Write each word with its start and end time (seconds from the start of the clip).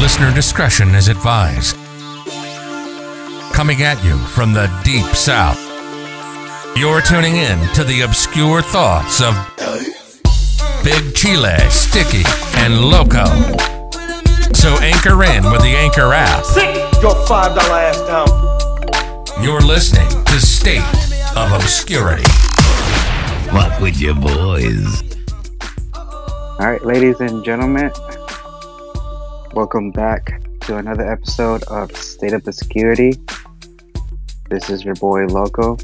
Listener 0.00 0.32
discretion 0.32 0.94
is 0.94 1.08
advised. 1.08 1.76
Coming 3.52 3.82
at 3.82 4.00
you 4.04 4.16
from 4.16 4.52
the 4.52 4.70
deep 4.84 5.04
south. 5.06 5.58
You're 6.76 7.00
tuning 7.02 7.36
in 7.36 7.58
to 7.74 7.82
the 7.82 8.02
obscure 8.02 8.62
thoughts 8.62 9.20
of 9.20 9.34
Big 10.84 11.14
Chile, 11.14 11.58
Sticky, 11.68 12.22
and 12.58 12.80
Loco. 12.80 13.26
So 14.54 14.68
anchor 14.80 15.24
in 15.24 15.50
with 15.50 15.62
the 15.62 15.74
Anchor 15.76 16.12
app. 16.12 16.44
Sit 16.44 17.02
your 17.02 17.14
five 17.26 17.56
dollar 17.56 17.78
ass 17.78 17.98
down. 18.06 19.44
You're 19.44 19.60
listening 19.60 20.08
to 20.26 20.40
State 20.40 20.84
of 21.36 21.52
Obscurity. 21.52 22.24
Fuck 23.50 23.80
with 23.80 24.00
your 24.00 24.14
boys. 24.14 25.02
All 25.94 26.66
right, 26.66 26.84
ladies 26.84 27.20
and 27.20 27.44
gentlemen, 27.44 27.90
welcome 29.54 29.90
back 29.90 30.42
to 30.60 30.76
another 30.76 31.10
episode 31.10 31.62
of 31.64 31.94
State 31.96 32.32
of 32.32 32.46
Obscurity. 32.46 33.14
This 34.50 34.68
is 34.68 34.84
your 34.84 34.94
boy 34.96 35.26
Loco 35.26 35.76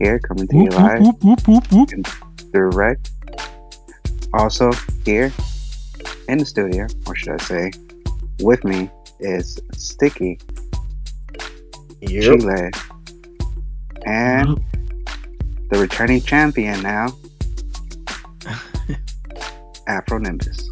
here, 0.00 0.18
coming 0.18 0.48
to 0.48 0.56
you 0.56 0.70
live 0.70 1.02
and 1.92 2.08
direct. 2.52 3.10
Also 4.34 4.72
here 5.04 5.32
in 6.28 6.38
the 6.38 6.44
studio, 6.44 6.86
or 7.06 7.14
should 7.14 7.40
I 7.40 7.44
say, 7.44 7.72
with 8.40 8.64
me 8.64 8.90
is 9.20 9.60
Sticky, 9.72 10.38
Chile, 12.06 12.70
and 14.04 14.60
the 15.70 15.78
returning 15.78 16.20
champion 16.22 16.82
now, 16.82 17.08
Afro 19.86 20.18
Nimbus. 20.18 20.70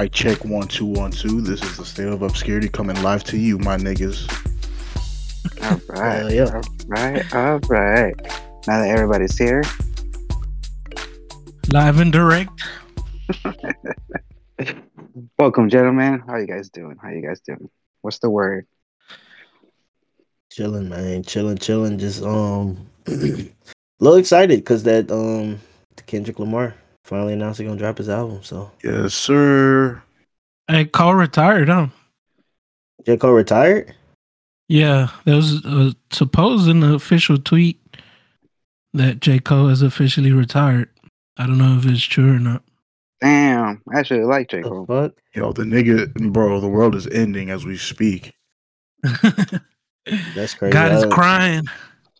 I 0.00 0.08
check 0.08 0.46
one 0.46 0.66
two 0.66 0.86
one 0.86 1.10
two. 1.10 1.42
This 1.42 1.62
is 1.62 1.76
the 1.76 1.84
state 1.84 2.08
of 2.08 2.22
obscurity 2.22 2.70
coming 2.70 2.96
live 3.02 3.22
to 3.24 3.36
you, 3.36 3.58
my 3.58 3.76
niggas. 3.76 4.24
All 5.62 5.78
right, 5.94 6.20
Hell 6.20 6.32
yeah. 6.32 6.54
all 6.54 6.62
right, 6.88 7.34
all 7.34 7.58
right. 7.68 8.16
Now 8.66 8.80
that 8.80 8.88
everybody's 8.88 9.36
here, 9.36 9.62
Live 11.68 12.00
and 12.00 12.10
direct. 12.10 12.62
welcome, 15.38 15.68
gentlemen. 15.68 16.22
How 16.26 16.38
you 16.38 16.46
guys 16.46 16.70
doing? 16.70 16.96
How 17.02 17.10
you 17.10 17.20
guys 17.20 17.40
doing? 17.40 17.68
What's 18.00 18.20
the 18.20 18.30
word? 18.30 18.66
Chilling, 20.50 20.88
man. 20.88 21.24
Chilling, 21.24 21.58
chilling. 21.58 21.98
Just 21.98 22.22
um, 22.22 22.86
a 23.06 23.50
little 23.98 24.18
excited 24.18 24.60
because 24.60 24.84
that 24.84 25.10
um, 25.10 25.60
Kendrick 26.06 26.38
Lamar 26.38 26.74
finally 27.10 27.32
announced 27.32 27.58
he's 27.58 27.66
gonna 27.66 27.78
drop 27.78 27.98
his 27.98 28.08
album. 28.08 28.40
So 28.42 28.70
Yes, 28.84 29.12
sir. 29.14 30.00
Hey, 30.68 30.84
Cole 30.84 31.14
retired, 31.14 31.68
huh? 31.68 31.88
J 33.04 33.16
Cole 33.16 33.32
retired. 33.32 33.94
Yeah, 34.68 35.08
there 35.24 35.34
was 35.34 35.64
uh, 35.66 35.90
supposed 36.12 36.68
an 36.68 36.84
official 36.84 37.36
tweet 37.36 37.80
that 38.94 39.18
J. 39.18 39.40
Cole 39.40 39.68
has 39.68 39.82
officially 39.82 40.30
retired. 40.30 40.88
I 41.36 41.46
don't 41.46 41.58
know 41.58 41.76
if 41.76 41.86
it's 41.86 42.04
true 42.04 42.36
or 42.36 42.38
not. 42.38 42.62
Damn, 43.20 43.82
I 43.92 43.98
actually 43.98 44.22
like 44.22 44.48
J. 44.48 44.62
Cole. 44.62 44.86
fuck? 44.86 45.12
Yo, 45.34 45.52
the 45.52 45.64
nigga, 45.64 46.32
bro, 46.32 46.60
the 46.60 46.68
world 46.68 46.94
is 46.94 47.08
ending 47.08 47.50
as 47.50 47.64
we 47.64 47.76
speak. 47.76 48.32
That's 49.02 50.54
crazy. 50.54 50.72
God 50.72 50.92
is 50.92 51.04
crying. 51.06 51.64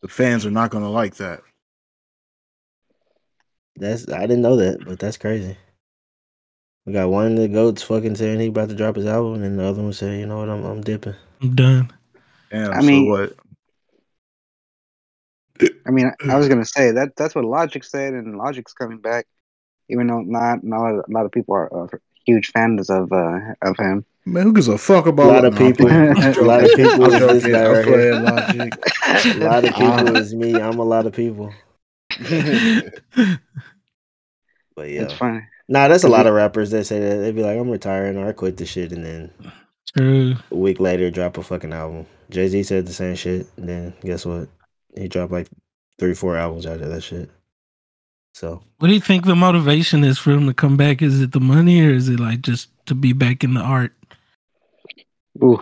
The 0.03 0.09
fans 0.09 0.45
are 0.45 0.51
not 0.51 0.71
gonna 0.71 0.91
like 0.91 1.15
that. 1.17 1.43
That's 3.81 4.09
I 4.11 4.21
didn't 4.23 4.43
know 4.43 4.57
that, 4.57 4.85
but 4.85 4.99
that's 4.99 5.17
crazy. 5.17 5.57
We 6.87 6.93
got 6.93 7.09
one 7.11 7.33
of 7.33 7.37
the 7.39 7.49
goats 7.49 7.83
fucking 7.83 8.15
saying 8.17 8.41
he 8.41 8.47
about 8.49 8.69
to 8.69 8.75
drop 8.75 8.97
his 8.97 9.07
album, 9.07 9.43
and 9.43 9.59
the 9.59 9.65
other 9.65 9.83
one 9.83 9.93
saying, 9.93 10.21
"You 10.21 10.27
know 10.27 10.39
what? 10.39 10.49
I'm 10.51 10.65
I'm 10.65 10.81
dipping." 10.83 11.15
I'm 11.43 11.55
done. 11.55 11.91
Damn. 12.51 12.73
I 12.73 12.81
mean- 12.83 13.07
so 13.07 13.11
what? 13.11 13.33
I 15.87 15.91
mean, 15.91 16.07
I, 16.07 16.33
I 16.33 16.37
was 16.37 16.49
gonna 16.49 16.65
say 16.65 16.91
that 16.93 17.17
that's 17.17 17.35
what 17.35 17.45
Logic 17.45 17.83
said, 17.85 18.15
and 18.15 18.39
Logic's 18.39 18.73
coming 18.73 18.99
back, 18.99 19.27
even 19.89 20.07
though 20.07 20.21
not 20.21 20.63
not 20.65 20.91
a 20.95 21.03
lot 21.09 21.27
of 21.27 21.33
people 21.33 21.55
are 21.55 21.85
uh, 21.85 21.87
huge 22.25 22.51
fans 22.53 22.89
of 22.91 23.13
uh, 23.13 23.39
of 23.63 23.77
him. 23.79 24.05
Man, 24.27 24.45
who 24.45 24.53
gives 24.53 24.69
a 24.69 24.77
fuck 24.79 25.07
about 25.07 25.27
A 25.27 25.33
lot 25.33 25.45
of 25.45 25.57
people- 25.57 25.87
a 25.91 26.45
lot 26.45 26.63
of 26.65 26.71
people 26.77 27.05
is 27.13 27.43
this 27.43 27.47
guy 27.47 27.67
right 27.71 27.85
here. 27.85 28.15
Logic. 28.21 28.75
A 29.37 29.39
lot 29.39 29.65
of 29.65 29.75
people 29.75 30.09
Uh, 30.09 30.21
is 30.21 30.35
me. 30.35 30.55
I'm 30.61 30.79
a 30.79 30.85
lot 30.85 31.07
of 31.07 31.13
people. 31.15 31.53
But 34.77 34.91
yeah, 34.91 35.03
It's 35.03 35.15
funny. 35.15 35.43
nah, 35.69 35.89
that's 35.89 36.05
a 36.05 36.09
lot 36.09 36.27
of 36.27 36.35
rappers 36.35 36.71
that 36.71 36.85
say 36.85 37.01
that 37.01 37.17
they'd 37.17 37.35
be 37.35 37.43
like, 37.43 37.59
"I'm 37.59 37.71
retiring" 37.71 38.17
or 38.17 38.29
"I 38.29 38.33
quit 38.33 38.57
the 38.57 38.67
shit," 38.67 38.93
and 38.93 39.05
then 39.05 39.31
True. 39.97 40.35
a 40.51 40.57
week 40.57 40.81
later 40.81 41.11
drop 41.11 41.37
a 41.39 41.43
fucking 41.43 41.73
album. 41.73 42.07
Jay 42.31 42.47
Z 42.49 42.63
said 42.63 42.87
the 42.87 42.93
same 42.93 43.17
shit. 43.17 43.47
And 43.57 43.69
then 43.69 43.95
guess 44.03 44.25
what? 44.25 44.49
He 44.97 45.09
dropped 45.09 45.33
like 45.33 45.49
three, 45.99 46.15
four 46.15 46.37
albums 46.37 46.65
after 46.67 46.89
that 46.89 47.03
shit. 47.03 47.29
So 48.35 48.63
What 48.79 48.87
do 48.89 48.95
you 48.95 49.01
think 49.01 49.27
the 49.27 49.35
motivation 49.35 50.05
is 50.05 50.17
for 50.17 50.31
him 50.31 50.47
to 50.47 50.55
come 50.55 50.77
back? 50.77 51.03
Is 51.03 51.21
it 51.21 51.33
the 51.33 51.41
money 51.41 51.81
or 51.83 51.91
is 51.91 52.09
it 52.09 52.21
like 52.21 52.41
just 52.43 52.71
to 52.87 52.95
be 52.95 53.13
back 53.13 53.43
in 53.43 53.55
the 53.55 53.61
art? 53.61 53.93
Ooh, 55.43 55.61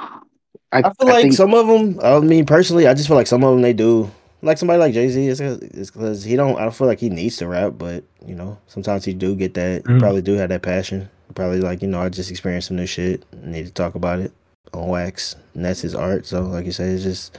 I, 0.72 0.80
I 0.80 0.92
feel 0.92 1.08
like 1.08 1.22
think, 1.22 1.34
some 1.34 1.54
of 1.54 1.66
them. 1.66 1.98
I 2.02 2.18
mean, 2.20 2.44
personally, 2.44 2.86
I 2.86 2.92
just 2.94 3.08
feel 3.08 3.16
like 3.16 3.26
some 3.26 3.42
of 3.42 3.52
them 3.52 3.62
they 3.62 3.72
do. 3.72 4.10
Like 4.40 4.58
somebody 4.58 4.78
like 4.78 4.94
Jay 4.94 5.08
Z, 5.08 5.26
it's 5.26 5.90
because 5.90 6.22
he 6.22 6.36
don't. 6.36 6.56
I 6.56 6.62
don't 6.62 6.74
feel 6.74 6.86
like 6.86 7.00
he 7.00 7.10
needs 7.10 7.36
to 7.38 7.48
rap, 7.48 7.74
but 7.76 8.04
you 8.24 8.34
know, 8.34 8.58
sometimes 8.68 9.04
he 9.04 9.12
do 9.12 9.34
get 9.34 9.54
that. 9.54 9.84
Mm. 9.84 9.98
probably 9.98 10.22
do 10.22 10.34
have 10.34 10.50
that 10.50 10.62
passion. 10.62 11.08
Probably 11.34 11.60
like 11.60 11.82
you 11.82 11.88
know, 11.88 12.00
I 12.00 12.08
just 12.08 12.30
experienced 12.30 12.68
some 12.68 12.76
new 12.76 12.86
shit. 12.86 13.24
Need 13.44 13.66
to 13.66 13.72
talk 13.72 13.94
about 13.96 14.20
it 14.20 14.32
on 14.72 14.88
wax, 14.88 15.34
and 15.54 15.64
that's 15.64 15.80
his 15.80 15.94
art. 15.94 16.24
So, 16.24 16.42
like 16.42 16.66
you 16.66 16.72
said, 16.72 16.90
it's 16.90 17.02
just 17.02 17.36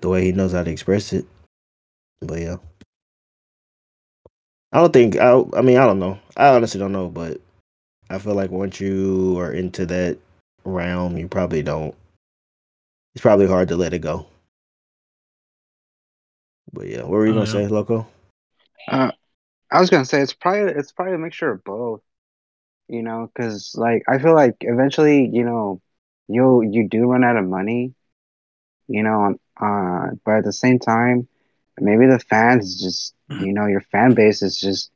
the 0.00 0.08
way 0.08 0.24
he 0.24 0.32
knows 0.32 0.52
how 0.52 0.62
to 0.62 0.70
express 0.70 1.12
it. 1.12 1.24
But 2.20 2.40
yeah, 2.40 2.56
I 4.72 4.80
don't 4.80 4.92
think. 4.92 5.16
I. 5.16 5.42
I 5.56 5.62
mean, 5.62 5.78
I 5.78 5.86
don't 5.86 5.98
know. 5.98 6.18
I 6.36 6.48
honestly 6.48 6.78
don't 6.78 6.92
know, 6.92 7.08
but 7.08 7.40
I 8.10 8.18
feel 8.18 8.34
like 8.34 8.50
once 8.50 8.78
you 8.78 9.38
are 9.38 9.52
into 9.52 9.86
that 9.86 10.18
realm, 10.64 11.16
you 11.16 11.28
probably 11.28 11.62
don't 11.62 11.94
it's 13.16 13.22
probably 13.22 13.46
hard 13.46 13.68
to 13.68 13.76
let 13.76 13.94
it 13.94 14.00
go. 14.00 14.26
But 16.72 16.86
yeah, 16.88 17.02
what 17.02 17.10
were 17.10 17.26
you 17.26 17.32
Oh, 17.32 17.34
gonna 17.34 17.46
yeah. 17.46 17.60
say, 17.60 17.66
Loco? 17.68 18.06
Uh, 18.88 19.10
I 19.70 19.80
was 19.80 19.90
gonna 19.90 20.04
say 20.04 20.20
it's 20.20 20.32
probably 20.32 20.72
it's 20.72 20.92
probably 20.92 21.14
a 21.14 21.18
mixture 21.18 21.50
of 21.50 21.64
both, 21.64 22.02
you 22.88 23.02
know, 23.02 23.30
because 23.34 23.74
like 23.76 24.02
I 24.08 24.18
feel 24.18 24.34
like 24.34 24.56
eventually, 24.60 25.28
you 25.32 25.44
know, 25.44 25.80
you 26.28 26.62
you 26.62 26.88
do 26.88 27.06
run 27.10 27.24
out 27.24 27.36
of 27.36 27.46
money, 27.46 27.94
you 28.88 29.02
know, 29.02 29.34
uh, 29.60 30.08
but 30.24 30.36
at 30.38 30.44
the 30.44 30.52
same 30.52 30.78
time, 30.78 31.28
maybe 31.80 32.06
the 32.06 32.18
fans 32.18 32.80
just, 32.82 33.14
you 33.38 33.52
know, 33.52 33.66
your 33.66 33.80
fan 33.80 34.14
base 34.14 34.42
is 34.42 34.58
just, 34.60 34.90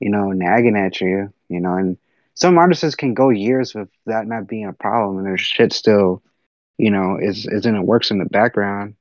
you 0.00 0.10
know, 0.10 0.30
nagging 0.32 0.76
at 0.76 1.00
you, 1.00 1.32
you 1.48 1.60
know, 1.60 1.74
and 1.74 1.96
some 2.34 2.58
artists 2.58 2.94
can 2.96 3.14
go 3.14 3.30
years 3.30 3.74
with 3.74 3.88
that 4.06 4.26
not 4.26 4.48
being 4.48 4.66
a 4.66 4.72
problem, 4.72 5.18
and 5.18 5.26
their 5.26 5.38
shit 5.38 5.72
still, 5.72 6.22
you 6.78 6.90
know, 6.90 7.18
is 7.20 7.46
is 7.46 7.66
in 7.66 7.76
it 7.76 7.82
works 7.82 8.10
in 8.10 8.18
the 8.18 8.24
background. 8.26 8.94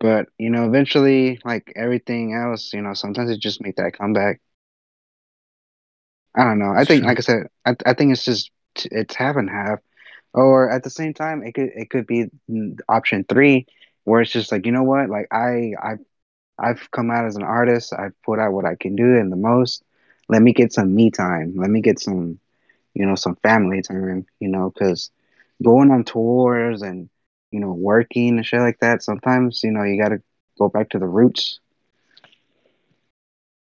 But 0.00 0.28
you 0.38 0.50
know, 0.50 0.66
eventually, 0.66 1.40
like 1.44 1.72
everything 1.76 2.34
else, 2.34 2.72
you 2.74 2.82
know, 2.82 2.94
sometimes 2.94 3.30
it 3.30 3.40
just 3.40 3.62
make 3.62 3.76
that 3.76 3.96
comeback. 3.98 4.40
I 6.36 6.44
don't 6.44 6.58
know. 6.58 6.72
I 6.76 6.84
think, 6.84 7.04
like 7.04 7.18
I 7.18 7.22
said, 7.22 7.46
I, 7.66 7.74
I 7.86 7.94
think 7.94 8.12
it's 8.12 8.24
just 8.24 8.50
it's 8.90 9.14
half 9.14 9.36
and 9.36 9.50
half. 9.50 9.80
Or 10.34 10.70
at 10.70 10.82
the 10.84 10.90
same 10.90 11.14
time, 11.14 11.42
it 11.42 11.54
could 11.54 11.70
it 11.74 11.90
could 11.90 12.06
be 12.06 12.26
option 12.88 13.24
three, 13.28 13.66
where 14.04 14.20
it's 14.22 14.30
just 14.32 14.52
like 14.52 14.66
you 14.66 14.72
know 14.72 14.84
what, 14.84 15.10
like 15.10 15.26
I 15.32 15.72
I 15.82 15.94
I've 16.58 16.90
come 16.90 17.10
out 17.10 17.26
as 17.26 17.36
an 17.36 17.42
artist. 17.42 17.92
I've 17.96 18.14
put 18.24 18.38
out 18.38 18.52
what 18.52 18.64
I 18.66 18.76
can 18.76 18.96
do 18.96 19.16
and 19.18 19.32
the 19.32 19.36
most. 19.36 19.82
Let 20.28 20.42
me 20.42 20.52
get 20.52 20.72
some 20.72 20.94
me 20.94 21.10
time. 21.10 21.54
Let 21.56 21.70
me 21.70 21.80
get 21.80 21.98
some, 22.00 22.38
you 22.94 23.06
know, 23.06 23.14
some 23.16 23.36
family 23.42 23.82
time. 23.82 24.26
You 24.40 24.48
know, 24.48 24.70
because 24.72 25.10
going 25.62 25.90
on 25.90 26.04
tours 26.04 26.82
and 26.82 27.08
you 27.50 27.60
know 27.60 27.72
working 27.72 28.36
and 28.36 28.46
shit 28.46 28.60
like 28.60 28.78
that. 28.80 29.02
Sometimes 29.02 29.62
you 29.62 29.70
know 29.70 29.82
you 29.82 30.00
got 30.00 30.10
to 30.10 30.22
go 30.58 30.68
back 30.68 30.90
to 30.90 30.98
the 30.98 31.06
roots. 31.06 31.60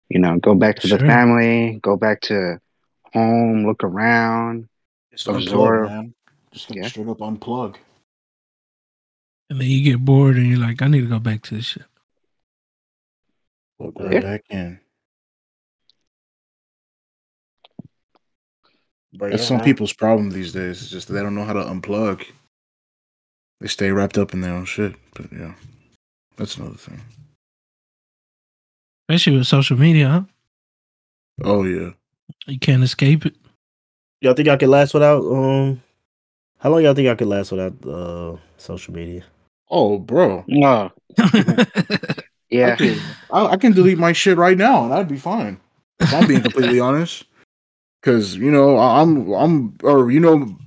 You 0.10 0.20
know, 0.20 0.38
go 0.40 0.56
back 0.56 0.78
to 0.78 0.88
the 0.88 0.98
family. 0.98 1.80
Go 1.84 1.96
back 1.96 2.22
to 2.22 2.60
home. 3.14 3.66
Look 3.66 3.84
around. 3.84 4.68
Just 5.12 5.28
Absorb. 5.28 5.86
unplug, 5.86 5.90
man. 5.90 6.14
Just 6.52 6.70
Yeah. 6.74 6.88
straight 6.88 7.08
up 7.08 7.20
unplug. 7.20 7.76
And 9.52 9.60
then 9.60 9.68
you 9.68 9.84
get 9.84 10.04
bored 10.04 10.38
and 10.38 10.48
you're 10.48 10.60
like, 10.60 10.82
I 10.82 10.88
need 10.88 11.02
to 11.02 11.08
go 11.08 11.20
back 11.20 11.42
to 11.44 11.56
this 11.56 11.66
shit. 11.66 11.84
Plug 13.80 13.94
Yeah. 14.00 14.06
right 14.08 14.22
back 14.22 14.46
in. 14.50 14.80
But 19.14 19.32
That's 19.32 19.44
yeah, 19.44 19.48
some 19.48 19.58
man. 19.58 19.66
people's 19.66 19.94
problem 19.94 20.30
these 20.30 20.54
days. 20.54 20.82
It's 20.82 20.92
just 20.92 21.08
that 21.08 21.16
they 21.16 21.22
don't 21.22 21.36
know 21.36 21.44
how 21.44 21.54
to 21.54 21.62
unplug. 21.64 22.26
They 23.62 23.68
stay 23.68 23.92
wrapped 23.92 24.18
up 24.18 24.34
in 24.34 24.42
their 24.42 24.54
own 24.54 24.66
shit. 24.66 24.96
But 25.16 25.32
yeah, 25.32 25.54
that's 26.38 26.58
another 26.58 26.78
thing. 26.78 27.02
Especially 29.08 29.38
with 29.38 29.48
social 29.48 29.78
media, 29.78 30.10
huh? 30.10 30.22
Oh 31.44 31.64
yeah. 31.64 31.92
You 32.48 32.60
can't 32.60 32.84
escape 32.84 33.26
it. 33.26 33.36
Y'all 34.22 34.34
think 34.34 34.48
y'all 34.48 34.58
could 34.58 34.70
last 34.70 34.94
without 34.94 35.24
um 35.24 35.82
How 36.60 36.70
long 36.70 36.84
y'all 36.84 36.94
think 36.94 37.08
I 37.08 37.16
could 37.16 37.28
last 37.28 37.52
without 37.52 37.74
uh, 37.86 38.38
social 38.58 38.94
media? 38.94 39.24
Oh, 39.70 39.98
bro. 40.00 40.44
No. 40.48 40.92
I 41.18 41.66
Yeah. 42.50 42.76
can, 42.76 43.02
I, 43.32 43.46
I 43.46 43.58
can 43.58 43.72
delete 43.74 43.98
my 43.98 44.12
shit 44.12 44.38
right 44.38 44.58
now 44.58 44.84
and 44.84 44.94
I'd 44.94 45.08
be 45.08 45.18
fine. 45.18 45.60
If 46.00 46.14
I'm 46.14 46.28
being 46.28 46.42
completely 46.42 46.80
honest. 46.80 47.26
Cause 48.02 48.36
you 48.36 48.50
know, 48.50 48.78
I'm 48.78 49.30
I'm 49.34 49.78
or 49.84 50.10
you 50.10 50.22
know, 50.22 50.58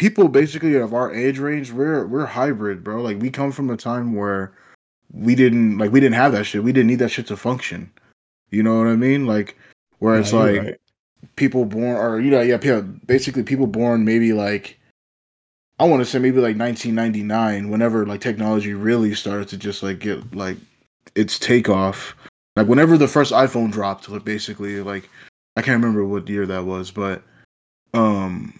people 0.00 0.28
basically 0.28 0.76
of 0.76 0.94
our 0.94 1.12
age 1.12 1.38
range, 1.38 1.72
we're 1.72 2.06
we're 2.06 2.24
hybrid, 2.24 2.82
bro. 2.82 3.02
Like 3.02 3.20
we 3.20 3.30
come 3.30 3.52
from 3.52 3.68
a 3.68 3.76
time 3.76 4.14
where 4.14 4.50
we 5.12 5.34
didn't 5.34 5.76
like 5.76 5.92
we 5.92 6.00
didn't 6.00 6.14
have 6.14 6.32
that 6.32 6.44
shit. 6.44 6.64
We 6.64 6.72
didn't 6.72 6.86
need 6.86 7.00
that 7.00 7.10
shit 7.10 7.26
to 7.26 7.36
function. 7.36 7.92
You 8.48 8.62
know 8.62 8.78
what 8.78 8.86
I 8.86 8.96
mean? 8.96 9.26
Like 9.26 9.58
where 9.98 10.18
it's 10.18 10.32
Nah, 10.32 10.44
like 10.44 10.58
right. 10.58 10.80
people 11.36 11.66
born 11.66 11.96
or 11.98 12.18
you 12.18 12.30
know, 12.30 12.40
yeah, 12.40 12.58
yeah, 12.62 12.80
basically 12.80 13.42
people 13.42 13.66
born 13.66 14.06
maybe 14.06 14.32
like 14.32 14.80
I 15.78 15.84
want 15.84 16.00
to 16.00 16.06
say 16.06 16.18
maybe 16.18 16.38
like 16.38 16.56
1999, 16.56 17.68
whenever 17.68 18.06
like 18.06 18.22
technology 18.22 18.72
really 18.72 19.14
started 19.14 19.48
to 19.48 19.58
just 19.58 19.82
like 19.82 19.98
get 19.98 20.34
like 20.34 20.56
its 21.14 21.38
takeoff. 21.38 22.16
Like 22.56 22.68
whenever 22.68 22.96
the 22.96 23.06
first 23.06 23.32
iPhone 23.32 23.70
dropped, 23.70 24.08
like 24.08 24.24
basically 24.24 24.80
like 24.80 25.10
I 25.56 25.62
can't 25.62 25.78
remember 25.78 26.06
what 26.06 26.26
year 26.26 26.46
that 26.46 26.64
was, 26.64 26.90
but 26.90 27.22
um 27.92 28.54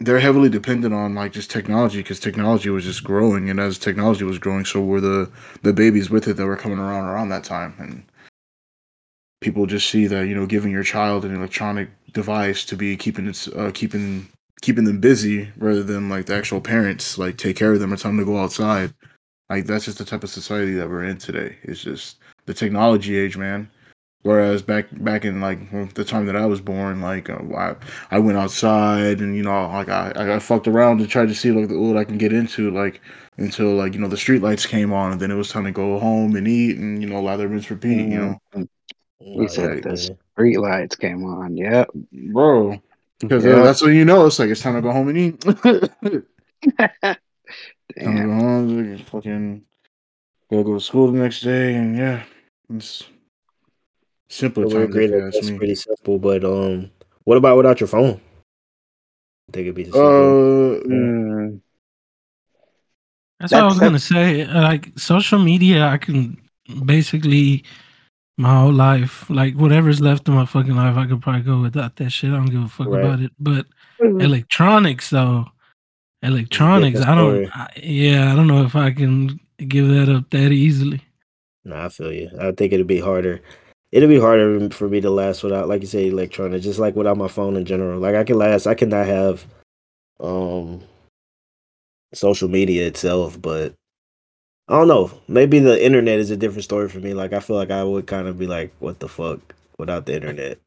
they're 0.00 0.20
heavily 0.20 0.48
dependent 0.48 0.94
on 0.94 1.14
like 1.14 1.32
just 1.32 1.50
technology 1.50 1.98
because 1.98 2.18
technology 2.18 2.70
was 2.70 2.84
just 2.84 3.04
growing 3.04 3.50
and 3.50 3.60
as 3.60 3.78
technology 3.78 4.24
was 4.24 4.38
growing 4.38 4.64
so 4.64 4.82
were 4.82 5.00
the 5.00 5.30
the 5.62 5.72
babies 5.72 6.10
with 6.10 6.26
it 6.26 6.36
that 6.36 6.46
were 6.46 6.56
coming 6.56 6.78
around 6.78 7.04
around 7.04 7.28
that 7.28 7.44
time 7.44 7.74
and 7.78 8.04
people 9.40 9.66
just 9.66 9.88
see 9.88 10.06
that 10.06 10.26
you 10.26 10.34
know 10.34 10.46
giving 10.46 10.72
your 10.72 10.82
child 10.82 11.24
an 11.24 11.34
electronic 11.34 11.88
device 12.12 12.64
to 12.64 12.76
be 12.76 12.96
keeping 12.96 13.26
its 13.26 13.48
uh, 13.48 13.70
keeping 13.74 14.28
keeping 14.62 14.84
them 14.84 15.00
busy 15.00 15.50
rather 15.56 15.82
than 15.82 16.08
like 16.08 16.26
the 16.26 16.34
actual 16.34 16.60
parents 16.60 17.18
like 17.18 17.36
take 17.36 17.56
care 17.56 17.72
of 17.72 17.80
them 17.80 17.92
or 17.92 17.96
them 17.96 18.18
to 18.18 18.24
go 18.24 18.38
outside 18.38 18.92
like 19.50 19.66
that's 19.66 19.84
just 19.84 19.98
the 19.98 20.04
type 20.04 20.22
of 20.22 20.30
society 20.30 20.74
that 20.74 20.88
we're 20.88 21.04
in 21.04 21.18
today. 21.18 21.56
It's 21.64 21.82
just 21.82 22.18
the 22.46 22.54
technology 22.54 23.18
age 23.18 23.36
man 23.36 23.68
whereas 24.22 24.62
back 24.62 24.86
back 25.02 25.24
in 25.24 25.40
like 25.40 25.58
the 25.94 26.04
time 26.04 26.26
that 26.26 26.36
i 26.36 26.44
was 26.46 26.60
born 26.60 27.00
like 27.00 27.30
uh, 27.30 27.38
I, 27.56 27.74
I 28.10 28.18
went 28.18 28.38
outside 28.38 29.20
and 29.20 29.34
you 29.36 29.42
know 29.42 29.68
like 29.68 29.88
I, 29.88 30.12
I 30.34 30.38
fucked 30.38 30.68
around 30.68 31.00
and 31.00 31.08
tried 31.08 31.28
to 31.28 31.34
see 31.34 31.50
like 31.52 31.70
what 31.70 31.96
i 31.96 32.04
can 32.04 32.18
get 32.18 32.32
into 32.32 32.70
like 32.70 33.00
until 33.38 33.74
like 33.74 33.94
you 33.94 34.00
know 34.00 34.08
the 34.08 34.16
street 34.16 34.42
lights 34.42 34.66
came 34.66 34.92
on 34.92 35.12
and 35.12 35.20
then 35.20 35.30
it 35.30 35.36
was 35.36 35.48
time 35.50 35.64
to 35.64 35.72
go 35.72 35.98
home 35.98 36.36
and 36.36 36.46
eat 36.46 36.76
and 36.78 37.02
you 37.02 37.08
know 37.08 37.22
lather 37.22 37.48
rinse 37.48 37.70
repeat 37.70 38.08
you 38.08 38.18
know 38.18 38.38
Mhm. 38.54 38.68
Oh, 39.22 39.42
You 39.42 39.48
said 39.48 39.76
yeah, 39.84 39.90
the 39.90 39.96
yeah. 39.96 40.14
street 40.32 40.58
lights 40.58 40.96
came 40.96 41.24
on. 41.24 41.56
Yep. 41.56 41.90
bro 42.32 42.82
because 43.18 43.44
Yep. 43.44 43.64
that's 43.64 43.82
when 43.82 43.94
you 43.94 44.04
know 44.04 44.26
it's 44.26 44.38
like 44.38 44.48
it's 44.50 44.62
time 44.62 44.74
to 44.76 44.80
go 44.82 44.92
home 44.92 45.08
and 45.08 45.18
eat 45.18 45.40
time 45.42 47.16
to 47.98 48.22
go 48.26 48.34
home 48.34 48.98
fucking 48.98 49.62
gotta 50.50 50.64
go 50.64 50.74
to 50.74 50.80
school 50.80 51.10
the 51.12 51.18
next 51.18 51.40
day 51.42 51.74
and 51.74 51.96
yeah 51.96 52.24
it's 52.72 53.04
simpler 54.30 54.66
we 54.66 54.72
times 54.72 54.84
agree 54.84 55.06
that 55.08 55.30
that's 55.32 55.50
me 55.50 55.58
pretty 55.58 55.74
simple. 55.74 56.18
But 56.18 56.44
um, 56.44 56.90
what 57.24 57.36
about 57.36 57.56
without 57.58 57.80
your 57.80 57.88
phone? 57.88 58.20
I 59.48 59.52
think 59.52 59.64
it'd 59.66 59.74
be 59.74 59.84
the 59.84 59.92
same. 59.92 60.02
uh 60.02 60.60
Mm, 60.86 61.60
That's 63.38 63.52
what 63.52 63.58
I 63.58 63.62
That's- 63.62 63.72
was 63.74 63.80
gonna 63.80 63.98
say. 63.98 64.46
Like 64.46 64.92
social 64.98 65.38
media, 65.38 65.86
I 65.86 65.98
can 65.98 66.40
basically 66.84 67.64
my 68.38 68.58
whole 68.60 68.72
life, 68.72 69.28
like 69.28 69.54
whatever's 69.54 70.00
left 70.00 70.26
of 70.28 70.34
my 70.34 70.46
fucking 70.46 70.74
life, 70.74 70.96
I 70.96 71.06
could 71.06 71.20
probably 71.20 71.42
go 71.42 71.60
without 71.60 71.96
that 71.96 72.10
shit. 72.10 72.30
I 72.30 72.36
don't 72.36 72.46
give 72.46 72.62
a 72.62 72.68
fuck 72.68 72.86
Right. 72.88 73.04
about 73.04 73.20
it. 73.20 73.32
But 73.38 73.66
electronics, 74.00 75.10
though, 75.10 75.44
electronics, 76.22 77.00
different 77.00 77.18
I 77.18 77.22
don't. 77.22 77.50
I, 77.56 77.68
yeah, 77.82 78.32
I 78.32 78.36
don't 78.36 78.46
know 78.46 78.64
if 78.64 78.74
I 78.76 78.92
can 78.92 79.38
give 79.58 79.88
that 79.88 80.08
up 80.08 80.30
that 80.30 80.52
easily. 80.52 81.02
No, 81.66 81.76
I 81.76 81.88
feel 81.90 82.12
you. 82.12 82.30
I 82.40 82.52
think 82.52 82.72
it'd 82.72 82.86
be 82.86 83.00
harder. 83.00 83.40
It'd 83.92 84.08
be 84.08 84.20
harder 84.20 84.70
for 84.70 84.88
me 84.88 85.00
to 85.00 85.10
last 85.10 85.42
without, 85.42 85.68
like 85.68 85.80
you 85.80 85.86
say, 85.88 86.08
electronics. 86.08 86.64
Just 86.64 86.78
like 86.78 86.94
without 86.94 87.16
my 87.16 87.28
phone 87.28 87.56
in 87.56 87.64
general. 87.64 87.98
Like 87.98 88.14
I 88.14 88.24
can 88.24 88.36
last. 88.38 88.66
I 88.66 88.74
cannot 88.74 89.06
have, 89.06 89.44
um, 90.20 90.82
social 92.14 92.48
media 92.48 92.86
itself, 92.86 93.40
but 93.40 93.74
I 94.68 94.74
don't 94.78 94.88
know. 94.88 95.10
Maybe 95.28 95.58
the 95.58 95.84
internet 95.84 96.18
is 96.20 96.30
a 96.30 96.36
different 96.36 96.64
story 96.64 96.88
for 96.88 96.98
me. 96.98 97.14
Like 97.14 97.32
I 97.32 97.40
feel 97.40 97.56
like 97.56 97.70
I 97.70 97.82
would 97.84 98.06
kind 98.06 98.28
of 98.28 98.38
be 98.38 98.46
like, 98.46 98.72
what 98.78 99.00
the 99.00 99.08
fuck 99.08 99.40
without 99.78 100.06
the 100.06 100.14
internet. 100.14 100.58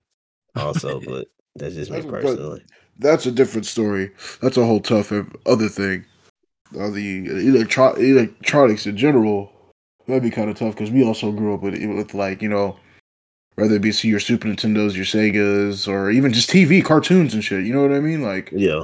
Also, 0.55 0.99
but 1.05 1.27
that's 1.55 1.75
just 1.75 1.91
me 1.91 2.01
That's- 2.01 2.11
personally. 2.23 2.63
that's 2.99 3.25
a 3.25 3.31
different 3.31 3.65
story 3.65 4.11
that's 4.41 4.57
a 4.57 4.65
whole 4.65 4.79
tough 4.79 5.11
other 5.45 5.67
thing 5.69 6.05
uh, 6.79 6.89
the 6.89 7.25
electro- 7.47 7.93
electronics 7.95 8.85
in 8.87 8.95
general 8.97 9.51
that'd 10.07 10.21
be 10.23 10.29
kind 10.31 10.49
of 10.49 10.57
tough 10.57 10.73
because 10.75 10.91
we 10.91 11.03
also 11.03 11.31
grew 11.31 11.53
up 11.55 11.61
with 11.61 11.73
with 11.95 12.13
like 12.13 12.41
you 12.41 12.49
know 12.49 12.75
whether 13.55 13.75
it 13.75 13.81
be 13.81 13.91
your 14.03 14.19
super 14.19 14.47
nintendos 14.47 14.95
your 14.95 15.05
segas 15.05 15.88
or 15.88 16.09
even 16.09 16.33
just 16.33 16.50
tv 16.50 16.83
cartoons 16.83 17.33
and 17.33 17.44
shit 17.44 17.65
you 17.65 17.73
know 17.73 17.81
what 17.81 17.91
i 17.91 18.00
mean 18.00 18.21
like 18.21 18.50
Yeah, 18.51 18.83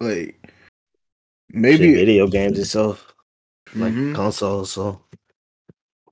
like 0.00 0.38
maybe 1.52 1.86
maybe 1.88 1.94
video 1.94 2.26
games 2.28 2.58
itself, 2.58 3.12
like 3.74 3.92
Mhm. 3.94 4.14
consoles. 4.14 4.72
So 4.72 5.00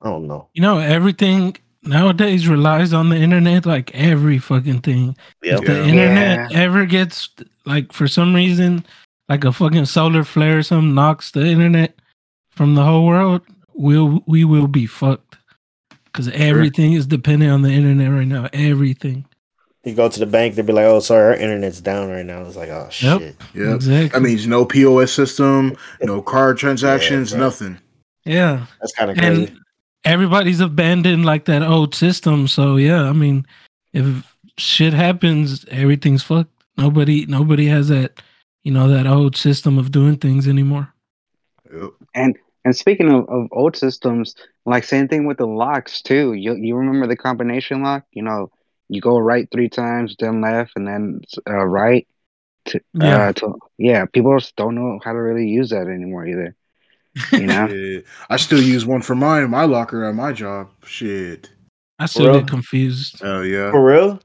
I 0.03 0.11
don't 0.11 0.27
know. 0.27 0.49
You 0.55 0.63
know, 0.63 0.79
everything 0.79 1.57
nowadays 1.83 2.49
relies 2.49 2.93
on 2.93 3.09
the 3.11 3.17
internet. 3.17 3.65
Like 3.67 3.95
every 3.95 4.39
fucking 4.39 4.81
thing. 4.81 5.17
Yeah, 5.43 5.59
If 5.59 5.67
the 5.67 5.77
Yeah. 5.77 5.89
internet 5.89 6.53
ever 6.53 6.87
gets 6.87 7.31
like 7.65 7.93
for 7.93 8.09
some 8.09 8.35
reason, 8.35 8.85
like 9.29 9.45
a 9.45 9.53
fucking 9.53 9.87
solar 9.87 10.25
flare 10.25 10.59
or 10.59 10.63
something 10.63 10.95
knocks 10.95 11.31
the 11.31 11.47
internet 11.47 11.95
from 12.51 12.75
the 12.75 12.83
whole 12.85 13.07
world, 13.07 13.43
we'll 13.75 14.23
we 14.27 14.45
will 14.45 14.69
be 14.69 14.87
fucked. 14.87 15.37
Because 16.17 16.33
everything 16.35 16.95
is 16.95 17.07
dependent 17.07 17.53
on 17.53 17.63
the 17.63 17.71
internet 17.71 18.11
right 18.11 18.27
now. 18.27 18.49
Everything. 18.53 19.27
you 19.85 19.95
go 19.95 20.09
to 20.09 20.19
the 20.19 20.27
bank, 20.27 20.55
they'll 20.55 20.65
be 20.65 20.73
like, 20.73 20.85
"Oh, 20.87 20.99
sorry, 21.01 21.23
our 21.27 21.35
internet's 21.35 21.81
down 21.81 22.11
right 22.11 22.25
now." 22.27 22.43
It's 22.43 22.57
like, 22.57 22.71
"Oh 22.71 22.89
Yep. 23.01 23.21
shit." 23.21 23.37
yeah 23.55 23.75
Exactly. 23.75 24.09
that 24.09 24.23
means 24.23 24.47
no 24.47 24.65
pos 24.65 25.13
system 25.13 25.77
no 26.03 26.21
card 26.23 26.59
transactions 26.59 27.31
bro. 27.31 27.41
nothing 27.41 27.79
yeah. 28.25 28.67
That's 28.81 28.93
kind 28.93 29.11
of 29.13 29.17
crazy. 29.17 29.45
And 29.47 29.59
everybody's 30.05 30.59
abandoned 30.61 31.25
like 31.25 31.45
that 31.45 31.63
old 31.63 31.95
system. 31.95 32.49
So 32.49 32.75
yeah, 32.77 33.03
I 33.05 33.13
mean, 33.13 33.47
if 33.93 34.05
shit 34.59 34.93
happens, 34.93 35.65
everything's 35.71 36.25
fucked. 36.25 36.51
Nobody 36.77 37.25
nobody 37.27 37.67
has 37.67 37.87
that, 37.89 38.21
you 38.65 38.73
know, 38.73 38.89
that 38.89 39.07
old 39.07 39.37
system 39.37 39.79
of 39.79 39.93
doing 39.93 40.17
things 40.17 40.49
anymore. 40.49 40.93
Yep. 41.73 41.91
And 42.15 42.37
and 42.67 42.77
speaking 42.77 43.09
of, 43.11 43.29
of 43.29 43.47
old 43.53 43.77
systems, 43.77 44.35
like 44.67 44.83
same 44.85 45.07
thing 45.07 45.25
with 45.27 45.39
the 45.39 45.47
locks 45.47 46.03
too. 46.03 46.33
You 46.35 46.57
you 46.57 46.75
remember 46.77 47.07
the 47.07 47.17
combination 47.17 47.83
lock? 47.85 48.03
You 48.11 48.25
know, 48.25 48.51
you 48.89 49.01
go 49.01 49.19
right 49.19 49.49
three 49.53 49.69
times, 49.69 50.17
then 50.19 50.41
left, 50.43 50.73
and 50.75 50.87
then 50.87 51.21
uh, 51.49 51.65
right. 51.65 52.07
To, 52.67 52.81
Yeah. 52.95 53.29
uh, 53.29 53.33
to, 53.35 53.55
yeah. 53.79 54.07
People 54.07 54.37
just 54.37 54.57
don't 54.57 54.75
know 54.75 54.99
how 55.05 55.13
to 55.13 55.19
really 55.19 55.47
use 55.47 55.71
that 55.71 55.87
anymore 55.87 56.27
either. 56.27 56.57
You 57.31 57.47
know. 57.47 57.67
Yeah. 57.71 58.01
i 58.29 58.37
still 58.37 58.61
use 58.61 58.85
one 58.85 59.03
for 59.03 59.15
mine 59.15 59.49
my 59.51 59.65
locker 59.65 60.05
at 60.05 60.15
my 60.15 60.33
job 60.33 60.69
shit 60.85 61.49
I 61.99 62.07
still 62.07 62.27
Bro. 62.27 62.41
get 62.41 62.49
confused. 62.49 63.23
Oh 63.23 63.43
yeah 63.43 63.71
For 63.71 63.83
real? 63.83 64.21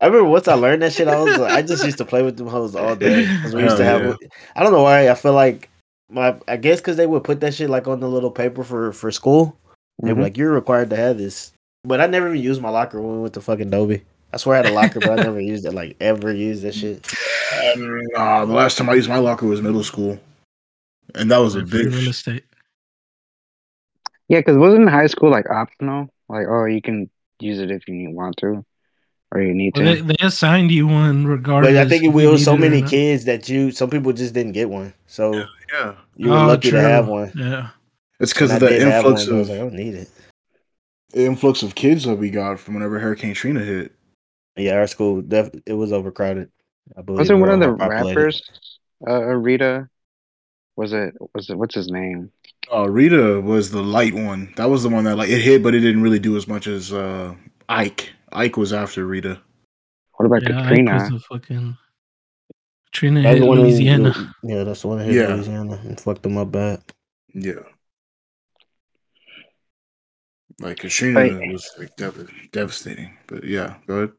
I 0.00 0.06
remember 0.06 0.28
once 0.28 0.48
I 0.48 0.54
learned 0.54 0.82
that 0.82 0.92
shit, 0.92 1.08
I 1.08 1.16
was 1.18 1.38
like, 1.38 1.52
I 1.52 1.62
just 1.62 1.82
used 1.84 1.98
to 1.98 2.04
play 2.04 2.22
with 2.22 2.36
them 2.36 2.48
hoes 2.48 2.74
all 2.76 2.94
day. 2.94 3.24
'Cause 3.42 3.54
we 3.54 3.62
used 3.62 3.78
to 3.78 3.84
Hell 3.84 4.00
have. 4.02 4.18
I 4.54 4.62
don't 4.62 4.72
know 4.72 4.82
why. 4.82 5.08
I 5.08 5.14
feel 5.14 5.32
like 5.32 5.70
my. 6.10 6.36
I 6.48 6.56
guess 6.56 6.80
because 6.80 6.96
they 6.96 7.06
would 7.06 7.24
put 7.24 7.40
that 7.40 7.54
shit 7.54 7.70
like 7.70 7.86
on 7.88 8.00
the 8.00 8.08
little 8.08 8.30
paper 8.30 8.62
for 8.64 8.92
for 8.92 9.10
school. 9.10 9.56
They 10.02 10.12
were 10.12 10.20
Mhm. 10.20 10.22
like, 10.22 10.36
"You're 10.36 10.52
required 10.52 10.90
to 10.90 10.96
have 10.96 11.18
this." 11.18 11.52
But 11.84 12.00
I 12.00 12.06
never 12.06 12.28
even 12.28 12.42
used 12.42 12.60
my 12.60 12.70
locker 12.70 13.00
when 13.00 13.16
we 13.16 13.22
went 13.22 13.34
to 13.34 13.40
fucking 13.40 13.70
Dobie. 13.70 14.02
I 14.32 14.38
swear 14.38 14.54
I 14.54 14.58
had 14.58 14.66
a 14.66 14.72
locker, 14.74 15.00
but 15.00 15.10
I 15.18 15.22
never 15.22 15.40
used 15.54 15.64
it. 15.64 15.72
Like 15.72 15.96
ever 16.00 16.32
used 16.32 16.62
that 16.62 16.74
shit. 16.74 17.06
Um, 17.74 18.08
nah, 18.12 18.44
the 18.44 18.52
last 18.52 18.76
time 18.76 18.88
I 18.90 18.94
used 18.94 19.08
my 19.08 19.18
locker 19.18 19.46
was 19.46 19.62
middle 19.62 19.84
school, 19.84 20.18
and 21.14 21.30
that 21.30 21.38
was 21.38 21.54
a 21.54 21.62
big 21.62 21.86
mistake. 21.92 22.44
Yeah, 24.28 24.40
because 24.40 24.56
wasn't 24.56 24.90
high 24.90 25.06
school 25.06 25.30
like 25.30 25.48
optional? 25.48 26.08
Like, 26.28 26.46
oh, 26.48 26.64
you 26.64 26.82
can 26.82 27.08
use 27.38 27.60
it 27.60 27.70
if 27.70 27.86
you 27.86 28.10
want 28.10 28.36
to, 28.38 28.64
or 29.32 29.40
you 29.42 29.54
need 29.54 29.76
Well, 29.76 29.94
to. 29.96 30.02
they, 30.02 30.14
they 30.14 30.24
assigned 30.26 30.70
you 30.70 30.86
one 30.86 31.26
regardless. 31.26 31.74
But 31.74 31.80
I 31.86 31.88
think 31.88 32.04
it 32.04 32.08
if 32.08 32.14
you 32.14 32.30
was 32.30 32.44
so 32.44 32.54
needed 32.56 32.64
it 32.64 32.68
or 32.68 32.70
many 32.80 32.88
kids 32.90 33.24
that 33.24 33.48
you. 33.48 33.70
Some 33.72 33.90
people 33.90 34.12
just 34.12 34.34
didn't 34.34 34.52
get 34.52 34.68
one, 34.70 34.94
so 35.06 35.44
Yeah, 35.72 35.94
you 36.16 36.30
were 36.30 36.36
Oh, 36.38 36.46
lucky 36.46 36.70
to 36.70 36.80
have 36.80 37.08
one. 37.08 37.32
Yeah. 37.34 37.68
it's 38.20 38.32
because 38.32 38.52
of 38.52 38.60
the 38.60 38.80
influx 38.80 39.26
one, 39.26 39.30
but 39.30 39.34
I 39.34 39.38
was 39.38 39.48
of 39.48 39.48
like, 39.48 39.50
I 39.50 39.58
don't 39.58 39.74
need 39.74 39.94
it. 39.94 40.08
the 41.12 41.24
influx 41.26 41.62
of 41.62 41.74
kids 41.74 42.04
that 42.04 42.16
we 42.16 42.30
got 42.30 42.58
from 42.60 42.74
whenever 42.74 42.98
Hurricane 42.98 43.34
Trina 43.34 43.60
hit. 43.60 43.92
Yeah, 44.56 44.74
our 44.76 44.86
school 44.86 45.20
def- 45.22 45.50
it 45.66 45.74
was 45.74 45.92
overcrowded. 45.92 46.50
I 46.96 47.02
believe. 47.02 47.18
Was 47.18 47.30
it 47.30 47.34
we 47.34 47.40
one 47.40 47.50
of 47.50 47.60
the 47.60 47.72
rappers? 47.72 48.42
Uh, 49.06 49.20
Rita. 49.34 49.88
Was 50.76 50.92
it? 50.92 51.14
Was 51.34 51.50
it? 51.50 51.58
What's 51.58 51.74
his 51.74 51.88
name? 51.90 52.30
Oh, 52.70 52.86
Rita 52.86 53.40
was 53.40 53.70
the 53.70 53.82
light 53.82 54.14
one. 54.14 54.52
That 54.56 54.70
was 54.70 54.82
the 54.82 54.88
one 54.88 55.04
that 55.04 55.16
like 55.16 55.28
it 55.28 55.40
hit, 55.40 55.62
but 55.62 55.74
it 55.74 55.80
didn't 55.80 56.02
really 56.02 56.18
do 56.18 56.36
as 56.36 56.46
much 56.48 56.66
as 56.66 56.92
uh 56.92 57.34
Ike. 57.68 58.10
Ike 58.32 58.56
was 58.56 58.72
after 58.72 59.06
Rita. 59.06 59.40
What 60.14 60.26
about 60.26 60.42
Yeah, 60.48 60.60
Ike 60.60 60.68
Katrina? 60.68 60.94
was 60.94 61.12
a 61.12 61.18
fucking. 61.20 61.76
Trina 62.92 63.22
That's 63.22 63.34
hit 63.34 63.40
the 63.40 63.46
one 63.46 63.58
in- 63.58 63.64
Louisiana. 63.64 64.34
yeah, 64.42 64.64
that's 64.64 64.82
the 64.82 64.88
one 64.88 65.00
in 65.00 65.12
Yeah. 65.12 65.34
Louisiana 65.34 65.80
and 65.84 66.00
fucked 66.00 66.22
them 66.22 66.38
up 66.38 66.50
bad. 66.52 66.82
Yeah. 67.34 67.60
Like 70.60 70.78
Katrina 70.78 71.20
Like- 71.20 71.52
was 71.52 71.70
like 71.78 71.94
dev- 71.96 72.30
devastating, 72.52 73.16
but 73.26 73.44
yeah, 73.44 73.76
go 73.86 73.94
ahead. 73.96 74.12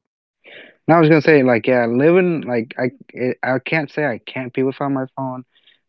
No, 0.87 0.95
I 0.95 0.99
was 0.99 1.09
gonna 1.09 1.21
say 1.21 1.43
like 1.43 1.65
yeah, 1.67 1.85
living 1.87 2.41
like 2.41 2.75
I 2.77 2.91
it, 3.09 3.37
I 3.43 3.59
can't 3.59 3.89
say 3.91 4.05
I 4.05 4.19
can't 4.19 4.53
be 4.53 4.63
without 4.63 4.89
my 4.91 5.05
phone, 5.17 5.43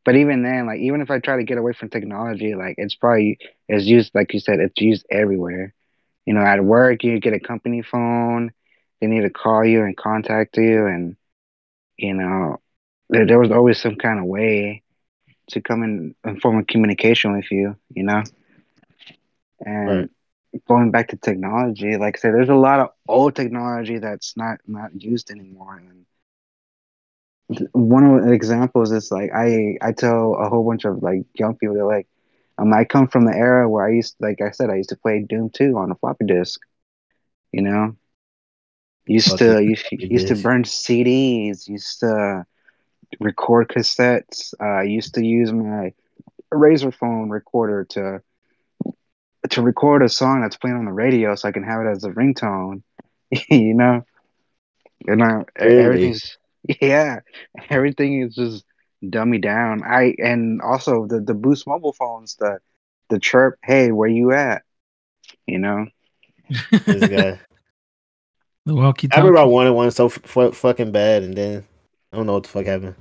but 0.05 0.17
even 0.17 0.43
then, 0.43 0.67
like 0.67 0.81
even 0.81 1.03
if 1.03 1.11
I 1.11 1.19
try 1.21 1.37
to 1.37 1.45
get 1.45 1.59
away 1.59 1.73
from 1.75 1.91
technology, 1.91 2.55
like 2.55 2.77
it's 2.79 2.95
probably 2.97 3.39
it's 3.69 3.85
used 3.85 4.13
like 4.15 4.33
you 4.33 4.41
said, 4.41 4.59
it's 4.61 4.81
used 4.81 5.07
everywhere. 5.11 5.75
You 6.29 6.37
know, 6.37 6.47
at 6.53 6.65
work 6.65 7.05
you 7.05 7.21
get 7.21 7.35
a 7.35 7.41
company 7.41 7.83
phone, 7.83 8.53
they 9.01 9.09
need 9.09 9.23
to 9.23 9.31
call 9.31 9.65
you 9.65 9.85
and 9.85 9.97
contact 9.97 10.57
you, 10.59 10.87
and 10.87 11.17
you 11.99 12.15
know, 12.15 12.61
there 13.11 13.27
there 13.27 13.39
was 13.39 13.51
always 13.53 13.81
some 13.81 13.97
kind 13.97 14.19
of 14.21 14.27
way 14.27 14.83
to 15.51 15.61
come 15.61 15.83
in 15.85 16.15
and 16.25 16.41
form 16.43 16.59
a 16.59 16.65
communication 16.65 17.37
with 17.37 17.51
you. 17.51 17.77
You 17.95 18.05
know, 18.05 18.23
and 19.61 20.09
Right. 20.09 20.69
going 20.69 20.91
back 20.91 21.09
to 21.09 21.17
technology, 21.17 21.97
like 21.97 22.17
I 22.17 22.21
said, 22.21 22.35
there's 22.35 22.49
a 22.49 22.55
lot 22.55 22.81
of 22.81 22.89
old 23.09 23.35
technology 23.37 23.99
that's 23.99 24.37
not 24.37 24.59
not 24.67 24.91
used 25.03 25.31
anymore. 25.31 25.77
And 25.79 26.07
one 27.73 28.05
of 28.05 28.25
the 28.25 28.33
examples 28.33 28.93
is 28.93 29.11
like 29.11 29.31
I 29.35 29.77
I 29.83 29.93
tell 29.93 30.35
a 30.35 30.49
whole 30.49 30.67
bunch 30.69 30.85
of 30.85 31.03
like 31.03 31.25
young 31.39 31.57
people 31.57 31.75
they're 31.77 31.85
like, 31.87 32.09
um, 32.59 32.73
I 32.75 32.85
come 32.85 33.09
from 33.09 33.25
the 33.27 33.35
era 33.35 33.69
where 33.69 33.87
I 33.87 33.93
used 33.93 34.17
like 34.21 34.41
I 34.41 34.51
said 34.51 34.71
I 34.71 34.77
used 34.77 34.91
to 34.91 34.97
play 34.97 35.25
Doom 35.29 35.51
2 35.51 35.77
on 35.79 35.91
a 35.91 35.95
floppy 35.97 36.27
disk. 36.27 36.61
You 37.53 37.63
know, 37.63 37.97
used 39.07 39.39
to 39.39 39.63
used, 39.63 39.87
used 39.93 40.29
to 40.29 40.37
burn 40.37 40.65
CDs, 40.65 41.69
used 41.69 42.01
to 42.01 42.45
record 43.21 43.69
cassettes. 43.69 44.55
Uh, 44.61 44.83
used 44.83 45.15
to 45.15 45.25
use 45.25 45.53
my 45.53 45.93
Razr 46.53 46.95
phone 46.95 47.31
recorder 47.31 47.85
to 47.91 48.23
to 49.51 49.63
record 49.63 50.03
a 50.03 50.09
song 50.09 50.41
that's 50.41 50.57
playing 50.57 50.77
on 50.77 50.85
the 50.85 50.93
radio 50.93 51.35
so 51.35 51.49
I 51.49 51.53
can 51.53 51.65
have 51.65 51.81
it 51.81 51.91
as 51.91 52.05
a 52.05 52.11
ringtone. 52.11 52.83
you 53.51 53.75
know? 53.75 54.05
And 55.07 55.23
Really? 55.63 55.81
everything's 55.81 56.39
yeah, 56.81 57.21
everything 57.71 58.23
is 58.23 58.35
just 58.35 58.65
dummy 59.07 59.39
down. 59.39 59.83
I 59.85 60.15
and 60.19 60.61
also 60.63 61.07
the 61.07 61.21
the 61.21 61.35
Boost 61.35 61.67
mobile 61.67 61.93
phones, 61.93 62.37
the 62.37 62.59
the 63.11 63.19
chirp, 63.19 63.59
hey, 63.63 63.93
where 63.93 64.09
you 64.09 64.33
at? 64.33 64.63
You 65.47 65.59
know? 65.59 65.87
This 66.71 67.09
guy. 67.09 67.41
the 68.67 68.75
walkie 68.75 69.09
I 69.13 69.19
remember 69.19 69.39
I 69.39 69.43
talkie. 69.43 69.53
wanted 69.53 69.73
one 69.73 69.91
so 69.91 70.07
f- 70.07 70.21
fu- 70.25 70.53
fucking 70.53 70.93
bad, 70.93 71.23
and 71.23 71.37
then 71.37 71.65
I 72.13 72.17
don't 72.17 72.27
know 72.27 72.35
what 72.35 72.45
the 72.45 72.49
fuck 72.49 72.67
happened. 72.67 72.95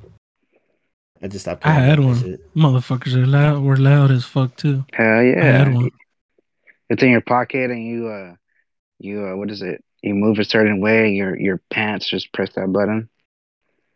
I 1.22 1.28
just 1.28 1.46
stopped. 1.46 1.66
I 1.66 1.72
had 1.74 2.00
one. 2.00 2.20
shit. 2.20 2.56
Motherfuckers 2.56 3.16
are 3.16 3.26
loud. 3.26 3.64
We're 3.64 3.76
loud 3.76 4.12
as 4.12 4.24
fuck 4.24 4.56
too. 4.56 4.86
Hell 4.94 5.20
I 5.20 5.24
yeah. 5.24 5.58
had 5.58 5.74
one. 5.74 5.90
It's 6.90 7.04
in 7.04 7.10
your 7.10 7.22
pocket 7.22 7.70
and 7.72 7.86
you 7.86 8.08
uh 8.08 8.36
you 9.00 9.26
uh 9.26 9.36
what 9.36 9.50
is 9.52 9.62
it? 9.62 9.84
You 10.02 10.14
move 10.14 10.40
a 10.40 10.46
certain 10.46 10.80
way, 10.80 11.10
your 11.10 11.38
your 11.38 11.62
pants 11.70 12.08
just 12.08 12.32
press 12.34 12.54
that 12.56 12.72
button. 12.72 13.10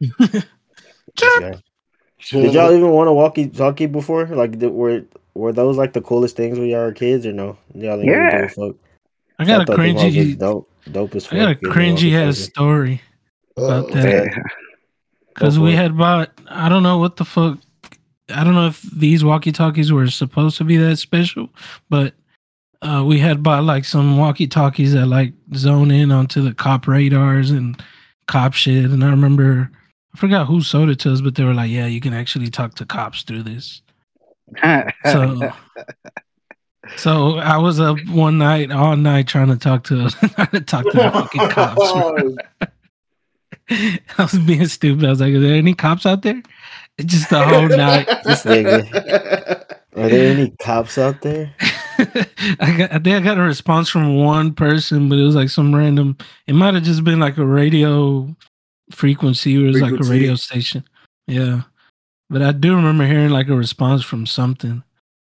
This 1.18 1.40
guy. 1.40 1.62
Did 2.30 2.54
y'all 2.54 2.72
even 2.72 2.92
want 2.92 3.10
a 3.10 3.14
walkie-talkie 3.14 3.88
before? 3.88 4.28
Like, 4.28 4.60
did, 4.60 4.72
were 4.72 5.04
were 5.34 5.54
those 5.54 5.78
like 5.78 5.94
the 5.94 6.02
coolest 6.02 6.36
things 6.36 6.60
when 6.60 6.68
y'all 6.68 6.86
were 6.86 6.92
kids, 6.92 7.26
or 7.26 7.34
no? 7.34 7.58
Y'all 7.74 7.98
didn't 7.98 8.06
Yeah. 8.06 8.42
give 8.42 8.46
a 8.46 8.68
fuck. 8.68 8.76
I 9.40 9.46
got 9.46 9.62
a 9.62 9.66
thought 9.66 9.78
them 9.78 9.96
hoes 9.96 10.04
was 10.04 10.14
cringy. 10.14 10.38
dope, 10.38 10.70
dope 10.92 11.16
as 11.16 11.26
fuck. 11.26 11.34
I 11.34 11.38
got 11.38 11.52
a 11.52 11.56
cringy 11.68 12.14
ass 12.14 12.38
story 12.38 13.02
about 13.58 13.86
Oh, 13.86 13.94
that. 13.96 14.44
Because 15.30 15.58
we 15.58 15.74
had 15.74 15.98
bought, 15.98 16.32
I 16.48 16.70
don't 16.70 16.84
know 16.84 16.98
what 16.98 17.16
the 17.16 17.26
fuck. 17.26 17.58
I 18.30 18.44
don't 18.44 18.54
know 18.54 18.68
if 18.68 18.82
these 18.82 19.24
walkie 19.24 19.52
talkies 19.52 19.92
were 19.92 20.08
supposed 20.08 20.58
to 20.58 20.64
be 20.64 20.78
that 20.78 20.98
special, 20.98 21.50
but 21.90 22.14
uh, 22.82 23.04
we 23.06 23.20
had 23.20 23.42
bought 23.42 23.64
like 23.64 23.86
some 23.86 24.18
walkie 24.18 24.48
talkies 24.48 24.94
that 24.94 25.08
like 25.08 25.34
zone 25.56 25.92
in 25.92 26.12
onto 26.12 26.42
the 26.42 26.54
cop 26.54 26.88
radars 26.88 27.52
and 27.52 27.82
cop 28.28 28.54
shit. 28.54 28.86
And 28.86 29.04
I 29.04 29.10
remember, 29.10 29.72
I 30.14 30.18
forgot 30.18 30.48
who 30.48 30.62
sold 30.62 30.90
it 30.90 31.00
to 31.00 31.14
us, 31.14 31.22
but 31.22 31.36
they 31.36 31.44
were 31.44 31.54
like, 31.54 31.72
yeah, 31.72 31.86
you 31.86 32.02
can 32.02 32.14
actually 32.14 32.50
talk 32.50 32.76
to 32.76 32.86
cops 32.86 33.24
through 33.24 33.44
this. 33.44 33.82
So, 35.06 35.52
so 36.98 37.38
I 37.38 37.58
was 37.58 37.80
up 37.80 37.98
one 38.10 38.38
night, 38.38 38.72
all 38.72 38.98
night, 38.98 39.28
trying 39.28 39.48
to 39.48 39.58
talk 39.58 39.84
to, 39.86 40.10
trying 40.36 40.48
to 40.48 40.62
talk 40.62 40.84
to 40.86 40.98
the 40.98 41.12
fucking 41.12 41.50
cops. 41.50 41.82
Oh, 41.94 42.16
bro. 42.18 42.36
I 44.18 44.24
was 44.24 44.38
being 44.40 44.66
stupid. 44.68 45.06
I 45.06 45.10
was 45.12 45.22
like, 45.22 45.34
"Are 45.34 45.40
there 45.40 45.56
any 45.56 45.74
cops 45.74 46.06
out 46.06 46.24
there?" 46.24 46.42
It's 46.98 47.14
just 47.14 47.30
the 47.30 47.42
whole 47.42 47.70
night. 47.70 48.06
This 48.26 48.46
Are 48.46 50.10
there 50.10 50.36
any 50.36 50.50
cops 50.60 50.98
out 50.98 51.22
there? 51.22 51.54
I 51.98 52.76
got, 52.78 52.92
I 52.92 53.00
think 53.00 53.08
I 53.16 53.20
got 53.22 53.38
a 53.38 53.42
response 53.42 53.88
from 53.88 54.18
one 54.18 54.54
person, 54.54 55.08
but 55.08 55.20
it 55.20 55.24
was 55.24 55.36
like 55.36 55.50
some 55.50 55.74
random. 55.74 56.18
It 56.48 56.54
might 56.54 56.74
have 56.74 56.84
just 56.84 57.06
been 57.06 57.20
like 57.20 57.38
a 57.38 57.46
radio 57.46 58.36
frequency, 58.92 59.58
or 59.58 59.66
it 59.66 59.74
was 59.74 59.82
like 59.82 60.00
a 60.00 60.04
radio 60.04 60.36
station. 60.36 60.84
Yeah, 61.28 61.62
but 62.30 62.42
I 62.42 62.52
do 62.52 62.76
remember 62.76 63.06
hearing 63.06 63.30
like 63.30 63.50
a 63.50 63.56
response 63.56 64.04
from 64.04 64.26
something, 64.26 64.84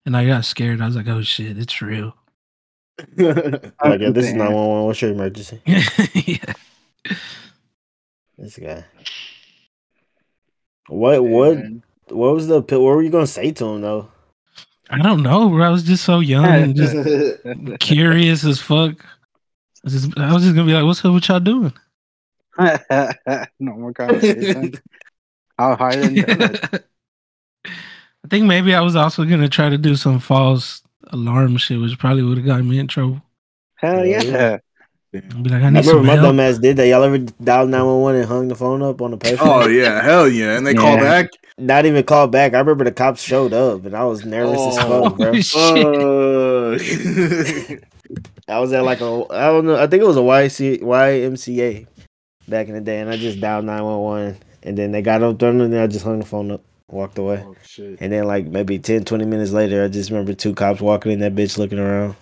and 0.06 0.16
I 0.16 0.26
got 0.26 0.44
scared. 0.44 0.80
I 0.80 0.86
was 0.86 0.96
like, 0.96 1.08
"Oh 1.08 1.22
shit, 1.22 1.58
it's 1.58 1.82
real." 1.82 2.14
like, 3.16 4.00
yeah, 4.00 4.10
this 4.10 4.26
is 4.26 4.34
911. 4.34 4.84
What's 4.84 5.02
your 5.02 5.10
emergency? 5.10 5.60
yeah. 5.66 6.52
This 8.38 8.56
guy. 8.56 8.84
What 10.88 11.24
what 11.24 11.58
what 12.08 12.34
was 12.34 12.46
the 12.46 12.60
what 12.60 12.80
were 12.80 13.02
you 13.02 13.10
gonna 13.10 13.26
say 13.26 13.52
to 13.52 13.64
him 13.64 13.80
though? 13.80 14.08
I 14.90 14.98
don't 14.98 15.22
know, 15.22 15.48
bro. 15.48 15.64
I 15.64 15.70
was 15.70 15.82
just 15.82 16.04
so 16.04 16.20
young 16.20 16.44
and 16.44 16.76
just 16.76 16.94
curious 17.80 18.44
as 18.44 18.60
fuck. 18.60 19.04
I 19.04 19.84
was 19.84 19.92
just, 19.92 20.18
I 20.18 20.32
was 20.32 20.42
just 20.42 20.54
gonna 20.54 20.66
be 20.66 20.74
like, 20.74 20.84
"What's 20.84 21.04
up? 21.04 21.12
What 21.12 21.26
y'all 21.26 21.40
doing?" 21.40 21.72
no 23.58 23.72
more 23.76 23.92
conversation. 23.92 24.74
How 25.58 25.76
high 25.82 25.96
than? 25.96 26.18
I 27.64 28.28
think 28.28 28.46
maybe 28.46 28.74
I 28.74 28.80
was 28.80 28.96
also 28.96 29.24
gonna 29.24 29.48
try 29.48 29.68
to 29.68 29.78
do 29.78 29.96
some 29.96 30.18
false 30.18 30.82
alarm 31.08 31.56
shit, 31.58 31.80
which 31.80 31.98
probably 31.98 32.22
would 32.22 32.38
have 32.38 32.46
got 32.46 32.64
me 32.64 32.78
in 32.78 32.86
trouble. 32.88 33.22
Hell 33.76 34.04
Yeah, 34.06 34.22
yeah. 34.22 34.58
I'd 35.14 35.42
be 35.44 35.50
like, 35.50 35.60
I 35.62 35.64
I 35.64 35.66
remember 35.66 35.82
some 35.90 36.06
my 36.06 36.14
help. 36.14 36.24
dumb 36.24 36.40
ass 36.40 36.58
did 36.58 36.76
that. 36.78 36.88
Y'all 36.88 37.04
ever 37.04 37.18
dial 37.18 37.66
nine 37.68 37.84
one 37.86 38.00
one 38.00 38.14
and 38.16 38.24
hung 38.24 38.48
the 38.48 38.54
phone 38.56 38.82
up 38.82 39.00
on 39.00 39.12
the 39.12 39.16
person? 39.16 39.38
oh 39.42 39.68
yeah, 39.68 40.02
hell 40.02 40.28
yeah! 40.28 40.56
And 40.56 40.66
they 40.66 40.74
call 40.74 40.94
Yeah. 40.96 41.00
back. 41.22 41.30
Not 41.56 41.86
even 41.86 42.02
called 42.02 42.32
back. 42.32 42.52
I 42.54 42.58
remember 42.58 42.82
the 42.82 42.90
cops 42.90 43.22
showed 43.22 43.52
up 43.52 43.84
and 43.84 43.94
I 43.94 44.02
was 44.04 44.24
nervous 44.24 44.60
as 44.60 44.76
Oh. 44.80 45.10
fuck, 45.10 45.16
bro. 45.18 46.78
Shit. 46.78 47.84
I 48.48 48.58
was 48.58 48.72
at 48.72 48.82
like 48.84 49.00
a 49.00 49.24
I 49.30 49.46
don't 49.48 49.66
know. 49.66 49.76
I 49.76 49.86
think 49.86 50.02
it 50.02 50.06
was 50.06 50.16
a 50.16 50.20
YC, 50.20 50.80
YMCA 50.82 51.86
back 52.48 52.68
in 52.68 52.74
the 52.74 52.80
day, 52.80 53.00
and 53.00 53.10
I 53.10 53.16
just 53.16 53.40
dialed 53.40 53.64
nine 53.64 53.84
one 53.84 54.00
one, 54.00 54.36
and 54.62 54.76
then 54.76 54.92
they 54.92 55.02
got 55.02 55.22
up 55.22 55.38
there, 55.38 55.50
and 55.50 55.60
then 55.60 55.82
I 55.82 55.86
just 55.86 56.04
hung 56.04 56.20
the 56.20 56.26
phone 56.26 56.50
up, 56.50 56.62
walked 56.90 57.18
away, 57.18 57.44
oh 57.46 57.56
shit! 57.62 57.98
and 58.00 58.12
then 58.12 58.24
like 58.24 58.46
maybe 58.46 58.78
10, 58.78 59.04
20 59.04 59.24
minutes 59.24 59.52
later, 59.52 59.84
I 59.84 59.88
just 59.88 60.10
remember 60.10 60.34
two 60.34 60.54
cops 60.54 60.80
walking 60.80 61.12
in 61.12 61.20
that 61.20 61.34
bitch 61.34 61.58
looking 61.58 61.78
around. 61.78 62.16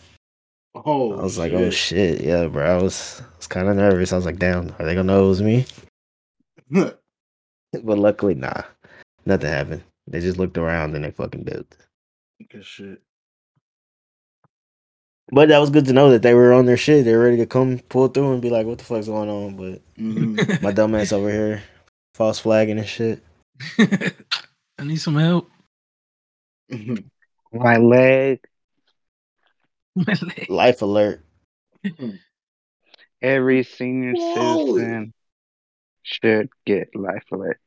Oh, 0.75 1.19
I 1.19 1.23
was 1.23 1.39
like, 1.39 1.53
oh 1.53 1.71
shit, 1.71 2.23
yeah, 2.23 2.47
bro. 2.47 2.79
I 2.79 2.83
was 2.83 3.21
was 3.37 3.47
kind 3.47 3.69
of 3.69 3.77
nervous. 3.77 4.13
I 4.13 4.17
was 4.17 4.25
like, 4.25 4.39
damn, 4.39 4.75
are 4.79 4.85
they 4.87 4.95
gonna 4.95 5.05
know 5.05 5.27
it 5.27 5.29
was 5.29 5.43
me? 5.43 5.67
But 7.85 7.99
luckily, 7.99 8.35
nah, 8.35 8.63
nothing 9.25 9.49
happened. 9.49 9.83
They 10.07 10.21
just 10.21 10.37
looked 10.39 10.59
around 10.59 10.95
and 10.95 11.05
they 11.05 11.11
fucking 11.11 11.45
dipped. 11.45 11.77
Good 12.51 12.65
shit. 12.67 13.01
But 15.35 15.49
that 15.49 15.59
was 15.59 15.71
good 15.71 15.87
to 15.87 15.95
know 15.95 16.11
that 16.11 16.21
they 16.21 16.35
were 16.35 16.53
on 16.53 16.67
their 16.67 16.77
shit. 16.77 17.07
They 17.07 17.17
were 17.17 17.25
ready 17.25 17.39
to 17.39 17.47
come 17.47 17.79
pull 17.89 18.09
through 18.09 18.35
and 18.35 18.43
be 18.43 18.51
like, 18.51 18.67
what 18.67 18.77
the 18.79 18.85
fuck's 18.85 19.07
going 19.07 19.31
on? 19.31 19.57
But 19.57 19.81
Mhm. 19.97 20.61
my 20.63 20.73
dumb 20.73 20.95
ass 20.95 21.11
over 21.13 21.31
here, 21.31 21.63
false 22.15 22.39
flagging 22.39 22.79
and 22.79 22.87
shit. 22.87 23.25
I 24.79 24.85
need 24.85 24.97
some 24.97 25.17
help. 25.17 25.51
My 27.53 27.79
leg. 27.79 28.41
Life 30.49 30.83
alert. 30.83 31.25
Every 33.23 33.63
senior 33.63 34.13
Whoa. 34.15 34.59
citizen 34.75 35.15
should 36.03 36.51
get 36.67 36.95
life 36.95 37.25
alert. 37.33 37.61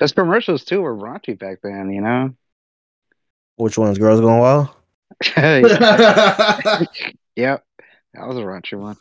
Those 0.00 0.12
commercials 0.12 0.64
too 0.64 0.82
were 0.82 0.94
raunchy 0.96 1.38
back 1.38 1.60
then, 1.62 1.90
you 1.90 2.00
know. 2.02 2.34
Which 3.56 3.78
one's 3.78 3.98
girls 3.98 4.20
going 4.20 4.38
wild? 4.40 4.68
yep, 7.36 7.64
that 8.14 8.26
was 8.26 8.36
a 8.36 8.40
raunchy 8.42 8.78
one. 8.78 8.96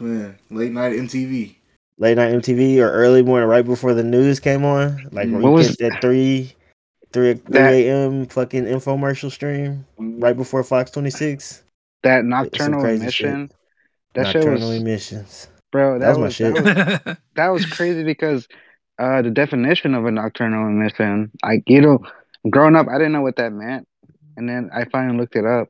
Man, 0.00 0.38
late 0.50 0.72
night 0.72 0.92
MTV. 0.92 1.56
Late 1.98 2.16
night 2.16 2.32
MTV 2.34 2.78
or 2.78 2.90
early 2.90 3.22
morning, 3.22 3.48
right 3.48 3.64
before 3.64 3.94
the 3.94 4.02
news 4.02 4.40
came 4.40 4.64
on. 4.64 5.08
Like 5.12 5.28
Mm. 5.28 5.32
when 5.34 5.42
What 5.42 5.48
you 5.50 5.54
was- 5.54 5.68
catch 5.76 5.78
that 5.92 6.00
three, 6.00 6.54
three, 7.12 7.34
three 7.34 7.58
a.m. 7.88 8.26
fucking 8.26 8.64
infomercial 8.64 9.30
stream 9.30 9.84
right 9.98 10.36
before 10.36 10.64
Fox 10.64 10.90
Twenty 10.90 11.10
Six. 11.10 11.62
That 12.02 12.24
nocturnal 12.24 12.84
emission. 12.84 13.48
shit. 13.48 13.56
That 14.14 14.26
shit 14.26 14.44
Nocturnal 14.44 14.68
was, 14.70 14.78
emissions. 14.80 15.48
bro. 15.70 15.98
That, 15.98 16.06
that 16.14 16.18
was 16.18 16.18
my 16.18 16.28
shit. 16.30 16.54
That 16.64 17.04
was, 17.06 17.16
that 17.36 17.48
was 17.48 17.66
crazy 17.66 18.02
because 18.04 18.48
uh, 18.98 19.22
the 19.22 19.30
definition 19.30 19.94
of 19.94 20.04
a 20.04 20.10
nocturnal 20.10 20.66
emission. 20.66 21.30
I, 21.44 21.62
you 21.66 21.80
know, 21.80 22.00
growing 22.50 22.74
up, 22.76 22.88
I 22.88 22.98
didn't 22.98 23.12
know 23.12 23.22
what 23.22 23.36
that 23.36 23.52
meant, 23.52 23.86
and 24.36 24.48
then 24.48 24.70
I 24.72 24.84
finally 24.86 25.18
looked 25.18 25.36
it 25.36 25.46
up, 25.46 25.68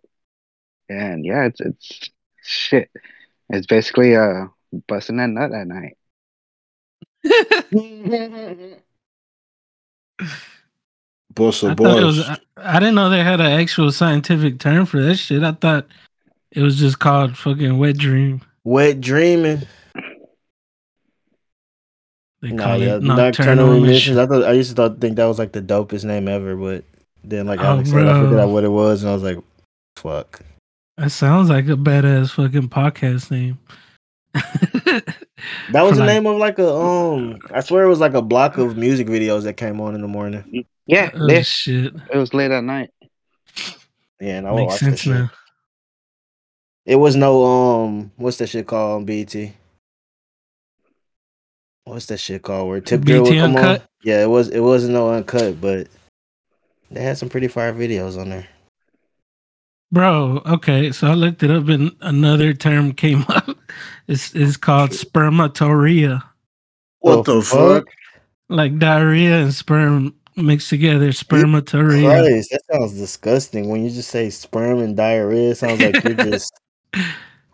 and 0.88 1.24
yeah, 1.24 1.46
it's 1.46 1.60
it's 1.60 2.10
shit. 2.42 2.90
It's 3.50 3.66
basically 3.66 4.16
uh 4.16 4.46
busting 4.88 5.18
that 5.18 5.28
nut 5.30 5.52
at 5.52 5.66
night. 5.68 5.96
Boss 11.34 11.62
I 11.64 11.70
of 11.70 11.76
thought 11.76 12.02
was. 12.04 12.20
I, 12.20 12.38
I 12.56 12.78
didn't 12.78 12.94
know 12.94 13.08
they 13.10 13.22
had 13.24 13.40
an 13.40 13.46
actual 13.60 13.90
scientific 13.92 14.58
term 14.58 14.86
for 14.86 15.00
that 15.02 15.16
shit. 15.16 15.42
I 15.42 15.52
thought 15.52 15.86
it 16.50 16.62
was 16.62 16.78
just 16.78 16.98
called 16.98 17.36
fucking 17.36 17.78
wet 17.78 17.96
dream. 17.98 18.42
Wet 18.64 19.00
dreaming. 19.00 19.62
They 22.40 22.52
Nah, 22.52 22.64
call 22.64 22.82
yeah, 22.82 22.98
it 22.98 23.02
nocturnal 23.02 23.16
nocturnal 23.16 23.72
emissions. 23.72 24.16
emission. 24.16 24.18
I 24.18 24.26
thought 24.26 24.44
I 24.44 24.52
used 24.52 24.70
to 24.70 24.76
thought, 24.76 25.00
think 25.00 25.16
that 25.16 25.26
was 25.26 25.38
like 25.38 25.52
the 25.52 25.62
dopest 25.62 26.04
name 26.04 26.28
ever, 26.28 26.56
but 26.56 26.84
then 27.24 27.46
like 27.46 27.60
Oh, 27.60 27.82
said, 27.84 28.06
I 28.06 28.20
bro. 28.20 28.30
forgot 28.30 28.48
what 28.48 28.64
it 28.64 28.68
was, 28.70 29.02
and 29.02 29.10
I 29.10 29.14
was 29.14 29.22
like, 29.22 29.38
"Fuck." 29.96 30.40
That 30.98 31.10
sounds 31.10 31.48
like 31.48 31.66
a 31.66 31.76
badass 31.76 32.30
fucking 32.32 32.68
podcast 32.68 33.30
name. 33.30 33.58
That 35.72 35.82
was 35.82 35.92
For 35.92 35.96
the 35.96 36.00
like- 36.02 36.08
name 36.08 36.26
of 36.26 36.36
like 36.38 36.58
a 36.60 36.72
um. 36.72 37.38
I 37.52 37.60
swear 37.60 37.82
it 37.84 37.88
was 37.88 37.98
like 37.98 38.14
a 38.14 38.22
block 38.22 38.58
of 38.58 38.76
music 38.76 39.08
videos 39.08 39.42
that 39.42 39.54
came 39.56 39.80
on 39.80 39.96
in 39.96 40.00
the 40.00 40.06
morning. 40.08 40.64
Yeah, 40.86 41.10
Oh 41.14 41.28
yeah, 41.28 41.42
shit. 41.42 41.92
it 42.12 42.16
was 42.16 42.32
late 42.32 42.52
at 42.52 42.62
night. 42.62 42.90
Yeah, 44.20 44.38
and 44.38 44.46
I 44.46 44.52
would 44.52 44.58
Makes 44.60 44.72
watch 44.74 44.80
that 44.80 44.86
sense 44.86 45.00
shit. 45.00 45.12
now. 45.14 45.30
It 46.86 46.94
was 46.96 47.16
no 47.16 47.44
um. 47.44 48.12
What's 48.16 48.36
that 48.38 48.48
shit 48.48 48.68
called 48.68 49.00
on 49.00 49.04
BT? 49.04 49.52
What's 51.84 52.06
that 52.06 52.18
shit 52.18 52.42
called? 52.42 52.68
Where 52.68 52.80
Tip 52.80 53.00
Drill 53.02 53.22
would 53.22 53.30
BT 53.30 53.40
come 53.40 53.56
on? 53.56 53.80
Yeah, 54.04 54.22
it 54.22 54.28
was. 54.30 54.48
It 54.48 54.60
wasn't 54.60 54.92
no 54.94 55.10
uncut, 55.12 55.60
but 55.60 55.88
they 56.92 57.02
had 57.02 57.18
some 57.18 57.28
pretty 57.28 57.48
fire 57.48 57.72
videos 57.72 58.18
on 58.18 58.30
there. 58.30 58.46
Bro, 59.90 60.42
okay, 60.46 60.90
so 60.90 61.08
I 61.08 61.14
looked 61.14 61.42
it 61.42 61.50
up 61.50 61.68
and 61.68 61.94
another 62.00 62.54
term 62.54 62.92
came 62.92 63.24
up. 63.28 63.58
It's 64.08 64.34
it's 64.34 64.56
called 64.56 64.90
spermatorrhea. 64.90 66.22
What 67.00 67.24
the 67.24 67.42
fuck? 67.42 67.86
Like 68.48 68.78
diarrhea 68.78 69.42
and 69.42 69.54
sperm 69.54 70.14
mixed 70.36 70.70
together. 70.70 71.08
Spermatorrhea. 71.08 72.04
Christ, 72.04 72.50
that 72.52 72.62
sounds 72.72 72.94
disgusting. 72.94 73.68
When 73.68 73.84
you 73.84 73.90
just 73.90 74.10
say 74.10 74.30
sperm 74.30 74.78
and 74.78 74.96
diarrhea, 74.96 75.50
it 75.50 75.56
sounds 75.56 75.80
like 75.80 76.02
you're 76.04 76.14
just 76.30 76.52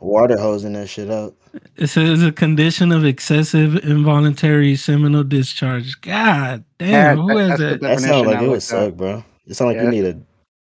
water 0.00 0.36
hosing 0.38 0.72
that 0.74 0.88
shit 0.88 1.10
up. 1.10 1.34
It 1.76 1.88
says 1.88 2.22
a 2.22 2.32
condition 2.32 2.92
of 2.92 3.04
excessive 3.04 3.76
involuntary 3.84 4.76
seminal 4.76 5.24
discharge. 5.24 6.00
God 6.00 6.64
damn, 6.78 7.18
who 7.18 7.28
that- 7.28 7.38
has 7.38 7.48
that's 7.48 7.60
that? 7.60 7.80
That 7.80 8.00
sounds 8.00 8.26
like 8.26 8.36
it 8.36 8.40
would 8.42 8.48
looked 8.50 8.56
up. 8.56 8.62
suck, 8.62 8.94
bro. 8.94 9.24
It 9.46 9.54
sounds 9.54 9.66
like 9.68 9.76
Yeah. 9.76 9.82
you 9.84 9.90
need 9.90 10.04
a 10.04 10.20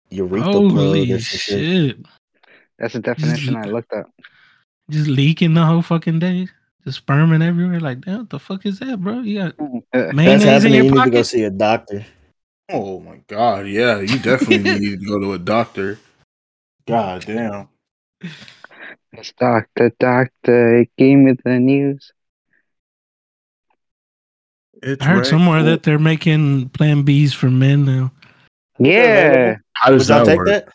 urethra 0.09 0.51
plug 0.51 0.71
Holy 0.71 1.11
or 1.11 1.19
some 1.19 1.39
shit. 1.39 1.59
shit. 1.59 1.97
That's 2.77 2.93
the 2.93 2.99
definition 2.99 3.55
I 3.55 3.63
looked 3.63 3.93
up. 3.93 4.09
Just 4.89 5.07
leaking 5.07 5.53
the 5.53 5.65
whole 5.65 5.81
fucking 5.81 6.19
day. 6.19 6.47
Just 6.83 6.97
sperming 6.97 7.41
everywhere. 7.41 7.79
Like, 7.79 8.01
damn, 8.01 8.19
what 8.19 8.29
the 8.29 8.37
fuck 8.39 8.65
is 8.65 8.77
that, 8.79 9.01
bro? 9.01 9.21
You 9.21 9.39
got 9.43 9.55
hmm. 9.55 9.77
That's 9.91 10.13
mayonnaise 10.13 10.43
in 10.43 10.47
happening. 10.49 10.73
your 10.73 10.83
You 10.85 10.91
need 10.91 11.03
to 11.05 11.09
go 11.09 11.23
see 11.23 11.43
a 11.43 11.49
doctor. 11.49 12.05
Oh 12.69 12.99
my 12.99 13.21
god, 13.27 13.67
yeah, 13.67 13.99
you 13.99 14.19
definitely 14.19 14.57
need 14.79 14.99
to 14.99 15.05
go 15.05 15.19
to 15.19 15.33
a 15.33 15.39
doctor. 15.39 15.97
God 16.87 17.23
damn. 17.25 17.69
It's 19.17 19.31
doctor, 19.33 19.91
doctor, 19.99 20.79
it 20.79 20.89
gave 20.97 21.17
me 21.17 21.33
the 21.43 21.59
news. 21.59 22.11
It's 24.83 25.01
I 25.03 25.09
heard 25.09 25.17
right. 25.19 25.25
somewhere 25.25 25.63
that 25.63 25.83
they're 25.83 25.99
making 25.99 26.69
Plan 26.69 27.03
Bs 27.03 27.33
for 27.33 27.49
men 27.49 27.85
now. 27.85 28.11
Yeah, 28.77 29.55
How 29.73 29.91
does 29.91 30.09
Would 30.09 30.15
that 30.15 30.25
take 30.25 30.37
work? 30.37 30.47
that? 30.47 30.67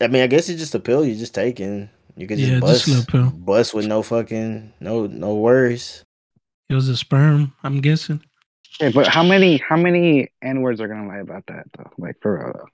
I 0.00 0.08
mean, 0.08 0.22
I 0.22 0.26
guess 0.26 0.48
it's 0.48 0.60
just 0.60 0.74
a 0.74 0.80
pill 0.80 1.04
you're 1.04 1.16
just 1.16 1.34
taking. 1.34 1.88
you 2.16 2.26
can 2.26 2.38
just 2.38 2.50
Yeah, 2.52 2.60
bust, 2.60 2.86
just 2.86 3.08
pill. 3.08 3.30
bust 3.30 3.72
with 3.74 3.86
no 3.86 4.02
fucking 4.02 4.72
no 4.80 5.06
no 5.06 5.36
worries. 5.36 6.04
It 6.68 6.74
was 6.74 6.88
a 6.88 6.96
sperm, 6.96 7.54
I'm 7.62 7.80
guessing. 7.80 8.22
Yeah, 8.80 8.90
but 8.94 9.06
how 9.08 9.22
many 9.22 9.56
how 9.58 9.76
many 9.76 10.28
n 10.42 10.60
words 10.60 10.80
are 10.80 10.88
gonna 10.88 11.08
lie 11.08 11.18
about 11.18 11.46
that 11.46 11.66
though? 11.76 11.90
Like 11.98 12.16
for 12.20 12.38
real. 12.38 12.52
though? 12.52 12.68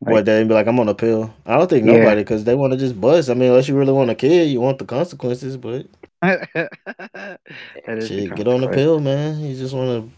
Like- 0.00 0.12
What 0.12 0.24
they 0.26 0.44
be 0.44 0.54
like, 0.54 0.66
I'm 0.68 0.78
on 0.78 0.88
a 0.88 0.94
pill. 0.94 1.34
I 1.44 1.56
don't 1.58 1.68
think 1.68 1.84
Yeah. 1.86 1.94
nobody 1.96 2.20
because 2.22 2.44
they 2.44 2.54
want 2.54 2.72
to 2.72 2.78
just 2.78 3.00
bust. 3.00 3.30
I 3.30 3.34
mean, 3.34 3.48
unless 3.50 3.66
you 3.68 3.76
really 3.76 3.92
want 3.92 4.10
a 4.10 4.14
kid, 4.14 4.48
you 4.48 4.60
want 4.60 4.78
the 4.78 4.84
consequences. 4.84 5.56
But 5.56 5.86
that 6.22 7.40
is 7.88 8.08
the 8.08 8.26
shit, 8.26 8.34
get 8.36 8.46
on 8.48 8.60
the 8.60 8.68
pill, 8.68 9.00
man. 9.00 9.40
You 9.40 9.56
just 9.56 9.74
want 9.74 10.10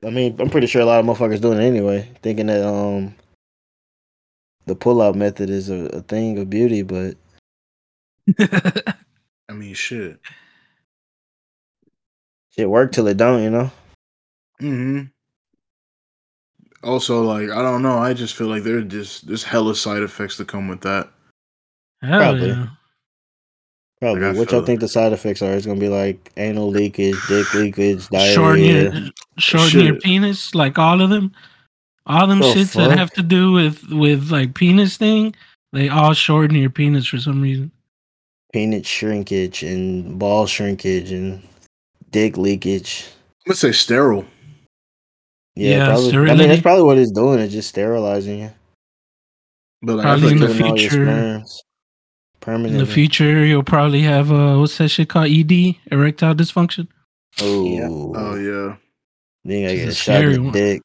to. 0.00 0.06
I 0.06 0.10
mean, 0.10 0.36
I'm 0.40 0.50
pretty 0.50 0.66
sure 0.66 0.82
a 0.82 0.84
lot 0.84 1.00
of 1.00 1.06
motherfuckers 1.06 1.40
doing 1.40 1.58
it 1.60 1.64
anyway, 1.64 2.08
thinking 2.22 2.46
that 2.46 2.64
um 2.66 3.14
the 4.66 4.74
pull 4.74 5.00
out 5.00 5.14
method 5.16 5.50
is 5.50 5.70
a, 5.70 5.86
a 5.86 6.00
thing 6.02 6.38
of 6.38 6.50
beauty, 6.50 6.82
but 6.82 7.16
I 9.48 9.52
mean, 9.54 9.74
shit. 9.74 10.18
shit 12.50 12.68
work 12.68 12.92
till 12.92 13.06
it 13.08 13.16
don't, 13.16 13.42
you 13.42 13.50
know. 13.50 13.70
Mm 14.60 14.76
hmm 14.76 15.02
Also, 16.84 17.22
like, 17.22 17.50
I 17.50 17.62
don't 17.62 17.82
know. 17.82 17.98
I 17.98 18.14
just 18.14 18.34
feel 18.36 18.46
like 18.46 18.62
there 18.62 18.80
just 18.82 19.26
there's 19.26 19.42
hella 19.42 19.74
side 19.74 20.02
effects 20.02 20.36
that 20.38 20.48
come 20.48 20.68
with 20.68 20.80
that. 20.82 21.08
Hell 22.02 22.18
Probably. 22.20 22.48
yeah. 22.48 22.66
Probably. 24.00 24.22
Like, 24.22 24.34
I 24.36 24.38
what 24.38 24.50
y'all 24.52 24.60
feel- 24.60 24.66
think 24.66 24.80
the 24.80 24.88
side 24.88 25.12
effects 25.12 25.42
are? 25.42 25.52
It's 25.52 25.66
gonna 25.66 25.80
be 25.80 25.88
like 25.88 26.30
anal 26.36 26.70
leakage, 26.70 27.16
dick 27.28 27.52
leakage, 27.54 28.06
Shorten 28.32 28.62
your, 28.64 28.90
diarrhea. 28.90 29.10
shorten 29.38 29.80
your 29.80 29.96
penis, 29.96 30.54
like 30.54 30.78
all 30.78 31.00
of 31.02 31.10
them. 31.10 31.32
All 32.06 32.26
them 32.26 32.38
The 32.38 32.46
shits 32.46 32.74
that 32.76 32.96
have 32.96 33.10
to 33.12 33.22
do 33.22 33.52
with 33.52 33.82
with 33.90 34.30
like 34.30 34.54
penis 34.54 34.96
thing, 34.96 35.34
they 35.72 35.88
all 35.88 36.14
shorten 36.14 36.56
your 36.56 36.70
penis 36.70 37.06
for 37.06 37.18
some 37.18 37.42
reason. 37.42 37.70
penis 38.52 38.86
shrinkage 38.86 39.62
and 39.62 40.18
ball 40.18 40.46
shrinkage 40.46 41.10
and 41.10 41.42
dick 42.12 42.38
leakage. 42.38 43.04
I'm 43.44 43.50
gonna 43.50 43.56
say 43.56 43.72
sterile. 43.72 44.24
Yeah, 45.58 45.70
Yeah, 45.78 45.86
probably. 45.86 46.30
I 46.30 46.34
mean, 46.36 46.48
that's 46.48 46.62
probably 46.62 46.84
what 46.84 46.98
it's 46.98 47.10
doing. 47.10 47.40
It's 47.40 47.52
just 47.52 47.68
sterilizing 47.70 48.38
you. 48.40 48.50
But 49.82 49.96
like, 49.96 50.04
Probably 50.04 50.32
in 50.32 50.38
the 50.38 50.46
like 50.48 50.56
Killing 50.56 50.70
all 50.72 50.78
your 50.78 50.90
future- 50.90 51.44
sperms 52.40 52.70
In 52.70 52.78
the 52.78 52.86
future, 52.86 53.44
you'll 53.44 53.62
probably 53.64 54.02
have 54.02 54.30
uh, 54.32 54.56
what's 54.56 54.78
that 54.78 54.88
shit 54.88 55.08
called? 55.08 55.26
ED, 55.30 55.74
erectile 55.90 56.34
dysfunction. 56.34 56.86
Oh, 57.40 58.12
oh 58.16 58.34
yeah. 58.36 58.76
Then 59.44 59.58
you 59.62 59.76
get 59.76 59.86
a 59.86 59.88
a 59.88 59.94
shot 59.94 60.24
in 60.24 60.44
the 60.44 60.50
dick. 60.52 60.82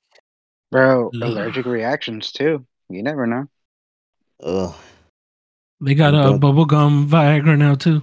Bro, 0.71 1.07
Ugh. 1.07 1.21
allergic 1.21 1.65
reactions 1.65 2.31
too. 2.31 2.65
You 2.89 3.03
never 3.03 3.27
know. 3.27 3.45
Ugh. 4.41 4.73
They 5.81 5.93
got 5.95 6.13
a 6.15 6.23
Don't- 6.23 6.39
bubblegum 6.41 7.07
Viagra 7.07 7.57
now 7.57 7.75
too. 7.75 8.01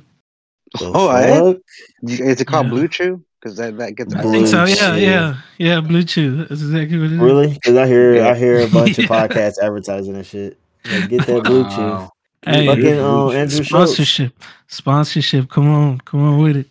Oh, 0.81 1.09
I- 1.09 1.57
Is 2.09 2.41
it 2.41 2.47
called 2.47 2.67
Yeah. 2.67 2.71
Blue 2.71 2.89
Chew? 2.89 3.25
Because 3.41 3.57
that, 3.57 3.79
that 3.79 3.93
gets. 3.97 4.15
I 4.15 4.23
think 4.23 4.47
so. 4.47 4.65
Yeah, 4.65 4.75
Chew. 4.95 5.01
yeah, 5.01 5.37
yeah. 5.59 5.81
Blue 5.81 6.03
Chew. 6.03 6.37
That's 6.45 6.61
exactly 6.61 6.99
what 6.99 7.07
it 7.07 7.13
is. 7.13 7.19
Really? 7.19 7.55
Because 7.55 7.77
I 7.77 7.87
hear 7.87 8.23
I 8.23 8.35
hear 8.35 8.61
a 8.61 8.69
bunch 8.69 8.99
Yeah. 8.99 9.05
of 9.05 9.11
podcasts 9.11 9.59
advertising 9.63 10.15
and 10.15 10.27
shit. 10.27 10.59
Like, 10.85 11.09
get 11.09 11.27
that 11.27 11.45
blue 11.45 11.65
chew. 11.71 11.77
Wow. 11.79 12.11
Hey, 12.45 12.67
Fucking 12.67 12.99
um, 13.01 13.27
Blue 13.27 13.33
Chew. 13.33 13.37
Andrew 13.39 13.65
Schulz. 13.65 13.69
Sponsorship. 13.69 14.33
Sponsorship. 14.67 15.51
Come 15.51 15.69
on. 15.71 15.99
Come 16.01 16.23
on 16.23 16.43
with 16.43 16.57
it. 16.57 16.67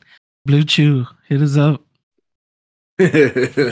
Blue 0.46 0.64
Chew. 0.64 1.06
Hit 1.28 1.42
us 1.42 1.58
up. 1.58 1.82
I 3.00 3.72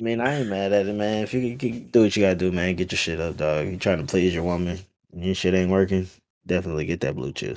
mean, 0.00 0.20
I 0.20 0.40
ain't 0.40 0.48
mad 0.48 0.72
at 0.72 0.86
it, 0.86 0.94
man. 0.94 1.24
If 1.24 1.34
you, 1.34 1.40
you 1.40 1.56
can 1.58 1.88
do 1.88 2.02
what 2.02 2.14
you 2.16 2.22
gotta 2.22 2.36
do, 2.36 2.52
man, 2.52 2.76
get 2.76 2.92
your 2.92 2.98
shit 2.98 3.20
up, 3.20 3.36
dog. 3.36 3.66
You 3.66 3.76
trying 3.78 3.98
to 3.98 4.04
please 4.06 4.32
your 4.32 4.44
woman, 4.44 4.78
and 5.12 5.24
your 5.24 5.34
shit 5.34 5.54
ain't 5.54 5.70
working. 5.70 6.06
Definitely 6.46 6.86
get 6.86 7.00
that 7.00 7.16
blue 7.16 7.32
chew. 7.32 7.56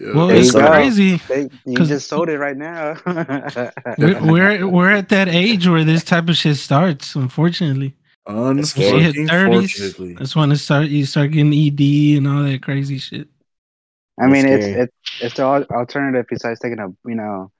Yeah. 0.00 0.12
Well, 0.14 0.26
There 0.28 0.36
it's 0.36 0.50
go. 0.52 0.66
crazy. 0.66 1.16
They, 1.28 1.48
you 1.66 1.76
'Cause- 1.76 1.88
just 1.88 2.08
sold 2.08 2.28
it 2.28 2.38
right 2.38 2.56
now. 2.56 2.96
We're, 3.98 4.20
we're 4.26 4.66
we're 4.68 4.90
at 4.90 5.08
that 5.10 5.28
age 5.28 5.68
where 5.68 5.84
this 5.84 6.02
type 6.04 6.28
of 6.28 6.36
shit 6.36 6.56
starts. 6.56 7.14
Unfortunately, 7.14 7.94
It's 8.26 8.34
Once 8.34 8.76
you 8.76 8.98
hit 8.98 9.14
thirties, 9.28 9.30
Unfortunately. 9.80 10.14
that's 10.14 10.34
when 10.34 10.50
it 10.52 10.56
start. 10.56 10.86
You 10.88 11.06
start 11.06 11.30
getting 11.30 11.52
ED 11.52 12.18
and 12.18 12.26
all 12.28 12.42
that 12.42 12.62
crazy 12.62 12.98
shit. 12.98 13.28
I 14.20 14.26
mean, 14.26 14.46
That's 14.46 14.54
it's 14.56 14.64
scary. 14.64 14.80
it's 14.82 15.22
it's 15.22 15.34
the 15.34 15.44
alternative 15.44 16.26
besides 16.28 16.60
taking 16.60 16.78
a 16.80 16.88
you 17.08 17.14
know 17.14 17.50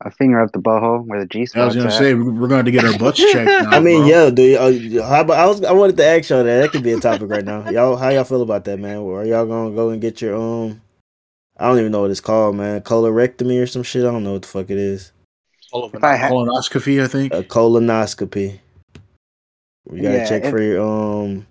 a 0.00 0.10
finger 0.10 0.40
up 0.40 0.52
the 0.52 0.58
butthole 0.58 1.04
where 1.06 1.20
the 1.20 1.26
G 1.26 1.38
I 1.38 1.42
was 1.42 1.50
spot's 1.50 1.76
gonna 1.76 1.86
at. 1.88 1.92
say 1.94 2.14
we- 2.14 2.24
we're 2.32 2.48
going 2.48 2.64
to 2.64 2.70
get 2.70 2.84
our 2.84 2.98
butts 2.98 3.18
checked. 3.32 3.46
Now, 3.46 3.70
I 3.70 3.80
mean, 3.80 4.00
bro. 4.02 4.08
yeah, 4.08 4.30
dude. 4.30 4.98
Uh, 4.98 5.06
how 5.08 5.20
about, 5.22 5.38
I 5.38 5.46
was 5.46 5.62
I 5.64 5.72
wanted 5.72 5.96
to 5.98 6.04
ask 6.06 6.30
y'all 6.30 6.44
that. 6.44 6.60
That 6.62 6.70
could 6.72 6.82
be 6.82 6.92
a 6.92 7.00
topic 7.00 7.28
right 7.30 7.44
now. 7.44 7.68
Y'all, 7.70 7.96
how 7.96 8.08
y'all 8.10 8.24
feel 8.24 8.42
about 8.42 8.64
that, 8.64 8.78
man? 8.78 8.98
Are 8.98 9.24
y'all 9.24 9.46
gonna 9.46 9.74
go 9.74 9.90
and 9.90 10.00
get 10.00 10.20
your 10.22 10.36
um? 10.36 10.80
I 11.58 11.68
don't 11.68 11.78
even 11.78 11.92
know 11.92 12.00
what 12.02 12.10
it's 12.10 12.20
called, 12.20 12.56
man. 12.56 12.80
Colorectomy 12.80 13.62
or 13.62 13.66
some 13.66 13.82
shit. 13.82 14.02
I 14.04 14.10
don't 14.10 14.24
know 14.24 14.32
what 14.32 14.42
the 14.42 14.48
fuck 14.48 14.70
it 14.70 14.78
is. 14.78 15.12
If 15.72 16.02
I 16.04 16.14
had, 16.16 16.30
colonoscopy, 16.32 17.02
I 17.02 17.08
think. 17.08 17.32
A 17.34 17.42
colonoscopy. 17.42 18.58
You 19.92 20.02
gotta 20.02 20.18
Yeah, 20.18 20.28
check 20.28 20.44
it- 20.44 20.50
for 20.50 20.60
your 20.62 20.80
um. 20.82 21.46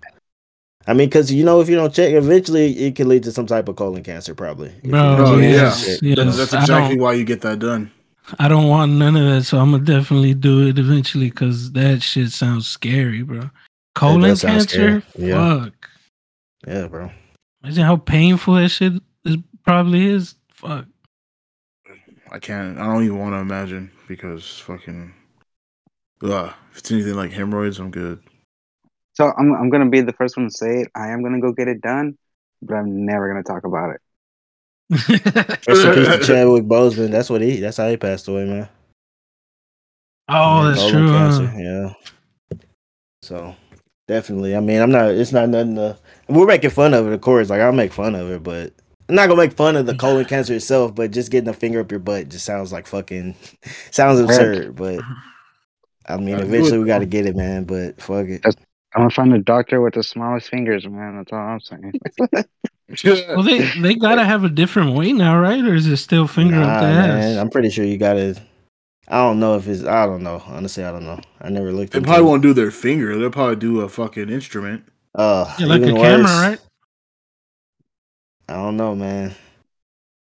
I 0.86 0.92
mean, 0.92 1.08
because 1.08 1.32
you 1.32 1.44
know, 1.44 1.60
if 1.60 1.68
you 1.70 1.76
don't 1.76 1.94
check, 1.94 2.12
eventually 2.12 2.72
it 2.86 2.94
can 2.96 3.08
lead 3.08 3.22
to 3.22 3.32
some 3.32 3.46
type 3.46 3.68
of 3.68 3.76
colon 3.76 4.02
cancer, 4.02 4.34
probably. 4.34 4.68
if 4.82 4.84
you 4.84 4.94
Oh, 4.94 5.34
check. 5.40 5.42
yeah. 5.42 5.48
yes, 5.50 5.98
yes. 6.02 6.16
That's, 6.18 6.36
that's 6.36 6.52
I 6.54 6.60
exactly 6.60 7.00
why 7.00 7.14
you 7.14 7.24
get 7.24 7.40
that 7.40 7.58
done. 7.58 7.90
I 8.38 8.48
don't 8.48 8.68
want 8.68 8.92
none 8.92 9.16
of 9.16 9.24
that, 9.26 9.44
so 9.44 9.58
I'm 9.58 9.70
gonna 9.70 9.84
definitely 9.84 10.34
do 10.34 10.66
it 10.68 10.78
eventually 10.78 11.30
because 11.30 11.72
that 11.72 12.02
shit 12.02 12.30
sounds 12.32 12.66
scary, 12.66 13.22
bro. 13.22 13.48
Colon 13.94 14.36
cancer, 14.36 15.02
yeah. 15.16 15.64
fuck. 15.64 15.88
Yeah, 16.66 16.86
bro. 16.88 17.10
Imagine 17.62 17.84
how 17.84 17.96
painful 17.96 18.54
that 18.54 18.68
shit 18.70 18.94
is, 18.94 19.00
probably 19.64 20.06
is. 20.06 20.34
Fuck. 20.52 20.86
I 22.30 22.38
can't. 22.38 22.78
I 22.78 22.86
don't 22.86 23.04
even 23.04 23.18
want 23.18 23.34
to 23.34 23.38
imagine 23.38 23.90
because 24.08 24.58
fucking. 24.60 25.12
Ugh, 26.22 26.52
if 26.72 26.78
it's 26.78 26.90
anything 26.90 27.14
like 27.14 27.32
hemorrhoids, 27.32 27.78
I'm 27.78 27.90
good. 27.90 28.22
So 29.14 29.32
I'm 29.38 29.52
I'm 29.54 29.70
gonna 29.70 29.88
be 29.88 30.00
the 30.00 30.12
first 30.12 30.36
one 30.36 30.46
to 30.48 30.50
say 30.50 30.82
it. 30.82 30.88
I 30.94 31.10
am 31.10 31.22
gonna 31.22 31.40
go 31.40 31.52
get 31.52 31.68
it 31.68 31.80
done, 31.80 32.16
but 32.62 32.74
I'm 32.74 33.04
never 33.04 33.28
gonna 33.28 33.42
talk 33.42 33.64
about 33.64 33.90
it. 33.94 34.00
Rest 34.90 35.08
in 35.10 35.94
peace 35.94 36.08
to 36.08 36.20
Chadwick 36.24 36.64
Boseman. 36.64 37.10
That's 37.10 37.30
what 37.30 37.40
he. 37.40 37.60
That's 37.60 37.76
how 37.76 37.88
he 37.88 37.96
passed 37.96 38.28
away, 38.28 38.44
man. 38.44 38.68
oh, 40.28 40.62
Yeah, 40.62 40.70
that's 40.70 40.90
true. 40.90 41.08
cancer, 41.08 41.52
Yeah. 41.56 42.58
So 43.22 43.56
definitely. 44.08 44.56
I 44.56 44.60
mean, 44.60 44.80
I'm 44.80 44.90
not. 44.90 45.10
It's 45.10 45.32
not 45.32 45.48
nothing. 45.48 45.76
To, 45.76 45.96
we're 46.28 46.46
making 46.46 46.70
fun 46.70 46.92
of 46.94 47.06
it, 47.06 47.12
of 47.12 47.20
course. 47.20 47.50
Like 47.50 47.60
I'll 47.60 47.72
make 47.72 47.92
fun 47.92 48.14
of 48.14 48.30
it, 48.30 48.42
but 48.42 48.72
I'm 49.08 49.14
not 49.14 49.28
gonna 49.28 49.40
make 49.40 49.52
fun 49.52 49.76
of 49.76 49.86
the 49.86 49.94
colon 49.94 50.24
cancer 50.24 50.54
itself. 50.54 50.94
But 50.94 51.10
just 51.10 51.30
getting 51.30 51.48
a 51.48 51.52
finger 51.54 51.80
up 51.80 51.90
your 51.90 52.00
butt 52.00 52.28
just 52.28 52.44
sounds 52.44 52.72
like 52.72 52.86
fucking. 52.86 53.34
Sounds 53.90 54.20
absurd, 54.20 54.76
but. 54.76 55.00
I 56.06 56.18
mean, 56.18 56.36
Gotta 56.36 56.46
eventually 56.46 56.78
we 56.78 56.86
got 56.86 56.98
to 56.98 57.06
get 57.06 57.24
it, 57.24 57.34
man. 57.34 57.64
But 57.64 58.00
fuck 58.00 58.26
it. 58.26 58.42
That's- 58.42 58.62
I'm 58.94 59.00
gonna 59.00 59.10
find 59.10 59.34
a 59.34 59.38
doctor 59.38 59.80
with 59.80 59.94
the 59.94 60.02
smallest 60.04 60.48
fingers, 60.48 60.86
man. 60.86 61.16
That's 61.16 61.32
all 61.32 61.38
I'm 61.38 61.60
saying. 61.60 61.92
Well, 63.02 63.42
they 63.42 63.60
they 63.80 63.94
gotta 63.94 64.24
have 64.24 64.44
a 64.44 64.48
different 64.50 64.94
way 64.94 65.12
now, 65.12 65.38
right? 65.40 65.64
Or 65.64 65.74
is 65.74 65.86
it 65.86 65.96
still 65.96 66.26
finger 66.26 66.56
up 66.56 66.80
the 66.82 66.86
man, 66.86 67.10
ass? 67.10 67.36
I'm 67.38 67.48
pretty 67.48 67.70
sure 67.70 67.84
you 67.84 67.96
gotta. 67.96 68.40
I 69.08 69.16
don't 69.24 69.40
know 69.40 69.56
if 69.56 69.66
it's. 69.66 69.84
I 69.84 70.04
don't 70.04 70.22
know. 70.22 70.42
Honestly, 70.46 70.84
I 70.84 70.92
don't 70.92 71.04
know. 71.04 71.18
I 71.40 71.48
never 71.48 71.72
looked. 71.72 71.94
At 71.94 71.98
it. 71.98 72.00
They 72.02 72.06
probably 72.06 72.26
it. 72.26 72.28
won't 72.28 72.42
do 72.42 72.52
their 72.52 72.70
finger. 72.70 73.18
They'll 73.18 73.30
probably 73.30 73.56
do 73.56 73.80
a 73.80 73.88
fucking 73.88 74.28
instrument. 74.28 74.84
Uh, 75.14 75.52
Yeah, 75.58 75.66
like 75.66 75.80
a 75.80 75.88
even 75.88 75.96
camera, 75.96 76.26
right? 76.26 76.60
I 78.48 78.54
don't 78.54 78.76
know, 78.76 78.94
man. 78.94 79.34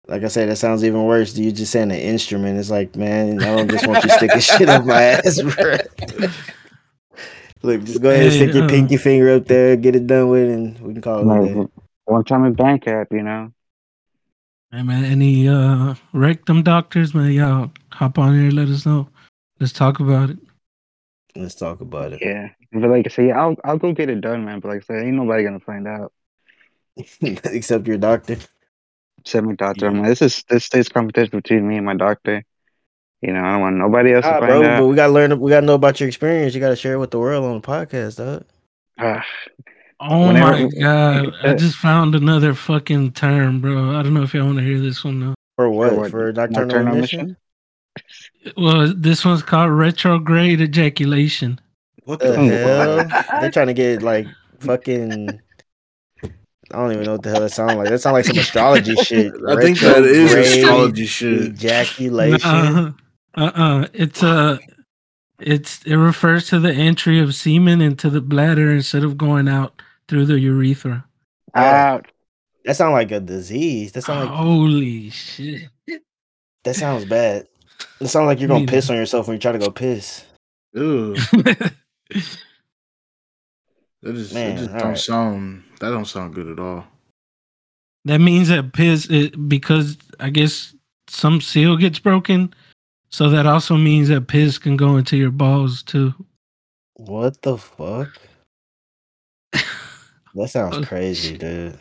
Like 0.08 0.22
I 0.22 0.28
said, 0.28 0.48
that 0.48 0.56
sounds 0.56 0.84
even 0.84 1.04
worse. 1.04 1.32
Do 1.32 1.42
you 1.42 1.50
just 1.50 1.72
saying 1.72 1.90
an 1.90 1.98
instrument. 1.98 2.58
It's 2.58 2.70
like, 2.70 2.94
man, 2.94 3.42
I 3.42 3.56
don't 3.56 3.70
just 3.70 3.86
want 3.86 4.04
you 4.04 4.10
sticking 4.10 4.40
shit 4.40 4.68
up 4.68 4.84
my 4.84 5.02
ass, 5.02 5.42
bro. 5.42 5.76
Look, 7.62 7.82
just 7.84 8.00
go 8.00 8.10
ahead 8.10 8.26
and 8.26 8.32
stick 8.32 8.54
your 8.54 8.64
uh, 8.64 8.68
pinky 8.68 8.96
finger 8.96 9.34
up 9.34 9.46
there, 9.46 9.74
get 9.76 9.96
it 9.96 10.06
done 10.06 10.28
with, 10.28 10.48
and 10.48 10.78
we 10.78 10.92
can 10.92 11.02
call 11.02 11.18
it 11.18 11.42
a 11.42 11.46
day. 11.46 11.54
Like, 11.54 11.68
one 12.04 12.24
time 12.24 12.46
at 12.46 12.56
bank 12.56 12.84
cap, 12.84 13.08
you 13.10 13.22
know. 13.22 13.52
Hey 14.70 14.82
man, 14.82 15.04
any 15.04 15.48
uh 15.48 15.94
rectum 16.12 16.62
doctors, 16.62 17.14
man, 17.14 17.32
y'all 17.32 17.70
hop 17.90 18.18
on 18.18 18.38
here, 18.38 18.50
let 18.50 18.68
us 18.68 18.86
know. 18.86 19.08
Let's 19.58 19.72
talk 19.72 20.00
about 20.00 20.30
it. 20.30 20.38
Let's 21.34 21.54
talk 21.54 21.80
about 21.80 22.12
it. 22.12 22.20
Yeah, 22.22 22.50
but 22.72 22.90
like 22.90 23.06
I 23.06 23.08
say, 23.08 23.30
I'll 23.30 23.56
I'll 23.64 23.78
go 23.78 23.92
get 23.92 24.10
it 24.10 24.20
done, 24.20 24.44
man. 24.44 24.60
But 24.60 24.68
like 24.68 24.82
I 24.82 24.84
said, 24.84 25.04
ain't 25.04 25.16
nobody 25.16 25.44
gonna 25.44 25.60
find 25.60 25.88
out 25.88 26.12
Except 27.22 27.86
your 27.86 27.98
doctor. 27.98 28.36
except 29.18 29.46
my 29.46 29.54
doctor. 29.54 29.86
I'm 29.86 29.98
like, 30.00 30.08
this 30.08 30.22
is 30.22 30.44
this 30.48 30.64
stays 30.64 30.88
competition 30.88 31.38
between 31.38 31.66
me 31.68 31.76
and 31.76 31.86
my 31.86 31.94
doctor. 31.96 32.44
You 33.22 33.32
know, 33.32 33.40
I 33.40 33.52
don't 33.52 33.60
want 33.62 33.76
nobody 33.76 34.12
else 34.12 34.24
Ah, 34.24 34.40
to 34.40 34.46
find 34.46 34.62
bro, 34.62 34.70
out. 34.70 34.80
but 34.80 34.86
we 34.86 34.94
gotta 34.96 35.12
learn. 35.12 35.38
We 35.40 35.50
gotta 35.50 35.66
know 35.66 35.74
about 35.74 35.98
your 36.00 36.08
experience. 36.08 36.54
You 36.54 36.60
gotta 36.60 36.76
share 36.76 36.94
it 36.94 36.98
with 36.98 37.10
the 37.10 37.18
world 37.18 37.44
on 37.44 37.60
the 37.60 37.66
podcast, 37.66 38.16
dog. 38.18 38.44
Ah, 38.98 39.24
Oh 39.98 40.26
Whenever- 40.28 40.52
my 40.64 40.68
god. 40.78 41.32
I 41.42 41.54
just 41.64 41.76
found 41.76 42.14
another 42.14 42.52
fucking 42.54 43.12
term, 43.12 43.60
bro. 43.60 43.96
I 43.96 44.02
don't 44.02 44.12
know 44.14 44.22
if 44.22 44.34
y'all 44.34 44.44
want 44.46 44.58
to 44.58 44.64
hear 44.64 44.78
this 44.78 45.02
one 45.04 45.20
though. 45.20 45.34
For 45.56 45.70
what? 45.70 45.96
what? 45.96 46.10
For 46.10 46.32
nocturnal, 46.32 46.66
Nocturnal 46.66 46.94
emission? 46.96 47.36
Well, 48.58 48.92
this 48.94 49.24
one's 49.24 49.42
called 49.42 49.70
retrograde 49.72 50.60
ejaculation. 50.60 51.58
What 52.04 52.20
The 52.20 52.32
the 52.32 52.36
hell? 52.44 53.24
They're 53.40 53.50
trying 53.50 53.68
to 53.68 53.74
get 53.74 54.02
like 54.02 54.26
fucking. 54.60 55.40
I 56.72 56.78
don't 56.78 56.92
even 56.92 57.04
know 57.04 57.12
what 57.12 57.22
the 57.22 57.30
hell 57.30 57.40
that 57.40 57.50
sounds 57.50 57.74
like. 57.76 57.88
That 57.88 58.00
sounds 58.00 58.14
like 58.14 58.24
some 58.24 58.38
astrology 58.38 58.94
shit. 59.02 59.32
I 59.48 59.56
think 59.60 59.78
that 59.80 60.04
is 60.04 60.34
Retrograde 60.34 60.58
astrology 60.64 61.06
shit. 61.06 61.42
Ejaculation. 61.42 62.40
Uh 62.50 62.92
uh 63.36 63.52
uh. 63.54 63.86
It's 63.92 64.22
uh 64.22 64.58
it's 65.38 65.82
it 65.84 65.94
refers 65.94 66.48
to 66.48 66.58
the 66.58 66.72
entry 66.72 67.20
of 67.20 67.34
semen 67.34 67.80
into 67.80 68.10
the 68.10 68.20
bladder 68.20 68.72
instead 68.72 69.04
of 69.04 69.16
going 69.16 69.48
out 69.48 69.80
through 70.08 70.26
the 70.26 70.38
urethra. 70.40 71.04
out. 71.54 72.06
That 72.64 72.74
sounds 72.74 72.92
like 72.94 73.12
a 73.12 73.20
disease. 73.20 73.92
That 73.92 74.02
sounds 74.02 74.28
like 74.28 74.36
Holy 74.36 75.10
shit. 75.10 75.68
that 76.64 76.74
sounds 76.74 77.04
bad. 77.04 77.46
It 78.00 78.08
sounds 78.08 78.26
like 78.26 78.40
you're 78.40 78.48
gonna 78.48 78.66
piss 78.66 78.90
on 78.90 78.96
yourself 78.96 79.28
when 79.28 79.36
you 79.36 79.40
try 79.40 79.52
to 79.52 79.58
go 79.58 79.70
piss. 79.70 80.24
Ew. 80.74 81.14
That 84.02 84.14
just, 84.14 84.34
Man, 84.34 84.54
that 84.54 84.60
just 84.60 84.72
don't 84.72 84.82
alright. 84.82 84.98
sound. 84.98 85.64
That 85.80 85.90
don't 85.90 86.06
sound 86.06 86.34
good 86.34 86.48
at 86.48 86.58
all. 86.58 86.84
that 88.04 88.18
means 88.18 88.48
that 88.48 88.72
piss 88.72 89.08
it, 89.10 89.48
because 89.48 89.98
I 90.20 90.30
guess 90.30 90.74
some 91.08 91.40
seal 91.40 91.76
gets 91.76 91.98
broken. 91.98 92.54
So 93.10 93.30
that 93.30 93.46
also 93.46 93.76
means 93.76 94.08
that 94.08 94.28
piss 94.28 94.58
can 94.58 94.76
go 94.76 94.96
into 94.96 95.16
your 95.16 95.30
balls 95.30 95.82
too. 95.82 96.12
What 96.94 97.40
the 97.42 97.56
fuck? 97.58 98.08
That 100.34 100.48
sounds 100.48 100.86
crazy, 100.88 101.36
dude. 101.38 101.78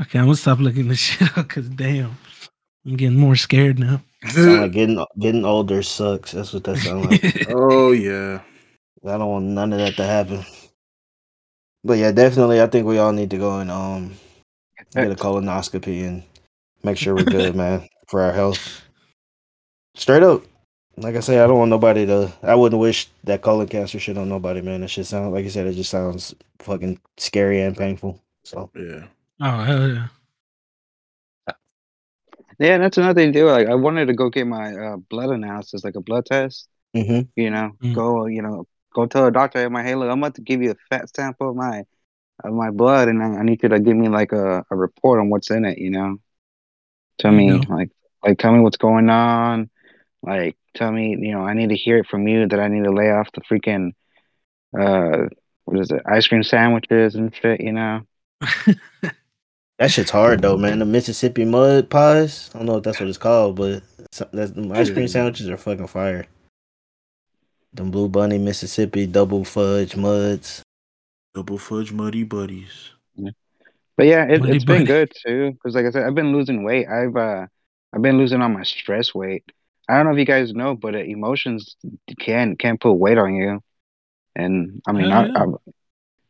Okay, 0.00 0.18
I'm 0.18 0.26
gonna 0.26 0.36
stop 0.36 0.58
looking 0.58 0.88
this 0.88 0.98
shit 1.06 1.36
up 1.36 1.48
because 1.48 1.68
damn, 1.68 2.16
I'm 2.84 2.96
getting 2.96 3.18
more 3.18 3.36
scared 3.36 3.78
now. 3.78 4.00
Like 4.36 4.72
getting 4.72 5.04
getting 5.18 5.44
older 5.44 5.82
sucks. 5.82 6.32
That's 6.32 6.52
what 6.52 6.64
that 6.64 6.78
sounds 6.78 7.06
like. 7.10 7.46
oh 7.50 7.92
yeah. 7.92 8.40
I 9.04 9.18
don't 9.18 9.28
want 9.28 9.44
none 9.46 9.72
of 9.72 9.78
that 9.78 9.96
to 9.96 10.04
happen. 10.04 10.44
But 11.86 11.98
yeah, 11.98 12.10
definitely, 12.10 12.60
I 12.60 12.66
think 12.66 12.86
we 12.86 12.98
all 12.98 13.12
need 13.12 13.30
to 13.30 13.38
go 13.38 13.60
and 13.60 13.70
um 13.70 14.14
get 14.94 15.12
a 15.12 15.14
colonoscopy 15.14 16.06
and 16.06 16.24
make 16.82 16.98
sure 16.98 17.14
we're 17.14 17.24
good, 17.24 17.54
man, 17.62 17.88
for 18.08 18.22
our 18.22 18.32
health. 18.32 18.82
Straight 19.94 20.22
up, 20.24 20.42
like 20.96 21.14
I 21.14 21.20
say, 21.20 21.38
I 21.38 21.46
don't 21.46 21.58
want 21.58 21.70
nobody 21.70 22.04
to. 22.06 22.32
I 22.42 22.56
wouldn't 22.56 22.80
wish 22.80 23.08
that 23.24 23.40
colon 23.42 23.68
cancer 23.68 24.00
shit 24.00 24.18
on 24.18 24.28
nobody, 24.28 24.62
man. 24.62 24.80
That 24.80 24.88
shit 24.88 25.06
sounds 25.06 25.32
like 25.32 25.44
you 25.44 25.50
said. 25.50 25.68
It 25.68 25.74
just 25.74 25.90
sounds 25.90 26.34
fucking 26.58 27.00
scary 27.18 27.60
and 27.60 27.76
painful. 27.76 28.20
So 28.44 28.70
Yeah. 28.74 29.06
oh 29.40 29.62
hell 29.62 29.88
yeah! 29.88 30.08
Yeah, 32.58 32.78
that's 32.78 32.98
another 32.98 33.14
thing 33.20 33.32
too. 33.32 33.46
Like, 33.46 33.68
I 33.68 33.74
wanted 33.74 34.06
to 34.06 34.14
go 34.14 34.30
get 34.30 34.46
my 34.46 34.74
uh, 34.74 34.96
blood 34.96 35.30
analysis, 35.30 35.84
like 35.84 35.94
a 35.94 36.00
blood 36.00 36.26
test. 36.26 36.68
hmm 36.94 37.20
You 37.36 37.50
know, 37.50 37.76
Mm. 37.82 37.94
go, 37.94 38.26
you 38.26 38.42
know, 38.42 38.66
go 38.96 39.06
tell 39.06 39.26
a 39.26 39.30
doctor, 39.30 39.60
hey, 39.60 39.68
my 39.68 39.82
hey, 39.82 39.94
look, 39.94 40.10
I'm 40.10 40.18
about 40.18 40.36
to 40.36 40.40
give 40.40 40.62
you 40.62 40.70
a 40.70 40.76
fat 40.88 41.14
sample 41.14 41.50
of 41.50 41.56
my 41.56 41.84
of 42.42 42.52
my 42.52 42.70
blood, 42.70 43.08
and 43.08 43.22
I, 43.22 43.40
I 43.40 43.42
need 43.42 43.62
you 43.62 43.68
to 43.68 43.78
give 43.78 43.96
me 43.96 44.08
like 44.08 44.32
a, 44.32 44.64
a 44.70 44.76
report 44.76 45.20
on 45.20 45.28
what's 45.28 45.50
in 45.50 45.64
it. 45.64 45.78
You 45.78 45.90
know, 45.90 46.16
tell 47.18 47.30
me 47.30 47.52
like 47.52 47.90
like 48.24 48.38
tell 48.38 48.52
me 48.52 48.60
what's 48.60 48.78
going 48.78 49.10
on. 49.10 49.70
Like, 50.22 50.56
tell 50.74 50.90
me, 50.90 51.10
you 51.10 51.32
know, 51.32 51.42
I 51.42 51.52
need 51.52 51.68
to 51.68 51.76
hear 51.76 51.98
it 51.98 52.08
from 52.08 52.26
you 52.26 52.48
that 52.48 52.58
I 52.58 52.68
need 52.68 52.84
to 52.84 52.90
lay 52.90 53.10
off 53.10 53.28
the 53.32 53.42
freaking 53.42 53.92
uh, 54.76 55.28
what 55.66 55.78
is 55.78 55.90
it, 55.90 56.02
ice 56.06 56.26
cream 56.26 56.42
sandwiches 56.42 57.14
and 57.14 57.34
shit. 57.34 57.60
You 57.60 57.72
know. 57.72 58.00
that 59.78 59.90
shit's 59.90 60.10
hard 60.10 60.40
though, 60.40 60.56
man. 60.56 60.78
The 60.78 60.86
Mississippi 60.86 61.44
mud 61.44 61.90
pies. 61.90 62.50
I 62.54 62.58
don't 62.58 62.66
know 62.66 62.78
if 62.78 62.82
that's 62.82 62.98
what 62.98 63.10
it's 63.10 63.18
called, 63.18 63.56
but 63.56 63.82
that's, 64.32 64.52
ice 64.72 64.90
cream 64.90 65.08
sandwiches 65.08 65.50
are 65.50 65.58
fucking 65.58 65.86
fire. 65.86 66.26
Them 67.76 67.90
Blue 67.90 68.08
Bunny 68.08 68.38
Mississippi 68.38 69.06
double 69.06 69.44
fudge 69.44 69.96
muds. 69.96 70.62
Double 71.34 71.58
fudge 71.58 71.92
muddy 71.92 72.24
buddies. 72.24 72.90
But 73.96 74.06
yeah, 74.06 74.24
it, 74.24 74.40
Buddy, 74.40 74.56
it's 74.56 74.64
been 74.64 74.84
good 74.84 75.12
too. 75.26 75.52
Because 75.52 75.74
like 75.74 75.86
I 75.86 75.90
said, 75.90 76.04
I've 76.04 76.14
been 76.14 76.32
losing 76.32 76.64
weight. 76.64 76.86
I've 76.88 77.16
uh, 77.16 77.46
I've 77.92 78.02
been 78.02 78.18
losing 78.18 78.42
all 78.42 78.48
my 78.48 78.62
stress 78.62 79.14
weight. 79.14 79.44
I 79.88 79.96
don't 79.96 80.06
know 80.06 80.12
if 80.12 80.18
you 80.18 80.24
guys 80.24 80.52
know, 80.52 80.74
but 80.74 80.94
uh, 80.94 80.98
emotions 80.98 81.76
can 82.18 82.56
can 82.56 82.78
put 82.78 82.92
weight 82.92 83.18
on 83.18 83.34
you. 83.34 83.62
And 84.34 84.82
I 84.86 84.92
mean, 84.92 85.10
Hell 85.10 85.20
I, 85.20 85.26
yeah. 85.26 85.44
I, 85.44 85.72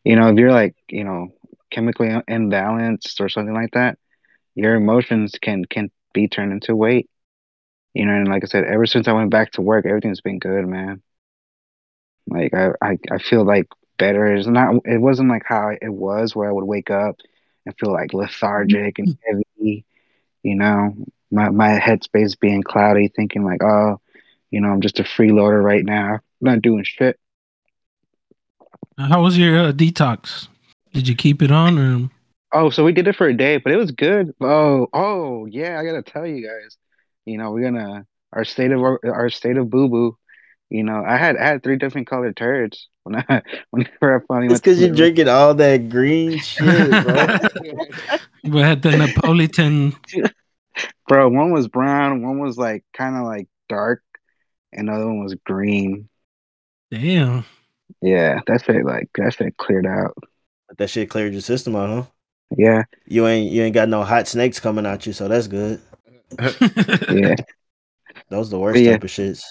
you 0.04 0.16
know, 0.16 0.28
if 0.28 0.36
you're 0.36 0.52
like, 0.52 0.76
you 0.88 1.04
know, 1.04 1.28
chemically 1.70 2.08
imbalanced 2.08 3.20
or 3.20 3.28
something 3.28 3.54
like 3.54 3.72
that, 3.72 3.98
your 4.54 4.74
emotions 4.74 5.36
can 5.40 5.64
can 5.64 5.90
be 6.12 6.28
turned 6.28 6.52
into 6.52 6.74
weight. 6.76 7.08
You 7.94 8.04
know, 8.04 8.14
and 8.14 8.28
like 8.28 8.44
I 8.44 8.46
said, 8.46 8.64
ever 8.64 8.86
since 8.86 9.08
I 9.08 9.12
went 9.12 9.30
back 9.30 9.52
to 9.52 9.62
work, 9.62 9.86
everything's 9.86 10.20
been 10.20 10.38
good, 10.38 10.66
man. 10.66 11.02
Like 12.26 12.54
I, 12.54 12.70
I, 12.82 12.98
I 13.10 13.18
feel 13.18 13.44
like 13.44 13.66
better. 13.98 14.34
It's 14.34 14.46
not. 14.46 14.74
It 14.84 15.00
wasn't 15.00 15.28
like 15.28 15.42
how 15.44 15.70
it 15.70 15.92
was 15.92 16.34
where 16.34 16.48
I 16.48 16.52
would 16.52 16.64
wake 16.64 16.90
up 16.90 17.16
and 17.64 17.74
feel 17.78 17.92
like 17.92 18.12
lethargic 18.12 18.98
and 18.98 19.16
heavy. 19.26 19.84
You 20.42 20.54
know, 20.54 20.94
my 21.30 21.50
my 21.50 21.78
headspace 21.78 22.38
being 22.38 22.62
cloudy, 22.62 23.08
thinking 23.08 23.44
like, 23.44 23.62
oh, 23.62 24.00
you 24.50 24.60
know, 24.60 24.68
I'm 24.68 24.80
just 24.80 25.00
a 25.00 25.04
freeloader 25.04 25.62
right 25.62 25.84
now, 25.84 26.20
not 26.40 26.62
doing 26.62 26.84
shit. 26.84 27.18
How 28.98 29.22
was 29.22 29.36
your 29.36 29.58
uh, 29.58 29.72
detox? 29.72 30.48
Did 30.92 31.08
you 31.08 31.14
keep 31.14 31.42
it 31.42 31.50
on 31.50 31.78
or? 31.78 32.10
Oh, 32.52 32.70
so 32.70 32.84
we 32.84 32.92
did 32.92 33.08
it 33.08 33.16
for 33.16 33.26
a 33.26 33.36
day, 33.36 33.58
but 33.58 33.72
it 33.72 33.76
was 33.76 33.90
good. 33.90 34.32
Oh, 34.40 34.86
oh 34.92 35.46
yeah, 35.46 35.78
I 35.78 35.84
gotta 35.84 36.02
tell 36.02 36.26
you 36.26 36.46
guys. 36.46 36.78
You 37.24 37.38
know, 37.38 37.50
we're 37.50 37.64
gonna 37.64 38.06
our 38.32 38.44
state 38.44 38.72
of 38.72 38.80
our, 38.80 39.00
our 39.04 39.28
state 39.28 39.56
of 39.56 39.68
boo 39.68 39.88
boo. 39.88 40.16
You 40.70 40.82
know, 40.82 41.02
I 41.06 41.16
had 41.16 41.36
I 41.36 41.46
had 41.46 41.62
three 41.62 41.76
different 41.76 42.08
colored 42.08 42.36
turds 42.36 42.88
when 43.04 43.16
I 43.28 43.42
whenever 43.70 44.16
I 44.16 44.26
finally 44.26 44.46
It's 44.46 44.52
went. 44.54 44.62
because 44.64 44.80
you're 44.80 44.94
drinking 44.94 45.28
all 45.28 45.54
that 45.54 45.88
green 45.88 46.38
shit, 46.38 47.04
bro. 47.04 47.26
We 48.44 48.60
had 48.60 48.82
the 48.82 48.92
Neapolitan. 48.96 49.96
Bro, 51.08 51.30
one 51.30 51.50
was 51.52 51.66
brown, 51.68 52.22
one 52.22 52.38
was 52.38 52.56
like 52.58 52.84
kind 52.92 53.16
of 53.16 53.22
like 53.24 53.48
dark, 53.68 54.02
and 54.72 54.88
the 54.88 54.92
other 54.92 55.06
one 55.06 55.22
was 55.22 55.34
green. 55.44 56.08
Damn. 56.90 57.44
Yeah, 58.02 58.40
that 58.46 58.64
shit 58.64 58.84
like 58.84 59.08
that 59.16 59.34
shit 59.34 59.56
cleared 59.56 59.86
out. 59.86 60.14
that 60.78 60.90
shit 60.90 61.08
cleared 61.10 61.32
your 61.32 61.42
system 61.42 61.74
out, 61.76 61.88
huh? 61.88 62.02
Yeah, 62.56 62.82
You 63.06 63.26
ain't 63.26 63.50
you 63.50 63.62
ain't 63.62 63.74
got 63.74 63.88
no 63.88 64.04
hot 64.04 64.28
snakes 64.28 64.60
coming 64.60 64.86
at 64.86 65.06
you, 65.06 65.12
so 65.12 65.26
that's 65.28 65.46
good. 65.48 65.80
yeah. 67.10 67.34
Those 68.28 68.50
the 68.50 68.58
worst 68.58 68.80
Yeah. 68.80 68.92
type 68.92 69.04
of 69.04 69.10
shits. 69.10 69.42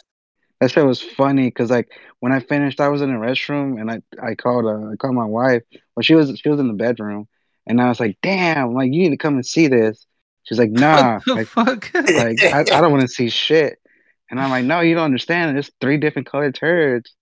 That 0.60 0.72
shit 0.72 0.86
was 0.86 1.02
funny 1.02 1.48
because 1.48 1.70
like 1.70 1.92
when 2.20 2.32
I 2.32 2.40
finished, 2.40 2.80
I 2.80 2.88
was 2.88 3.02
in 3.02 3.12
the 3.12 3.20
restroom 3.20 3.80
and 3.80 3.92
I 3.92 4.02
I 4.22 4.36
called 4.36 4.66
uh, 4.66 4.92
I 4.92 4.96
called 4.96 5.16
my 5.16 5.26
wife. 5.26 5.64
Well, 5.96 6.04
she 6.04 6.16
was 6.16 6.40
she 6.40 6.50
was 6.50 6.60
in 6.60 6.68
the 6.68 6.74
bedroom, 6.74 7.28
and 7.68 7.82
I 7.82 7.90
was 7.90 8.00
like, 8.00 8.18
"Damn, 8.22 8.74
like 8.74 8.94
you 8.94 9.04
need 9.04 9.10
to 9.10 9.18
come 9.18 9.36
and 9.36 9.46
see 9.46 9.68
this." 9.68 10.06
She's 10.44 10.60
like, 10.60 10.72
"Nah, 10.72 11.20
like, 11.28 11.48
fuck? 11.48 11.94
like 11.94 12.42
I, 12.44 12.62
I 12.62 12.82
don't 12.82 12.92
want 12.92 13.02
to 13.02 13.08
see 13.08 13.30
shit." 13.30 13.80
And 14.30 14.40
I'm 14.40 14.50
like, 14.50 14.66
"No, 14.66 14.80
you 14.80 14.96
don't 14.96 15.06
understand. 15.06 15.56
There's 15.56 15.72
three 15.82 15.98
different 15.98 16.30
colored 16.30 16.56
turds." 16.56 17.14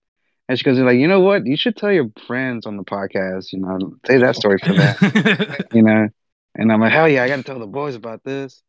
And 0.48 0.58
she 0.58 0.64
goes, 0.64 0.78
"Like, 0.78 0.98
you 0.98 1.08
know 1.08 1.20
what? 1.20 1.44
You 1.44 1.56
should 1.56 1.76
tell 1.76 1.92
your 1.92 2.10
friends 2.26 2.66
on 2.66 2.76
the 2.76 2.84
podcast. 2.84 3.52
You 3.52 3.60
know, 3.60 3.96
say 4.06 4.18
that 4.18 4.36
story 4.36 4.58
for 4.58 4.74
that. 4.74 5.66
You 5.72 5.82
know." 5.82 6.08
And 6.54 6.70
I'm 6.70 6.80
like, 6.80 6.92
"Hell 6.92 7.08
yeah, 7.08 7.24
I 7.24 7.28
got 7.28 7.36
to 7.36 7.42
tell 7.42 7.58
the 7.58 7.66
boys 7.66 7.96
about 7.96 8.22
this." 8.22 8.62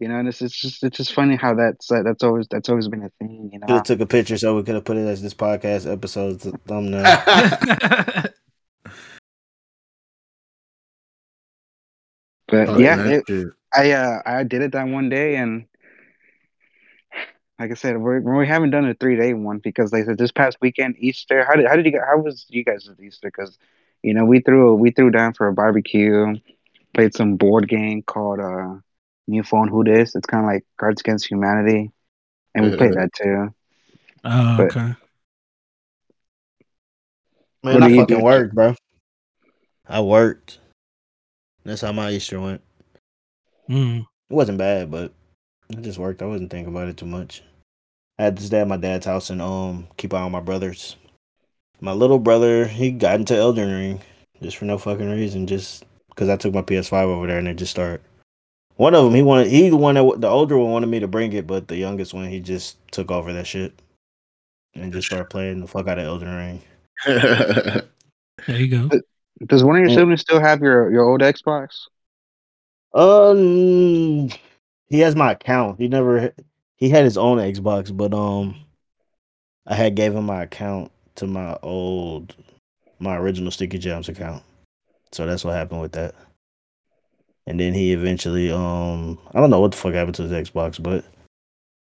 You 0.00 0.08
know, 0.08 0.16
and 0.16 0.26
it's, 0.28 0.42
it's 0.42 0.60
just 0.60 0.82
it's 0.82 0.96
just 0.96 1.12
funny 1.12 1.36
how 1.36 1.54
that's 1.54 1.90
uh, 1.90 2.02
that's 2.02 2.24
always 2.24 2.46
that's 2.50 2.68
always 2.68 2.88
been 2.88 3.04
a 3.04 3.10
thing. 3.20 3.50
You 3.52 3.60
know, 3.60 3.66
have 3.68 3.84
took 3.84 4.00
a 4.00 4.06
picture 4.06 4.36
so 4.36 4.56
we 4.56 4.64
could 4.64 4.74
have 4.74 4.84
put 4.84 4.96
it 4.96 5.06
as 5.06 5.22
this 5.22 5.34
podcast 5.34 5.90
episode 5.90 6.40
th- 6.40 6.54
thumbnail. 6.66 7.04
but 12.48 12.68
Oh, 12.68 12.78
yeah, 12.78 12.96
that 12.96 13.24
it. 13.28 13.52
I 13.72 13.92
uh 13.92 14.18
I 14.26 14.42
did 14.42 14.62
it 14.62 14.72
that 14.72 14.88
one 14.88 15.08
day 15.08 15.36
and 15.36 15.66
like 17.58 17.70
I 17.70 17.74
said, 17.74 17.98
we're, 17.98 18.20
we 18.20 18.46
haven't 18.46 18.70
done 18.70 18.84
a 18.84 18.94
three 18.94 19.16
day 19.16 19.32
one 19.32 19.58
because 19.58 19.92
like 19.92 20.02
I 20.02 20.06
said 20.06 20.18
this 20.18 20.32
past 20.32 20.58
weekend 20.60 20.96
Easter. 20.98 21.44
How 21.44 21.54
did 21.54 21.66
how 21.66 21.76
did 21.76 21.86
you 21.86 21.92
get 21.92 22.02
how 22.04 22.18
was 22.18 22.46
you 22.48 22.64
guys 22.64 22.88
at 22.88 23.00
Easter? 23.00 23.28
Because 23.28 23.58
you 24.02 24.12
know 24.12 24.24
we 24.24 24.40
threw 24.40 24.74
we 24.74 24.90
threw 24.90 25.10
down 25.10 25.34
for 25.34 25.46
a 25.46 25.52
barbecue, 25.52 26.34
played 26.94 27.14
some 27.14 27.36
board 27.36 27.68
game 27.68 28.02
called 28.02 28.40
uh 28.40 28.74
New 29.26 29.42
Phone 29.42 29.68
Who 29.68 29.84
This. 29.84 30.14
It's 30.14 30.26
kind 30.26 30.44
of 30.44 30.48
like 30.50 30.64
Cards 30.78 31.00
Against 31.00 31.26
Humanity, 31.30 31.90
and 32.54 32.70
we 32.70 32.76
played 32.76 32.94
that 32.94 33.12
too. 33.14 33.54
oh, 34.24 34.56
But- 34.56 34.76
okay. 34.76 34.94
Man, 37.62 37.82
I 37.82 37.88
do 37.88 37.94
you 37.94 38.00
fucking 38.02 38.18
do? 38.18 38.22
worked, 38.24 38.54
bro. 38.54 38.74
I 39.88 40.00
worked. 40.02 40.58
That's 41.64 41.80
how 41.80 41.92
my 41.92 42.10
Easter 42.10 42.38
went. 42.38 42.60
Mm. 43.70 44.00
It 44.00 44.34
wasn't 44.34 44.58
bad, 44.58 44.90
but 44.90 45.12
I 45.72 45.80
just 45.80 45.98
worked. 45.98 46.20
I 46.20 46.26
wasn't 46.26 46.50
thinking 46.50 46.74
about 46.74 46.88
it 46.88 46.98
too 46.98 47.06
much. 47.06 47.42
I 48.18 48.24
had 48.24 48.36
to 48.36 48.42
stay 48.42 48.60
at 48.60 48.68
my 48.68 48.76
dad's 48.76 49.06
house 49.06 49.30
and 49.30 49.40
um 49.40 49.88
keep 49.96 50.12
eye 50.12 50.20
on 50.20 50.32
my 50.32 50.40
brothers. 50.40 50.96
My 51.80 51.92
little 51.92 52.18
brother, 52.18 52.66
he 52.66 52.90
got 52.90 53.18
into 53.18 53.34
Elden 53.34 53.70
Ring 53.70 54.00
just 54.42 54.58
for 54.58 54.66
no 54.66 54.76
fucking 54.76 55.10
reason, 55.10 55.46
just 55.46 55.84
because 56.10 56.28
I 56.28 56.36
took 56.36 56.52
my 56.54 56.62
PS5 56.62 56.92
over 57.04 57.26
there 57.26 57.38
and 57.38 57.48
it 57.48 57.54
just 57.56 57.72
started. 57.72 58.02
One 58.76 58.94
of 58.94 59.04
them, 59.04 59.14
he 59.14 59.22
wanted, 59.22 59.48
he 59.48 59.68
the 59.68 59.76
one 59.76 59.94
that 59.94 60.20
the 60.20 60.28
older 60.28 60.58
one 60.58 60.72
wanted 60.72 60.88
me 60.88 61.00
to 61.00 61.08
bring 61.08 61.32
it, 61.32 61.46
but 61.46 61.68
the 61.68 61.76
youngest 61.76 62.12
one, 62.12 62.28
he 62.28 62.40
just 62.40 62.76
took 62.90 63.10
over 63.10 63.32
that 63.32 63.46
shit 63.46 63.72
and 64.74 64.92
just 64.92 65.06
started 65.06 65.30
playing 65.30 65.60
the 65.60 65.68
fuck 65.68 65.86
out 65.86 65.98
of 65.98 66.04
Elden 66.04 66.60
Ring. 67.06 67.82
There 68.46 68.56
you 68.56 68.68
go. 68.68 68.90
Does 69.46 69.64
one 69.64 69.76
of 69.76 69.80
your 69.80 69.90
siblings 69.90 70.20
still 70.20 70.40
have 70.40 70.60
your 70.60 70.90
your 70.90 71.04
old 71.04 71.20
Xbox? 71.20 71.86
Um, 72.92 74.28
he 74.88 75.00
has 75.00 75.16
my 75.16 75.32
account. 75.32 75.80
He 75.80 75.88
never 75.88 76.32
he 76.76 76.88
had 76.88 77.04
his 77.04 77.16
own 77.16 77.38
Xbox, 77.38 77.94
but 77.96 78.12
um, 78.12 78.56
I 79.66 79.74
had 79.74 79.94
gave 79.94 80.14
him 80.14 80.26
my 80.26 80.42
account 80.42 80.92
to 81.16 81.26
my 81.26 81.56
old 81.62 82.34
my 82.98 83.16
original 83.16 83.50
Sticky 83.50 83.78
Jams 83.78 84.08
account. 84.08 84.42
So 85.12 85.26
that's 85.26 85.44
what 85.44 85.54
happened 85.54 85.80
with 85.80 85.92
that. 85.92 86.14
And 87.46 87.60
then 87.60 87.74
he 87.74 87.92
eventually 87.92 88.50
um 88.50 89.18
I 89.32 89.40
don't 89.40 89.50
know 89.50 89.60
what 89.60 89.72
the 89.72 89.76
fuck 89.76 89.94
happened 89.94 90.16
to 90.16 90.22
his 90.22 90.32
Xbox, 90.32 90.82
but 90.82 91.04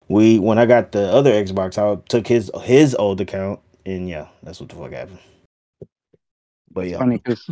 we 0.08 0.39
when 0.39 0.58
I 0.58 0.65
got 0.65 0.91
the 0.91 1.12
other 1.12 1.32
Xbox, 1.32 1.78
I 1.78 2.02
took 2.08 2.28
his 2.28 2.52
his 2.63 2.95
old 2.95 3.21
account 3.21 3.60
and 3.86 4.10
yeah, 4.10 4.28
that's 4.43 4.60
what 4.60 4.69
the 4.69 4.76
fuck 4.76 4.91
happened. 4.91 5.19
But 6.71 6.88
yeah, 6.88 6.97
funny 6.97 7.17
because 7.17 7.50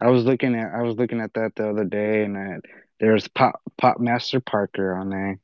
I 0.00 0.10
was 0.10 0.24
looking 0.24 0.54
at 0.54 0.74
I 0.74 0.82
was 0.82 0.96
looking 0.96 1.20
at 1.20 1.34
that 1.34 1.54
the 1.54 1.70
other 1.70 1.84
day, 1.84 2.24
and 2.24 2.36
I, 2.36 2.58
there's 3.00 3.28
Pop 3.28 3.60
Pop 3.78 4.00
Master 4.00 4.40
Parker 4.40 4.94
on 4.94 5.10
there. 5.10 5.38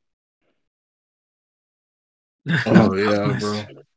Oh 2.65 2.95
yeah, 2.95 3.37
bro. 3.39 3.63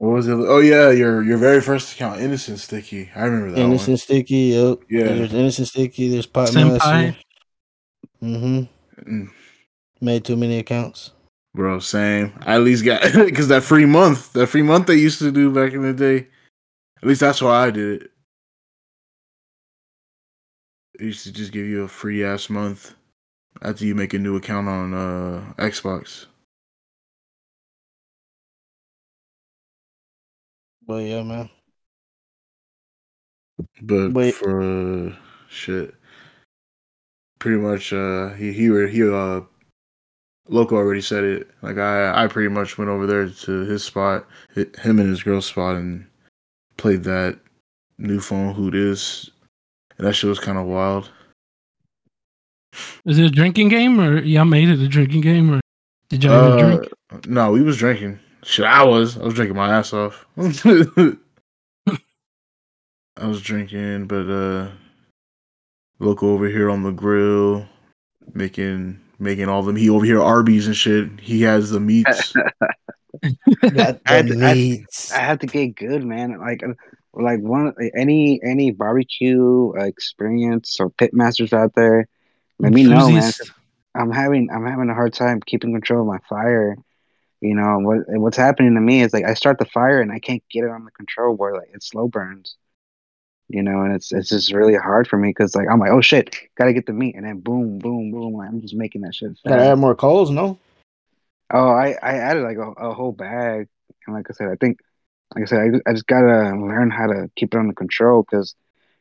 What 0.00 0.14
was 0.14 0.28
it? 0.28 0.32
Oh 0.32 0.60
yeah, 0.60 0.90
your 0.92 1.22
your 1.22 1.36
very 1.36 1.60
first 1.60 1.92
account, 1.92 2.22
Innocent 2.22 2.58
Sticky. 2.58 3.10
I 3.14 3.24
remember 3.24 3.50
that 3.50 3.60
Innocent 3.60 4.00
Sticky, 4.00 4.54
yep. 4.56 4.78
Yeah. 4.88 5.04
There's 5.12 5.34
Innocent 5.34 5.68
Sticky, 5.68 6.08
there's 6.08 6.24
Pot 6.24 6.48
Senpai. 6.48 6.78
Master. 6.78 7.16
Mm-hmm. 8.22 9.12
Mm, 9.12 9.30
Made 10.00 10.24
too 10.24 10.36
many 10.36 10.58
accounts. 10.58 11.10
Bro, 11.54 11.80
same. 11.80 12.32
I 12.46 12.54
at 12.54 12.62
least 12.62 12.82
got 12.82 13.02
because 13.14 13.48
that 13.48 13.62
free 13.62 13.84
month, 13.84 14.32
that 14.32 14.46
free 14.46 14.62
month 14.62 14.86
they 14.86 14.94
used 14.94 15.18
to 15.18 15.30
do 15.30 15.52
back 15.52 15.74
in 15.74 15.82
the 15.82 15.92
day. 15.92 16.28
At 17.02 17.06
least 17.06 17.20
that's 17.20 17.42
why 17.42 17.66
I 17.66 17.70
did 17.70 18.00
it. 18.00 18.10
They 20.98 21.04
used 21.04 21.24
to 21.24 21.32
just 21.32 21.52
give 21.52 21.66
you 21.66 21.82
a 21.82 21.88
free 21.88 22.24
ass 22.24 22.48
month 22.48 22.94
after 23.60 23.84
you 23.84 23.94
make 23.94 24.14
a 24.14 24.18
new 24.18 24.36
account 24.36 24.66
on 24.66 24.94
uh 24.94 25.52
Xbox. 25.58 26.24
But 30.90 31.04
yeah, 31.04 31.22
man. 31.22 31.48
But 33.80 34.12
Wait. 34.12 34.34
for 34.34 34.60
uh, 34.60 35.14
shit, 35.48 35.94
pretty 37.38 37.58
much 37.58 37.92
uh 37.92 38.30
he 38.30 38.52
he 38.52 38.70
were- 38.70 38.88
he 38.88 39.04
uh 39.08 39.42
Loco 40.48 40.74
already 40.74 41.00
said 41.00 41.22
it. 41.22 41.48
Like 41.62 41.78
I 41.78 42.24
I 42.24 42.26
pretty 42.26 42.48
much 42.48 42.76
went 42.76 42.90
over 42.90 43.06
there 43.06 43.28
to 43.28 43.60
his 43.66 43.84
spot, 43.84 44.26
him 44.56 44.98
and 44.98 45.08
his 45.08 45.22
girl's 45.22 45.46
spot, 45.46 45.76
and 45.76 46.04
played 46.76 47.04
that 47.04 47.38
new 47.98 48.18
phone 48.18 48.52
who 48.52 48.72
this, 48.72 49.30
and 49.96 50.04
that 50.04 50.14
shit 50.14 50.28
was 50.28 50.40
kind 50.40 50.58
of 50.58 50.66
wild. 50.66 51.08
Is 53.04 53.16
it 53.20 53.26
a 53.26 53.30
drinking 53.30 53.68
game 53.68 54.00
or 54.00 54.18
y'all 54.22 54.44
made 54.44 54.68
it 54.68 54.80
a 54.80 54.88
drinking 54.88 55.20
game 55.20 55.54
or 55.54 55.60
did 56.08 56.24
y'all 56.24 56.34
Uh, 56.54 56.58
drink? 56.58 56.92
no, 57.28 57.52
we 57.52 57.62
was 57.62 57.76
drinking. 57.76 58.18
Shit, 58.42 58.64
I 58.66 58.82
was. 58.84 59.18
I 59.18 59.22
was 59.24 59.34
drinking 59.34 59.56
my 59.56 59.76
ass 59.76 59.92
off. 59.92 60.26
I 60.36 61.16
was 63.26 63.42
drinking, 63.42 64.06
but 64.06 64.30
uh, 64.30 64.70
Loco 65.98 66.28
over 66.32 66.48
here 66.48 66.70
on 66.70 66.82
the 66.82 66.90
grill, 66.92 67.66
making 68.32 68.98
making 69.18 69.48
all 69.48 69.62
them. 69.62 69.76
He 69.76 69.90
over 69.90 70.04
here 70.06 70.22
Arby's 70.22 70.66
and 70.66 70.76
shit. 70.76 71.20
He 71.20 71.42
has 71.42 71.70
the 71.70 71.80
meats. 71.80 72.32
Got 73.60 74.00
I 74.06 74.12
had 74.12 74.28
the 74.28 74.36
to- 74.36 74.46
I- 74.46 74.54
meats. 74.54 75.12
I 75.12 75.18
had 75.18 75.40
to 75.40 75.46
get 75.46 75.76
good, 75.76 76.02
man. 76.04 76.38
Like 76.40 76.62
uh, 76.62 76.72
like 77.12 77.40
one 77.40 77.74
any 77.94 78.40
any 78.42 78.70
barbecue 78.70 79.72
uh, 79.76 79.84
experience 79.84 80.78
or 80.80 80.88
pit 80.88 81.12
masters 81.12 81.52
out 81.52 81.74
there, 81.74 82.08
let 82.58 82.72
me 82.72 82.84
know, 82.84 83.10
man. 83.10 83.32
I'm 83.94 84.10
having 84.12 84.48
I'm 84.50 84.64
having 84.64 84.88
a 84.88 84.94
hard 84.94 85.12
time 85.12 85.40
keeping 85.44 85.72
control 85.74 86.00
of 86.02 86.06
my 86.06 86.18
fire. 86.28 86.76
You 87.40 87.54
know 87.54 87.78
what 87.78 88.00
what's 88.08 88.36
happening 88.36 88.74
to 88.74 88.80
me 88.80 89.00
is 89.02 89.12
like 89.12 89.24
I 89.24 89.34
start 89.34 89.58
the 89.58 89.64
fire 89.64 90.00
and 90.00 90.12
I 90.12 90.18
can't 90.18 90.42
get 90.50 90.64
it 90.64 90.70
on 90.70 90.84
the 90.84 90.90
control 90.90 91.36
board. 91.36 91.54
Like 91.54 91.70
it 91.72 91.82
slow 91.82 92.08
burns. 92.08 92.56
You 93.48 93.64
know, 93.64 93.82
and 93.82 93.92
it's 93.92 94.12
it's 94.12 94.28
just 94.28 94.52
really 94.52 94.76
hard 94.76 95.08
for 95.08 95.16
me 95.16 95.30
because 95.30 95.56
like 95.56 95.66
I'm 95.68 95.80
like, 95.80 95.90
oh 95.90 96.00
shit, 96.00 96.36
gotta 96.56 96.72
get 96.72 96.86
the 96.86 96.92
meat, 96.92 97.16
and 97.16 97.26
then 97.26 97.40
boom, 97.40 97.80
boom, 97.80 98.12
boom. 98.12 98.34
Like, 98.34 98.48
I'm 98.48 98.60
just 98.60 98.76
making 98.76 99.00
that 99.00 99.14
shit. 99.14 99.32
Gotta 99.44 99.64
add 99.64 99.78
more 99.78 99.96
coals, 99.96 100.30
no? 100.30 100.56
Oh, 101.52 101.70
I 101.70 101.96
I 102.00 102.18
added 102.18 102.44
like 102.44 102.58
a, 102.58 102.70
a 102.72 102.94
whole 102.94 103.10
bag, 103.10 103.66
and 104.06 104.14
like 104.14 104.26
I 104.30 104.34
said, 104.34 104.48
I 104.48 104.54
think, 104.54 104.78
like 105.34 105.42
I 105.42 105.46
said, 105.46 105.58
I, 105.58 105.90
I 105.90 105.92
just 105.94 106.06
gotta 106.06 106.56
learn 106.56 106.90
how 106.90 107.08
to 107.08 107.28
keep 107.34 107.52
it 107.52 107.58
under 107.58 107.72
control 107.72 108.22
because, 108.22 108.54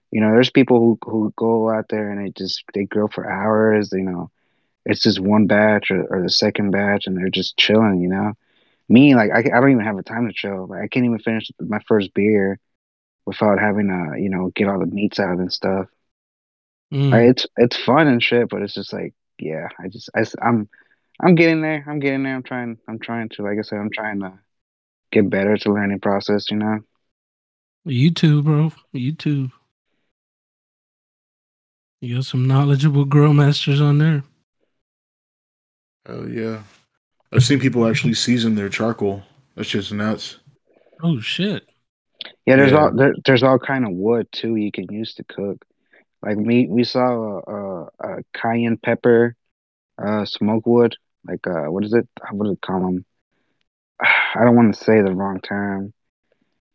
you 0.09 0.19
know, 0.19 0.31
there's 0.31 0.49
people 0.49 0.79
who 0.79 0.97
who 1.03 1.31
go 1.35 1.69
out 1.69 1.89
there 1.89 2.09
and 2.09 2.25
they 2.25 2.31
just 2.31 2.63
they 2.73 2.85
grill 2.85 3.07
for 3.07 3.29
hours. 3.29 3.91
You 3.91 4.01
know, 4.01 4.31
it's 4.85 5.01
just 5.01 5.19
one 5.19 5.47
batch 5.47 5.91
or, 5.91 6.05
or 6.05 6.23
the 6.23 6.29
second 6.29 6.71
batch, 6.71 7.07
and 7.07 7.17
they're 7.17 7.29
just 7.29 7.57
chilling. 7.57 8.01
You 8.01 8.09
know, 8.09 8.33
me 8.87 9.15
like 9.15 9.31
I, 9.31 9.39
I 9.39 9.59
don't 9.59 9.71
even 9.71 9.85
have 9.85 9.97
the 9.97 10.03
time 10.03 10.27
to 10.27 10.33
chill. 10.33 10.67
Like 10.67 10.81
I 10.81 10.87
can't 10.87 11.05
even 11.05 11.19
finish 11.19 11.51
my 11.59 11.79
first 11.87 12.13
beer 12.13 12.59
without 13.25 13.59
having 13.59 13.87
to 13.87 14.19
you 14.19 14.29
know 14.29 14.51
get 14.55 14.67
all 14.67 14.79
the 14.79 14.85
meats 14.85 15.19
out 15.19 15.37
and 15.37 15.51
stuff. 15.51 15.87
Mm. 16.93 17.11
Like, 17.11 17.29
it's 17.29 17.47
it's 17.57 17.77
fun 17.77 18.07
and 18.07 18.23
shit, 18.23 18.49
but 18.49 18.61
it's 18.61 18.73
just 18.73 18.93
like 18.93 19.13
yeah, 19.39 19.67
I 19.79 19.87
just 19.87 20.09
I, 20.15 20.23
am 20.41 20.69
I'm 21.19 21.35
getting 21.35 21.61
there. 21.61 21.83
I'm 21.87 21.99
getting 21.99 22.23
there. 22.23 22.35
I'm 22.35 22.43
trying. 22.43 22.77
I'm 22.87 22.99
trying 22.99 23.29
to. 23.29 23.43
Like 23.43 23.57
I 23.57 23.61
said, 23.61 23.79
I'm 23.79 23.91
trying 23.91 24.21
to 24.21 24.33
get 25.11 25.29
better. 25.29 25.53
A 25.53 25.69
learning 25.69 25.99
process. 25.99 26.49
You 26.49 26.57
know. 26.57 26.79
YouTube, 27.87 28.43
bro. 28.43 28.71
YouTube. 28.93 29.51
You 32.01 32.15
got 32.15 32.25
some 32.25 32.47
knowledgeable 32.47 33.05
grill 33.05 33.33
masters 33.33 33.81
on 33.81 33.97
there. 33.97 34.23
Oh 36.09 36.25
yeah. 36.25 36.63
I've 37.31 37.43
seen 37.43 37.59
people 37.59 37.87
actually 37.87 38.15
season 38.15 38.55
their 38.55 38.69
charcoal. 38.69 39.23
That's 39.55 39.69
just 39.69 39.93
nuts. 39.93 40.39
Oh 41.01 41.19
shit. 41.19 41.63
Yeah, 42.45 42.57
there's 42.57 42.71
Yeah. 42.71 42.79
all 42.79 42.95
there, 42.95 43.13
there's 43.25 43.43
all 43.43 43.59
kind 43.59 43.85
of 43.85 43.91
wood 43.93 44.27
too 44.31 44.55
you 44.55 44.71
can 44.71 44.91
use 44.91 45.15
to 45.15 45.23
cook. 45.23 45.65
Like 46.23 46.37
me, 46.37 46.67
we 46.69 46.83
saw 46.83 47.01
a, 47.07 47.39
a, 47.39 47.89
a 48.01 48.23
cayenne 48.33 48.77
pepper, 48.77 49.35
uh, 50.03 50.25
smoke 50.25 50.67
wood. 50.67 50.95
Like 51.25 51.45
uh, 51.47 51.65
what 51.71 51.85
is 51.85 51.93
it? 51.93 52.09
What 52.31 52.45
do 52.45 52.51
they 52.51 52.57
call 52.57 52.81
them? 52.81 53.05
I 54.01 54.43
don't 54.45 54.57
want 54.57 54.75
to 54.75 54.83
say 54.83 55.01
the 55.01 55.15
wrong 55.15 55.41
term, 55.41 55.93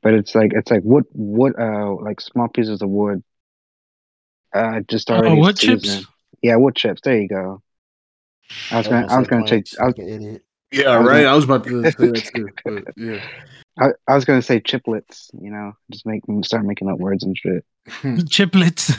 but 0.02 0.14
it's 0.14 0.34
like 0.34 0.52
it's 0.54 0.70
like 0.72 0.82
wood, 0.84 1.06
wood, 1.14 1.54
uh, 1.58 1.94
like 1.96 2.20
small 2.20 2.48
pieces 2.48 2.82
of 2.82 2.90
wood. 2.90 3.24
Uh, 4.54 4.80
just 4.88 5.10
Oh, 5.10 5.16
already 5.18 5.40
wood 5.40 5.56
chips? 5.56 6.06
Yeah, 6.42 6.56
wood 6.56 6.76
chips. 6.76 7.00
There 7.04 7.20
you 7.20 7.28
go. 7.28 7.62
I 8.70 8.78
was 8.78 8.88
gonna, 8.88 9.06
I 9.10 9.18
was 9.18 9.28
gonna 9.28 9.46
take, 9.46 9.66
I 9.80 9.84
was, 9.86 9.94
Like 9.96 9.98
an 9.98 10.08
idiot. 10.08 10.42
Yeah, 10.72 10.88
I 10.90 10.98
was 10.98 11.06
right. 11.08 11.14
gonna- 11.22 11.28
I 11.28 11.34
was 11.34 11.44
about 11.44 11.64
to 11.64 11.82
say 11.92 12.06
that 12.08 12.30
too. 12.34 12.48
But 12.64 12.84
yeah. 12.96 13.20
I, 13.78 13.86
I 14.08 14.14
was 14.14 14.24
gonna 14.24 14.42
say 14.42 14.60
chiplets. 14.60 15.30
You 15.40 15.50
know, 15.50 15.72
just 15.90 16.06
make 16.06 16.22
start 16.44 16.64
making 16.64 16.88
up 16.88 16.98
words 16.98 17.24
and 17.24 17.36
shit. 17.36 17.64
Chiplets. 17.86 18.92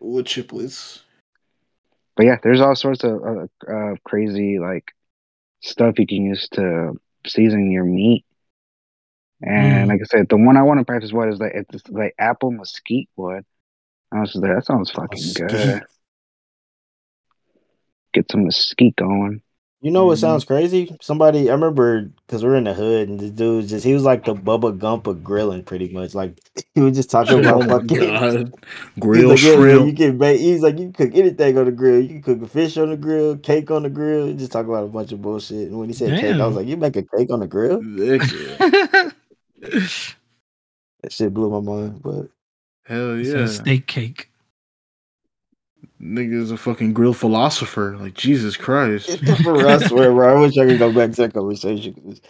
Wood 0.00 0.26
chiplets. 0.26 1.00
but 2.16 2.26
yeah, 2.26 2.36
there's 2.42 2.60
all 2.60 2.74
sorts 2.76 3.04
of 3.04 3.22
uh, 3.22 3.46
uh, 3.72 3.94
crazy 4.04 4.58
like 4.58 4.92
stuff 5.62 5.98
you 5.98 6.06
can 6.06 6.24
use 6.26 6.48
to 6.52 6.98
season 7.26 7.70
your 7.70 7.84
meat. 7.84 8.24
And 9.44 9.88
Mm. 9.88 9.92
like 9.92 10.00
I 10.02 10.04
said, 10.04 10.28
the 10.28 10.36
one 10.36 10.56
I 10.56 10.62
want 10.62 10.78
to 10.80 10.84
practice 10.84 11.12
what 11.12 11.28
is 11.28 11.40
like 11.40 11.52
it's 11.54 11.88
like 11.88 12.14
apple 12.18 12.50
mesquite 12.52 13.08
wood. 13.16 13.44
I 14.12 14.20
was 14.20 14.34
like, 14.36 14.54
that 14.54 14.66
sounds 14.66 14.90
fucking 14.90 15.18
Mesquite. 15.18 15.48
good. 15.50 15.82
Get 18.12 18.30
some 18.30 18.44
mesquite 18.44 18.96
going. 18.96 19.42
You 19.80 19.90
know 19.90 20.06
what 20.06 20.18
Mhm. 20.18 20.20
sounds 20.20 20.44
crazy? 20.44 20.94
Somebody 21.00 21.50
I 21.50 21.54
remember 21.54 22.08
because 22.26 22.44
we're 22.44 22.54
in 22.54 22.64
the 22.64 22.74
hood 22.74 23.08
and 23.08 23.18
this 23.18 23.30
dude 23.30 23.66
just 23.66 23.84
he 23.84 23.94
was 23.94 24.04
like 24.04 24.24
the 24.24 24.34
Bubba 24.34 24.78
Gump 24.78 25.08
of 25.08 25.24
grilling 25.24 25.64
pretty 25.64 25.88
much. 25.92 26.14
Like 26.14 26.38
he 26.76 26.80
was 26.82 26.94
just 26.94 27.10
talking 27.10 27.34
Oh 27.34 27.38
about 27.40 27.66
my 27.66 27.78
fucking 27.78 27.98
god. 27.98 28.52
Grill 29.00 29.30
like, 29.30 29.42
yeah, 29.42 29.48
yeah, 29.50 29.56
shrimp. 29.56 29.86
you 29.86 29.92
can 29.94 30.18
make. 30.18 30.38
He's 30.40 30.60
like, 30.62 30.78
you 30.78 30.92
can 30.92 30.94
cook 31.08 31.18
anything 31.18 31.58
on 31.58 31.64
the 31.64 31.72
grill. 31.72 32.00
You 32.00 32.08
can 32.08 32.22
cook 32.22 32.42
a 32.42 32.46
fish 32.46 32.76
on 32.76 32.90
the 32.90 32.96
grill, 32.96 33.36
cake 33.38 33.72
on 33.72 33.82
the 33.82 33.90
grill. 33.90 34.26
He 34.28 34.34
just 34.34 34.52
talk 34.52 34.66
about 34.66 34.84
a 34.84 34.88
bunch 34.88 35.10
of 35.10 35.20
bullshit. 35.20 35.68
And 35.68 35.78
when 35.78 35.88
he 35.88 35.94
said 35.94 36.20
cake, 36.20 36.36
I 36.36 36.46
was 36.46 36.54
like, 36.54 36.68
you 36.68 36.76
make 36.76 36.94
a 36.96 37.02
cake 37.02 37.32
on 37.32 37.40
the 37.40 37.48
grill? 37.48 37.80
That 37.82 39.12
shit 41.08 41.22
blew 41.34 41.50
my 41.50 41.60
mind. 41.60 42.02
But 42.02 42.28
Hell 42.84 43.16
yeah. 43.18 43.46
steak 43.46 43.88
cake. 43.88 44.28
Nigga's 46.02 46.50
a 46.50 46.56
fucking 46.56 46.92
grill 46.92 47.14
philosopher. 47.14 47.96
Like 47.98 48.14
Jesus 48.14 48.56
Christ. 48.56 49.18
for 49.42 49.66
us, 49.66 49.84
I 49.84 49.88
swear, 49.88 50.12
bro, 50.12 50.36
I 50.36 50.40
wish 50.40 50.58
I 50.58 50.66
could 50.66 50.78
go 50.78 50.92
back 50.92 51.10
to 51.12 51.22
that 51.22 51.34
conversation. 51.34 52.20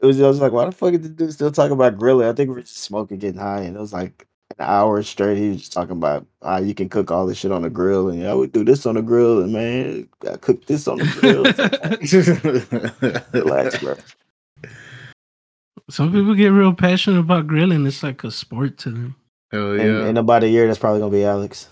It 0.00 0.06
was, 0.06 0.20
I 0.20 0.28
was 0.28 0.40
like, 0.40 0.52
why 0.52 0.66
the 0.66 0.72
fuck 0.72 0.94
is 0.94 1.00
this 1.00 1.10
dude 1.10 1.32
still 1.32 1.50
talking 1.50 1.72
about 1.72 1.98
grilling? 1.98 2.28
I 2.28 2.32
think 2.32 2.50
we're 2.50 2.60
just 2.60 2.78
smoking, 2.78 3.18
getting 3.18 3.40
high, 3.40 3.62
and 3.62 3.76
it 3.76 3.80
was 3.80 3.92
like 3.92 4.28
an 4.56 4.64
hour 4.64 5.02
straight. 5.02 5.36
He 5.36 5.48
was 5.48 5.58
just 5.58 5.72
talking 5.72 5.96
about 5.96 6.24
how 6.42 6.58
you 6.58 6.74
can 6.74 6.88
cook 6.88 7.10
all 7.10 7.26
this 7.26 7.38
shit 7.38 7.50
on 7.50 7.62
the 7.62 7.70
grill, 7.70 8.08
and 8.08 8.24
I 8.24 8.34
would 8.34 8.52
do 8.52 8.62
this 8.64 8.86
on 8.86 8.94
the 8.94 9.02
grill, 9.02 9.42
and 9.42 9.52
man, 9.52 10.08
I 10.30 10.36
cook 10.36 10.66
this 10.66 10.86
on 10.86 10.98
the 10.98 11.04
grill. 11.18 11.42
It's 12.00 13.32
Relax, 13.32 13.78
bro. 13.80 13.96
Some 15.90 16.12
people 16.12 16.34
get 16.34 16.48
real 16.48 16.74
passionate 16.74 17.18
about 17.18 17.48
grilling. 17.48 17.84
It's 17.84 18.04
like 18.04 18.22
a 18.22 18.30
sport 18.30 18.78
to 18.78 18.90
them. 18.90 19.16
Hell 19.50 19.72
In, 19.72 19.86
yeah. 19.86 20.06
in 20.06 20.16
about 20.16 20.44
a 20.44 20.48
year, 20.48 20.68
that's 20.68 20.78
probably 20.78 21.00
gonna 21.00 21.10
be 21.10 21.24
Alex. 21.24 21.68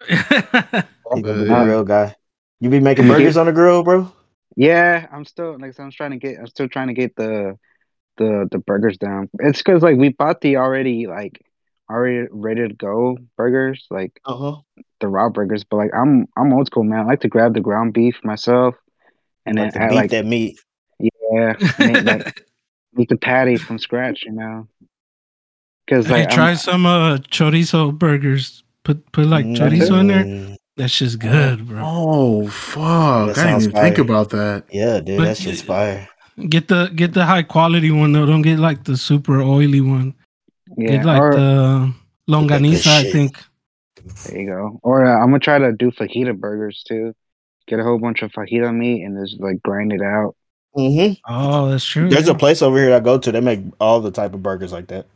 He's 0.08 1.22
gonna 1.22 1.44
Yeah. 1.44 1.64
grill 1.64 1.84
guy. 1.84 2.16
You 2.60 2.70
be 2.70 2.80
making 2.80 3.08
burgers 3.08 3.36
on 3.36 3.46
the 3.46 3.52
grill, 3.52 3.82
bro? 3.82 4.10
Yeah, 4.56 5.06
I'm 5.12 5.24
still 5.24 5.58
like 5.58 5.78
I'm 5.78 5.90
trying 5.90 6.10
to 6.12 6.16
get 6.18 6.38
I'm 6.38 6.46
still 6.46 6.68
trying 6.68 6.88
to 6.88 6.94
get 6.94 7.16
the 7.16 7.58
the 8.16 8.48
the 8.50 8.58
burgers 8.58 8.98
down. 8.98 9.28
It's 9.40 9.58
because 9.58 9.82
like 9.82 9.96
we 9.96 10.10
bought 10.10 10.40
the 10.40 10.56
already 10.56 11.06
like 11.06 11.40
already 11.90 12.28
ready 12.30 12.68
to 12.68 12.74
go 12.74 13.16
burgers, 13.36 13.86
like 13.90 14.20
Uh 14.24 14.36
huh. 14.36 14.56
the 15.00 15.08
raw 15.08 15.28
burgers. 15.28 15.64
But 15.64 15.76
like 15.76 15.90
I'm 15.94 16.26
I'm 16.36 16.52
old 16.52 16.66
school 16.66 16.84
man. 16.84 17.00
I 17.00 17.04
like 17.04 17.20
to 17.20 17.28
grab 17.28 17.54
the 17.54 17.60
ground 17.60 17.94
beef 17.94 18.18
myself 18.24 18.74
and 19.46 19.56
like 19.56 19.72
then 19.72 19.80
to 19.80 19.82
add 19.86 19.90
beat 19.90 19.96
like 19.96 20.10
that 20.10 20.26
meat. 20.26 20.60
yeah, 20.98 21.54
make, 21.78 22.04
like 22.04 22.46
make 22.92 23.08
the 23.08 23.16
patty 23.16 23.56
from 23.56 23.78
scratch, 23.78 24.24
you 24.24 24.32
know. 24.32 24.68
Because 25.86 26.06
Hey, 26.06 26.12
like 26.12 26.28
I'm- 26.28 26.36
try 26.36 26.54
some 26.54 26.84
uh 26.86 27.18
chorizo 27.30 27.96
burgers. 27.96 28.62
Put 28.90 29.12
put 29.12 29.26
like 29.26 29.46
chorizo 29.46 30.00
in 30.00 30.06
there. 30.08 30.24
Mm, 30.24 30.56
That's 30.76 30.98
just 30.98 31.20
good, 31.20 31.68
bro. 31.68 31.80
Oh 31.84 32.48
fuck! 32.48 32.82
I 32.82 33.26
didn't 33.26 33.34
sounds 33.36 33.68
even 33.68 33.80
think 33.80 33.98
about 33.98 34.30
that. 34.30 34.64
Yeah, 34.72 34.98
dude, 34.98 35.18
But 35.18 35.24
that 35.26 35.36
shit's 35.36 35.62
fire. 35.62 36.08
Get 36.48 36.66
the 36.66 36.90
get 36.96 37.12
the 37.14 37.24
high 37.24 37.44
quality 37.44 37.92
one 37.92 38.12
though. 38.12 38.26
Don't 38.26 38.42
get 38.42 38.58
like 38.58 38.82
the 38.82 38.96
super 38.96 39.40
oily 39.40 39.80
one. 39.80 40.14
yeah, 40.76 40.90
Get 40.96 41.04
like 41.04 41.20
or, 41.22 41.34
the 41.36 41.92
longaniza, 42.28 42.86
I 42.88 43.02
shit. 43.04 43.12
think. 43.12 43.38
there 44.26 44.40
you 44.40 44.46
go. 44.48 44.80
Or 44.82 45.04
uh, 45.06 45.18
I'm 45.22 45.26
gonna 45.30 45.38
try 45.38 45.58
to 45.58 45.70
do 45.72 45.92
fajita 45.92 46.36
burgers 46.36 46.82
too. 46.82 47.14
Get 47.68 47.78
a 47.78 47.84
whole 47.84 47.98
bunch 48.00 48.22
of 48.22 48.32
fajita 48.32 48.74
meat 48.74 49.04
and 49.04 49.16
just 49.24 49.40
like 49.40 49.62
grind 49.62 49.92
it 49.92 50.02
out. 50.02 50.34
hmm 50.74 51.12
Oh, 51.28 51.70
that's 51.70 51.84
true. 51.84 52.08
There's 52.08 52.26
a 52.26 52.34
place 52.34 52.60
over 52.62 52.76
here 52.82 52.92
I 52.92 52.98
go 52.98 53.18
to. 53.18 53.30
They 53.30 53.40
make 53.40 53.60
all 53.78 54.00
the 54.00 54.10
type 54.10 54.34
of 54.34 54.42
burgers 54.42 54.72
like 54.72 54.88
that. 54.88 55.06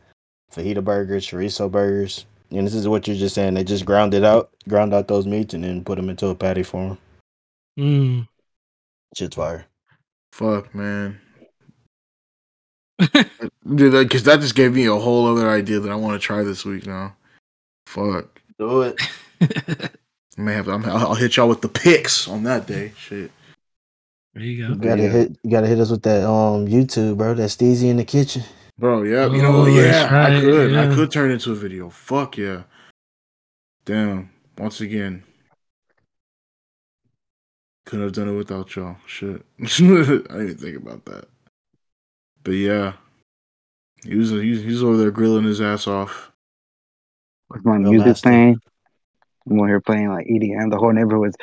Fajita 0.55 0.85
burgers, 0.85 1.27
chorizo 1.27 1.69
burgers. 1.69 2.27
And 2.55 2.67
this 2.67 2.75
is 2.75 2.87
what 2.89 3.07
you're 3.09 3.17
just 3.17 3.35
saying. 3.35 3.55
They 3.55 3.65
just 3.65 3.85
ground 3.85 4.15
it 4.15 4.23
out, 4.25 4.51
ground 4.69 4.95
out 4.95 5.09
those 5.09 5.27
meats, 5.27 5.55
and 5.55 5.65
then 5.65 5.85
put 5.85 5.97
them 5.97 6.09
into 6.09 6.29
a 6.29 6.35
patty 6.35 6.63
form. 6.63 6.99
Mm. 7.79 8.29
Shit's 9.17 9.37
fire. 9.37 9.67
Fuck, 10.33 10.75
man. 10.75 11.21
Dude, 13.01 13.93
because 13.93 14.23
that 14.25 14.41
just 14.41 14.55
gave 14.55 14.73
me 14.73 14.87
a 14.87 14.95
whole 14.95 15.27
other 15.27 15.51
idea 15.51 15.81
that 15.81 15.91
I 15.91 15.97
want 15.97 16.21
to 16.21 16.25
try 16.25 16.43
this 16.43 16.65
week 16.65 16.87
now. 16.87 17.17
Fuck. 17.87 18.41
Do 18.59 18.83
it. 18.83 19.01
I 19.41 20.41
may 20.41 20.55
have. 20.55 20.69
I'm, 20.69 20.85
I'll 20.85 21.15
hit 21.15 21.37
y'all 21.37 21.49
with 21.49 21.61
the 21.61 21.69
picks 21.69 22.29
on 22.29 22.45
that 22.45 22.67
day. 22.67 22.93
Shit. 22.97 23.31
there 24.35 24.43
you 24.45 24.51
You 24.67 24.69
go. 24.69 24.75
gotta 24.77 25.03
Yeah. 25.03 25.09
hit. 25.11 25.37
You 25.43 25.51
gotta 25.51 25.67
hit 25.67 25.81
us 25.81 25.91
with 25.91 26.03
that 26.03 26.25
um 26.29 26.67
YouTube, 26.67 27.17
bro. 27.19 27.35
That 27.35 27.51
Steezy 27.51 27.89
in 27.91 27.97
the 27.97 28.05
kitchen. 28.05 28.43
Bro, 28.79 29.05
yeah, 29.05 29.27
you 29.31 29.41
know, 29.43 29.63
Oh, 29.63 29.67
yeah, 29.67 29.83
that's 29.83 30.13
I 30.13 30.33
right, 30.33 30.41
could, 30.43 30.75
I 30.77 30.95
could 30.95 31.11
turn 31.13 31.31
it 31.31 31.35
into 31.35 31.53
a 31.53 31.55
video. 31.55 31.91
Fuck 31.91 32.37
yeah. 32.39 32.65
Damn. 33.85 34.31
Once 34.59 34.81
again, 34.81 35.23
couldn't 37.87 38.05
have 38.07 38.13
done 38.15 38.29
it 38.29 38.37
without 38.37 38.75
y'all. 38.75 38.97
Shit, 39.07 39.45
I 39.61 39.65
didn't 39.67 40.59
think 40.59 40.77
about 40.77 41.05
that. 41.07 41.27
But 42.43 42.53
yeah, 42.53 42.95
he 44.05 44.17
was 44.17 44.31
he's, 44.31 44.63
he's 44.63 44.83
over 44.83 44.97
there 44.97 45.11
grilling 45.11 45.45
his 45.45 45.61
ass 45.61 45.87
off. 45.87 46.33
with 47.51 47.65
my 47.65 47.77
Real 47.77 47.91
music 47.93 48.07
master. 48.07 48.23
playing. 48.29 48.57
I'm 49.49 49.59
over 49.61 49.69
here 49.69 49.81
playing 49.81 50.09
like 50.09 50.27
EDM. 50.27 50.71
The 50.71 50.79
whole 50.79 50.93
neighborhood 50.93 51.21
was. 51.21 51.37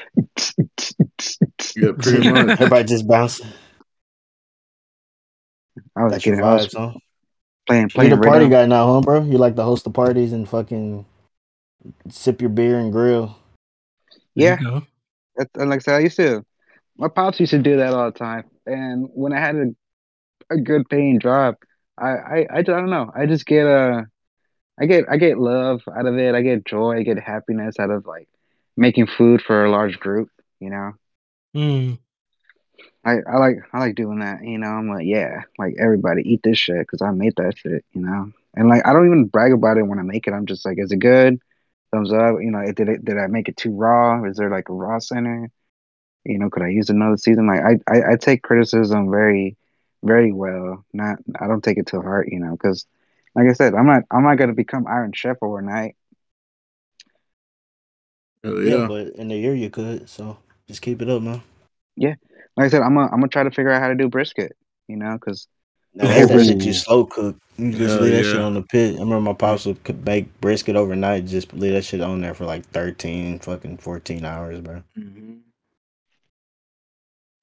Yeah, 1.75 1.91
pretty 1.97 2.29
much. 2.31 2.49
Everybody 2.49 2.83
just 2.85 3.07
bouncing. 3.07 3.47
I 5.95 6.03
was 6.03 6.13
That's 6.13 6.25
your 6.25 6.35
getting, 6.35 6.49
I 6.49 6.53
was 6.55 6.67
vibes, 6.67 6.77
huh? 6.77 6.99
Playing, 7.71 8.09
You're 8.09 8.17
the 8.17 8.23
party 8.23 8.45
rhythm. 8.45 8.51
guy 8.51 8.65
now, 8.65 8.93
huh, 8.93 9.01
bro? 9.01 9.23
You 9.23 9.37
like 9.37 9.55
to 9.55 9.63
host 9.63 9.83
the 9.83 9.89
parties 9.89 10.33
and 10.33 10.47
fucking 10.47 11.05
sip 12.09 12.41
your 12.41 12.49
beer 12.49 12.79
and 12.79 12.91
grill. 12.91 13.37
Yeah, 14.35 14.59
you 14.59 14.81
and 15.55 15.69
like 15.69 15.79
I 15.79 15.79
said, 15.79 15.95
I 15.95 15.99
used 15.99 16.17
to. 16.17 16.45
My 16.97 17.07
pops 17.07 17.39
used 17.39 17.51
to 17.51 17.59
do 17.59 17.77
that 17.77 17.93
all 17.93 18.11
the 18.11 18.17
time, 18.17 18.45
and 18.65 19.07
when 19.13 19.33
I 19.33 19.39
had 19.39 19.55
a, 19.55 19.65
a 20.51 20.57
good 20.57 20.87
paying 20.89 21.19
job, 21.19 21.55
I, 21.97 22.09
I, 22.09 22.37
I, 22.37 22.57
I 22.57 22.61
don't 22.61 22.89
know. 22.89 23.11
I 23.15 23.25
just 23.25 23.45
get 23.45 23.65
a, 23.65 24.05
I 24.79 24.85
get, 24.85 25.05
I 25.09 25.17
get 25.17 25.39
love 25.39 25.81
out 25.95 26.05
of 26.05 26.17
it. 26.17 26.35
I 26.35 26.41
get 26.41 26.65
joy. 26.65 26.97
I 26.97 27.03
get 27.03 27.19
happiness 27.19 27.79
out 27.79 27.89
of 27.89 28.05
like 28.05 28.27
making 28.77 29.07
food 29.07 29.41
for 29.41 29.65
a 29.65 29.71
large 29.71 29.99
group. 29.99 30.29
You 30.59 30.69
know. 30.69 30.91
Mm. 31.55 31.99
I, 33.03 33.17
I 33.27 33.37
like 33.37 33.57
I 33.73 33.79
like 33.79 33.95
doing 33.95 34.19
that, 34.19 34.43
you 34.43 34.57
know. 34.57 34.67
I'm 34.67 34.87
like, 34.89 35.05
yeah, 35.05 35.41
like 35.57 35.75
everybody 35.79 36.21
eat 36.23 36.41
this 36.43 36.57
shit 36.59 36.79
because 36.79 37.01
I 37.01 37.11
made 37.11 37.33
that 37.37 37.57
shit, 37.57 37.83
you 37.93 38.01
know. 38.01 38.31
And 38.55 38.69
like 38.69 38.85
I 38.85 38.93
don't 38.93 39.07
even 39.07 39.25
brag 39.25 39.53
about 39.53 39.77
it 39.77 39.83
when 39.83 39.99
I 39.99 40.03
make 40.03 40.27
it. 40.27 40.33
I'm 40.33 40.45
just 40.45 40.65
like, 40.65 40.77
is 40.79 40.91
it 40.91 40.99
good? 40.99 41.39
Thumbs 41.91 42.13
up. 42.13 42.35
You 42.41 42.51
know, 42.51 42.63
did 42.71 42.89
it? 42.89 43.03
Did 43.03 43.17
I 43.17 43.27
make 43.27 43.49
it 43.49 43.57
too 43.57 43.71
raw? 43.75 44.23
Is 44.25 44.37
there 44.37 44.51
like 44.51 44.69
a 44.69 44.73
raw 44.73 44.99
center? 44.99 45.49
You 46.25 46.37
know, 46.37 46.49
could 46.51 46.63
I 46.63 46.69
use 46.69 46.89
another 46.89 47.17
season? 47.17 47.47
Like 47.47 47.61
I 47.61 47.91
I, 47.91 48.13
I 48.13 48.15
take 48.17 48.43
criticism 48.43 49.09
very 49.09 49.57
very 50.03 50.31
well. 50.31 50.85
Not 50.93 51.19
I 51.39 51.47
don't 51.47 51.63
take 51.63 51.77
it 51.79 51.87
to 51.87 52.01
heart, 52.01 52.27
you 52.31 52.39
know, 52.39 52.51
because 52.51 52.85
like 53.35 53.47
I 53.49 53.53
said, 53.53 53.73
I'm 53.73 53.87
not 53.87 54.03
I'm 54.11 54.23
not 54.23 54.35
gonna 54.35 54.53
become 54.53 54.85
Iron 54.87 55.11
Chef 55.13 55.37
overnight. 55.41 55.95
Hell 58.43 58.61
Yeah. 58.61 58.77
yeah. 58.77 58.87
but 58.87 59.07
in 59.15 59.29
the 59.29 59.37
year 59.37 59.55
you 59.55 59.69
could. 59.71 60.07
So 60.09 60.37
just 60.67 60.81
keep 60.81 61.01
it 61.01 61.09
up, 61.09 61.21
man. 61.23 61.41
Like 62.57 62.65
I 62.65 62.69
said, 62.69 62.81
I'm 62.81 62.93
gonna 62.95 63.07
I'm 63.07 63.19
gonna 63.19 63.27
try 63.29 63.43
to 63.43 63.51
figure 63.51 63.71
out 63.71 63.81
how 63.81 63.87
to 63.87 63.95
do 63.95 64.09
brisket. 64.09 64.55
You 64.87 64.97
know, 64.97 65.13
because 65.13 65.47
Now, 65.93 66.07
that's 66.07 66.29
that 66.31 66.45
shit 66.45 66.61
Ooh. 66.61 66.65
you 66.65 66.73
slow 66.73 67.05
cook. 67.05 67.35
You 67.57 67.71
just 67.71 67.93
Hell 67.93 68.01
leave 68.01 68.13
that 68.13 68.23
shit 68.23 68.35
yeah. 68.35 68.41
on 68.43 68.53
the 68.55 68.61
pit. 68.63 68.95
I 68.95 68.99
remember 68.99 69.21
my 69.21 69.33
pops 69.33 69.65
would 69.65 69.83
cook- 69.83 70.03
bake 70.03 70.41
brisket 70.41 70.75
overnight. 70.75 71.25
Just 71.27 71.53
leave 71.53 71.73
that 71.73 71.85
shit 71.85 72.01
on 72.01 72.21
there 72.21 72.33
for 72.33 72.45
like 72.45 72.65
thirteen, 72.67 73.39
fucking 73.39 73.77
fourteen 73.77 74.25
hours, 74.25 74.59
bro. 74.61 74.83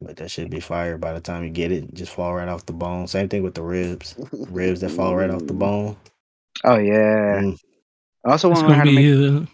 But 0.01 0.17
that 0.19 0.31
should 0.31 0.49
be 0.51 0.61
fire 0.61 0.97
by 0.97 1.13
the 1.13 1.21
time 1.21 1.43
you 1.43 1.51
get 1.51 1.73
it. 1.73 1.93
Just 1.93 2.13
fall 2.13 2.35
right 2.35 2.49
off 2.49 2.67
the 2.67 2.73
bone. 2.73 3.07
Same 3.09 3.29
thing 3.29 3.43
with 3.43 3.55
the 3.55 3.63
ribs. 3.63 4.15
Ribs 4.33 4.81
that 4.83 4.91
fall 4.91 5.17
right 5.17 5.31
off 5.31 5.47
the 5.47 5.53
bone. 5.55 5.97
oh 6.65 6.79
yeah. 6.79 7.41
Mm. 7.43 7.59
I 8.25 8.31
also 8.33 8.49
want 8.49 8.61
to 8.61 8.67
learn 8.69 8.79
how 8.79 8.85
to 8.85 8.93
make. 8.93 9.05
be 9.05 9.37
uh, 9.37 9.47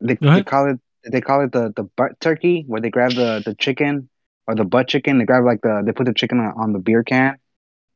They, 0.00 0.14
they 0.20 0.42
call 0.42 0.70
it 0.70 0.80
they 1.10 1.20
call 1.20 1.42
it 1.44 1.52
the 1.52 1.72
the 1.74 1.84
butt 1.84 2.18
turkey, 2.20 2.64
where 2.66 2.80
they 2.80 2.90
grab 2.90 3.12
the 3.12 3.42
the 3.44 3.54
chicken 3.54 4.08
or 4.46 4.54
the 4.54 4.64
butt 4.64 4.88
chicken. 4.88 5.18
They 5.18 5.24
grab 5.24 5.44
like 5.44 5.60
the 5.62 5.82
they 5.84 5.92
put 5.92 6.06
the 6.06 6.14
chicken 6.14 6.38
on, 6.40 6.52
on 6.56 6.72
the 6.72 6.78
beer 6.78 7.02
can, 7.02 7.36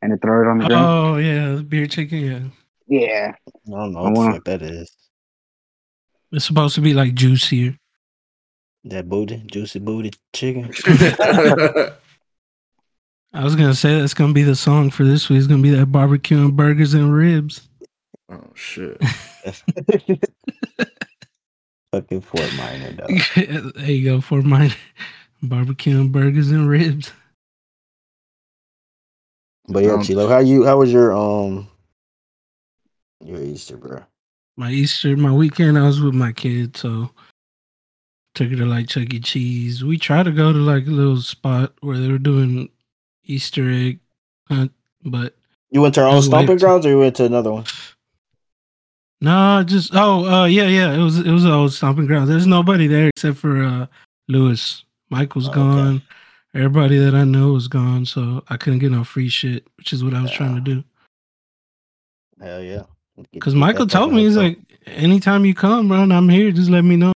and 0.00 0.12
they 0.12 0.16
throw 0.16 0.42
it 0.42 0.48
on 0.50 0.58
the 0.58 0.66
grill. 0.66 0.78
oh 0.78 1.16
yeah, 1.16 1.54
the 1.56 1.62
beer 1.62 1.86
chicken. 1.86 2.52
Yeah, 2.88 3.00
Yeah. 3.00 3.32
I 3.68 3.70
don't 3.70 3.92
know 3.92 4.00
I 4.00 4.02
what 4.02 4.12
wanna- 4.14 4.28
the 4.30 4.34
fuck 4.36 4.44
that 4.44 4.62
is. 4.62 4.94
it's 6.32 6.44
supposed 6.44 6.74
to 6.76 6.80
be 6.80 6.94
like 6.94 7.14
juicier. 7.14 7.76
That 8.84 9.08
booty, 9.08 9.42
juicy 9.46 9.78
booty 9.78 10.10
chicken. 10.32 10.72
I 13.34 13.44
was 13.44 13.54
gonna 13.56 13.74
say 13.74 13.98
that's 14.00 14.12
gonna 14.14 14.32
be 14.32 14.42
the 14.42 14.56
song 14.56 14.90
for 14.90 15.04
this 15.04 15.28
week. 15.28 15.38
It's 15.38 15.46
gonna 15.46 15.62
be 15.62 15.70
that 15.70 15.86
barbecue 15.86 16.38
and 16.38 16.56
burgers 16.56 16.92
and 16.94 17.14
ribs. 17.14 17.68
oh 18.28 18.50
shit. 18.54 19.00
Fucking 21.92 22.22
Fort 22.22 22.50
Minor, 22.56 22.92
though. 22.92 23.06
there 23.76 23.90
you 23.90 24.04
go 24.04 24.20
for 24.20 24.40
mine. 24.42 24.72
Barbecue 25.42 26.00
and 26.00 26.10
burgers 26.12 26.50
and 26.50 26.68
ribs. 26.68 27.12
But 29.68 29.84
yeah, 29.84 29.92
Um, 29.92 30.02
Chilo, 30.02 30.28
how 30.28 30.38
you? 30.38 30.64
How 30.64 30.78
was 30.78 30.92
your 30.92 31.12
um 31.12 31.68
your 33.24 33.42
Easter, 33.42 33.76
bro? 33.76 34.02
My 34.56 34.70
Easter, 34.70 35.16
my 35.16 35.32
weekend, 35.32 35.78
I 35.78 35.82
was 35.86 36.00
with 36.00 36.14
my 36.14 36.32
kids, 36.32 36.80
so 36.80 37.10
took 38.34 38.50
her 38.50 38.56
to 38.56 38.66
like 38.66 38.88
Chuck 38.88 39.12
E. 39.12 39.20
Cheese. 39.20 39.84
We 39.84 39.98
tried 39.98 40.24
to 40.24 40.32
go 40.32 40.52
to 40.52 40.58
like 40.58 40.86
a 40.86 40.90
little 40.90 41.20
spot 41.20 41.74
where 41.80 41.98
they 41.98 42.08
were 42.08 42.18
doing 42.18 42.70
Easter 43.24 43.70
egg 43.70 44.00
hunt, 44.48 44.72
but 45.04 45.36
You 45.70 45.80
went 45.82 45.94
to 45.96 46.02
our 46.02 46.08
own 46.08 46.22
stomping 46.22 46.58
grounds, 46.58 46.86
or 46.86 46.90
you 46.90 46.98
went 46.98 47.16
to 47.16 47.24
another 47.24 47.52
one? 47.52 47.64
No, 49.22 49.62
just 49.64 49.90
oh, 49.94 50.26
uh, 50.26 50.44
yeah, 50.44 50.66
yeah, 50.66 50.92
it 50.92 50.98
was 50.98 51.18
it 51.18 51.30
was 51.30 51.44
an 51.44 51.50
old 51.52 51.72
stomping 51.72 52.06
ground. 52.06 52.28
There's 52.28 52.46
nobody 52.46 52.86
there 52.86 53.08
except 53.08 53.38
for 53.38 53.62
uh 53.62 53.86
Lewis. 54.28 54.84
Michael's 55.10 55.48
Oh, 55.48 55.52
okay. 55.52 55.58
gone. 55.60 56.02
Everybody 56.54 56.98
that 56.98 57.14
I 57.14 57.24
know 57.24 57.56
is 57.56 57.68
gone, 57.68 58.04
so 58.04 58.42
I 58.48 58.56
couldn't 58.58 58.80
get 58.80 58.90
no 58.92 59.04
free 59.04 59.28
shit, 59.28 59.66
which 59.78 59.92
is 59.92 60.04
what 60.04 60.12
I 60.12 60.20
was 60.22 60.30
trying 60.30 60.54
to 60.54 60.60
do. 60.60 60.84
Hell 62.40 62.62
yeah. 62.62 62.82
Because 63.32 63.54
Michael 63.54 63.86
told 63.86 64.12
me 64.12 64.24
he's 64.24 64.36
like, 64.36 64.58
anytime 64.86 65.44
you 65.46 65.54
come, 65.54 65.88
bro, 65.88 66.02
and 66.02 66.12
I'm 66.12 66.28
here, 66.28 66.50
just 66.50 66.70
let 66.70 66.82
me 66.82 66.96
know. 66.96 67.12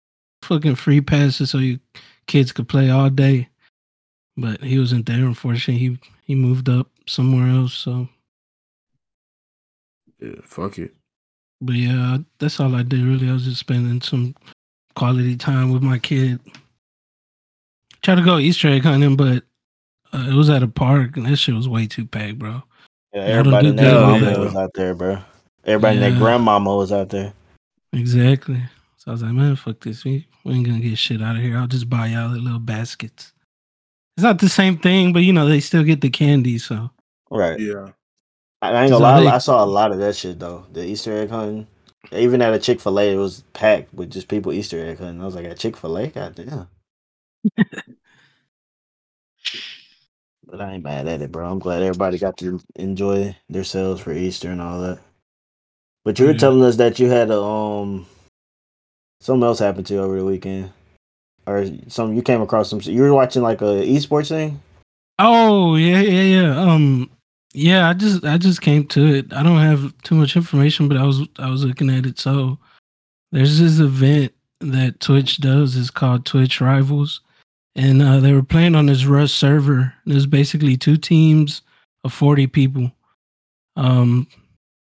Fucking 0.42 0.74
free 0.74 1.00
passes 1.00 1.50
so 1.50 1.58
you 1.58 1.78
kids 2.26 2.50
could 2.52 2.68
play 2.68 2.90
all 2.90 3.08
day. 3.08 3.48
But 4.36 4.62
he 4.62 4.78
wasn't 4.78 5.06
there, 5.06 5.24
unfortunately. 5.24 5.78
He 5.78 5.98
he 6.24 6.34
moved 6.34 6.68
up 6.68 6.88
somewhere 7.06 7.48
else. 7.48 7.74
So, 7.74 8.08
Yeah, 10.20 10.32
fuck 10.44 10.78
it. 10.78 10.94
But 11.62 11.74
yeah, 11.74 12.18
that's 12.38 12.60
all 12.60 12.74
I 12.74 12.82
did 12.82 13.00
really. 13.04 13.28
I 13.28 13.32
was 13.32 13.44
just 13.44 13.60
spending 13.60 14.00
some 14.00 14.34
quality 14.94 15.36
time 15.36 15.72
with 15.72 15.82
my 15.82 15.98
kid. 15.98 16.38
Try 18.02 18.16
to 18.16 18.22
go 18.22 18.38
Easter 18.38 18.68
egg 18.68 18.82
hunting, 18.82 19.16
but 19.16 19.44
uh, 20.12 20.26
it 20.28 20.34
was 20.34 20.50
at 20.50 20.62
a 20.62 20.68
park, 20.68 21.16
and 21.16 21.26
that 21.26 21.36
shit 21.36 21.54
was 21.54 21.68
way 21.68 21.86
too 21.86 22.04
packed, 22.04 22.38
bro. 22.38 22.62
Yeah, 23.14 23.22
everybody 23.22 23.66
do 23.66 23.70
and 23.70 23.78
their 23.78 24.00
mama 24.00 24.30
with 24.30 24.38
was 24.38 24.56
out 24.56 24.70
there, 24.74 24.94
bro. 24.94 25.18
Everybody 25.64 25.94
and 25.96 26.02
their 26.02 26.10
Yeah. 26.12 26.18
grandmama 26.18 26.76
was 26.76 26.92
out 26.92 27.10
there. 27.10 27.32
Exactly. 27.92 28.60
So 28.96 29.10
I 29.10 29.12
was 29.12 29.22
like, 29.22 29.32
man, 29.32 29.56
fuck 29.56 29.80
this. 29.80 30.04
We, 30.04 30.26
we 30.44 30.54
ain't 30.54 30.66
gonna 30.66 30.80
get 30.80 30.98
shit 30.98 31.22
out 31.22 31.36
of 31.36 31.42
here. 31.42 31.56
I'll 31.56 31.66
just 31.66 31.88
buy 31.88 32.08
y'all 32.08 32.30
the 32.30 32.38
little 32.38 32.58
baskets. 32.58 33.32
It's 34.16 34.24
not 34.24 34.38
the 34.38 34.48
same 34.48 34.78
thing, 34.78 35.12
but 35.12 35.20
you 35.20 35.32
know, 35.32 35.46
they 35.46 35.60
still 35.60 35.84
get 35.84 36.00
the 36.00 36.10
candy, 36.10 36.58
so 36.58 36.90
Right. 37.30 37.58
Yeah. 37.58 37.88
I 38.62 38.82
ain't 38.84 38.90
gonna 38.92 39.02
lie, 39.02 39.26
I 39.34 39.38
saw 39.38 39.64
a 39.64 39.66
lot 39.66 39.90
of 39.92 39.98
that 39.98 40.14
shit 40.16 40.38
though. 40.38 40.64
The 40.72 40.84
Easter 40.84 41.12
egg 41.12 41.30
hunting. 41.30 41.66
Even 42.12 42.42
at 42.42 42.54
a 42.54 42.58
Chick 42.58 42.80
fil 42.80 43.00
A, 43.00 43.12
it 43.12 43.16
was 43.16 43.42
packed 43.52 43.92
with 43.94 44.10
just 44.10 44.28
people 44.28 44.52
Easter 44.52 44.84
egg 44.84 44.98
hunting. 44.98 45.20
I 45.20 45.24
was 45.24 45.34
like, 45.34 45.46
at 45.46 45.58
Chick 45.58 45.76
fil 45.76 45.96
A? 45.98 46.06
God 46.08 46.34
damn. 46.34 46.68
but 50.46 50.60
I 50.60 50.74
ain't 50.74 50.84
mad 50.84 51.08
at 51.08 51.22
it, 51.22 51.32
bro. 51.32 51.50
I'm 51.50 51.58
glad 51.58 51.82
everybody 51.82 52.18
got 52.18 52.36
to 52.38 52.60
enjoy 52.76 53.36
themselves 53.48 54.00
for 54.00 54.12
Easter 54.12 54.50
and 54.50 54.60
all 54.60 54.80
that. 54.82 54.98
But 56.04 56.18
you 56.18 56.26
were 56.26 56.32
Yeah. 56.32 56.38
telling 56.38 56.62
us 56.62 56.76
that 56.76 56.98
you 56.98 57.08
had 57.08 57.30
a 57.30 57.40
um 57.40 58.06
something 59.20 59.44
else 59.44 59.58
happened 59.58 59.86
to 59.86 59.94
you 59.94 60.00
over 60.02 60.18
the 60.18 60.24
weekend. 60.24 60.72
Or 61.46 61.66
some 61.88 62.14
you 62.14 62.22
came 62.22 62.40
across 62.42 62.70
some 62.70 62.80
you 62.82 63.02
were 63.02 63.12
watching 63.14 63.42
like 63.42 63.60
a 63.62 63.82
esports 63.86 64.28
thing? 64.28 64.60
Oh 65.18 65.76
yeah, 65.76 66.00
yeah, 66.00 66.22
yeah. 66.22 66.60
Um 66.60 67.10
yeah, 67.54 67.88
I 67.88 67.94
just 67.94 68.24
I 68.24 68.38
just 68.38 68.60
came 68.62 68.86
to 68.88 69.14
it. 69.14 69.32
I 69.32 69.42
don't 69.42 69.58
have 69.58 69.94
too 70.02 70.14
much 70.14 70.36
information, 70.36 70.88
but 70.88 70.96
I 70.96 71.04
was 71.04 71.26
I 71.38 71.50
was 71.50 71.64
looking 71.64 71.90
at 71.90 72.06
it. 72.06 72.18
So 72.18 72.58
there's 73.30 73.58
this 73.58 73.78
event 73.78 74.32
that 74.60 75.00
Twitch 75.00 75.38
does. 75.38 75.76
It's 75.76 75.90
called 75.90 76.24
Twitch 76.24 76.60
Rivals. 76.60 77.20
And 77.74 78.02
uh, 78.02 78.20
they 78.20 78.32
were 78.32 78.42
playing 78.42 78.74
on 78.74 78.86
this 78.86 79.06
Rust 79.06 79.38
server. 79.38 79.94
There's 80.04 80.26
basically 80.26 80.76
two 80.76 80.98
teams 80.98 81.62
of 82.04 82.12
40 82.12 82.46
people. 82.48 82.90
Um 83.76 84.26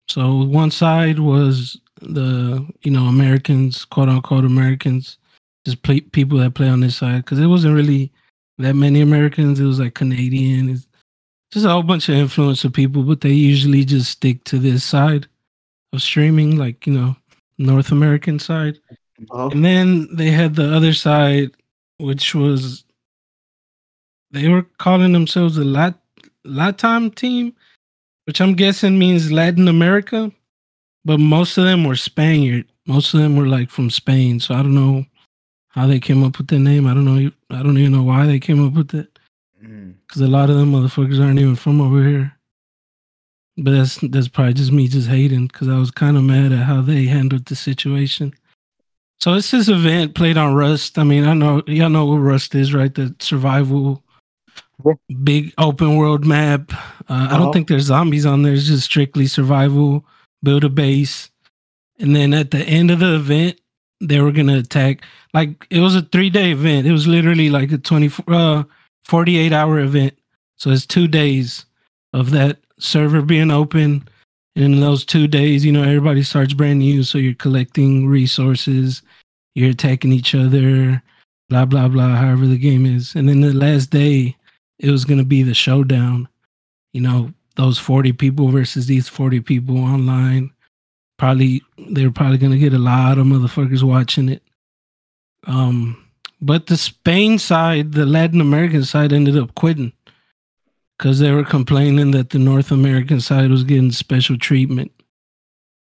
so 0.07 0.43
one 0.43 0.71
side 0.71 1.19
was 1.19 1.79
the 2.01 2.67
you 2.81 2.91
know 2.91 3.05
Americans, 3.05 3.85
quote 3.85 4.09
unquote 4.09 4.45
Americans, 4.45 5.17
just 5.65 5.83
play, 5.83 6.01
people 6.01 6.39
that 6.39 6.55
play 6.55 6.67
on 6.67 6.79
this 6.79 6.97
side 6.97 7.23
because 7.23 7.39
it 7.39 7.45
wasn't 7.47 7.75
really 7.75 8.11
that 8.57 8.73
many 8.73 9.01
Americans. 9.01 9.59
It 9.59 9.65
was 9.65 9.79
like 9.79 9.93
Canadian, 9.93 10.69
it's 10.69 10.87
just 11.51 11.65
a 11.65 11.69
whole 11.69 11.83
bunch 11.83 12.09
of 12.09 12.15
influencer 12.15 12.73
people, 12.73 13.03
but 13.03 13.21
they 13.21 13.31
usually 13.31 13.83
just 13.83 14.11
stick 14.11 14.43
to 14.45 14.59
this 14.59 14.83
side 14.83 15.27
of 15.93 16.01
streaming, 16.01 16.57
like 16.57 16.85
you 16.85 16.93
know, 16.93 17.15
North 17.57 17.91
American 17.91 18.39
side. 18.39 18.77
Uh-huh. 19.31 19.49
And 19.49 19.65
then 19.65 20.07
they 20.15 20.31
had 20.31 20.55
the 20.55 20.73
other 20.73 20.93
side, 20.93 21.51
which 21.97 22.33
was 22.35 22.83
they 24.31 24.47
were 24.47 24.63
calling 24.77 25.11
themselves 25.11 25.55
the 25.55 25.65
Lat 25.65 25.95
Latam 26.45 27.13
team, 27.13 27.53
which 28.25 28.39
I'm 28.39 28.53
guessing 28.53 28.97
means 28.97 29.31
Latin 29.31 29.67
America. 29.67 30.31
But 31.05 31.19
most 31.19 31.57
of 31.57 31.63
them 31.63 31.85
were 31.85 31.95
Spaniard. 31.95 32.65
Most 32.85 33.13
of 33.13 33.21
them 33.21 33.35
were 33.35 33.47
like 33.47 33.69
from 33.69 33.89
Spain. 33.89 34.39
So 34.39 34.53
I 34.53 34.57
don't 34.57 34.75
know 34.75 35.05
how 35.69 35.87
they 35.87 35.99
came 35.99 36.23
up 36.23 36.37
with 36.37 36.47
the 36.47 36.59
name. 36.59 36.85
I 36.85 36.93
don't 36.93 37.05
know. 37.05 37.31
I 37.49 37.63
don't 37.63 37.77
even 37.77 37.93
know 37.93 38.03
why 38.03 38.25
they 38.25 38.39
came 38.39 38.65
up 38.65 38.73
with 38.73 38.93
it. 38.93 39.18
Because 40.07 40.21
a 40.21 40.27
lot 40.27 40.49
of 40.49 40.57
them 40.57 40.71
motherfuckers 40.71 41.19
aren't 41.23 41.39
even 41.39 41.55
from 41.55 41.81
over 41.81 42.03
here. 42.03 42.33
But 43.57 43.71
that's 43.71 43.97
that's 43.97 44.27
probably 44.29 44.53
just 44.53 44.71
me 44.71 44.87
just 44.87 45.09
hating 45.09 45.47
because 45.47 45.67
I 45.67 45.77
was 45.77 45.91
kind 45.91 46.15
of 46.17 46.23
mad 46.23 46.51
at 46.53 46.59
how 46.65 46.81
they 46.81 47.05
handled 47.05 47.45
the 47.45 47.55
situation. 47.55 48.33
So 49.19 49.33
it's 49.33 49.51
this 49.51 49.67
event 49.67 50.15
played 50.15 50.37
on 50.37 50.55
Rust. 50.55 50.97
I 50.97 51.03
mean, 51.03 51.25
I 51.25 51.33
know 51.33 51.61
y'all 51.67 51.89
know 51.89 52.05
what 52.05 52.17
Rust 52.19 52.55
is, 52.55 52.73
right? 52.73 52.93
The 52.93 53.13
survival, 53.19 54.01
Yeah. 54.85 54.93
big 55.23 55.53
open 55.57 55.97
world 55.97 56.25
map. 56.25 56.71
Uh, 56.71 56.75
I 57.09 57.25
Uh-huh. 57.25 57.37
don't 57.37 57.51
think 57.53 57.67
there's 57.67 57.85
zombies 57.85 58.25
on 58.25 58.43
there. 58.43 58.53
It's 58.53 58.67
just 58.67 58.85
strictly 58.85 59.27
survival. 59.27 60.05
Build 60.41 60.63
a 60.63 60.69
base, 60.69 61.29
and 61.99 62.15
then 62.15 62.33
at 62.33 62.51
the 62.51 62.63
end 62.63 62.91
of 62.91 62.99
the 62.99 63.15
event, 63.15 63.59
they 63.99 64.21
were 64.21 64.31
gonna 64.31 64.57
attack. 64.59 65.01
Like 65.33 65.67
it 65.69 65.81
was 65.81 65.95
a 65.95 66.01
three 66.01 66.29
day 66.29 66.51
event. 66.53 66.87
It 66.87 66.93
was 66.93 67.07
literally 67.07 67.49
like 67.49 67.73
a 67.73 67.77
twenty 67.77 68.07
four. 68.07 68.23
uh 68.33 68.63
48 69.09 69.51
hour 69.51 69.79
event. 69.79 70.13
So 70.57 70.69
it's 70.69 70.85
two 70.85 71.07
days 71.07 71.65
of 72.13 72.29
that 72.31 72.59
server 72.79 73.23
being 73.23 73.49
open. 73.49 74.07
And 74.55 74.75
in 74.75 74.79
those 74.81 75.03
two 75.03 75.27
days, 75.27 75.65
you 75.65 75.71
know, 75.71 75.83
everybody 75.83 76.21
starts 76.21 76.53
brand 76.53 76.79
new. 76.79 77.01
So 77.03 77.17
you're 77.17 77.33
collecting 77.33 78.07
resources, 78.07 79.01
you're 79.55 79.71
attacking 79.71 80.13
each 80.13 80.35
other, 80.35 81.01
blah, 81.49 81.65
blah, 81.65 81.87
blah, 81.87 82.15
however 82.15 82.45
the 82.45 82.57
game 82.57 82.85
is. 82.85 83.15
And 83.15 83.27
then 83.27 83.41
the 83.41 83.53
last 83.53 83.89
day, 83.89 84.37
it 84.77 84.91
was 84.91 85.05
going 85.05 85.17
to 85.17 85.25
be 85.25 85.41
the 85.41 85.55
showdown. 85.55 86.27
You 86.93 87.01
know, 87.01 87.33
those 87.55 87.79
40 87.79 88.13
people 88.13 88.49
versus 88.49 88.85
these 88.85 89.09
40 89.09 89.39
people 89.41 89.77
online. 89.77 90.51
Probably, 91.17 91.61
they 91.77 92.05
were 92.05 92.13
probably 92.13 92.37
going 92.37 92.53
to 92.53 92.59
get 92.59 92.73
a 92.73 92.79
lot 92.79 93.17
of 93.17 93.25
motherfuckers 93.25 93.81
watching 93.81 94.29
it. 94.29 94.43
Um, 95.47 96.08
but 96.41 96.67
the 96.67 96.77
Spain 96.77 97.37
side, 97.39 97.93
the 97.93 98.05
Latin 98.05 98.41
American 98.41 98.83
side, 98.83 99.11
ended 99.13 99.37
up 99.37 99.55
quitting 99.55 99.93
because 100.97 101.19
they 101.19 101.31
were 101.31 101.43
complaining 101.45 102.11
that 102.11 102.29
the 102.31 102.39
North 102.39 102.71
American 102.71 103.19
side 103.21 103.49
was 103.49 103.63
getting 103.63 103.91
special 103.91 104.37
treatment, 104.37 104.91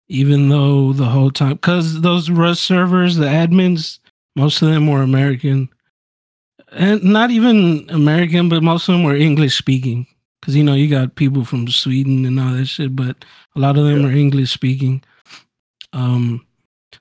even 0.07 0.49
though 0.49 0.93
the 0.93 1.05
whole 1.05 1.31
time, 1.31 1.53
because 1.53 2.01
those 2.01 2.29
Rust 2.29 2.63
servers, 2.63 3.15
the 3.15 3.25
admins, 3.25 3.99
most 4.35 4.61
of 4.61 4.69
them 4.69 4.87
were 4.87 5.01
American. 5.01 5.69
and 6.71 7.03
not 7.03 7.31
even 7.31 7.85
American, 7.89 8.49
but 8.49 8.61
most 8.63 8.89
of 8.89 8.93
them 8.93 9.03
were 9.03 9.15
English 9.15 9.55
speaking. 9.57 10.05
Because 10.41 10.55
you 10.55 10.63
know 10.63 10.73
you 10.73 10.89
got 10.89 11.15
people 11.15 11.45
from 11.45 11.67
Sweden 11.69 12.25
and 12.25 12.39
all 12.39 12.53
that 12.53 12.65
shit, 12.65 12.95
but 12.95 13.23
a 13.55 13.59
lot 13.59 13.77
of 13.77 13.85
them 13.85 14.01
Yeah. 14.01 14.07
are 14.07 14.11
English 14.11 14.51
speaking. 14.51 15.01
Um, 15.93 16.45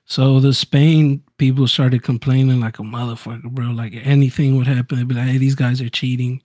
so 0.05 0.39
the 0.39 0.53
Spain 0.53 1.21
people 1.37 1.67
started 1.67 2.03
complaining 2.03 2.59
like 2.59 2.79
a 2.79 2.83
motherfucker, 2.83 3.51
bro. 3.51 3.67
Like 3.67 3.93
anything 4.03 4.57
would 4.57 4.67
happen, 4.67 4.97
they'd 4.97 5.07
be 5.07 5.15
like, 5.15 5.27
"Hey, 5.27 5.37
these 5.37 5.55
guys 5.55 5.81
are 5.81 5.89
cheating." 5.89 6.41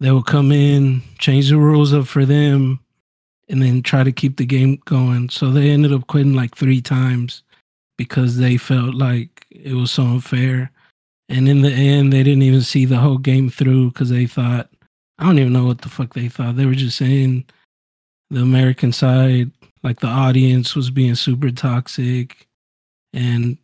They 0.00 0.10
would 0.10 0.26
come 0.26 0.52
in, 0.52 1.02
change 1.18 1.48
the 1.48 1.56
rules 1.56 1.94
up 1.94 2.06
for 2.06 2.24
them, 2.24 2.80
and 3.48 3.62
then 3.62 3.82
try 3.82 4.02
to 4.02 4.12
keep 4.12 4.36
the 4.36 4.46
game 4.46 4.78
going. 4.84 5.30
So 5.30 5.50
they 5.50 5.70
ended 5.70 5.92
up 5.92 6.06
quitting 6.08 6.34
like 6.34 6.54
three 6.56 6.80
times 6.80 7.42
because 7.96 8.36
they 8.36 8.56
felt 8.56 8.94
like 8.94 9.46
it 9.50 9.74
was 9.74 9.92
so 9.92 10.02
unfair. 10.02 10.70
And 11.28 11.48
in 11.48 11.62
the 11.62 11.72
end, 11.72 12.12
they 12.12 12.22
didn't 12.22 12.42
even 12.42 12.62
see 12.62 12.84
the 12.84 12.98
whole 12.98 13.18
game 13.18 13.48
through 13.48 13.90
because 13.90 14.10
they 14.10 14.26
thought, 14.26 14.68
I 15.18 15.24
don't 15.24 15.38
even 15.38 15.52
know 15.52 15.64
what 15.64 15.80
the 15.80 15.88
fuck 15.88 16.12
they 16.12 16.28
thought. 16.28 16.56
They 16.56 16.66
were 16.66 16.74
just 16.74 16.98
saying 16.98 17.44
the 18.30 18.42
American 18.42 18.92
side, 18.92 19.50
like 19.82 20.00
the 20.00 20.08
audience 20.08 20.74
was 20.74 20.90
being 20.90 21.14
super 21.14 21.50
toxic 21.50 22.46
and 23.12 23.56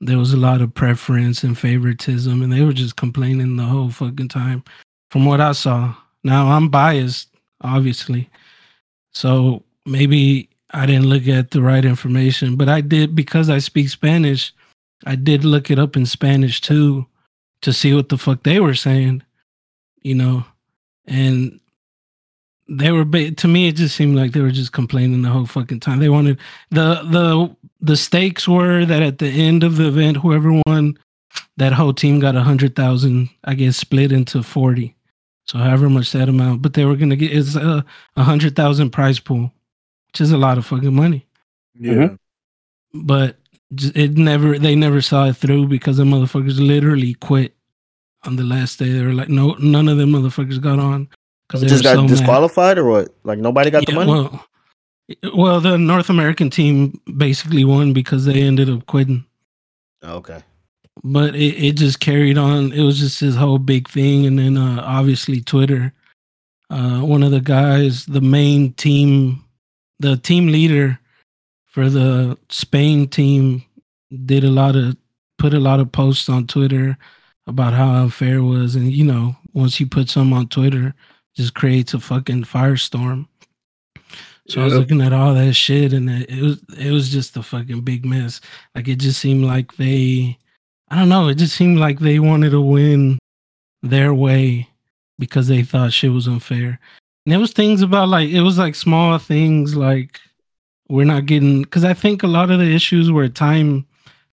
there 0.00 0.18
was 0.18 0.32
a 0.32 0.38
lot 0.38 0.62
of 0.62 0.72
preference 0.74 1.42
and 1.42 1.58
favoritism. 1.58 2.42
And 2.42 2.52
they 2.52 2.62
were 2.62 2.72
just 2.72 2.96
complaining 2.96 3.56
the 3.56 3.64
whole 3.64 3.90
fucking 3.90 4.28
time 4.28 4.64
from 5.10 5.24
what 5.24 5.40
I 5.40 5.52
saw. 5.52 5.94
Now 6.24 6.48
I'm 6.48 6.68
biased, 6.68 7.28
obviously. 7.60 8.28
So 9.12 9.62
maybe 9.86 10.48
I 10.72 10.86
didn't 10.86 11.08
look 11.08 11.28
at 11.28 11.50
the 11.50 11.62
right 11.62 11.84
information, 11.84 12.56
but 12.56 12.68
I 12.68 12.80
did 12.80 13.14
because 13.14 13.50
I 13.50 13.58
speak 13.58 13.88
Spanish. 13.88 14.52
I 15.06 15.16
did 15.16 15.44
look 15.44 15.70
it 15.70 15.78
up 15.78 15.96
in 15.96 16.06
Spanish 16.06 16.60
too 16.60 17.06
to 17.62 17.72
see 17.72 17.92
what 17.94 18.08
the 18.08 18.18
fuck 18.18 18.42
they 18.42 18.60
were 18.60 18.74
saying, 18.74 19.22
you 20.02 20.14
know, 20.14 20.44
and 21.06 21.60
they 22.70 22.92
were 22.92 23.04
to 23.04 23.48
me 23.48 23.68
it 23.68 23.76
just 23.76 23.96
seemed 23.96 24.16
like 24.16 24.32
they 24.32 24.40
were 24.40 24.50
just 24.50 24.72
complaining 24.72 25.22
the 25.22 25.28
whole 25.28 25.46
fucking 25.46 25.80
time. 25.80 25.98
They 25.98 26.08
wanted 26.08 26.38
the 26.70 27.02
the 27.10 27.56
the 27.80 27.96
stakes 27.96 28.46
were 28.46 28.84
that 28.86 29.02
at 29.02 29.18
the 29.18 29.28
end 29.28 29.64
of 29.64 29.76
the 29.76 29.88
event, 29.88 30.18
whoever 30.18 30.52
won, 30.66 30.96
that 31.56 31.72
whole 31.72 31.92
team 31.92 32.20
got 32.20 32.36
a 32.36 32.42
hundred 32.42 32.76
thousand, 32.76 33.28
I 33.44 33.54
guess, 33.54 33.76
split 33.76 34.12
into 34.12 34.42
forty. 34.42 34.94
So 35.46 35.58
however 35.58 35.90
much 35.90 36.12
that 36.12 36.28
amount, 36.28 36.62
but 36.62 36.74
they 36.74 36.84
were 36.84 36.96
gonna 36.96 37.16
get 37.16 37.32
is 37.32 37.56
a 37.56 37.84
a 38.16 38.22
hundred 38.22 38.54
thousand 38.54 38.90
prize 38.90 39.18
pool, 39.18 39.52
which 40.08 40.20
is 40.20 40.30
a 40.32 40.38
lot 40.38 40.58
of 40.58 40.64
fucking 40.66 40.94
money 40.94 41.26
Yeah. 41.78 41.92
Mm-hmm. 41.92 43.06
but 43.06 43.36
it 43.72 44.16
never 44.16 44.58
they 44.58 44.74
never 44.76 45.00
saw 45.00 45.26
it 45.26 45.36
through 45.36 45.66
because 45.68 45.96
the 45.96 46.04
motherfuckers 46.04 46.64
literally 46.64 47.14
quit 47.14 47.54
on 48.24 48.36
the 48.36 48.44
last 48.44 48.78
day. 48.78 48.90
They 48.92 49.04
were 49.04 49.12
like, 49.14 49.28
no, 49.28 49.54
none 49.54 49.88
of 49.88 49.96
them 49.96 50.10
motherfuckers 50.12 50.60
got 50.60 50.78
on 50.78 51.08
because 51.50 51.68
just 51.68 51.82
got 51.82 51.94
so 51.94 52.02
mad. 52.02 52.10
disqualified 52.10 52.78
or 52.78 52.84
what? 52.84 53.14
Like 53.24 53.40
nobody 53.40 53.70
got 53.70 53.84
the 53.84 53.92
money. 53.92 54.12
Well, 54.12 54.46
well, 55.34 55.60
the 55.60 55.76
North 55.76 56.08
American 56.08 56.48
team 56.48 57.00
basically 57.16 57.64
won 57.64 57.92
because 57.92 58.24
they 58.24 58.42
ended 58.42 58.70
up 58.70 58.86
quitting. 58.86 59.24
Oh, 60.02 60.16
okay. 60.16 60.42
But 61.02 61.34
it, 61.34 61.64
it 61.64 61.72
just 61.72 61.98
carried 61.98 62.38
on. 62.38 62.72
It 62.72 62.82
was 62.82 63.00
just 63.00 63.20
this 63.20 63.34
whole 63.34 63.58
big 63.58 63.88
thing, 63.88 64.26
and 64.26 64.38
then 64.38 64.56
uh, 64.56 64.82
obviously 64.84 65.40
Twitter. 65.40 65.92
Uh, 66.68 67.00
one 67.00 67.24
of 67.24 67.32
the 67.32 67.40
guys, 67.40 68.06
the 68.06 68.20
main 68.20 68.72
team, 68.74 69.44
the 69.98 70.16
team 70.16 70.46
leader 70.48 71.00
for 71.66 71.90
the 71.90 72.38
Spain 72.48 73.08
team, 73.08 73.64
did 74.24 74.44
a 74.44 74.50
lot 74.50 74.76
of 74.76 74.96
put 75.38 75.52
a 75.54 75.58
lot 75.58 75.80
of 75.80 75.90
posts 75.90 76.28
on 76.28 76.46
Twitter 76.46 76.96
about 77.48 77.72
how 77.72 77.90
unfair 78.02 78.36
it 78.36 78.42
was, 78.42 78.76
and 78.76 78.92
you 78.92 79.04
know, 79.04 79.34
once 79.52 79.80
you 79.80 79.86
put 79.86 80.08
some 80.08 80.32
on 80.32 80.46
Twitter, 80.46 80.94
just 81.34 81.54
creates 81.54 81.94
a 81.94 82.00
fucking 82.00 82.44
firestorm. 82.44 83.26
So 84.48 84.60
I 84.60 84.64
was 84.64 84.74
looking 84.74 85.00
at 85.00 85.12
all 85.12 85.32
that 85.34 85.52
shit, 85.54 85.92
and 85.92 86.10
it, 86.10 86.28
it 86.28 86.42
was 86.42 86.60
it 86.76 86.90
was 86.90 87.08
just 87.08 87.36
a 87.36 87.42
fucking 87.42 87.82
big 87.82 88.04
mess. 88.04 88.40
Like 88.74 88.88
it 88.88 88.96
just 88.96 89.20
seemed 89.20 89.44
like 89.44 89.76
they, 89.76 90.36
I 90.88 90.96
don't 90.96 91.08
know, 91.08 91.28
it 91.28 91.36
just 91.36 91.54
seemed 91.54 91.78
like 91.78 92.00
they 92.00 92.18
wanted 92.18 92.50
to 92.50 92.60
win 92.60 93.18
their 93.82 94.12
way 94.12 94.68
because 95.20 95.46
they 95.46 95.62
thought 95.62 95.92
shit 95.92 96.10
was 96.10 96.26
unfair. 96.26 96.80
And 97.26 97.34
it 97.34 97.36
was 97.36 97.52
things 97.52 97.80
about 97.80 98.08
like 98.08 98.30
it 98.30 98.40
was 98.40 98.58
like 98.58 98.74
small 98.74 99.18
things 99.18 99.76
like 99.76 100.18
we're 100.88 101.04
not 101.04 101.26
getting 101.26 101.62
because 101.62 101.84
I 101.84 101.94
think 101.94 102.24
a 102.24 102.26
lot 102.26 102.50
of 102.50 102.58
the 102.58 102.74
issues 102.74 103.12
were 103.12 103.28
time 103.28 103.86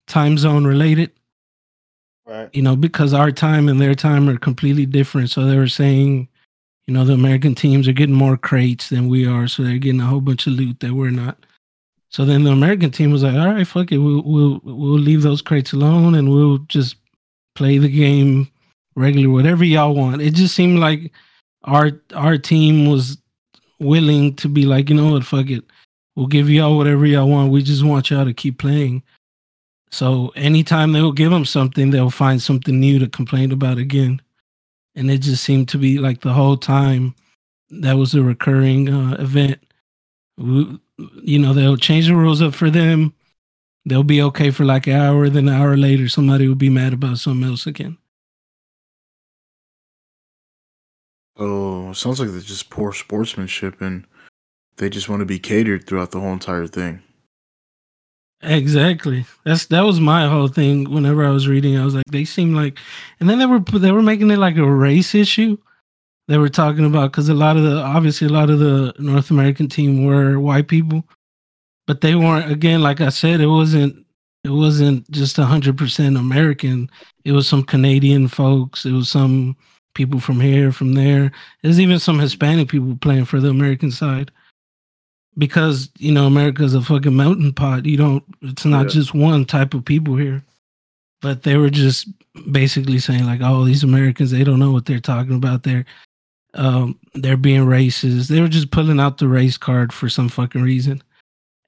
time 0.06 0.38
zone 0.38 0.64
related 0.64 1.10
Right. 2.26 2.48
you 2.54 2.62
know, 2.62 2.74
because 2.74 3.12
our 3.12 3.30
time 3.30 3.68
and 3.68 3.78
their 3.78 3.94
time 3.94 4.28
are 4.30 4.38
completely 4.38 4.86
different. 4.86 5.28
So 5.30 5.44
they 5.44 5.58
were 5.58 5.68
saying, 5.68 6.28
you 6.86 6.94
know, 6.94 7.04
the 7.04 7.14
American 7.14 7.54
teams 7.54 7.88
are 7.88 7.92
getting 7.92 8.14
more 8.14 8.36
crates 8.36 8.90
than 8.90 9.08
we 9.08 9.26
are, 9.26 9.48
so 9.48 9.62
they're 9.62 9.78
getting 9.78 10.00
a 10.00 10.06
whole 10.06 10.20
bunch 10.20 10.46
of 10.46 10.54
loot 10.54 10.80
that 10.80 10.92
we're 10.92 11.10
not. 11.10 11.38
So 12.10 12.24
then 12.24 12.44
the 12.44 12.52
American 12.52 12.90
team 12.90 13.10
was 13.10 13.22
like, 13.22 13.34
"All 13.34 13.52
right, 13.52 13.66
fuck 13.66 13.90
it, 13.90 13.98
we'll 13.98 14.22
we'll 14.22 14.60
we'll 14.64 14.98
leave 14.98 15.22
those 15.22 15.42
crates 15.42 15.72
alone 15.72 16.14
and 16.14 16.30
we'll 16.30 16.58
just 16.68 16.96
play 17.54 17.78
the 17.78 17.88
game 17.88 18.48
regular, 18.96 19.30
whatever 19.30 19.64
y'all 19.64 19.94
want." 19.94 20.22
It 20.22 20.34
just 20.34 20.54
seemed 20.54 20.78
like 20.78 21.12
our 21.64 21.92
our 22.14 22.38
team 22.38 22.86
was 22.86 23.18
willing 23.80 24.34
to 24.36 24.48
be 24.48 24.64
like, 24.66 24.88
you 24.88 24.94
know 24.96 25.12
what, 25.12 25.24
fuck 25.24 25.50
it, 25.50 25.64
we'll 26.16 26.26
give 26.26 26.48
y'all 26.50 26.76
whatever 26.76 27.06
y'all 27.06 27.28
want. 27.28 27.50
We 27.52 27.62
just 27.62 27.84
want 27.84 28.10
y'all 28.10 28.24
to 28.24 28.34
keep 28.34 28.58
playing. 28.58 29.02
So 29.90 30.32
anytime 30.36 30.92
they 30.92 31.02
will 31.02 31.12
give 31.12 31.30
them 31.30 31.44
something, 31.44 31.90
they'll 31.90 32.10
find 32.10 32.42
something 32.42 32.78
new 32.78 32.98
to 32.98 33.08
complain 33.08 33.52
about 33.52 33.78
again. 33.78 34.20
And 34.94 35.10
it 35.10 35.18
just 35.18 35.42
seemed 35.42 35.68
to 35.70 35.78
be 35.78 35.98
like 35.98 36.20
the 36.20 36.32
whole 36.32 36.56
time 36.56 37.14
that 37.70 37.94
was 37.94 38.14
a 38.14 38.22
recurring 38.22 38.88
uh, 38.88 39.16
event. 39.18 39.58
We, 40.36 40.78
you 41.22 41.38
know, 41.38 41.52
they'll 41.52 41.76
change 41.76 42.06
the 42.06 42.14
rules 42.14 42.42
up 42.42 42.54
for 42.54 42.70
them. 42.70 43.14
They'll 43.86 44.02
be 44.02 44.22
okay 44.22 44.50
for 44.50 44.64
like 44.64 44.86
an 44.86 44.94
hour. 44.94 45.28
Then 45.28 45.48
an 45.48 45.54
hour 45.54 45.76
later, 45.76 46.08
somebody 46.08 46.48
will 46.48 46.54
be 46.54 46.70
mad 46.70 46.92
about 46.92 47.18
something 47.18 47.48
else 47.48 47.66
again. 47.66 47.98
Oh, 51.36 51.92
sounds 51.92 52.20
like 52.20 52.30
they're 52.30 52.40
just 52.40 52.70
poor 52.70 52.92
sportsmanship, 52.92 53.80
and 53.80 54.06
they 54.76 54.88
just 54.88 55.08
want 55.08 55.20
to 55.20 55.26
be 55.26 55.38
catered 55.40 55.86
throughout 55.86 56.12
the 56.12 56.20
whole 56.20 56.32
entire 56.32 56.66
thing. 56.68 57.02
Exactly. 58.44 59.24
That's 59.44 59.66
that 59.66 59.82
was 59.82 60.00
my 60.00 60.28
whole 60.28 60.48
thing. 60.48 60.90
Whenever 60.90 61.24
I 61.24 61.30
was 61.30 61.48
reading, 61.48 61.78
I 61.78 61.84
was 61.84 61.94
like, 61.94 62.04
they 62.10 62.24
seem 62.24 62.54
like, 62.54 62.78
and 63.20 63.28
then 63.28 63.38
they 63.38 63.46
were 63.46 63.60
they 63.60 63.92
were 63.92 64.02
making 64.02 64.30
it 64.30 64.38
like 64.38 64.56
a 64.56 64.70
race 64.70 65.14
issue. 65.14 65.56
They 66.28 66.38
were 66.38 66.48
talking 66.48 66.84
about 66.84 67.12
because 67.12 67.28
a 67.28 67.34
lot 67.34 67.56
of 67.56 67.64
the 67.64 67.76
obviously 67.76 68.26
a 68.26 68.30
lot 68.30 68.50
of 68.50 68.58
the 68.58 68.94
North 68.98 69.30
American 69.30 69.68
team 69.68 70.04
were 70.04 70.38
white 70.40 70.68
people, 70.68 71.04
but 71.86 72.00
they 72.00 72.14
weren't. 72.14 72.50
Again, 72.50 72.82
like 72.82 73.00
I 73.00 73.08
said, 73.10 73.40
it 73.40 73.46
wasn't 73.46 74.04
it 74.44 74.50
wasn't 74.50 75.10
just 75.10 75.36
hundred 75.36 75.78
percent 75.78 76.16
American. 76.16 76.90
It 77.24 77.32
was 77.32 77.48
some 77.48 77.62
Canadian 77.62 78.28
folks. 78.28 78.84
It 78.84 78.92
was 78.92 79.10
some 79.10 79.56
people 79.94 80.20
from 80.20 80.40
here, 80.40 80.72
from 80.72 80.94
there. 80.94 81.32
There's 81.62 81.80
even 81.80 81.98
some 81.98 82.18
Hispanic 82.18 82.68
people 82.68 82.96
playing 83.00 83.26
for 83.26 83.40
the 83.40 83.48
American 83.48 83.90
side 83.90 84.30
because 85.38 85.90
you 85.98 86.12
know 86.12 86.26
America's 86.26 86.74
a 86.74 86.82
fucking 86.82 87.16
melting 87.16 87.52
pot. 87.52 87.86
You 87.86 87.96
don't. 87.96 88.24
It's 88.42 88.64
not 88.64 88.84
Yeah. 88.86 88.92
just 88.92 89.14
one 89.14 89.44
type 89.44 89.74
of 89.74 89.84
people 89.84 90.16
here. 90.16 90.42
But 91.22 91.42
they 91.42 91.56
were 91.56 91.70
just 91.70 92.08
basically 92.52 92.98
saying 92.98 93.24
like, 93.24 93.40
"Oh, 93.42 93.64
these 93.64 93.82
Americans, 93.84 94.30
they 94.30 94.44
don't 94.44 94.58
know 94.58 94.72
what 94.72 94.84
they're 94.86 95.00
talking 95.00 95.34
about. 95.36 95.62
They're, 95.62 95.84
um, 96.54 96.98
they're 97.14 97.36
being 97.38 97.62
racist. 97.62 98.28
They 98.28 98.40
were 98.40 98.48
just 98.48 98.70
pulling 98.70 99.00
out 99.00 99.18
the 99.18 99.28
race 99.28 99.56
card 99.56 99.92
for 99.92 100.08
some 100.08 100.28
fucking 100.28 100.62
reason." 100.62 101.02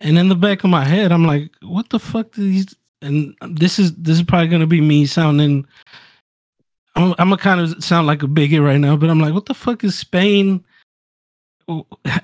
And 0.01 0.19
in 0.19 0.29
the 0.29 0.35
back 0.35 0.63
of 0.63 0.69
my 0.71 0.85
head, 0.85 1.11
I'm 1.11 1.25
like, 1.27 1.51
"What 1.63 1.89
the 1.89 1.99
fuck 1.99 2.33
do 2.33 2.43
these?" 2.43 2.75
And 3.03 3.35
this 3.49 3.79
is 3.79 3.95
this 3.95 4.19
is 4.19 4.23
probably 4.23 4.49
gonna 4.49 4.67
be 4.67 4.81
me 4.83 5.07
sounding. 5.07 5.65
I'm, 6.95 7.13
I'm 7.19 7.29
gonna 7.31 7.37
kind 7.39 7.61
of 7.61 7.83
sound 7.83 8.07
like 8.07 8.23
a 8.23 8.29
bigot 8.29 8.61
right 8.63 8.79
now, 8.81 8.97
but 8.97 9.09
I'm 9.11 9.21
like, 9.21 9.35
"What 9.35 9.47
the 9.47 9.55
fuck 9.55 9.85
is 9.85 9.97
Spain?" 9.99 10.63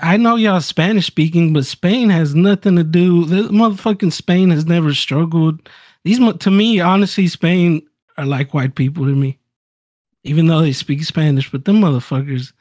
I 0.00 0.16
know 0.16 0.36
y'all 0.36 0.60
Spanish 0.60 1.06
speaking, 1.06 1.52
but 1.52 1.66
Spain 1.66 2.10
has 2.10 2.34
nothing 2.34 2.76
to 2.76 2.84
do. 2.84 3.24
The 3.24 3.48
motherfucking 3.48 4.12
Spain 4.12 4.50
has 4.50 4.66
never 4.66 4.94
struggled. 4.94 5.68
These 6.04 6.20
to 6.40 6.50
me, 6.50 6.80
honestly, 6.80 7.26
Spain 7.26 7.86
are 8.16 8.26
like 8.26 8.54
white 8.54 8.74
people 8.74 9.04
to 9.04 9.14
me, 9.14 9.38
even 10.24 10.46
though 10.46 10.60
they 10.60 10.72
speak 10.72 11.02
Spanish. 11.04 11.50
But 11.50 11.64
them 11.64 11.80
motherfuckers, 11.80 12.52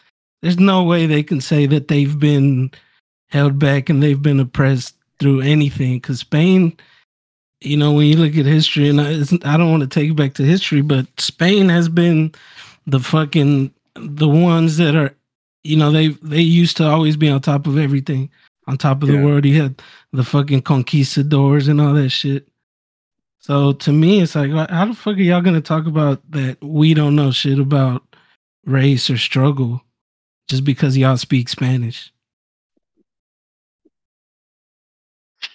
there's 0.42 0.60
no 0.60 0.84
way 0.84 1.06
they 1.06 1.24
can 1.24 1.40
say 1.40 1.68
that 1.68 1.88
they've 1.88 2.18
been 2.18 2.72
held 3.30 3.60
back 3.60 3.90
and 3.90 4.02
they've 4.02 4.22
been 4.22 4.40
oppressed 4.40 4.96
through 5.20 5.42
anything. 5.42 5.96
Because 5.96 6.20
Spain, 6.20 6.76
you 7.62 7.78
know, 7.78 7.92
when 7.94 8.08
you 8.08 8.18
look 8.18 8.36
at 8.38 8.46
history, 8.46 8.90
and 8.90 9.00
I, 9.00 9.22
I 9.44 9.58
don't 9.58 9.72
want 9.72 9.82
to 9.82 9.88
take 9.88 10.08
you 10.08 10.16
back 10.16 10.34
to 10.36 10.44
history, 10.44 10.82
but 10.82 11.06
Spain 11.20 11.70
has 11.70 11.90
been 11.90 12.34
the 12.88 13.00
fucking 13.00 13.72
the 13.96 14.28
ones 14.28 14.78
that 14.78 14.96
are 14.96 15.14
you 15.64 15.78
know 15.78 15.92
they 15.92 16.10
they 16.24 16.42
used 16.42 16.78
to 16.78 16.86
always 16.88 17.16
be 17.18 17.30
on 17.30 17.40
top 17.42 17.68
of 17.68 17.78
everything 17.78 18.30
on 18.68 18.78
top 18.78 19.04
of 19.04 19.10
Yeah. 19.10 19.18
the 19.20 19.26
world 19.26 19.44
He 19.44 19.56
had 19.56 19.82
the 20.14 20.24
fucking 20.24 20.62
conquistadors 20.64 21.68
and 21.68 21.80
all 21.82 21.94
that 21.94 22.10
shit 22.10 22.48
So 23.40 23.74
to 23.74 23.92
me, 23.92 24.22
it's 24.22 24.36
like, 24.36 24.52
how 24.70 24.86
the 24.86 24.94
fuck 24.94 25.16
are 25.18 25.22
y'all 25.22 25.42
gonna 25.42 25.62
talk 25.62 25.88
about 25.88 26.22
that? 26.32 26.58
We 26.62 26.94
don't 26.94 27.16
know 27.16 27.32
shit 27.32 27.58
about 27.60 28.04
race 28.66 29.10
or 29.10 29.18
struggle 29.18 29.82
just 30.48 30.64
because 30.64 30.96
y'all 30.96 31.18
speak 31.18 31.50
Spanish. 31.50 32.12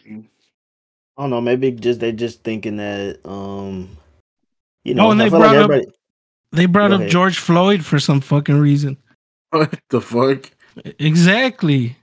I 0.04 1.22
don't 1.22 1.30
know. 1.30 1.40
Maybe 1.40 1.70
just 1.70 2.00
they 2.00 2.12
just 2.12 2.42
thinking 2.42 2.76
that 2.78 3.20
um, 3.24 3.96
you 4.84 4.94
know. 4.94 5.06
Oh, 5.06 5.10
and 5.12 5.20
they 5.20 5.30
feel 5.30 5.38
like 5.38 5.50
brought 5.50 5.56
up- 5.56 5.70
everybody- 5.70 5.92
They 6.52 6.66
brought 6.66 6.90
Go 6.90 7.04
up. 7.04 7.08
George 7.08 7.38
Floyd 7.38 7.84
for 7.84 7.98
some 7.98 8.20
fucking 8.20 8.58
reason. 8.58 8.96
What 9.50 9.78
the 9.90 10.00
fuck? 10.00 10.50
Exactly. 10.98 11.96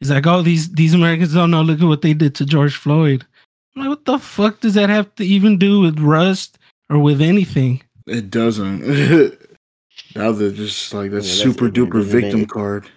He's 0.00 0.10
like, 0.10 0.26
oh, 0.26 0.42
these 0.42 0.70
these 0.72 0.94
Americans 0.94 1.34
don't 1.34 1.50
know. 1.50 1.62
Look 1.62 1.80
at 1.80 1.86
what 1.86 2.02
they 2.02 2.14
did 2.14 2.34
to 2.36 2.46
George 2.46 2.76
Floyd. 2.76 3.26
I'm 3.74 3.82
like, 3.82 3.88
what 3.90 4.04
the 4.04 4.18
fuck 4.18 4.60
does 4.60 4.74
that 4.74 4.88
have 4.90 5.14
to 5.16 5.24
even 5.24 5.58
do 5.58 5.80
with 5.80 5.98
Rust 5.98 6.58
or 6.88 6.98
with 6.98 7.20
anything? 7.20 7.82
It 8.06 8.30
doesn't. 8.30 8.80
now 10.16 10.32
they're 10.32 10.50
just 10.50 10.94
like 10.94 11.10
that 11.10 11.24
Yeah, 11.24 11.32
super 11.34 11.68
duper 11.68 12.00
isn't 12.00 12.18
it? 12.18 12.22
victim 12.22 12.46
card. 12.46 12.88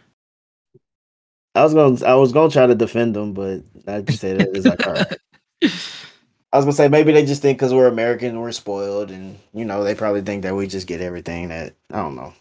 I 1.55 1.63
was 1.63 1.73
gonna 1.73 2.05
I 2.05 2.15
was 2.15 2.31
gonna 2.31 2.51
try 2.51 2.65
to 2.67 2.75
defend 2.75 3.15
them, 3.15 3.33
but 3.33 3.61
I 3.87 4.01
just 4.01 4.19
say 4.19 4.37
that 4.37 4.55
it's 4.55 4.65
like 4.65 4.85
all 4.87 4.93
right. 4.93 5.17
I 6.53 6.57
was 6.57 6.65
gonna 6.65 6.73
say 6.73 6.87
maybe 6.87 7.11
they 7.11 7.25
just 7.25 7.41
think 7.41 7.57
because 7.57 7.73
we're 7.73 7.87
American, 7.87 8.39
we're 8.39 8.51
spoiled, 8.51 9.11
and 9.11 9.37
you 9.53 9.65
know 9.65 9.83
they 9.83 9.95
probably 9.95 10.21
think 10.21 10.43
that 10.43 10.55
we 10.55 10.67
just 10.67 10.87
get 10.87 11.01
everything 11.01 11.49
that 11.49 11.73
I 11.91 11.97
don't 11.97 12.15
know. 12.15 12.33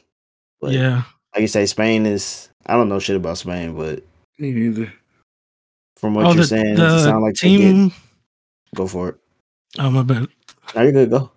But 0.61 0.73
yeah. 0.73 1.03
Like 1.35 1.43
you 1.43 1.49
say, 1.49 1.67
Spain 1.67 2.07
is 2.07 2.49
I 2.67 2.75
don't 2.75 2.89
know 2.89 2.99
shit 2.99 3.17
about 3.17 3.39
Spain, 3.39 3.77
but 3.77 4.03
Me 4.39 4.53
neither. 4.53 4.93
from 5.97 6.15
what 6.15 6.27
oh, 6.27 6.29
you're 6.33 6.43
the, 6.43 6.47
saying, 6.47 6.75
the 6.75 6.97
it 6.97 7.01
sounds 7.01 7.23
like 7.23 7.35
team. 7.35 7.89
get 7.89 7.97
go 8.75 8.87
for 8.87 9.11
it. 9.11 9.17
Oh 9.79 9.91
my 9.91 10.03
bad. 10.03 10.27
Now 10.75 10.83
you're 10.83 10.93
good. 10.93 11.11
Go. 11.11 11.31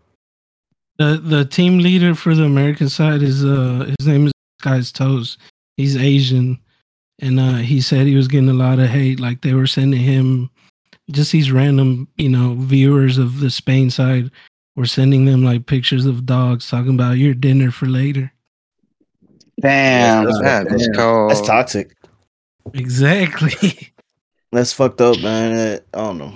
The 0.98 1.18
the 1.24 1.46
team 1.46 1.80
leader 1.80 2.16
for 2.16 2.36
the 2.36 2.44
American 2.44 2.90
side 2.90 3.22
is 3.22 3.44
uh 3.44 3.92
his 4.00 4.08
name 4.08 4.28
is 4.28 4.34
Guy's 4.62 4.92
Toes. 4.92 5.38
He's 5.78 5.98
Asian, 5.98 6.60
and 7.20 7.40
uh 7.40 7.56
he 7.58 7.82
said 7.82 8.06
he 8.06 8.16
was 8.16 8.28
getting 8.28 8.50
a 8.50 8.54
lot 8.54 8.80
of 8.80 8.90
hate. 8.90 9.20
Like 9.20 9.42
they 9.42 9.54
were 9.54 9.68
sending 9.68 10.02
him 10.02 10.50
just 11.12 11.32
these 11.32 11.52
random 11.52 12.08
you 12.18 12.30
know 12.30 12.56
viewers 12.56 13.18
of 13.18 13.40
the 13.40 13.50
Spain 13.50 13.90
side 13.90 14.32
were 14.76 14.86
sending 14.86 15.26
them 15.26 15.44
like 15.44 15.68
pictures 15.68 16.06
of 16.06 16.26
dogs 16.26 16.70
talking 16.70 16.96
about 16.96 17.18
your 17.18 17.34
dinner 17.34 17.70
for 17.72 17.86
later. 17.86 18.32
Damn, 19.64 20.26
that's 20.26 20.40
that 20.42 20.66
what- 20.66 20.76
is 20.80 20.88
damn. 20.88 20.96
cold. 20.96 21.32
That's 21.32 21.42
toxic. 21.42 21.96
Exactly. 22.74 23.90
That's 24.52 24.72
fucked 24.72 25.02
up, 25.02 25.20
man. 25.22 25.80
I 25.96 25.98
don't 25.98 26.20
know. 26.20 26.32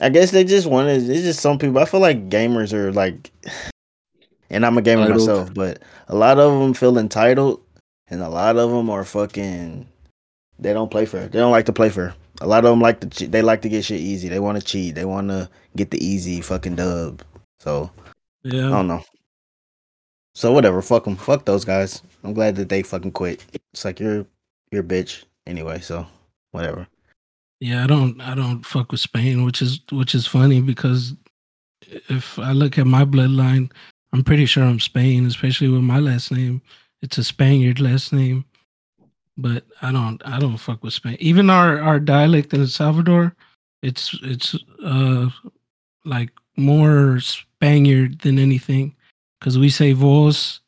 I 0.00 0.08
guess 0.10 0.30
they 0.30 0.44
just 0.44 0.66
wanted. 0.68 1.10
It's 1.10 1.22
just 1.22 1.40
some 1.40 1.58
people. 1.58 1.78
I 1.80 1.84
feel 1.86 1.98
like 2.00 2.28
gamers 2.28 2.72
are 2.72 2.92
like, 2.92 3.32
and 4.50 4.64
I'm 4.64 4.78
a 4.78 4.82
gamer 4.82 5.02
Entitled. 5.02 5.28
myself, 5.28 5.54
but 5.54 5.82
a 6.06 6.14
lot 6.14 6.38
of 6.38 6.52
them 6.60 6.72
feel 6.72 6.98
entitled, 6.98 7.60
and 8.08 8.22
a 8.22 8.28
lot 8.28 8.56
of 8.58 8.70
them 8.70 8.88
are 8.90 9.04
fucking. 9.04 9.88
They 10.60 10.72
don't 10.72 10.90
play 10.90 11.04
fair. 11.04 11.26
They 11.28 11.40
don't 11.40 11.50
like 11.50 11.66
to 11.66 11.72
play 11.72 11.90
fair. 11.90 12.14
A 12.40 12.46
lot 12.46 12.64
of 12.64 12.70
them 12.70 12.80
like 12.80 13.00
to. 13.10 13.26
They 13.26 13.42
like 13.42 13.62
to 13.62 13.68
get 13.68 13.84
shit 13.84 14.00
easy. 14.00 14.28
They 14.28 14.38
want 14.40 14.58
to 14.58 14.64
cheat. 14.64 14.94
They 14.94 15.04
want 15.04 15.28
to 15.30 15.50
get 15.76 15.90
the 15.90 16.02
easy 16.04 16.40
fucking 16.40 16.76
dub. 16.76 17.22
So 17.58 17.90
yeah, 18.44 18.68
I 18.68 18.70
don't 18.70 18.86
know. 18.86 19.04
So 20.34 20.52
whatever. 20.52 20.80
Fuck 20.82 21.04
them. 21.04 21.16
Fuck 21.16 21.44
those 21.44 21.64
guys. 21.64 22.02
I'm 22.24 22.32
glad 22.34 22.56
that 22.56 22.68
they 22.68 22.82
fucking 22.82 23.12
quit. 23.12 23.44
It's 23.72 23.84
like 23.84 24.00
you're 24.00 24.26
you're 24.70 24.82
bitch 24.82 25.24
anyway. 25.46 25.80
So 25.80 26.06
whatever. 26.52 26.86
Yeah, 27.60 27.84
I 27.84 27.86
don't 27.86 28.20
I 28.20 28.34
don't 28.34 28.64
fuck 28.64 28.90
with 28.90 29.00
Spain, 29.00 29.44
which 29.44 29.62
is 29.62 29.80
which 29.90 30.14
is 30.14 30.26
funny 30.26 30.60
because 30.60 31.14
if 32.08 32.38
I 32.38 32.52
look 32.52 32.78
at 32.78 32.86
my 32.86 33.04
bloodline, 33.04 33.70
I'm 34.12 34.24
pretty 34.24 34.46
sure 34.46 34.64
I'm 34.64 34.80
Spain, 34.80 35.26
especially 35.26 35.68
with 35.68 35.82
my 35.82 35.98
last 35.98 36.32
name. 36.32 36.62
It's 37.02 37.18
a 37.18 37.24
Spaniard 37.24 37.80
last 37.80 38.12
name. 38.12 38.44
But 39.36 39.64
I 39.80 39.92
don't 39.92 40.20
I 40.24 40.38
don't 40.38 40.56
fuck 40.56 40.82
with 40.82 40.94
Spain. 40.94 41.16
Even 41.20 41.50
our 41.50 41.80
our 41.80 42.00
dialect 42.00 42.54
in 42.54 42.60
El 42.60 42.66
Salvador, 42.66 43.34
it's 43.82 44.18
it's 44.22 44.56
uh 44.84 45.28
like 46.04 46.30
more 46.56 47.20
Spaniard 47.20 48.20
than 48.20 48.38
anything 48.38 48.94
cuz 49.42 49.58
we 49.58 49.68
say 49.68 49.92
vos 49.92 50.60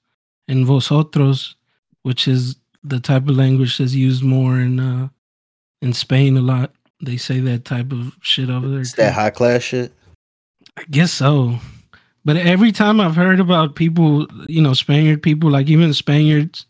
and 0.48 0.66
vosotros, 0.66 1.56
which 2.02 2.28
is 2.28 2.56
the 2.82 3.00
type 3.00 3.28
of 3.28 3.36
language 3.36 3.78
that's 3.78 3.94
used 3.94 4.22
more 4.22 4.60
in 4.60 4.78
uh 4.78 5.08
in 5.80 5.92
Spain 5.92 6.36
a 6.36 6.40
lot. 6.42 6.72
They 7.00 7.16
say 7.16 7.40
that 7.40 7.64
type 7.64 7.92
of 7.92 8.16
shit 8.20 8.50
over 8.50 8.68
there. 8.68 8.80
It's 8.80 8.92
too. 8.92 9.02
that 9.02 9.14
high 9.14 9.30
class 9.30 9.62
shit. 9.62 9.92
I 10.76 10.84
guess 10.90 11.12
so. 11.12 11.58
But 12.24 12.36
every 12.36 12.72
time 12.72 13.00
I've 13.00 13.16
heard 13.16 13.38
about 13.38 13.74
people, 13.76 14.26
you 14.48 14.62
know, 14.62 14.72
Spaniard 14.72 15.22
people, 15.22 15.50
like 15.50 15.68
even 15.68 15.92
Spaniards 15.92 16.64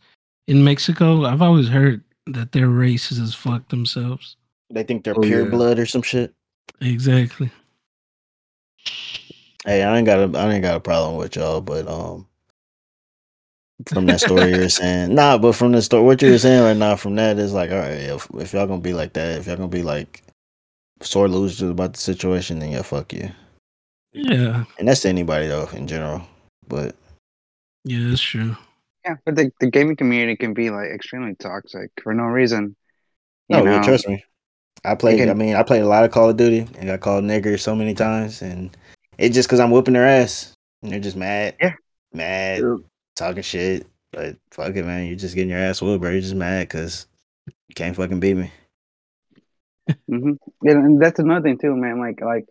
in 0.49 0.65
Mexico, 0.65 1.25
I've 1.25 1.43
always 1.43 1.69
heard 1.69 2.03
that 2.27 2.51
they're 2.53 2.69
racist 2.69 3.21
as 3.23 3.35
fuck 3.35 3.69
themselves. 3.69 4.37
They 4.71 4.83
think 4.83 5.05
they're 5.05 5.17
Oh, 5.17 5.23
pure 5.23 5.45
yeah. 5.45 5.51
blood 5.51 5.79
or 5.79 5.87
some 5.87 6.03
shit. 6.03 6.35
Exactly. 6.81 7.51
Hey, 9.65 9.83
I 9.83 9.97
ain't 9.97 10.07
got 10.07 10.19
a 10.35 10.39
I 10.39 10.53
ain't 10.53 10.63
got 10.63 10.77
a 10.77 10.81
problem 10.81 11.17
with 11.17 11.37
y'all, 11.37 11.61
but 11.61 11.89
um 11.89 12.27
from 13.89 14.07
that 14.07 14.21
story 14.21 14.55
you're 14.55 14.69
saying. 14.69 15.15
Nah, 15.15 15.39
but 15.39 15.55
from 15.55 15.73
the 15.73 15.83
story 15.83 16.05
what 16.05 16.23
you're 16.23 16.39
saying 16.39 16.63
right 16.63 16.77
now 16.77 16.97
from 16.97 17.17
that 17.17 17.39
is 17.39 17.53
like, 17.53 17.71
all 17.71 17.79
right, 17.79 17.93
if 17.93 18.29
if 18.35 18.53
y'all 18.53 18.67
gonna 18.67 18.81
be 18.81 18.93
like 18.93 19.15
that, 19.15 19.39
if 19.39 19.47
y'all 19.47 19.57
gonna 19.57 19.69
be 19.69 19.83
like 19.83 20.23
sore 21.01 21.29
losers 21.29 21.71
about 21.71 21.95
the 21.95 22.01
situation, 22.01 22.59
then 22.59 22.73
yeah, 22.73 22.83
fuck 22.83 23.13
you. 23.13 23.31
Yeah. 24.13 24.65
And 24.79 24.87
that's 24.87 25.01
to 25.03 25.09
anybody 25.09 25.47
though, 25.49 25.69
in 25.69 25.87
general. 25.87 26.23
But 26.69 26.95
Yeah, 27.85 28.09
that's 28.09 28.21
true. 28.21 28.57
Yeah, 29.05 29.17
but 29.27 29.37
the, 29.37 29.53
the 29.61 29.71
gaming 29.71 29.97
community 29.97 30.37
can 30.37 30.55
be 30.55 30.71
like 30.71 30.91
extremely 30.91 31.35
toxic 31.35 31.91
for 32.03 32.15
no 32.15 32.25
reason. 32.25 32.77
You 33.49 33.59
no, 33.59 33.65
yeah, 33.65 33.79
know? 33.79 33.83
trust 33.83 34.09
me. 34.09 34.25
I 34.85 34.95
played. 34.95 35.19
can- 35.19 35.31
I 35.31 35.35
mean, 35.35 35.57
I 35.57 35.63
played 35.63 35.83
a 35.83 35.87
lot 35.89 36.05
of 36.05 36.11
Call 36.11 36.31
of 36.31 36.37
Duty 36.37 36.61
and 36.79 36.87
got 36.87 37.01
called 37.01 37.25
nigger 37.25 37.59
so 37.61 37.75
many 37.75 37.95
times, 37.95 38.41
and 38.43 38.75
it's 39.19 39.35
just 39.35 39.49
because 39.49 39.61
I'm 39.61 39.71
whooping 39.71 39.95
their 39.95 40.07
ass, 40.07 40.53
and 40.83 40.93
they're 40.93 41.01
just 41.01 41.17
mad. 41.17 41.57
Yeah. 41.61 41.75
mad, 42.13 42.61
Yeah. 42.61 42.77
talking 43.17 43.43
shit. 43.43 43.87
But 44.13 44.37
fuck 44.53 44.77
it, 44.77 44.85
man. 44.85 45.07
You're 45.07 45.17
just 45.17 45.35
getting 45.35 45.51
your 45.51 45.59
ass 45.59 45.83
whooped, 45.83 46.01
bro. 46.01 46.11
You're 46.13 46.21
just 46.21 46.35
mad 46.37 46.69
because 46.69 47.07
you 47.47 47.75
can't 47.75 47.97
fucking 47.97 48.21
beat 48.21 48.35
me. 48.37 48.53
hmm 50.09 50.33
Yeah, 50.63 50.73
and 50.73 51.01
that's 51.01 51.19
another 51.19 51.43
thing 51.43 51.59
too, 51.59 51.75
man. 51.77 51.99
Like, 51.99 52.21
like, 52.21 52.47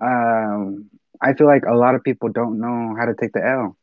um, 0.00 0.88
I 1.20 1.34
feel 1.34 1.46
like 1.46 1.64
a 1.66 1.74
lot 1.74 1.94
of 1.94 2.02
people 2.02 2.28
don't 2.30 2.58
know 2.58 2.94
how 2.98 3.04
to 3.04 3.14
take 3.14 3.32
the 3.32 3.46
L. 3.46 3.76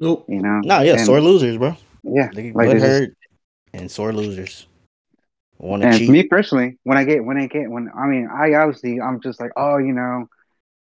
Nope. 0.00 0.26
You 0.28 0.40
know? 0.42 0.60
Nah, 0.64 0.80
yeah, 0.80 0.92
And- 0.92 1.00
sore 1.06 1.20
losers, 1.20 1.58
bro. 1.58 1.76
Yeah, 2.02 2.30
They 2.32 2.44
get 2.44 2.56
like 2.56 2.68
butt 2.68 2.78
there's 2.78 2.82
just- 2.82 3.00
hurt 3.00 3.16
and 3.74 3.90
sore 3.90 4.12
losers. 4.12 4.66
Want 5.58 5.82
to 5.82 5.88
and 5.88 5.98
cheat? 5.98 6.08
me 6.10 6.22
personally, 6.22 6.78
when 6.84 6.96
I 6.96 7.02
get 7.04 7.24
when 7.24 7.36
I 7.36 7.48
get 7.48 7.68
when 7.68 7.90
I 7.92 8.06
mean 8.06 8.28
I 8.32 8.54
obviously 8.54 9.00
I'm 9.00 9.20
just 9.20 9.40
like 9.40 9.50
oh 9.56 9.76
you 9.78 9.92
know, 9.92 10.28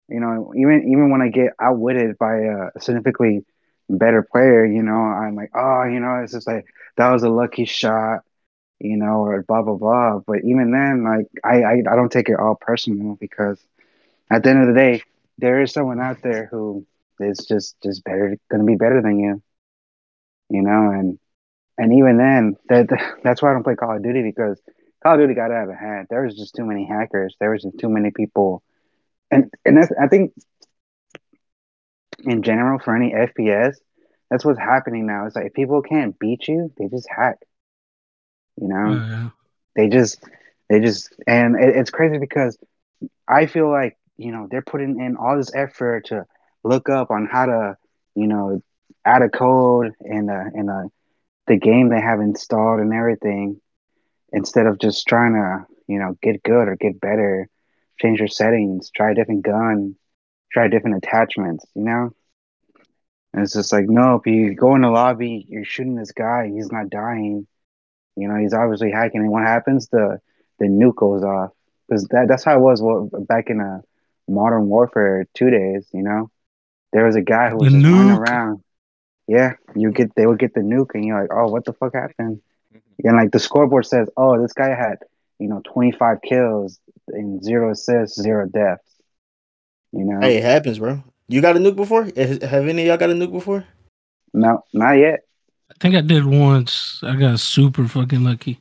you 0.09 0.21
know 0.21 0.53
even 0.57 0.85
even 0.89 1.11
when 1.11 1.23
I 1.23 1.29
get 1.29 1.53
outwitted 1.61 2.19
by 2.19 2.37
a 2.37 2.81
significantly 2.81 3.45
better 3.89 4.23
player, 4.23 4.65
you 4.65 4.83
know 4.83 4.95
I'm 4.95 5.35
like 5.37 5.51
oh 5.55 5.85
you 5.85 6.01
know 6.01 6.21
it's 6.23 6.33
just 6.33 6.47
like 6.47 6.67
that 6.97 7.11
was 7.13 7.23
a 7.23 7.29
lucky 7.31 7.65
shot, 7.65 8.21
you 8.81 8.97
know 8.97 9.25
or 9.25 9.43
blah 9.43 9.63
blah 9.63 9.77
blah. 9.77 10.21
But 10.27 10.39
even 10.45 10.71
then, 10.73 11.05
like 11.05 11.27
I 11.45 11.63
I, 11.63 11.73
I 11.93 11.97
don't 11.97 12.13
take 12.13 12.29
it 12.29 12.39
all 12.39 12.57
personal 12.61 13.17
because 13.21 13.65
at 14.31 14.43
the 14.43 14.51
end 14.51 14.61
of 14.63 14.69
the 14.75 14.81
day, 14.81 15.03
there 15.39 15.63
is 15.63 15.73
someone 15.73 16.01
out 16.01 16.23
there 16.23 16.47
who 16.51 16.87
is 17.21 17.47
just 17.49 17.77
just 17.83 18.05
better 18.05 18.37
to 18.53 18.65
be 18.65 18.77
better 18.77 19.03
than 19.03 19.19
you, 19.19 19.43
you 20.51 20.63
know 20.63 20.91
and 20.91 21.19
and 21.79 21.93
even 21.95 22.19
then, 22.19 22.57
that 22.69 22.89
that's 23.25 23.43
why 23.43 23.51
I 23.51 23.55
don't 23.55 23.65
play 23.65 23.75
Call 23.77 23.97
of 23.97 24.03
Duty 24.03 24.23
because 24.23 24.61
Call 25.03 25.15
of 25.15 25.21
Duty 25.21 25.35
got 25.35 25.51
out 25.51 25.69
of 25.71 25.77
hand. 25.77 26.07
There 26.11 26.23
was 26.25 26.37
just 26.37 26.55
too 26.55 26.65
many 26.65 26.87
hackers. 26.87 27.37
There 27.41 27.51
was 27.51 27.63
just 27.63 27.79
too 27.79 27.89
many 27.89 28.11
people, 28.11 28.63
and 29.33 29.51
and 29.67 29.79
that's 29.79 29.93
I 30.03 30.09
think 30.09 30.33
in 32.25 32.43
general 32.43 32.79
for 32.79 32.97
any 32.97 33.15
FPS, 33.15 33.81
that's 34.31 34.45
what's 34.45 34.59
happening 34.61 35.07
now. 35.07 35.27
It's 35.27 35.37
like 35.37 35.47
if 35.47 35.55
people 35.55 35.83
can't 35.83 36.19
beat 36.19 36.49
you, 36.49 36.73
they 36.79 36.89
just 36.89 37.09
hack. 37.11 37.39
You 38.59 38.69
know, 38.69 39.03
Uh, 39.03 39.09
yeah. 39.11 39.31
they 39.77 39.89
just 39.89 40.23
they 40.69 40.81
just 40.81 41.15
and 41.27 41.57
it, 41.57 41.77
it's 41.77 41.91
crazy 41.91 42.19
because 42.19 42.59
I 43.29 43.47
feel 43.47 43.71
like 43.71 43.97
you 44.17 44.33
know 44.33 44.49
they're 44.51 44.63
putting 44.63 45.01
in 45.01 45.17
all 45.17 45.37
this 45.37 45.55
effort 45.55 46.07
to 46.07 46.25
look 46.65 46.89
up 46.89 47.11
on 47.11 47.29
how 47.31 47.47
to 47.47 47.77
you 48.15 48.29
know 48.29 48.61
add 49.05 49.23
a 49.23 49.29
code 49.31 49.93
in 50.05 50.29
a 50.31 50.59
in 50.59 50.69
a 50.69 50.85
the 51.47 51.59
game 51.59 51.89
they 51.89 52.01
have 52.01 52.21
installed 52.21 52.81
and 52.81 52.93
everything 52.93 53.61
instead 54.33 54.67
of 54.67 54.79
just 54.79 55.07
trying 55.07 55.35
to 55.35 55.65
you 55.89 55.99
know 55.99 56.17
get 56.23 56.43
good 56.43 56.69
or 56.69 56.77
get 56.77 57.01
better 57.01 57.49
change 58.03 58.21
your 58.21 58.29
settings 58.29 58.91
try 58.97 59.13
a 59.13 59.15
different 59.15 59.45
gun 59.45 59.97
try 60.53 60.69
different 60.69 60.99
attachments 60.99 61.67
you 61.75 61.85
know 61.85 62.11
and 63.35 63.43
it's 63.43 63.55
just 63.55 63.73
like 63.73 63.87
no 63.89 64.17
if 64.17 64.27
you 64.27 64.55
go 64.55 64.75
in 64.77 64.83
the 64.83 64.91
lobby 64.91 65.47
you're 65.49 65.65
shooting 65.65 65.97
this 65.97 66.13
guy 66.13 66.51
he's 66.53 66.73
not 66.73 66.91
dying 66.91 67.47
you 68.17 68.29
know 68.29 68.37
he's 68.37 68.55
obviously 68.55 68.91
hacking 68.91 69.21
and 69.23 69.31
what 69.31 69.43
happens 69.45 69.89
the 69.89 70.19
the 70.59 70.67
nuke 70.67 70.97
goes 70.97 71.23
off 71.25 71.51
because 71.89 72.05
that, 72.09 72.27
that's 72.29 72.45
how 72.45 72.57
it 72.57 72.61
was 72.63 72.83
what, 72.83 73.27
back 73.29 73.51
in 73.51 73.61
uh 73.61 73.81
Modern 74.29 74.69
Warfare 74.69 75.27
two 75.35 75.51
days. 75.51 75.87
You 75.93 76.03
know, 76.05 76.31
there 76.93 77.05
was 77.07 77.17
a 77.17 77.21
guy 77.23 77.51
who 77.51 77.59
was 77.59 77.69
The 77.69 77.71
just 77.71 77.91
running 77.91 78.11
nuke. 78.11 78.17
around. 78.17 78.61
Yeah, 79.29 79.55
you 79.75 79.91
get 79.93 80.15
they 80.15 80.27
would 80.27 80.39
get 80.39 80.55
the 80.55 80.61
nuke, 80.61 80.95
and 80.95 81.05
you're 81.05 81.21
like, 81.21 81.31
oh, 81.33 81.49
what 81.51 81.65
the 81.65 81.73
fuck 81.75 81.95
happened? 81.95 82.41
And 83.05 83.17
like 83.17 83.31
the 83.33 83.39
scoreboard 83.41 83.87
says, 83.87 84.09
oh, 84.17 84.41
this 84.41 84.53
guy 84.53 84.69
had 84.71 84.97
you 85.39 85.49
know 85.49 85.61
25 85.65 86.19
kills 86.23 86.81
and 87.13 87.43
zero 87.43 87.71
assists, 87.71 88.21
zero 88.21 88.47
deaths. 88.49 88.83
You 89.93 90.05
know, 90.05 90.21
Hey, 90.21 90.39
it 90.39 90.45
happens, 90.45 90.79
bro. 90.79 91.03
You 91.29 91.41
got 91.41 91.57
a 91.57 91.59
nuke 91.59 91.77
before? 91.77 92.09
Eh, 92.17 92.47
Have 92.47 92.67
any 92.69 92.83
of 92.83 92.89
y'all 92.89 92.97
got 92.97 93.11
a 93.11 93.15
nuke 93.15 93.33
before? 93.33 93.65
no, 94.35 94.65
not 94.73 94.93
yet. 94.93 95.21
I 95.71 95.75
think 95.81 95.95
I 95.95 96.01
did 96.01 96.25
once. 96.25 97.01
I 97.03 97.17
got 97.17 97.41
super 97.41 97.87
fucking 97.89 98.25
lucky, 98.25 98.61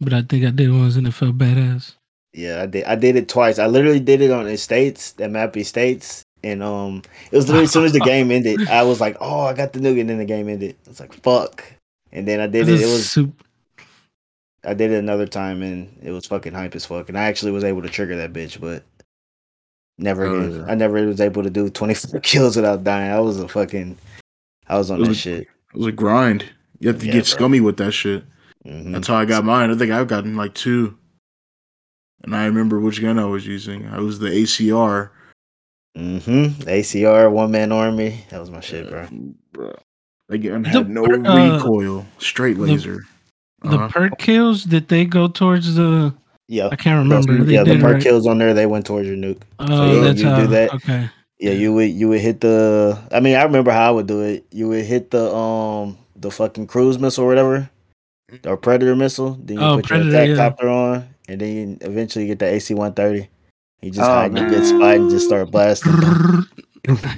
but 0.00 0.12
I 0.12 0.22
think 0.22 0.44
I 0.44 0.50
did 0.50 0.72
once 0.72 0.96
and 0.96 1.06
it 1.06 1.12
felt 1.14 1.38
badass. 1.38 1.94
Yeah, 2.32 2.62
I 2.62 2.66
did. 2.66 2.84
I 2.84 2.94
did 2.94 3.16
it 3.16 3.28
twice. 3.28 3.58
I 3.58 3.66
literally 3.66 4.00
did 4.00 4.20
it 4.20 4.30
on 4.30 4.46
Estates, 4.46 5.12
that 5.12 5.30
map 5.30 5.56
Estates, 5.56 6.22
and 6.44 6.62
um, 6.62 7.02
it 7.32 7.36
was 7.36 7.46
literally 7.48 7.64
as 7.64 7.72
soon 7.72 7.84
as 7.84 7.92
the 7.92 8.00
game 8.00 8.30
ended, 8.30 8.68
I 8.68 8.82
was 8.84 9.00
like, 9.00 9.16
"Oh, 9.20 9.40
I 9.40 9.52
got 9.52 9.72
the 9.72 9.80
nuke," 9.80 10.00
and 10.00 10.08
then 10.08 10.18
the 10.18 10.24
game 10.24 10.48
ended. 10.48 10.76
I 10.86 10.90
was 10.90 11.00
like, 11.00 11.12
"Fuck!" 11.12 11.64
And 12.12 12.26
then 12.28 12.38
I 12.40 12.46
did 12.46 12.68
it. 12.68 12.80
It 12.80 12.86
was 12.86 13.10
super. 13.10 13.32
I 14.64 14.74
did 14.74 14.90
it 14.90 14.98
another 14.98 15.26
time, 15.26 15.62
and 15.62 15.88
it 16.02 16.10
was 16.10 16.26
fucking 16.26 16.52
hype 16.52 16.74
as 16.74 16.84
fuck. 16.84 17.08
And 17.08 17.18
I 17.18 17.24
actually 17.24 17.52
was 17.52 17.64
able 17.64 17.82
to 17.82 17.88
trigger 17.88 18.16
that 18.16 18.32
bitch, 18.32 18.60
but 18.60 18.84
never 19.98 20.26
Oh, 20.26 20.40
again. 20.40 20.56
yeah. 20.60 20.64
I 20.70 20.74
never 20.74 21.04
was 21.06 21.20
able 21.20 21.42
to 21.42 21.50
do 21.50 21.70
twenty 21.70 21.94
four 21.94 22.20
kills 22.22 22.56
without 22.56 22.84
dying. 22.84 23.10
I 23.10 23.20
was 23.20 23.40
a 23.40 23.48
fucking, 23.48 23.96
I 24.68 24.76
was 24.78 24.90
on 24.90 24.98
It 24.98 25.02
that 25.04 25.08
was- 25.08 25.18
shit. 25.18 25.40
It 25.42 25.76
was 25.78 25.86
a 25.86 25.92
grind. 25.92 26.44
You 26.80 26.88
have 26.88 26.98
to 27.00 27.06
Yeah, 27.06 27.12
get 27.12 27.18
bro. 27.24 27.24
scummy 27.24 27.60
with 27.60 27.76
that 27.78 27.92
shit. 27.92 28.24
Mhm. 28.66 28.92
That's 28.92 29.06
how 29.08 29.14
I 29.16 29.24
got 29.24 29.44
mine. 29.44 29.70
I 29.70 29.74
think 29.76 29.92
I've 29.92 30.08
gotten 30.08 30.36
like 30.36 30.54
two. 30.54 30.96
And 32.22 32.34
I 32.36 32.44
remember 32.46 32.80
which 32.80 33.00
gun 33.00 33.18
I 33.18 33.24
was 33.24 33.46
using. 33.46 33.86
I 33.86 33.98
was 34.00 34.18
the 34.18 34.28
ACR. 34.28 35.10
Mm-hmm. 35.96 36.68
ACR 36.68 37.30
one 37.30 37.50
man 37.50 37.72
army. 37.72 38.24
That 38.30 38.40
was 38.40 38.50
my 38.50 38.60
shit, 38.60 38.88
bro. 38.90 39.06
Bro. 39.52 39.74
That 40.28 40.38
gun 40.38 40.62
The 40.62 40.68
had 40.68 40.90
no 40.90 41.04
uh, 41.04 41.56
recoil. 41.56 42.06
Straight 42.18 42.56
the- 42.56 42.62
laser. 42.64 43.04
The 43.62 43.68
Uh-huh. 43.76 43.88
perk 43.88 44.18
kills 44.18 44.64
did 44.64 44.88
they 44.88 45.04
go 45.04 45.28
towards 45.28 45.74
the? 45.74 46.14
Yeah. 46.48 46.68
I 46.72 46.76
can't 46.76 46.98
remember. 47.08 47.44
They 47.44 47.54
yeah, 47.54 47.62
the 47.64 47.78
perk 47.78 47.94
right? 47.94 48.02
kills 48.02 48.26
on 48.26 48.38
there, 48.38 48.54
they 48.54 48.66
went 48.66 48.86
towards 48.86 49.06
your 49.06 49.16
nuke. 49.16 49.42
Oh, 49.58 49.92
you- 49.94 50.00
that's 50.04 50.18
you 50.20 50.24
do 50.28 50.30
how. 50.34 50.46
that. 50.46 50.74
Okay. 50.74 51.10
Yeah, 51.38 51.52
you 51.52 51.72
would 51.72 51.90
you 51.90 52.08
would 52.08 52.20
hit 52.20 52.40
the. 52.42 52.98
I 53.12 53.20
mean, 53.20 53.34
I 53.36 53.42
remember 53.44 53.70
how 53.70 53.88
I 53.88 53.90
would 53.92 54.06
do 54.06 54.20
it. 54.20 54.44
You 54.50 54.68
would 54.68 54.84
hit 54.84 55.10
the 55.10 55.32
um 55.34 55.96
the 56.16 56.30
fucking 56.30 56.66
cruise 56.66 56.98
missile 56.98 57.24
or 57.24 57.28
whatever, 57.28 57.70
or 58.46 58.56
predator 58.58 58.94
missile. 58.94 59.38
Then 59.42 59.58
you 59.58 59.62
Oh, 59.64 59.76
put 59.76 59.86
Predator, 59.86 60.10
your 60.10 60.16
attack 60.22 60.28
yeah. 60.28 60.36
copter 60.36 60.68
on, 60.68 61.08
and 61.28 61.40
then 61.40 61.56
you 61.56 61.78
eventually 61.80 62.26
get 62.26 62.40
the 62.40 62.46
AC 62.46 62.74
one 62.74 62.92
thirty. 62.92 63.28
You 63.80 63.90
just 63.90 64.02
Oh, 64.02 64.12
hide 64.12 64.32
in 64.32 64.36
a 64.36 64.40
man. 64.42 64.50
good 64.50 64.66
spot 64.66 64.96
and 64.96 65.08
just 65.10 65.26
start 65.26 65.50
blasting. 65.50 65.92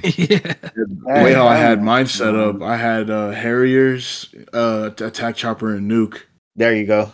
yeah. 0.04 0.54
The 0.74 1.02
way 1.04 1.32
how 1.32 1.48
I 1.48 1.56
had 1.56 1.82
mine 1.82 2.06
set 2.06 2.34
up, 2.36 2.62
I 2.62 2.76
had 2.76 3.10
uh, 3.10 3.30
Harriers, 3.30 4.32
uh, 4.52 4.90
attack 5.00 5.34
chopper, 5.36 5.74
and 5.74 5.90
nuke. 5.90 6.20
There 6.56 6.74
you 6.74 6.86
go. 6.86 7.12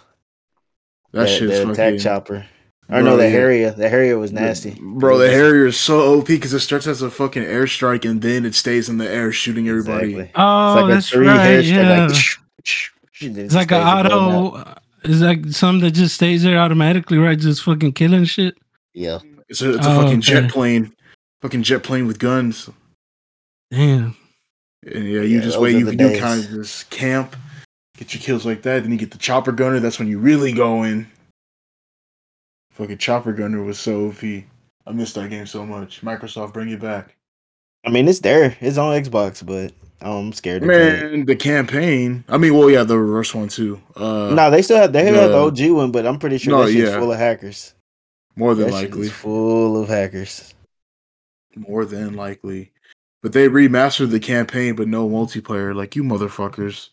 That 1.13 1.23
the, 1.23 1.27
shit's 1.27 1.53
the 1.53 1.67
fucking. 1.67 1.71
attack 1.71 1.99
chopper. 2.01 2.47
Or 2.91 3.03
Bro, 3.03 3.03
no, 3.03 3.17
the 3.19 3.25
yeah. 3.25 3.29
Harrier. 3.31 3.71
The 3.73 3.89
Harrier 3.89 4.19
was 4.19 4.33
nasty. 4.33 4.77
Bro, 4.81 5.19
the 5.19 5.31
Harrier 5.31 5.67
is 5.67 5.77
so 5.79 6.19
OP 6.19 6.27
because 6.27 6.55
it 6.55 6.61
starts 6.61 6.87
as 6.87 7.03
a 7.03 7.11
fucking 7.11 7.43
airstrike 7.43 8.09
and 8.09 8.23
then 8.23 8.47
it 8.47 8.55
stays 8.55 8.89
in 8.89 8.97
the 8.99 9.09
air 9.09 9.31
shooting 9.31 9.69
everybody. 9.69 10.13
Exactly. 10.15 10.31
Oh, 10.35 10.73
It's 10.73 10.77
like 10.83 10.85
a 10.91 10.95
that's 10.95 11.09
three 11.11 11.27
right. 11.27 11.41
hair 11.41 11.61
Yeah. 11.61 12.07
like, 12.07 12.13
then 13.21 13.37
it 13.37 13.39
it's 13.39 13.55
like 13.55 13.69
just 13.69 13.71
an 13.71 13.71
stays 13.71 13.71
above 13.71 14.05
that. 14.05 14.13
auto. 14.13 14.81
It's 15.05 15.21
like 15.21 15.47
some 15.53 15.81
that 15.81 15.91
just 15.93 16.15
stays 16.15 16.43
there 16.43 16.59
automatically, 16.59 17.19
right? 17.19 17.39
Just 17.39 17.63
fucking 17.63 17.93
killing 17.93 18.25
shit. 18.25 18.57
Yeah. 18.95 19.19
It's 19.49 19.61
a, 19.63 19.75
it's 19.77 19.87
a 19.87 19.91
Oh, 19.91 20.03
fucking 20.03 20.23
jet 20.23 20.51
plane. 20.51 20.93
Fucking 21.43 21.63
jet 21.63 21.83
plane 21.83 22.07
with 22.07 22.19
guns. 22.19 22.69
Damn. 23.71 24.17
And 24.85 25.05
yeah, 25.05 25.21
you 25.21 25.39
Yeah, 25.39 25.41
just 25.43 25.61
wait, 25.61 25.75
are 25.75 25.79
you 25.79 25.85
the 25.85 25.91
can 25.93 25.99
do 25.99 26.09
days. 26.09 26.21
kind 26.21 26.45
of 26.45 26.51
this 26.51 26.85
camp, 26.85 27.37
get 27.99 28.15
your 28.15 28.21
kills 28.23 28.47
like 28.47 28.63
that, 28.63 28.83
then 28.83 28.93
you 28.93 28.99
get 28.99 29.11
the 29.11 29.19
chopper 29.19 29.53
gunner, 29.53 29.81
that's 29.81 29.99
when 29.99 30.09
you 30.09 30.19
really 30.19 30.53
go 30.53 30.85
in. 30.85 31.07
Fucking 32.73 32.99
chopper 32.99 33.33
gunner 33.33 33.63
was 33.63 33.79
so 33.79 34.07
OP. 34.09 34.23
I 34.23 34.93
missed 34.93 35.15
that 35.17 35.31
game 35.31 35.47
so 35.47 35.67
much. 35.67 36.01
Microsoft, 36.03 36.53
bring 36.53 36.69
it 36.71 36.81
back. 36.81 37.17
I 37.85 37.91
mean, 37.91 38.09
it's 38.09 38.21
there. 38.21 38.57
It's 38.61 38.79
on 38.79 39.01
Xbox, 39.03 39.45
but 39.45 39.73
I'm 40.01 40.33
scared 40.33 40.63
to 40.63 40.69
play 40.69 40.77
it. 40.91 41.03
Man, 41.13 41.27
the 41.27 41.37
campaign. 41.37 42.25
I 42.29 42.39
mean, 42.39 42.55
well, 42.55 42.71
yeah, 42.71 42.85
the 42.85 42.99
reverse 42.99 43.35
one 43.35 43.49
too. 43.49 43.81
Uh, 43.97 44.33
No, 44.35 44.51
they 44.51 44.63
still 44.63 44.79
have 44.79 44.93
they 44.93 45.05
have 45.05 45.15
the 45.15 45.29
the- 45.29 45.37
OG 45.69 45.75
one, 45.77 45.91
but 45.93 46.07
I'm 46.07 46.19
pretty 46.19 46.39
sure 46.39 46.53
No, 46.53 46.65
that 46.67 46.73
shit's 46.73 46.91
yeah. 46.91 46.99
full 46.99 47.13
of 47.13 47.19
hackers. 47.19 47.75
more 48.37 48.55
than 48.55 48.67
That 48.67 48.75
likely. 48.75 49.09
full 49.09 49.83
of 49.83 49.89
hackers. 49.89 50.55
More 51.57 51.85
than 51.85 52.15
likely. 52.15 52.71
But 53.23 53.33
they 53.33 53.49
remastered 53.49 54.11
the 54.11 54.21
campaign, 54.21 54.77
but 54.77 54.87
no 54.87 55.09
multiplayer. 55.09 55.75
Like 55.75 55.97
you 55.97 56.05
motherfuckers. 56.05 56.91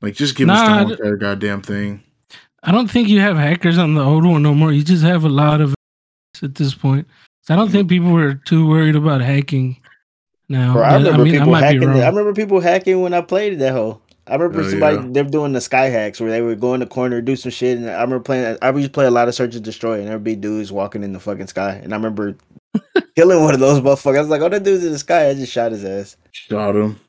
Like 0.00 0.14
just 0.14 0.36
give 0.36 0.48
us 0.48 0.58
Nah, 0.68 0.84
the 0.84 0.92
entire 0.92 1.16
goddamn 1.16 1.62
thing. 1.62 2.02
I 2.62 2.72
don't 2.72 2.90
think 2.90 3.08
you 3.08 3.20
have 3.20 3.36
hackers 3.36 3.78
on 3.78 3.94
the 3.94 4.02
old 4.04 4.24
one 4.24 4.42
no 4.42 4.54
more. 4.54 4.72
You 4.72 4.82
just 4.82 5.04
have 5.04 5.24
a 5.24 5.28
lot 5.28 5.60
of 5.60 5.74
at 6.42 6.54
this 6.54 6.74
point. 6.74 7.06
So 7.42 7.54
I 7.54 7.56
don't 7.56 7.70
think 7.70 7.88
people 7.88 8.12
were 8.12 8.34
too 8.34 8.68
worried 8.68 8.96
about 8.96 9.20
hacking 9.20 9.80
now. 10.48 10.74
Bro, 10.74 10.82
I 10.84 10.90
but, 10.90 10.96
remember 11.04 11.24
mean, 11.24 11.32
people 11.34 11.50
might 11.50 11.60
be 11.60 11.64
hacking. 11.66 11.88
wrong. 11.88 12.00
I 12.02 12.08
remember 12.08 12.34
people 12.34 12.60
hacking 12.60 13.00
when 13.00 13.14
I 13.14 13.20
played 13.22 13.58
that 13.60 13.72
whole. 13.72 14.02
I 14.26 14.34
remember 14.34 14.60
Oh, 14.60 14.68
somebody 14.70 14.96
yeah. 14.96 15.06
they're 15.08 15.24
doing 15.24 15.52
the 15.54 15.60
sky 15.62 15.86
hacks 15.86 16.20
where 16.20 16.30
they 16.30 16.42
would 16.42 16.60
go 16.60 16.74
in 16.74 16.80
the 16.80 16.86
corner 16.86 17.22
do 17.22 17.34
some 17.34 17.50
shit, 17.50 17.78
and 17.78 17.88
I 17.88 17.94
remember 18.02 18.20
playing. 18.20 18.58
I 18.60 18.70
used 18.72 18.88
to 18.88 18.90
play 18.92 19.06
a 19.06 19.10
lot 19.10 19.26
of 19.26 19.34
Search 19.34 19.54
and 19.54 19.64
Destroy, 19.64 20.00
and 20.00 20.08
there'd 20.08 20.22
be 20.22 20.36
dudes 20.36 20.70
walking 20.70 21.02
in 21.02 21.12
the 21.14 21.20
fucking 21.20 21.46
sky, 21.46 21.80
and 21.82 21.94
I 21.94 21.96
remember 21.96 22.36
killing 23.16 23.40
one 23.42 23.54
of 23.54 23.60
those 23.60 23.80
motherfuckers. 23.80 24.18
I 24.18 24.20
was 24.20 24.28
like, 24.28 24.42
"Oh, 24.42 24.50
that 24.50 24.64
dude's 24.64 24.84
in 24.84 24.92
the 24.92 24.98
sky!" 24.98 25.30
I 25.30 25.34
just 25.34 25.50
shot 25.50 25.72
his 25.72 25.82
ass, 25.84 26.18
Shot 26.32 26.76
him. 26.76 27.00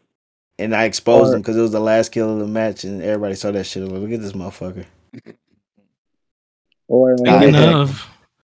And 0.59 0.75
I 0.75 0.83
exposed 0.85 1.31
Or- 1.31 1.35
him 1.35 1.41
because 1.41 1.57
it 1.57 1.61
was 1.61 1.71
the 1.71 1.79
last 1.79 2.11
kill 2.11 2.33
of 2.33 2.39
the 2.39 2.47
match, 2.47 2.83
and 2.83 3.01
everybody 3.01 3.35
saw 3.35 3.51
that 3.51 3.65
shit. 3.65 3.83
Like, 3.83 4.01
Look 4.01 4.11
at 4.11 4.21
this 4.21 4.33
motherfucker. 4.33 4.85
Or 6.87 7.17
Sky 7.17 7.41
Speaking 7.51 7.95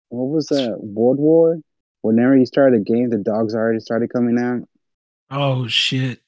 what 0.08 0.26
was 0.28 0.46
that? 0.48 0.76
World 0.80 1.18
War? 1.18 1.58
Whenever 2.02 2.36
you 2.36 2.44
started 2.44 2.80
a 2.80 2.84
game, 2.84 3.08
the 3.08 3.18
dogs 3.18 3.54
already 3.54 3.80
started 3.80 4.12
coming 4.12 4.38
out. 4.38 4.68
oh 5.30 5.66
shit, 5.68 6.20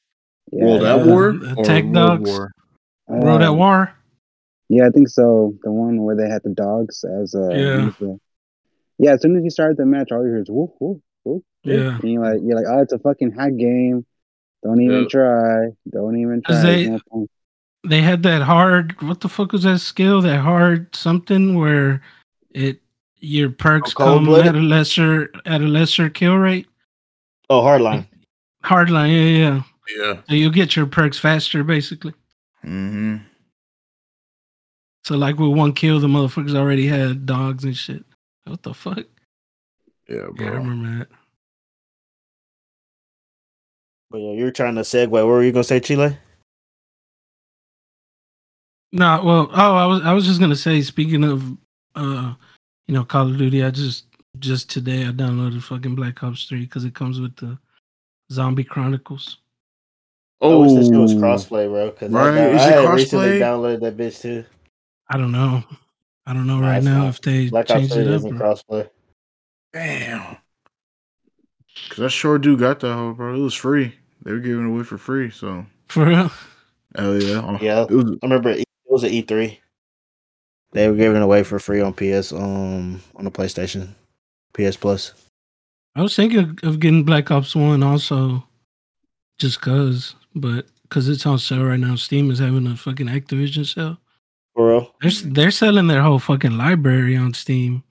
Yeah, 0.53 0.64
World 0.64 0.82
at 0.85 1.07
War? 1.07 1.28
Attack 1.61 1.93
Dogs? 1.93 2.30
War? 2.30 2.53
World 3.09 3.43
uh, 3.43 3.47
at 3.53 3.57
War. 3.57 3.93
Yeah, 4.70 4.87
I 4.87 4.91
think 4.91 5.09
so. 5.09 5.55
The 5.62 5.70
one 5.72 6.03
where 6.03 6.16
they 6.16 6.28
had 6.28 6.43
the 6.45 6.51
dogs 6.55 7.05
as 7.05 7.35
a 7.35 7.49
Yeah. 7.53 7.91
the- 7.99 8.18
yeah. 8.99 9.12
As 9.14 9.20
soon 9.22 9.37
as 9.37 9.45
you 9.45 9.51
started 9.51 9.76
the 9.76 9.85
match, 9.85 10.12
all 10.12 10.22
you 10.24 10.30
hear 10.30 10.41
is 10.41 10.49
whoop 10.49 10.70
whoop 10.78 11.03
whoop. 11.24 11.43
whoop. 11.43 11.45
Yeah. 11.64 11.99
and 12.01 12.11
you're 12.11 12.22
like, 12.22 12.41
you're 12.43 12.57
like, 12.57 12.66
oh, 12.68 12.80
it's 12.80 12.93
a 12.93 12.99
fucking 12.99 13.32
hack 13.32 13.57
game. 13.57 14.07
Don't 14.64 14.80
even 14.80 15.02
Yeah. 15.02 15.08
try. 15.08 15.68
Don't 15.90 16.16
even 16.18 16.42
try. 16.42 16.62
They- 16.62 16.86
no. 16.88 17.28
They 17.86 18.00
had 18.00 18.22
that 18.22 18.40
hard. 18.42 19.00
What 19.02 19.20
the 19.20 19.28
fuck 19.28 19.52
was 19.52 19.64
that 19.64 19.78
skill? 19.80 20.22
That 20.22 20.40
hard 20.40 20.96
something 20.96 21.54
where 21.58 22.00
it 22.50 22.80
your 23.20 23.50
perks 23.50 23.92
Oh, 23.92 23.98
come 23.98 24.08
cold-blooded? 24.24 24.46
at 24.46 24.54
a 24.54 24.58
lesser 24.58 25.30
at 25.44 25.60
a 25.60 25.66
lesser 25.66 26.08
kill 26.08 26.36
rate. 26.36 26.66
Oh, 27.50 27.60
hardline. 27.60 28.06
Hardline, 28.64 29.12
yeah, 29.12 29.38
yeah. 29.38 29.62
Yeah. 29.98 30.20
So 30.28 30.34
you 30.34 30.50
get 30.50 30.74
your 30.76 30.86
perks 30.86 31.18
faster, 31.18 31.62
basically. 31.62 32.14
Mm-hmm. 32.64 33.16
So 35.04 35.16
like 35.18 35.38
with 35.38 35.50
one 35.50 35.74
kill, 35.74 36.00
the 36.00 36.06
motherfuckers 36.06 36.54
already 36.54 36.86
had 36.86 37.26
dogs 37.26 37.64
and 37.64 37.76
shit. 37.76 38.02
What 38.46 38.62
the 38.62 38.72
fuck? 38.72 39.04
Yeah, 40.08 40.16
Yeah, 40.16 40.24
I 40.24 40.30
bro. 40.30 40.48
remember 40.52 40.98
that. 41.00 41.08
But 44.14 44.20
yeah, 44.20 44.30
you're 44.30 44.52
trying 44.52 44.76
to 44.76 44.82
segue. 44.82 45.08
What 45.08 45.26
were 45.26 45.42
you 45.42 45.50
gonna 45.50 45.64
say, 45.64 45.80
Chile? 45.80 46.16
No, 48.92 49.20
well, 49.24 49.50
oh, 49.52 49.74
I 49.74 49.86
was 49.86 50.02
I 50.04 50.12
was 50.12 50.24
just 50.24 50.38
gonna 50.38 50.54
say, 50.54 50.82
speaking 50.82 51.24
of, 51.24 51.42
uh, 51.96 52.32
you 52.86 52.94
know, 52.94 53.02
Call 53.04 53.26
of 53.28 53.36
Duty, 53.36 53.64
I 53.64 53.70
just 53.72 54.04
just 54.38 54.70
today 54.70 55.00
I 55.04 55.10
downloaded 55.10 55.60
fucking 55.64 55.96
Black 55.96 56.22
Ops 56.22 56.44
Three 56.44 56.60
because 56.60 56.84
it 56.84 56.94
comes 56.94 57.18
with 57.20 57.34
the 57.34 57.58
Zombie 58.30 58.62
Chronicles. 58.62 59.38
I 60.40 60.46
wish 60.46 60.74
this 60.74 60.86
shit 60.86 60.96
was 60.96 61.12
Oh. 61.14 61.16
crossplay, 61.16 61.66
bro. 61.68 61.90
Because 61.90 62.12
Right, 62.12 62.34
I, 62.38 62.46
is 62.50 62.62
I 62.62 62.68
it 62.68 62.84
had 62.84 62.94
recently 62.94 63.28
downloaded 63.40 63.80
that 63.80 63.96
bitch 63.96 64.20
too. 64.20 64.44
I 65.08 65.16
don't 65.18 65.32
know. 65.32 65.64
I 66.24 66.32
don't 66.34 66.46
know 66.46 66.60
Nah, 66.60 66.68
right 66.68 66.84
now 66.84 66.98
not. 66.98 67.08
if 67.08 67.20
they 67.20 67.48
Black 67.48 67.68
Ops 67.68 67.80
changed 67.80 67.94
3 67.94 68.02
it 68.04 68.12
up. 68.12 68.22
or- 68.22 68.30
crossplay. 68.30 68.88
Damn. 69.72 70.36
Cause 71.88 72.04
I 72.04 72.06
sure 72.06 72.38
do 72.38 72.56
got 72.56 72.78
that 72.78 72.94
hoe, 72.94 73.12
bro. 73.14 73.34
It 73.34 73.38
was 73.42 73.54
free. 73.54 73.94
They 74.24 74.32
were 74.32 74.40
giving 74.40 74.64
away 74.66 74.82
for 74.82 74.98
free, 74.98 75.30
so 75.30 75.64
For 75.88 76.06
real? 76.06 76.30
hell 76.96 77.22
yeah. 77.22 77.58
Yeah. 77.60 77.82
It 77.82 77.90
was 77.90 78.10
I 78.22 78.26
remember 78.26 78.50
it 78.50 78.64
was 78.86 79.04
an 79.04 79.10
E3. 79.10 79.58
They 80.72 80.88
were 80.88 80.96
giving 80.96 81.22
away 81.22 81.44
for 81.44 81.58
free 81.58 81.80
on 81.80 81.92
PS, 81.92 82.32
um, 82.32 83.00
on 83.14 83.24
the 83.24 83.30
PlayStation, 83.30 83.88
PS 84.54 84.76
Plus. 84.76 85.12
I 85.94 86.02
was 86.02 86.16
thinking 86.16 86.40
of, 86.40 86.58
of 86.64 86.80
getting 86.80 87.04
Black 87.04 87.30
Ops 87.30 87.54
One 87.54 87.84
also, 87.84 88.42
just 89.38 89.60
cause, 89.60 90.16
but 90.34 90.66
cause 90.88 91.08
it's 91.08 91.26
on 91.26 91.38
sale 91.38 91.64
right 91.64 91.78
now. 91.78 91.94
Steam 91.94 92.30
is 92.30 92.40
having 92.40 92.66
a 92.66 92.74
fucking 92.76 93.06
Activision 93.06 93.64
sale. 93.72 93.98
For 94.54 94.70
real? 94.70 94.94
They're 95.00 95.32
they're 95.32 95.50
selling 95.52 95.86
their 95.86 96.02
whole 96.02 96.18
fucking 96.18 96.56
library 96.56 97.16
on 97.16 97.34
Steam. 97.34 97.84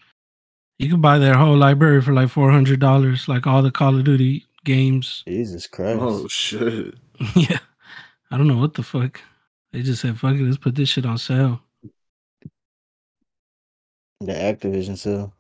You 0.80 0.90
can 0.90 1.00
buy 1.00 1.20
their 1.20 1.36
whole 1.36 1.56
library 1.56 2.02
for 2.02 2.12
like 2.12 2.30
four 2.30 2.52
hundred 2.52 2.80
dollars, 2.82 3.30
like 3.30 3.48
all 3.48 3.62
the 3.62 3.72
Call 3.72 3.98
of 3.98 4.04
Duty 4.04 4.46
games. 4.64 5.24
Jesus 5.28 5.68
oh, 5.72 5.76
Christ. 5.76 6.00
Oh 6.02 6.28
shit. 6.28 6.96
yeah, 7.36 7.60
I 8.32 8.38
don't 8.38 8.48
know 8.48 8.58
what 8.58 8.74
the 8.74 8.84
fuck. 8.84 9.22
They 9.72 9.82
just 9.82 10.02
said, 10.02 10.20
"Fuck 10.20 10.36
it, 10.36 10.42
let's 10.42 10.58
put 10.58 10.76
this 10.76 10.90
shit 10.90 11.06
on 11.06 11.18
sale." 11.18 11.62
The 14.20 14.34
Activision 14.34 14.98
sale. 14.98 15.34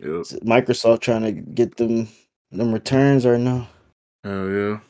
Yep. 0.00 0.08
Is 0.08 0.32
Microsoft 0.44 1.00
trying 1.00 1.22
to 1.22 1.32
get 1.32 1.76
them 1.76 2.08
them 2.50 2.72
returns 2.72 3.24
or 3.24 3.38
no? 3.38 3.66
Hell 4.24 4.48
yeah. 4.50 4.80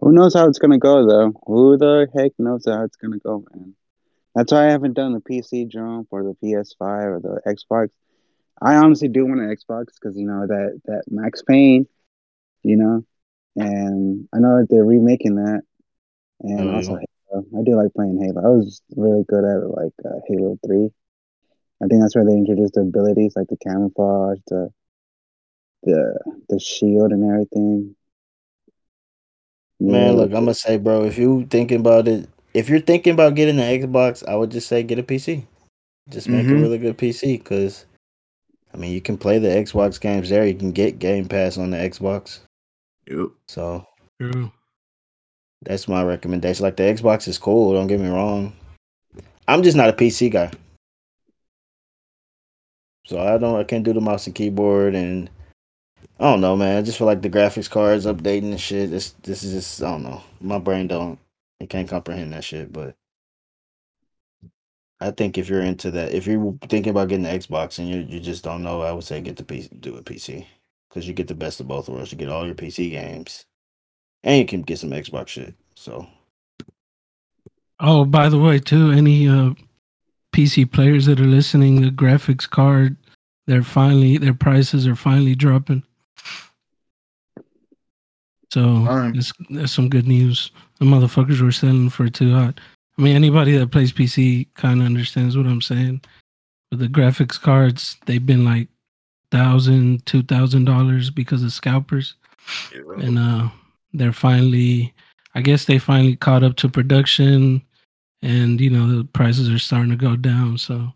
Who 0.00 0.12
knows 0.12 0.34
how 0.34 0.48
it's 0.48 0.58
gonna 0.58 0.78
go 0.78 1.06
though? 1.06 1.32
Who 1.46 1.78
the 1.78 2.08
heck 2.16 2.32
knows 2.38 2.64
how 2.66 2.84
it's 2.84 2.96
gonna 2.96 3.18
go, 3.18 3.44
man? 3.54 3.74
That's 4.34 4.52
why 4.52 4.66
I 4.66 4.70
haven't 4.70 4.94
done 4.94 5.12
the 5.12 5.20
PC 5.20 5.68
jump 5.68 6.08
or 6.10 6.24
the 6.24 6.36
PS5 6.42 6.80
or 6.80 7.20
the 7.20 7.40
Xbox. 7.46 7.90
I 8.64 8.76
honestly 8.76 9.08
do 9.08 9.26
want 9.26 9.40
an 9.40 9.54
Xbox 9.54 9.86
because 10.00 10.16
you 10.18 10.26
know 10.26 10.46
that 10.46 10.80
that 10.86 11.04
Max 11.10 11.42
Payne, 11.42 11.86
you 12.62 12.76
know, 12.76 13.04
and 13.56 14.28
I 14.34 14.38
know 14.40 14.58
that 14.60 14.68
they're 14.70 14.84
remaking 14.84 15.36
that, 15.36 15.62
and 16.42 16.70
Oh, 16.70 16.74
also. 16.74 16.94
Halo. 16.94 17.44
I 17.58 17.62
do 17.64 17.76
like 17.76 17.92
playing 17.94 18.20
Halo. 18.22 18.42
I 18.44 18.48
was 18.50 18.82
really 18.96 19.24
good 19.28 19.44
at 19.44 19.68
like 19.70 19.92
uh, 20.04 20.20
Halo 20.28 20.58
Three. 20.66 20.90
I 21.82 21.86
think 21.86 22.00
that's 22.02 22.16
where 22.16 22.24
they 22.24 22.32
introduced 22.34 22.74
the 22.74 22.82
abilities 22.82 23.34
like 23.36 23.48
the 23.48 23.56
camouflage, 23.58 24.38
the 24.48 24.70
the 25.84 26.18
the 26.48 26.58
shield, 26.60 27.12
and 27.12 27.24
everything. 27.30 27.96
Man, 29.80 30.14
Yeah. 30.14 30.16
look, 30.16 30.32
I'm 30.32 30.44
gonna 30.44 30.54
say, 30.54 30.78
bro, 30.78 31.04
if 31.04 31.18
you 31.18 31.46
thinking 31.50 31.80
about 31.80 32.08
it, 32.08 32.28
if 32.54 32.68
you're 32.68 32.80
thinking 32.80 33.12
about 33.14 33.34
getting 33.34 33.58
an 33.60 33.80
Xbox, 33.80 34.26
I 34.28 34.36
would 34.36 34.50
just 34.50 34.68
say 34.68 34.82
get 34.82 34.98
a 34.98 35.02
PC. 35.02 35.46
Just 36.08 36.28
make 36.28 36.50
a 36.50 36.56
Mhm. 36.56 36.58
really 36.58 36.78
good 36.78 36.96
PC, 36.98 37.38
because 37.38 37.86
I 38.74 38.76
mean, 38.76 38.92
you 38.92 39.00
can 39.00 39.16
play 39.16 39.38
the 39.38 39.48
Xbox 39.48 40.00
games 40.00 40.28
there. 40.28 40.44
You 40.44 40.54
can 40.54 40.72
get 40.72 40.98
Game 40.98 41.28
Pass 41.28 41.56
on 41.58 41.70
the 41.70 41.76
Xbox. 41.76 42.40
Yep. 43.08 43.28
So 43.46 43.86
True. 44.20 44.50
that's 45.62 45.86
my 45.86 46.02
recommendation. 46.02 46.64
Like 46.64 46.76
the 46.76 46.82
Xbox 46.82 47.28
is 47.28 47.38
cool. 47.38 47.72
Don't 47.72 47.86
get 47.86 48.00
me 48.00 48.08
wrong. 48.08 48.52
I'm 49.46 49.62
just 49.62 49.76
not 49.76 49.90
a 49.90 49.92
PC 49.92 50.32
guy. 50.32 50.50
So 53.06 53.20
I 53.20 53.38
don't. 53.38 53.60
I 53.60 53.64
can't 53.64 53.84
do 53.84 53.92
the 53.92 54.00
mouse 54.00 54.26
and 54.26 54.34
keyboard, 54.34 54.94
and 54.94 55.30
I 56.18 56.24
don't 56.24 56.40
know, 56.40 56.56
man. 56.56 56.78
I 56.78 56.82
just 56.82 56.98
feel 56.98 57.06
like 57.06 57.22
the 57.22 57.30
graphics 57.30 57.70
cards 57.70 58.06
updating 58.06 58.50
and 58.50 58.60
shit. 58.60 58.90
This 58.90 59.10
this 59.22 59.44
is 59.44 59.52
just 59.52 59.82
I 59.82 59.90
don't 59.90 60.02
know. 60.02 60.22
My 60.40 60.58
brain 60.58 60.88
don't. 60.88 61.18
It 61.60 61.68
can't 61.70 61.88
comprehend 61.88 62.32
that 62.32 62.44
shit. 62.44 62.72
But 62.72 62.96
I 65.04 65.10
think 65.10 65.38
if 65.38 65.48
you're 65.48 65.62
into 65.62 65.90
that, 65.92 66.12
if 66.12 66.26
you're 66.26 66.56
thinking 66.68 66.90
about 66.90 67.08
getting 67.08 67.24
the 67.24 67.30
Xbox 67.30 67.78
and 67.78 67.88
you 67.88 67.98
you 68.08 68.20
just 68.20 68.44
don't 68.44 68.62
know, 68.62 68.82
I 68.82 68.92
would 68.92 69.04
say 69.04 69.20
get 69.20 69.36
the 69.36 69.44
PC, 69.44 69.80
do 69.80 69.96
a 69.96 70.02
PC, 70.02 70.46
because 70.88 71.06
you 71.06 71.14
get 71.14 71.28
the 71.28 71.34
best 71.34 71.60
of 71.60 71.68
both 71.68 71.88
worlds. 71.88 72.10
You 72.10 72.18
get 72.18 72.28
all 72.28 72.46
your 72.46 72.54
PC 72.54 72.90
games, 72.90 73.44
and 74.22 74.38
you 74.38 74.46
can 74.46 74.62
get 74.62 74.78
some 74.78 74.90
Xbox 74.90 75.28
shit. 75.28 75.54
So 75.74 76.06
Oh, 77.80 78.04
by 78.04 78.28
the 78.28 78.38
way, 78.38 78.58
too, 78.58 78.92
any 78.92 79.28
uh, 79.28 79.50
PC 80.34 80.70
players 80.70 81.06
that 81.06 81.20
are 81.20 81.24
listening, 81.24 81.82
the 81.82 81.90
graphics 81.90 82.48
card, 82.48 82.96
they're 83.46 83.62
finally 83.62 84.16
their 84.16 84.34
prices 84.34 84.86
are 84.86 84.96
finally 84.96 85.34
dropping. 85.34 85.82
So 88.52 88.62
Alright. 88.62 89.14
that's, 89.14 89.32
that's 89.50 89.72
some 89.72 89.88
good 89.88 90.06
news. 90.06 90.52
The 90.78 90.84
motherfuckers 90.84 91.40
were 91.40 91.50
selling 91.50 91.90
for 91.90 92.08
too 92.08 92.32
hot. 92.32 92.60
I 92.98 93.02
mean, 93.02 93.16
anybody 93.16 93.56
that 93.56 93.70
plays 93.72 93.92
PC 93.92 94.46
kind 94.54 94.80
of 94.80 94.86
understands 94.86 95.36
what 95.36 95.46
I'm 95.46 95.60
saying. 95.62 96.00
But 96.70 96.78
the 96.80 96.86
graphics 96.88 97.40
cards, 97.40 97.96
they've 98.06 98.24
been 98.24 98.44
like 98.44 98.68
thousand, 99.30 100.04
two 100.06 100.22
thousand 100.22 100.64
dollars 100.64 101.10
because 101.10 101.42
of 101.42 101.52
scalpers 101.52 102.14
and 103.02 103.18
uh 103.18 103.48
they're 103.94 104.12
finally 104.12 104.92
i 105.34 105.40
guess 105.40 105.64
they 105.64 105.78
finally 105.78 106.14
caught 106.14 106.44
up 106.44 106.56
to 106.56 106.68
production 106.68 107.62
and 108.22 108.60
you 108.60 108.68
know 108.68 108.86
the 108.86 109.04
prices 109.04 109.48
are 109.48 109.58
starting 109.58 109.90
to 109.90 109.96
go 109.96 110.14
down 110.14 110.58
so 110.58 110.92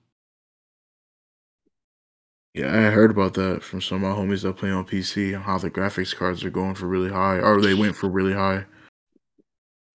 Yeah, 2.55 2.67
I 2.69 2.91
heard 2.91 3.11
about 3.11 3.35
that 3.35 3.63
from 3.63 3.81
some 3.81 4.03
of 4.05 4.11
my 4.11 4.23
homies 4.23 4.43
that 4.43 4.57
play 4.57 4.71
on 4.71 4.85
PC. 4.85 5.41
How 5.41 5.59
the 5.59 5.71
graphics 5.71 6.15
cards 6.15 6.45
are 6.45 6.51
going 6.51 6.75
for 6.75 6.87
really 6.87 7.11
high, 7.11 7.39
or 7.39 7.61
they 7.61 7.75
went 7.75 7.95
for 7.97 8.09
really 8.09 8.33
high. 8.35 8.65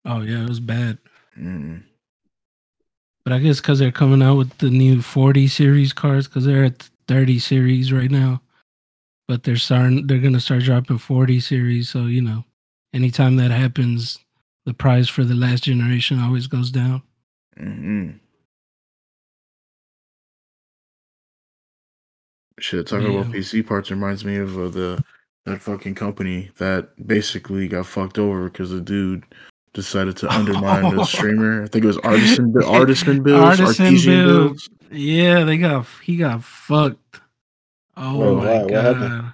oh 0.06 0.22
yeah 0.22 0.44
it 0.44 0.50
was 0.50 0.60
bad 0.60 0.98
Mm. 1.40 1.84
But 3.24 3.34
i 3.34 3.40
guess 3.40 3.60
because 3.60 3.80
they're 3.80 3.92
coming 3.92 4.22
out 4.22 4.38
with 4.38 4.58
the 4.58 4.70
new 4.70 5.02
40 5.02 5.48
series 5.48 5.94
cards 5.94 6.28
because 6.28 6.46
they're 6.46 6.66
at 6.66 6.90
30 7.08 7.40
series 7.40 7.92
right 7.92 8.12
now. 8.12 8.42
But 9.28 9.44
they're 9.44 9.56
starting 9.56 10.06
they're 10.08 10.20
gonna 10.20 10.40
start 10.40 10.64
dropping 10.64 10.98
40 10.98 11.40
series 11.40 11.90
so 11.90 12.06
you 12.06 12.22
know 12.22 12.44
anytime 12.94 13.38
that 13.38 13.52
happens 13.52 14.20
the 14.66 14.74
price 14.74 15.08
for 15.08 15.24
the 15.24 15.34
last 15.34 15.64
generation 15.64 16.20
always 16.20 16.48
goes 16.48 16.72
down. 16.72 17.02
Mm-hmm. 17.60 18.18
Shit, 22.60 22.88
talking 22.88 23.18
about 23.18 23.34
PC 23.34 23.66
parts 23.66 23.92
reminds 23.92 24.24
me 24.24 24.38
of 24.38 24.58
uh, 24.58 24.68
the 24.70 25.04
that 25.46 25.62
fucking 25.62 25.96
company 25.96 26.52
that 26.58 26.90
basically 27.06 27.68
got 27.68 27.86
fucked 27.86 28.18
over 28.18 28.50
because 28.50 28.70
the 28.70 28.80
dude 28.80 29.24
decided 29.74 30.16
to 30.18 30.30
undermine 30.32 30.96
the 30.96 31.04
streamer. 31.06 31.64
I 31.64 31.68
think 31.68 31.84
it 31.84 31.88
was 31.88 31.98
artisan 32.00 32.54
artisan 32.64 33.24
builds, 33.24 33.60
Artisan 33.62 33.86
artesian 33.86 34.14
Build. 34.26 34.48
builds. 34.50 34.70
yeah 34.92 35.44
they 35.44 35.58
got 35.58 35.86
he 36.04 36.18
got 36.18 36.44
fucked 36.44 37.22
oh 37.98 38.18
Bro, 38.20 38.36
my 38.36 38.46
why? 38.46 38.58
What 38.62 38.70
god 38.70 38.86
happened? 38.96 39.34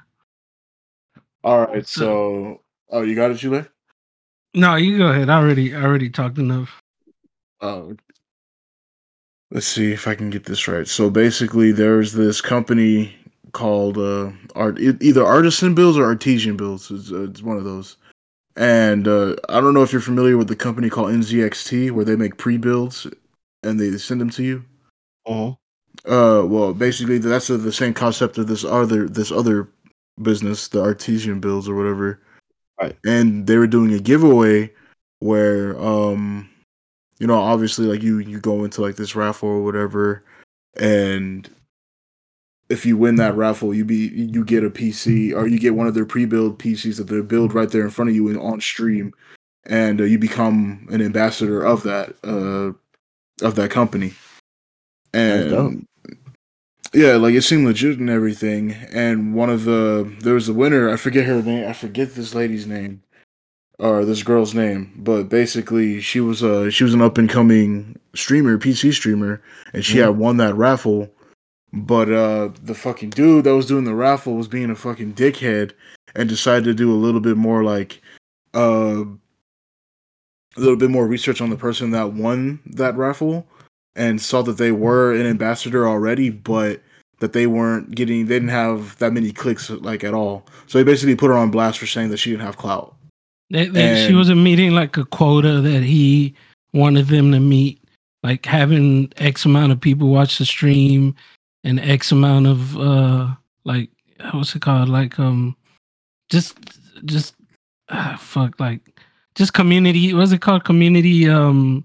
All 1.44 1.66
right, 1.66 1.88
so 1.88 2.62
oh, 2.90 3.02
you 3.02 3.16
got 3.16 3.32
it, 3.32 3.38
Chile. 3.38 3.66
No, 4.54 4.76
you 4.76 4.98
go 4.98 5.08
ahead. 5.08 5.30
I 5.30 5.38
already 5.38 5.74
I 5.76 5.82
already 5.84 6.10
talked 6.10 6.38
enough. 6.38 6.82
Oh, 7.62 7.96
let's 9.52 9.68
see 9.68 9.92
if 9.92 10.08
I 10.08 10.16
can 10.16 10.30
get 10.30 10.46
this 10.46 10.68
right. 10.68 10.88
So 10.88 11.10
basically, 11.10 11.72
there's 11.72 12.14
this 12.14 12.42
company 12.42 13.16
called 13.54 13.98
uh, 13.98 14.32
art 14.56 14.80
either 14.80 15.26
artisan 15.26 15.76
builds 15.76 15.98
or 15.98 16.06
artesian 16.06 16.58
builds. 16.58 16.92
It's, 16.92 17.12
uh, 17.12 17.24
it's 17.24 17.42
one 17.42 17.58
of 17.58 17.64
those. 17.64 17.96
And 18.60 19.08
uh, 19.08 19.38
I 19.48 19.62
don't 19.62 19.74
know 19.74 19.84
if 19.84 19.94
you're 19.94 20.02
familiar 20.02 20.38
with 20.38 20.50
the 20.50 20.56
company 20.56 20.90
called 20.90 21.12
NZXT, 21.12 21.92
where 21.92 22.04
they 22.04 22.18
make 22.18 22.36
pre-builds 22.36 23.08
and 23.64 23.80
they 23.80 23.98
send 23.98 24.20
them 24.20 24.30
to 24.32 24.44
you. 24.44 24.66
uh 25.26 25.54
Uh, 26.06 26.44
well, 26.46 26.74
basically 26.74 27.20
that's 27.20 27.48
the, 27.48 27.56
the 27.56 27.72
same 27.72 27.94
concept 27.94 28.38
of 28.38 28.48
this 28.48 28.66
other 28.66 29.08
this 29.08 29.32
other 29.32 29.70
business, 30.22 30.68
the 30.68 30.82
artesian 30.82 31.40
builds 31.40 31.70
or 31.70 31.76
whatever. 31.76 32.22
Right. 32.82 32.98
And 33.06 33.48
they 33.48 33.56
were 33.56 33.68
doing 33.68 33.94
a 33.94 34.00
giveaway 34.00 34.74
where, 35.20 35.80
um, 35.80 36.50
you 37.18 37.28
know, 37.28 37.40
obviously 37.40 37.86
like 37.86 38.04
you 38.04 38.20
you 38.20 38.42
go 38.42 38.66
into 38.66 38.82
like 38.82 38.98
this 38.98 39.16
raffle 39.16 39.48
or 39.48 39.64
whatever, 39.64 40.26
and 40.76 41.50
if 42.70 42.86
you 42.86 42.98
win 42.98 43.16
that 43.16 43.36
raffle, 43.36 43.74
you 43.74 43.84
be 43.86 44.10
you 44.14 44.46
get 44.46 44.64
a 44.64 44.70
PC 44.70 45.34
or 45.36 45.48
you 45.48 45.60
get 45.60 45.76
one 45.76 45.88
of 45.88 45.94
their 45.96 46.06
pre-built 46.06 46.60
PCs 46.60 46.98
that 46.98 47.08
they 47.08 47.22
build 47.22 47.54
right 47.54 47.70
there 47.70 47.84
in 47.84 47.90
front 47.90 48.10
of 48.10 48.16
you 48.16 48.28
and 48.30 48.38
on 48.38 48.62
stream, 48.62 49.14
and 49.66 50.00
uh, 50.00 50.04
you 50.04 50.20
become 50.20 50.88
an 50.92 51.02
ambassador 51.02 51.62
of 51.64 51.84
that 51.84 52.16
uh 52.24 52.72
of 53.46 53.56
that 53.56 53.72
company. 53.72 54.14
And 55.14 55.88
yeah, 56.94 57.14
like 57.14 57.34
it 57.34 57.42
seemed 57.44 57.66
legit 57.66 58.00
and 58.00 58.10
everything. 58.10 58.74
And 58.92 59.34
one 59.34 59.50
of 59.50 59.66
the 59.66 60.12
there 60.22 60.36
was 60.36 60.50
a 60.50 60.54
winner. 60.54 60.90
I 60.90 60.96
forget 60.98 61.26
her 61.26 61.42
name. 61.42 61.68
I 61.68 61.74
forget 61.74 62.14
this 62.16 62.36
lady's 62.36 62.68
name 62.68 63.02
or 63.80 64.06
this 64.06 64.22
girl's 64.24 64.54
name. 64.54 64.94
But 64.98 65.30
basically, 65.30 66.02
she 66.02 66.20
was 66.20 66.44
a 66.44 66.70
she 66.70 66.84
was 66.84 66.94
an 66.94 67.02
up 67.02 67.18
and 67.18 67.30
coming 67.30 67.98
streamer, 68.14 68.58
PC 68.60 68.94
streamer, 68.94 69.42
and 69.74 69.84
she 69.84 69.98
Mhm. 69.98 70.02
had 70.06 70.18
won 70.18 70.38
that 70.38 70.56
raffle. 70.56 71.12
But 71.72 72.12
uh, 72.12 72.50
the 72.64 72.74
fucking 72.74 73.12
dude 73.12 73.44
that 73.44 73.56
was 73.56 73.68
doing 73.68 73.84
the 73.84 73.94
raffle 73.94 74.36
was 74.36 74.48
being 74.48 74.72
a 74.72 74.76
fucking 74.76 75.14
dickhead 75.14 75.74
and 76.16 76.28
decided 76.28 76.66
to 76.66 76.74
do 76.74 76.92
a 76.92 76.98
little 76.98 77.22
bit 77.22 77.38
more 77.38 77.64
like 77.64 78.02
uh, 78.56 79.04
a 80.58 80.60
little 80.60 80.78
bit 80.78 80.90
more 80.90 81.08
research 81.08 81.42
on 81.42 81.50
the 81.50 81.56
person 81.56 81.92
that 81.92 82.14
won 82.14 82.60
that 82.66 82.98
raffle 82.98 83.46
and 83.96 84.22
saw 84.22 84.42
that 84.42 84.58
they 84.58 84.72
were 84.72 85.14
an 85.14 85.26
ambassador 85.26 85.88
already, 85.88 86.30
but 86.30 86.82
that 87.20 87.34
they 87.34 87.48
weren't 87.48 87.94
getting 87.94 88.26
they 88.26 88.36
didn't 88.36 88.50
have 88.50 88.98
that 88.98 89.14
many 89.14 89.32
clicks 89.32 89.70
like 89.70 90.04
at 90.04 90.14
all. 90.14 90.46
So 90.68 90.80
he 90.80 90.84
basically 90.84 91.16
put 91.16 91.28
her 91.28 91.38
on 91.38 91.52
blast 91.52 91.78
for 91.78 91.86
saying 91.86 92.10
that 92.10 92.18
she 92.18 92.32
didn't 92.32 92.46
have 92.46 92.58
clout. 92.58 92.96
They, 93.52 93.68
they, 93.68 94.08
she 94.08 94.14
wasn't 94.14 94.42
meeting 94.42 94.72
like 94.72 94.96
a 94.98 95.06
quota 95.06 95.60
that 95.62 95.84
he 95.84 96.36
wanted 96.74 97.08
them 97.08 97.32
to 97.32 97.40
meet, 97.40 97.82
like 98.24 98.46
having 98.46 99.12
X 99.18 99.44
amount 99.44 99.72
of 99.72 99.82
people 99.82 100.10
watch 100.10 100.38
the 100.38 100.46
stream 100.46 101.16
and 101.64 101.80
X 101.80 102.12
amount 102.12 102.48
of 102.48 102.78
uh 102.78 103.28
like 103.64 103.90
what's 104.32 104.56
it 104.56 104.62
called 104.62 104.90
like 104.90 105.20
um 105.20 105.56
just 106.30 106.58
just 107.06 107.36
ah, 107.90 108.18
fuck 108.20 108.60
like 108.60 108.82
just 109.36 109.54
community 109.54 110.14
what's 110.14 110.32
it 110.32 110.42
called 110.42 110.64
community 110.66 111.30
um 111.30 111.84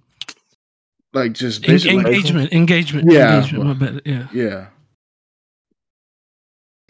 like 1.12 1.33
just 1.33 1.64
En- 1.64 1.75
basically, 1.75 1.97
engagement, 1.99 2.53
engagement, 2.53 3.11
Yeah. 3.12 3.37
engagement. 3.37 3.79
Bad. 3.79 4.03
Yeah. 4.05 4.27
yeah. 4.33 4.66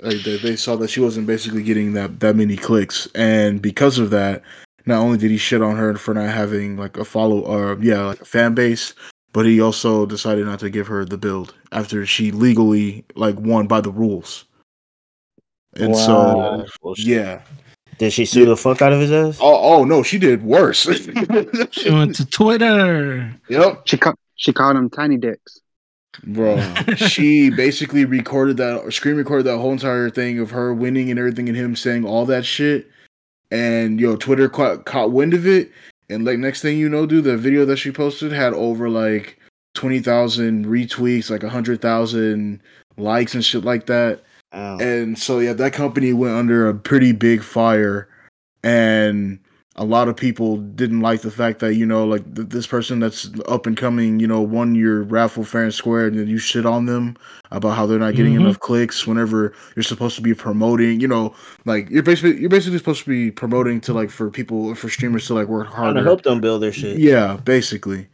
Like 0.00 0.22
they, 0.24 0.38
they 0.38 0.56
saw 0.56 0.76
that 0.76 0.88
she 0.90 1.00
wasn't 1.00 1.26
basically 1.26 1.62
getting 1.62 1.92
that 1.92 2.20
that 2.20 2.34
many 2.34 2.56
clicks, 2.56 3.06
and 3.14 3.62
because 3.62 3.98
of 3.98 4.10
that, 4.10 4.42
not 4.86 5.00
only 5.00 5.18
did 5.18 5.30
he 5.30 5.36
shit 5.36 5.62
on 5.62 5.76
her 5.76 5.94
for 5.96 6.14
not 6.14 6.30
having 6.30 6.76
like 6.76 6.96
a 6.96 7.04
follow 7.04 7.40
or 7.40 7.78
yeah 7.80 8.02
like 8.02 8.20
a 8.20 8.24
fan 8.24 8.54
base, 8.54 8.94
but 9.34 9.44
he 9.44 9.60
also 9.60 10.06
decided 10.06 10.46
not 10.46 10.60
to 10.60 10.70
give 10.70 10.86
her 10.86 11.04
the 11.04 11.18
build 11.18 11.52
after 11.72 12.06
she 12.06 12.30
legally 12.30 13.04
like 13.16 13.36
won 13.38 13.66
by 13.66 13.82
the 13.82 13.90
rules. 13.90 14.46
And 15.76 15.94
so 15.96 16.12
Wow. 16.14 16.64
Well, 16.82 16.94
yeah, 16.96 17.42
Did 17.98 18.12
she 18.12 18.24
sue 18.24 18.46
the 18.46 18.56
fuck 18.56 18.80
out 18.80 18.92
of 18.92 19.00
his 19.00 19.10
ass? 19.12 19.38
oh 19.40 19.74
oh 19.80 19.84
no, 19.84 20.02
she 20.02 20.18
did 20.18 20.42
worse. 20.42 20.86
She 21.72 21.90
went 21.90 22.14
to 22.16 22.24
Twitter. 22.26 23.34
yep, 23.50 23.82
She 23.84 23.98
called 23.98 24.16
she 24.36 24.52
called 24.52 24.76
them 24.76 24.88
tiny 24.88 25.16
dicks. 25.16 25.60
bro. 26.24 26.56
she 26.96 27.50
basically 27.50 28.04
recorded 28.04 28.56
that 28.58 28.78
or 28.82 28.90
screen 28.92 29.16
recorded 29.16 29.44
that 29.46 29.58
whole 29.58 29.72
entire 29.72 30.10
thing 30.10 30.38
of 30.38 30.50
her 30.52 30.72
winning 30.72 31.10
and 31.10 31.18
everything 31.18 31.48
and 31.48 31.56
him 31.58 31.74
saying 31.76 32.04
all 32.04 32.24
that 32.26 32.44
shit. 32.46 32.88
And 33.50 34.00
yo, 34.00 34.16
Twitter 34.16 34.48
caught, 34.48 34.84
caught 34.86 35.12
wind 35.12 35.34
of 35.34 35.46
it. 35.46 35.70
And 36.08 36.24
like 36.24 36.38
next 36.38 36.62
thing 36.62 36.78
you 36.78 36.88
know, 36.88 37.06
dude, 37.06 37.24
the 37.24 37.36
video 37.36 37.64
that 37.64 37.76
she 37.76 37.90
posted 37.90 38.32
had 38.32 38.52
over 38.52 38.88
like 38.88 39.38
twenty 39.74 40.00
thousand 40.00 40.66
retweets, 40.66 41.30
like 41.30 41.42
hundred 41.42 41.80
thousand 41.80 42.60
likes 42.96 43.34
and 43.34 43.44
shit 43.44 43.64
like 43.64 43.86
that. 43.86 44.22
Ow. 44.52 44.78
And 44.78 45.18
so 45.18 45.38
yeah, 45.38 45.52
that 45.54 45.72
company 45.72 46.12
went 46.12 46.34
under 46.34 46.68
a 46.68 46.74
pretty 46.74 47.12
big 47.12 47.42
fire, 47.42 48.08
and 48.62 49.38
a 49.76 49.84
lot 49.84 50.06
of 50.08 50.16
people 50.16 50.56
didn't 50.58 51.00
like 51.00 51.22
the 51.22 51.30
fact 51.32 51.58
that 51.58 51.74
you 51.74 51.84
know 51.84 52.04
like 52.06 52.22
th- 52.36 52.48
this 52.48 52.66
person 52.66 53.00
that's 53.00 53.28
up 53.48 53.66
and 53.66 53.76
coming, 53.76 54.20
you 54.20 54.26
know, 54.26 54.40
won 54.40 54.74
your 54.76 55.02
raffle 55.02 55.42
fair 55.44 55.64
and 55.64 55.74
square, 55.74 56.06
and 56.06 56.16
then 56.18 56.28
you 56.28 56.38
shit 56.38 56.64
on 56.64 56.86
them 56.86 57.16
about 57.50 57.70
how 57.76 57.84
they're 57.86 57.98
not 57.98 58.14
getting 58.14 58.34
Mhm. 58.34 58.40
enough 58.42 58.60
clicks 58.60 59.06
whenever 59.06 59.52
you're 59.74 59.82
supposed 59.82 60.14
to 60.16 60.22
be 60.22 60.32
promoting. 60.34 61.00
You 61.00 61.08
know, 61.08 61.34
like 61.64 61.90
you're 61.90 62.02
basically 62.04 62.40
you're 62.40 62.50
basically 62.50 62.78
supposed 62.78 63.02
to 63.04 63.08
be 63.10 63.30
promoting 63.32 63.80
to 63.82 63.92
like 63.92 64.10
for 64.10 64.30
people 64.30 64.74
for 64.76 64.88
streamers 64.88 65.26
to 65.26 65.34
like 65.34 65.48
work 65.48 65.66
Trying 65.68 65.76
to 65.76 65.82
harder. 65.82 66.02
help 66.04 66.22
them 66.22 66.40
build 66.40 66.62
their 66.62 66.72
shit. 66.72 66.98
Yeah, 66.98 67.38
basically, 67.44 68.06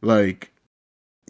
like 0.00 0.50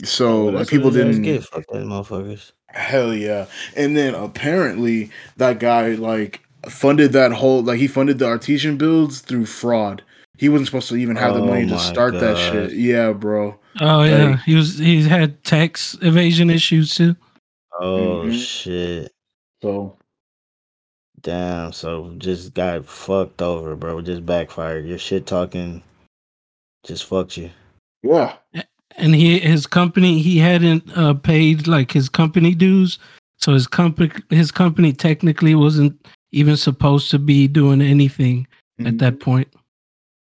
so 0.05 0.45
Well, 0.47 0.55
like 0.55 0.69
people 0.69 0.91
what 0.91 0.95
his 0.95 1.05
ass 1.07 1.11
didn't 1.17 1.23
get. 1.23 1.45
Fuck 1.45 1.65
that 1.73 1.85
motherfuckers. 1.85 2.53
Hell 2.69 3.13
yeah. 3.15 3.47
And 3.77 3.97
then 3.97 4.15
apparently 4.15 5.11
that 5.37 5.59
guy 5.59 5.89
like 5.95 6.41
funded 6.69 7.13
that 7.13 7.33
whole 7.33 7.63
like 7.63 7.79
he 7.79 7.87
funded 7.87 8.19
the 8.19 8.27
artesian 8.27 8.77
builds 8.77 9.21
through 9.21 9.47
fraud. 9.47 10.03
He 10.39 10.49
wasn't 10.49 10.67
supposed 10.69 10.89
to 10.89 10.97
even 10.97 11.17
have 11.17 11.35
the 11.35 11.43
Oh 11.43 11.47
money 11.47 11.67
to 11.67 11.73
my 11.75 11.79
start 11.79 12.15
that 12.15 12.37
shit. 12.37 12.73
Yeah, 12.73 13.13
bro. 13.13 13.59
Oh 13.81 14.03
yeah, 14.03 14.37
he 14.45 14.55
was. 14.55 14.79
He 14.79 15.03
had 15.03 15.43
tax 15.45 15.97
evasion 16.03 16.51
issues 16.51 16.95
too. 16.95 17.15
Oh 17.81 18.25
Mhm. 18.27 18.39
shit. 18.39 19.13
So 19.63 19.97
Damn. 21.21 21.73
So 21.73 22.15
just 22.19 22.53
got 22.55 22.85
fucked 22.85 23.41
over, 23.43 23.77
bro. 23.77 24.01
Just 24.01 24.27
backfired. 24.27 24.87
Your 24.87 24.99
shit 24.99 25.25
talking 25.27 25.83
just 26.85 27.05
fucked 27.05 27.37
you. 27.37 27.51
yeah. 28.03 28.35
and 28.97 29.15
he 29.15 29.39
his 29.39 29.67
company 29.67 30.21
he 30.21 30.37
hadn't 30.39 30.83
uh, 30.99 31.15
paid 31.15 31.67
like 31.69 31.91
his 31.93 32.09
company 32.11 32.55
dues 32.55 32.99
so 33.39 33.53
his 33.55 33.67
company 33.69 34.11
his 34.29 34.51
company 34.51 34.93
technically 34.93 35.55
wasn't 35.55 35.95
even 36.33 36.57
supposed 36.57 37.11
to 37.11 37.19
be 37.19 37.47
doing 37.47 37.81
anything 37.81 38.47
at 38.85 38.99
that 38.99 39.21
point 39.21 39.49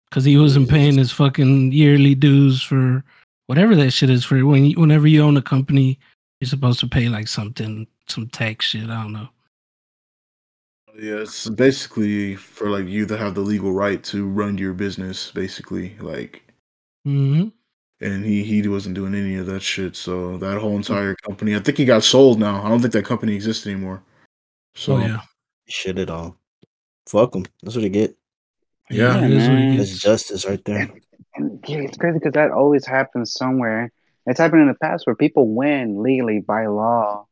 because 0.10 0.26
he 0.26 0.38
wasn't 0.38 0.70
paying 0.70 0.98
his 0.98 1.12
fucking 1.12 1.72
yearly 1.72 2.16
dues 2.16 2.62
for 2.62 3.04
whatever 3.48 3.76
that 3.76 3.92
shit 3.92 4.10
is 4.10 4.26
for 4.26 4.44
when 4.46 4.66
you, 4.66 4.80
whenever 4.80 5.08
you 5.08 5.24
own 5.24 5.38
a 5.38 5.42
company 5.42 5.98
you're 6.42 6.50
supposed 6.50 6.80
to 6.80 6.88
pay 6.88 7.08
like 7.08 7.28
something 7.28 7.88
some 8.08 8.28
tax 8.28 8.66
shit 8.66 8.90
i 8.90 9.02
don't 9.02 9.14
know 9.14 9.30
Yeah, 11.00 11.18
it's 11.18 11.48
basically 11.48 12.36
for 12.36 12.70
like 12.70 12.88
you 12.88 13.06
that 13.06 13.20
have 13.20 13.36
the 13.36 13.42
legal 13.42 13.72
right 13.72 14.04
to 14.06 14.28
run 14.28 14.58
your 14.58 14.74
business, 14.74 15.32
basically. 15.32 15.96
Like 16.00 16.44
hmm 17.06 17.50
and 18.02 18.26
he 18.26 18.44
he 18.44 18.68
wasn't 18.68 18.96
doing 18.96 19.14
any 19.14 19.36
of 19.36 19.46
that 19.46 19.62
shit. 19.62 19.96
So 19.96 20.38
that 20.38 20.58
whole 20.58 20.76
entire 20.76 21.16
company, 21.16 21.56
I 21.56 21.60
think 21.60 21.78
he 21.78 21.86
got 21.86 22.04
sold 22.04 22.40
now. 22.40 22.64
I 22.64 22.70
don't 22.70 22.82
think 22.82 22.94
that 22.94 23.06
company 23.06 23.36
exists 23.36 23.68
anymore. 23.68 24.02
So 24.76 24.96
oh 24.96 25.00
yeah 25.00 25.22
Shit 25.70 26.00
it 26.00 26.10
all. 26.10 26.38
Fuck 27.08 27.32
them. 27.32 27.46
That's 27.64 27.76
what 27.76 27.82
they 27.82 27.90
get. 27.90 28.16
yeah. 28.90 29.24
it 29.24 29.32
is 29.32 29.48
man. 29.48 29.78
That's 29.78 30.00
justice 30.00 30.46
right 30.46 30.64
there. 30.66 30.90
And 31.36 31.64
yeah, 31.68 31.80
it's 31.80 31.98
crazy 31.98 32.20
because 32.20 32.34
that 32.34 32.52
always 32.52 32.86
happens 32.86 33.34
somewhere. 33.34 33.92
It's 34.26 34.40
happened 34.40 34.62
in 34.64 34.68
the 34.68 34.74
past 34.76 35.08
where 35.08 35.16
people 35.16 35.48
win 35.56 36.02
legally 36.04 36.40
by 36.40 36.68
law 36.68 37.28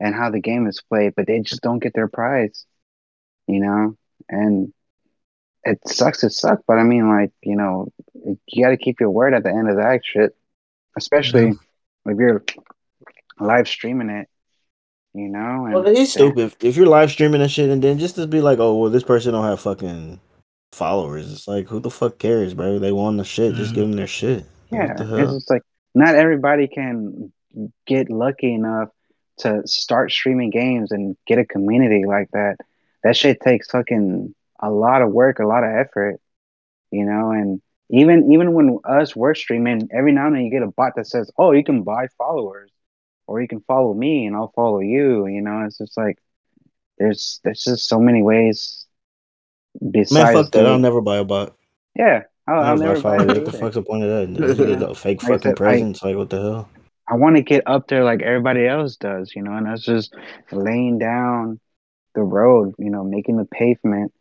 and 0.00 0.14
how 0.14 0.30
the 0.30 0.40
game 0.40 0.66
is 0.66 0.82
played, 0.88 1.14
but 1.14 1.26
they 1.26 1.40
just 1.40 1.62
don't 1.62 1.78
get 1.78 1.94
their 1.94 2.08
prize. 2.08 2.64
You 3.46 3.60
know? 3.60 3.96
And 4.28 4.72
it 5.64 5.80
sucks, 5.86 6.24
it 6.24 6.30
sucks, 6.30 6.62
but 6.66 6.78
I 6.78 6.82
mean 6.82 7.08
like, 7.08 7.32
you 7.42 7.56
know, 7.56 7.88
you 8.46 8.64
gotta 8.64 8.76
keep 8.76 9.00
your 9.00 9.10
word 9.10 9.34
at 9.34 9.44
the 9.44 9.50
end 9.50 9.68
of 9.68 9.76
that 9.76 10.00
shit. 10.04 10.34
Especially 10.96 11.46
Yeah. 11.46 11.52
if 12.12 12.18
you're 12.18 12.42
live 13.38 13.68
streaming 13.68 14.10
it, 14.10 14.28
you 15.14 15.28
know? 15.28 15.64
And 15.66 15.74
Well, 15.74 15.86
it 15.86 15.98
is 15.98 16.12
stupid 16.12 16.54
if 16.60 16.76
you're 16.76 16.86
live 16.86 17.10
streaming 17.10 17.42
and 17.42 17.50
shit, 17.50 17.70
and 17.70 17.82
then 17.82 17.98
just 17.98 18.16
to 18.16 18.26
be 18.26 18.40
like, 18.40 18.58
"Oh, 18.58 18.76
well, 18.76 18.90
this 18.90 19.04
person 19.04 19.32
don't 19.32 19.44
have 19.44 19.60
fucking 19.60 20.20
followers." 20.72 21.32
It's 21.32 21.48
like, 21.48 21.66
who 21.66 21.80
the 21.80 21.90
fuck 21.90 22.18
cares, 22.18 22.54
bro? 22.54 22.78
They 22.78 22.92
want 22.92 23.18
the 23.18 23.24
shit. 23.24 23.54
Just 23.54 23.74
give 23.74 23.84
mm. 23.84 23.90
them 23.90 23.96
their 23.96 24.06
shit. 24.06 24.44
Yeah, 24.70 24.94
the 24.94 25.22
it's 25.22 25.32
just 25.32 25.50
like 25.50 25.62
not 25.94 26.14
everybody 26.14 26.66
can 26.66 27.32
get 27.86 28.10
lucky 28.10 28.54
enough 28.54 28.88
to 29.38 29.66
start 29.66 30.12
streaming 30.12 30.50
games 30.50 30.92
and 30.92 31.16
get 31.26 31.38
a 31.38 31.44
community 31.44 32.04
like 32.06 32.30
that. 32.32 32.56
That 33.04 33.16
shit 33.16 33.40
takes 33.40 33.70
fucking 33.70 34.34
a 34.60 34.70
lot 34.70 35.02
of 35.02 35.12
work, 35.12 35.40
a 35.40 35.46
lot 35.46 35.64
of 35.64 35.70
effort, 35.70 36.20
you 36.90 37.04
know. 37.04 37.32
And 37.32 37.60
even 37.90 38.32
even 38.32 38.54
when 38.54 38.78
us 38.84 39.14
we're 39.14 39.34
streaming, 39.34 39.88
every 39.92 40.12
now 40.12 40.26
and 40.26 40.36
then 40.36 40.44
you 40.44 40.50
get 40.50 40.62
a 40.62 40.68
bot 40.68 40.94
that 40.96 41.06
says, 41.06 41.30
"Oh, 41.36 41.52
you 41.52 41.64
can 41.64 41.82
buy 41.82 42.06
followers, 42.16 42.70
or 43.26 43.40
you 43.40 43.48
can 43.48 43.60
follow 43.60 43.94
me, 43.94 44.26
and 44.26 44.36
I'll 44.36 44.52
follow 44.54 44.80
you." 44.80 45.26
You 45.26 45.42
know, 45.42 45.64
it's 45.66 45.78
just 45.78 45.96
like 45.96 46.18
there's 46.98 47.40
there's 47.44 47.64
just 47.64 47.88
so 47.88 47.98
many 48.00 48.22
ways. 48.22 48.86
Besides, 49.90 50.12
Man, 50.12 50.44
fuck 50.44 50.52
that. 50.52 50.66
I'll 50.66 50.78
never 50.78 51.00
buy 51.00 51.16
a 51.16 51.24
bot. 51.24 51.56
yeah, 51.96 52.24
I'll, 52.46 52.62
I'll 52.62 52.76
never 52.76 53.00
buy 53.00 53.16
it 53.16 53.22
it. 53.22 53.26
What 53.28 53.44
the 53.46 53.52
fuck's 53.52 53.74
the 53.74 53.82
point 53.82 54.04
of 54.04 54.36
that? 54.36 54.76
Get 54.78 54.96
fake 54.96 55.22
Like 55.22 55.32
fucking 55.32 55.54
presents. 55.56 56.02
Like, 56.02 56.16
what 56.16 56.30
the 56.30 56.40
hell? 56.40 56.68
I 57.08 57.16
want 57.16 57.36
to 57.36 57.42
get 57.42 57.64
up 57.66 57.88
there 57.88 58.04
like 58.04 58.22
everybody 58.22 58.66
else 58.66 58.96
does, 58.96 59.34
you 59.34 59.42
know, 59.42 59.52
and 59.56 59.66
that's 59.66 59.82
just 59.82 60.14
laying 60.50 60.98
down 60.98 61.60
the 62.14 62.22
road, 62.22 62.74
you 62.78 62.90
know, 62.90 63.04
making 63.04 63.36
the 63.36 63.44
pavement 63.44 64.12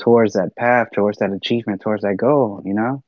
towards 0.00 0.34
that 0.34 0.54
path, 0.56 0.88
towards 0.94 1.18
that 1.18 1.32
achievement, 1.32 1.80
towards 1.80 2.02
that 2.02 2.16
goal, 2.16 2.62
you 2.64 2.74
know, 2.74 3.02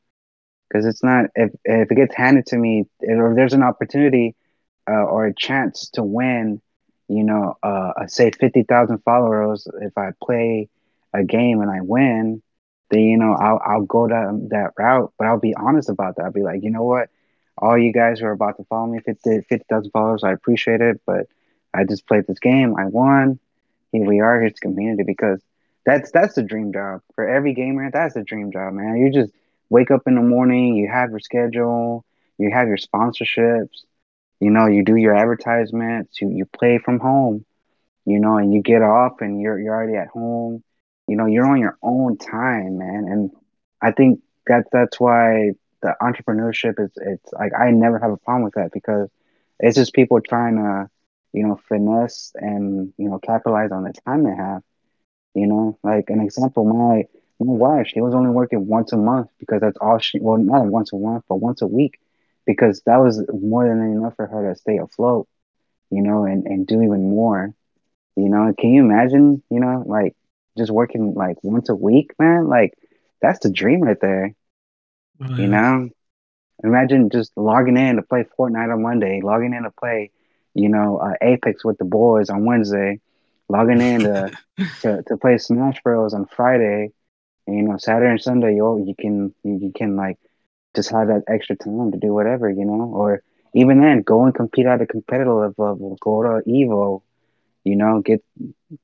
because 0.68 0.86
it's 0.86 1.05
not 1.05 1.26
if 1.34 1.51
if 1.64 1.90
it 1.90 1.94
gets 1.94 2.14
handed 2.14 2.46
to 2.46 2.57
me 2.57 2.84
or 3.03 3.34
there's 3.34 3.53
an 3.53 3.62
opportunity 3.62 4.34
uh, 4.89 5.05
or 5.05 5.26
a 5.26 5.34
chance 5.34 5.91
to 5.95 6.03
win, 6.03 6.61
you 7.09 7.24
know, 7.24 7.57
uh, 7.62 7.93
say 8.07 8.30
fifty 8.30 8.62
thousand 8.62 8.99
followers 8.99 9.66
if 9.82 9.97
I 9.99 10.11
play 10.22 10.68
a 11.14 11.24
game 11.24 11.61
and 11.61 11.70
I 11.70 11.80
win, 11.82 12.43
then 12.91 13.01
you 13.01 13.18
know 13.18 13.34
I'll 13.34 13.61
I'll 13.64 13.84
go 13.84 14.09
that 14.09 14.49
that 14.51 14.72
route, 14.78 15.12
but 15.18 15.26
I'll 15.26 15.41
be 15.41 15.55
honest 15.55 15.89
about 15.89 16.16
that. 16.16 16.24
I'll 16.24 16.32
be 16.32 16.43
like, 16.43 16.62
you 16.62 16.70
know 16.70 16.84
what 16.84 17.09
all 17.59 17.78
you 17.78 17.93
guys 17.93 18.20
who 18.20 18.26
are 18.26 18.32
about 18.32 18.57
to 18.57 18.64
follow 18.64 18.86
me 18.86 19.01
50 19.01 19.41
50,000 19.49 19.91
followers, 19.91 20.24
I 20.24 20.32
appreciate 20.32 20.80
it, 20.80 21.01
but 21.07 21.26
I 21.74 21.84
just 21.84 22.07
played 22.07 22.26
this 22.26 22.39
game, 22.41 22.74
I 22.76 22.86
won. 22.86 23.39
Here 23.93 24.05
we 24.07 24.20
are, 24.20 24.41
here's 24.41 24.59
community 24.61 25.03
because 25.05 25.43
that's 25.84 26.11
that's 26.12 26.34
the 26.34 26.43
dream 26.43 26.72
job 26.72 27.01
for 27.14 27.28
every 27.28 27.55
gamer. 27.55 27.91
That's 27.91 28.14
the 28.14 28.22
dream 28.22 28.53
job, 28.53 28.72
man. 28.74 28.97
You 28.97 29.12
just 29.12 29.32
wake 29.70 29.91
up 29.91 30.03
in 30.07 30.14
the 30.14 30.22
morning, 30.22 30.76
you 30.76 30.89
have 30.89 31.11
your 31.11 31.20
schedule, 31.20 32.05
you 32.39 32.51
have 32.51 32.68
your 32.68 32.76
sponsorships, 32.76 33.84
you 34.41 34.51
know, 34.51 34.66
you 34.66 34.84
do 34.84 34.97
your 34.97 35.14
advertisements, 35.16 36.20
you 36.20 36.30
you 36.30 36.47
play 36.47 36.78
from 36.78 36.99
home, 37.01 37.45
you 38.05 38.20
know, 38.20 38.36
and 38.39 38.53
you 38.53 38.62
get 38.62 38.82
off 38.82 39.20
and 39.20 39.41
you're 39.41 39.59
you're 39.59 39.74
already 39.74 39.97
at 39.97 40.09
home. 40.09 40.62
You 41.07 41.16
know, 41.16 41.26
you're 41.26 41.47
on 41.47 41.61
your 41.61 41.76
own 41.82 42.16
time, 42.18 42.78
man. 42.78 43.07
And 43.09 43.30
I 43.82 43.93
think 43.93 44.20
that's 44.47 44.68
that's 44.72 45.01
why 45.01 45.53
the 45.82 45.95
entrepreneurship 46.03 46.74
is 46.78 46.91
it's 46.97 47.32
like 47.32 47.53
I 47.59 47.70
never 47.70 47.99
have 47.99 48.11
a 48.12 48.16
problem 48.18 48.45
with 48.45 48.55
that 48.55 48.70
because 48.72 49.09
it's 49.61 49.76
just 49.76 49.95
people 49.95 50.20
trying 50.20 50.57
to, 50.57 50.89
you 51.32 51.47
know, 51.47 51.59
finesse 51.68 52.32
and, 52.36 52.93
you 52.99 53.09
know, 53.09 53.18
capitalize 53.18 53.70
on 53.72 53.84
the 53.84 53.93
time 54.07 54.24
they 54.24 54.34
have. 54.34 54.62
You 55.34 55.47
know, 55.47 55.78
like 55.82 56.11
an 56.11 56.20
example, 56.20 56.64
my 56.64 57.05
my 57.41 57.53
wife, 57.53 57.86
she 57.89 58.01
was 58.01 58.14
only 58.14 58.30
working 58.30 58.66
once 58.66 58.93
a 58.93 58.97
month 58.97 59.28
because 59.39 59.61
that's 59.61 59.76
all 59.80 59.99
she 59.99 60.18
well 60.20 60.39
not 60.39 60.66
once 60.66 60.93
a 60.93 60.97
month, 60.97 61.24
but 61.28 61.36
once 61.36 61.62
a 61.62 61.66
week 61.66 61.99
because 62.49 62.82
that 62.86 62.99
was 62.99 63.24
more 63.32 63.68
than 63.68 63.80
enough 63.82 64.16
for 64.16 64.26
her 64.28 64.51
to 64.53 64.61
stay 64.61 64.78
afloat, 64.78 65.28
you 65.90 66.03
know, 66.03 66.24
and, 66.24 66.46
and 66.46 66.66
do 66.66 66.82
even 66.82 67.11
more. 67.11 67.55
You 68.16 68.28
know, 68.30 68.53
can 68.59 68.70
you 68.70 68.82
imagine, 68.84 69.42
you 69.51 69.61
know, 69.61 69.84
like 69.86 70.14
just 70.59 70.72
working 70.72 71.14
like 71.14 71.36
once 71.44 71.70
a 71.70 71.76
week, 71.76 72.12
man? 72.18 72.49
Like 72.49 72.74
that's 73.22 73.40
the 73.40 73.53
dream 73.53 73.82
right 73.82 74.01
there 74.01 74.34
Oh, 75.20 75.36
you 75.36 75.49
yeah. 75.49 75.49
know 75.49 75.88
Imagine 76.64 77.11
just 77.11 77.32
logging 77.36 77.76
in 77.76 77.96
to 77.96 78.03
play 78.03 78.24
Fortnite 78.38 78.72
on 78.72 78.82
Monday, 78.82 79.20
logging 79.22 79.55
in 79.55 79.64
to 79.64 79.70
play, 79.78 80.11
you 80.55 80.68
know, 80.68 80.99
uh, 80.99 81.14
Apex 81.22 81.64
with 81.64 81.78
the 81.78 81.84
boys 81.84 82.30
on 82.30 82.44
Wednesday, 82.44 83.01
logging 83.49 83.80
in 83.80 84.05
to, 84.05 84.30
to, 84.82 85.03
to 85.09 85.16
play 85.18 85.38
Smash 85.38 85.80
Bros 85.82 86.14
on 86.14 86.26
Friday, 86.26 86.90
and, 87.46 87.57
you 87.57 87.62
know, 87.64 87.76
Saturday 87.78 88.11
and 88.11 88.20
Sunday, 88.20 88.57
you 88.57 88.84
you 88.86 88.94
can 88.99 89.34
you 89.44 89.72
can 89.74 89.96
like 89.96 90.18
just 90.75 90.91
have 90.91 91.09
that 91.09 91.25
extra 91.29 91.57
time 91.57 91.93
to 91.93 91.99
do 91.99 92.12
whatever, 92.12 92.49
you 92.49 92.64
know, 92.64 92.93
or 92.95 93.23
even 93.55 93.81
then, 93.81 94.03
go 94.03 94.25
and 94.25 94.35
compete 94.35 94.66
at 94.66 94.83
a 94.83 94.87
competitive 94.87 95.55
level. 95.59 95.97
Go 96.01 96.23
to 96.23 96.43
Evo, 96.49 97.03
you 97.64 97.77
know, 97.77 98.01
get 98.03 98.23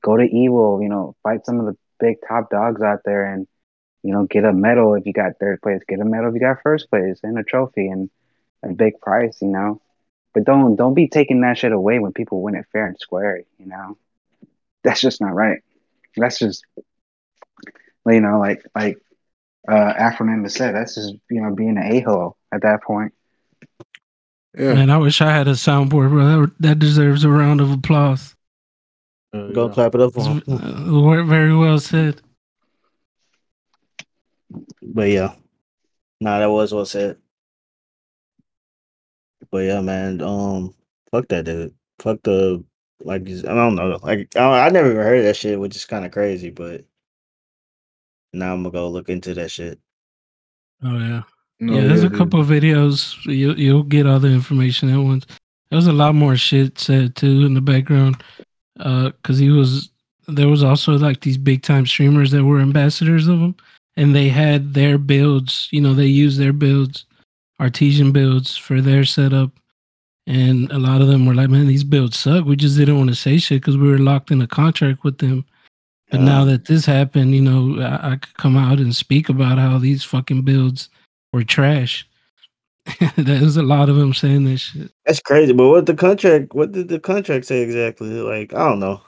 go 0.01 0.17
to 0.17 0.27
Evo, 0.27 0.81
you 0.81 0.89
know, 0.89 1.15
fight 1.23 1.45
some 1.45 1.59
of 1.59 1.65
the 1.65 1.77
big 1.99 2.17
top 2.27 2.49
dogs 2.49 2.81
out 2.81 2.99
there, 3.05 3.25
and 3.25 3.47
you 4.03 4.13
know, 4.13 4.25
get 4.25 4.45
a 4.45 4.53
medal 4.53 4.95
if 4.95 5.05
you 5.05 5.13
got 5.13 5.33
third 5.39 5.61
place, 5.61 5.81
get 5.87 5.99
a 5.99 6.05
medal 6.05 6.29
if 6.29 6.33
you 6.35 6.39
got 6.39 6.61
first 6.61 6.89
place, 6.89 7.19
and 7.23 7.37
a 7.37 7.43
trophy 7.43 7.87
and 7.87 8.09
a 8.63 8.73
big 8.73 8.99
prize, 9.01 9.37
you 9.41 9.47
know. 9.47 9.81
But 10.33 10.43
don't 10.43 10.75
don't 10.75 10.93
be 10.93 11.07
taking 11.07 11.41
that 11.41 11.57
shit 11.57 11.71
away 11.71 11.99
when 11.99 12.13
people 12.13 12.41
win 12.41 12.55
it 12.55 12.65
fair 12.71 12.87
and 12.87 12.99
square, 12.99 13.43
you 13.59 13.67
know. 13.67 13.97
That's 14.83 15.01
just 15.01 15.21
not 15.21 15.33
right. 15.33 15.61
That's 16.17 16.39
just 16.39 16.65
you 18.07 18.21
know, 18.21 18.39
like 18.39 18.61
like 18.75 18.97
uh 19.67 19.93
acronym 19.93 20.43
to 20.43 20.49
say. 20.49 20.71
that's 20.71 20.95
just 20.95 21.13
you 21.29 21.41
know 21.41 21.53
being 21.53 21.77
an 21.77 21.83
a 21.83 21.99
hole 22.01 22.37
at 22.51 22.61
that 22.61 22.83
point. 22.83 23.13
Yeah. 24.57 24.73
Man, 24.73 24.89
I 24.89 24.97
wish 24.97 25.21
I 25.21 25.31
had 25.31 25.47
a 25.47 25.51
soundboard, 25.51 26.09
bro. 26.09 26.45
That, 26.45 26.51
that 26.59 26.79
deserves 26.79 27.25
a 27.25 27.29
round 27.29 27.59
of 27.59 27.71
applause. 27.71 28.35
Go 29.53 29.67
clap 29.67 29.93
it 29.95 30.01
up 30.01 30.13
for 30.13 30.23
him. 30.23 30.43
Uh, 30.47 31.23
very 31.23 31.53
well 31.53 31.77
said. 31.77 32.21
But 34.81 35.09
yeah, 35.09 35.33
nah, 36.21 36.39
that 36.39 36.49
was 36.49 36.73
well 36.73 36.85
said. 36.85 37.17
But 39.51 39.65
yeah, 39.65 39.81
man, 39.81 40.21
um, 40.21 40.73
fuck 41.11 41.27
that 41.29 41.43
dude. 41.45 41.73
Fuck 41.99 42.21
the 42.23 42.63
like. 43.01 43.23
I 43.23 43.41
don't 43.41 43.75
know. 43.75 43.99
Like 44.01 44.29
I, 44.37 44.67
I 44.67 44.69
never 44.69 44.91
even 44.91 45.03
heard 45.03 45.19
of 45.19 45.25
that 45.25 45.35
shit, 45.35 45.59
which 45.59 45.75
is 45.75 45.85
kind 45.85 46.05
of 46.05 46.11
crazy. 46.11 46.49
But 46.49 46.85
now 48.35 48.53
I'm 48.53 48.63
gonna 48.63 48.71
go 48.71 48.89
look 48.89 49.09
into 49.09 49.33
that 49.35 49.51
shit. 49.51 49.79
Oh 50.83 50.97
yeah. 50.97 51.23
No, 51.59 51.73
yeah, 51.73 51.87
there's 51.87 52.03
a 52.03 52.09
dude. 52.09 52.17
couple 52.17 52.41
of 52.41 52.47
videos. 52.47 53.15
You 53.25 53.53
you'll 53.53 53.83
get 53.83 54.05
all 54.05 54.19
the 54.19 54.27
information 54.29 54.89
at 54.89 54.99
once. 54.99 55.25
There 55.69 55.77
was 55.77 55.87
a 55.87 55.93
lot 55.93 56.15
more 56.15 56.35
shit 56.35 56.77
said 56.77 57.15
too 57.15 57.45
in 57.45 57.53
the 57.53 57.61
background. 57.61 58.23
Uh, 58.79 59.11
cause 59.23 59.37
he 59.37 59.49
was 59.49 59.89
there 60.27 60.49
was 60.49 60.63
also 60.63 60.93
like 60.97 61.21
these 61.21 61.37
big 61.37 61.61
time 61.61 61.85
streamers 61.85 62.31
that 62.31 62.43
were 62.43 62.59
ambassadors 62.59 63.27
of 63.27 63.39
him, 63.39 63.55
and 63.95 64.15
they 64.15 64.29
had 64.29 64.73
their 64.73 64.97
builds. 64.97 65.69
You 65.71 65.81
know, 65.81 65.93
they 65.93 66.07
used 66.07 66.39
their 66.39 66.53
builds, 66.53 67.05
artesian 67.59 68.11
builds 68.11 68.57
for 68.57 68.81
their 68.81 69.05
setup, 69.05 69.51
and 70.27 70.71
a 70.71 70.79
lot 70.79 71.01
of 71.01 71.07
them 71.07 71.25
were 71.25 71.35
like, 71.35 71.49
"Man, 71.49 71.67
these 71.67 71.83
builds 71.83 72.17
suck." 72.17 72.45
We 72.45 72.55
just 72.55 72.77
didn't 72.77 72.97
want 72.97 73.09
to 73.09 73.15
say 73.15 73.37
shit 73.37 73.61
because 73.61 73.77
we 73.77 73.89
were 73.89 73.99
locked 73.99 74.31
in 74.31 74.41
a 74.41 74.47
contract 74.47 75.03
with 75.03 75.19
them. 75.19 75.45
But 76.11 76.21
now 76.21 76.41
Uh, 76.41 76.45
that 76.45 76.65
this 76.65 76.85
happened, 76.85 77.33
you 77.35 77.41
know, 77.41 77.81
I, 77.81 78.11
I 78.11 78.15
could 78.17 78.35
come 78.37 78.55
out 78.57 78.79
and 78.79 78.95
speak 78.95 79.27
about 79.29 79.57
how 79.57 79.77
these 79.79 80.03
fucking 80.03 80.43
builds 80.43 80.89
were 81.33 81.43
trash. 81.43 82.07
There's 83.17 83.57
a 83.57 83.63
lot 83.63 83.89
of 83.89 83.95
them 83.95 84.13
saying 84.13 84.45
this 84.45 84.61
shit. 84.61 84.91
That's 85.05 85.19
crazy. 85.19 85.53
But 85.53 85.69
what 85.69 85.85
the 85.87 85.95
contract? 85.95 86.53
What 86.53 86.71
did 86.71 86.87
the 86.89 86.99
contract 86.99 87.45
say 87.45 87.61
exactly? 87.61 88.09
Like 88.09 88.53
I 88.53 88.69
don't 88.69 88.79
know. 88.79 89.01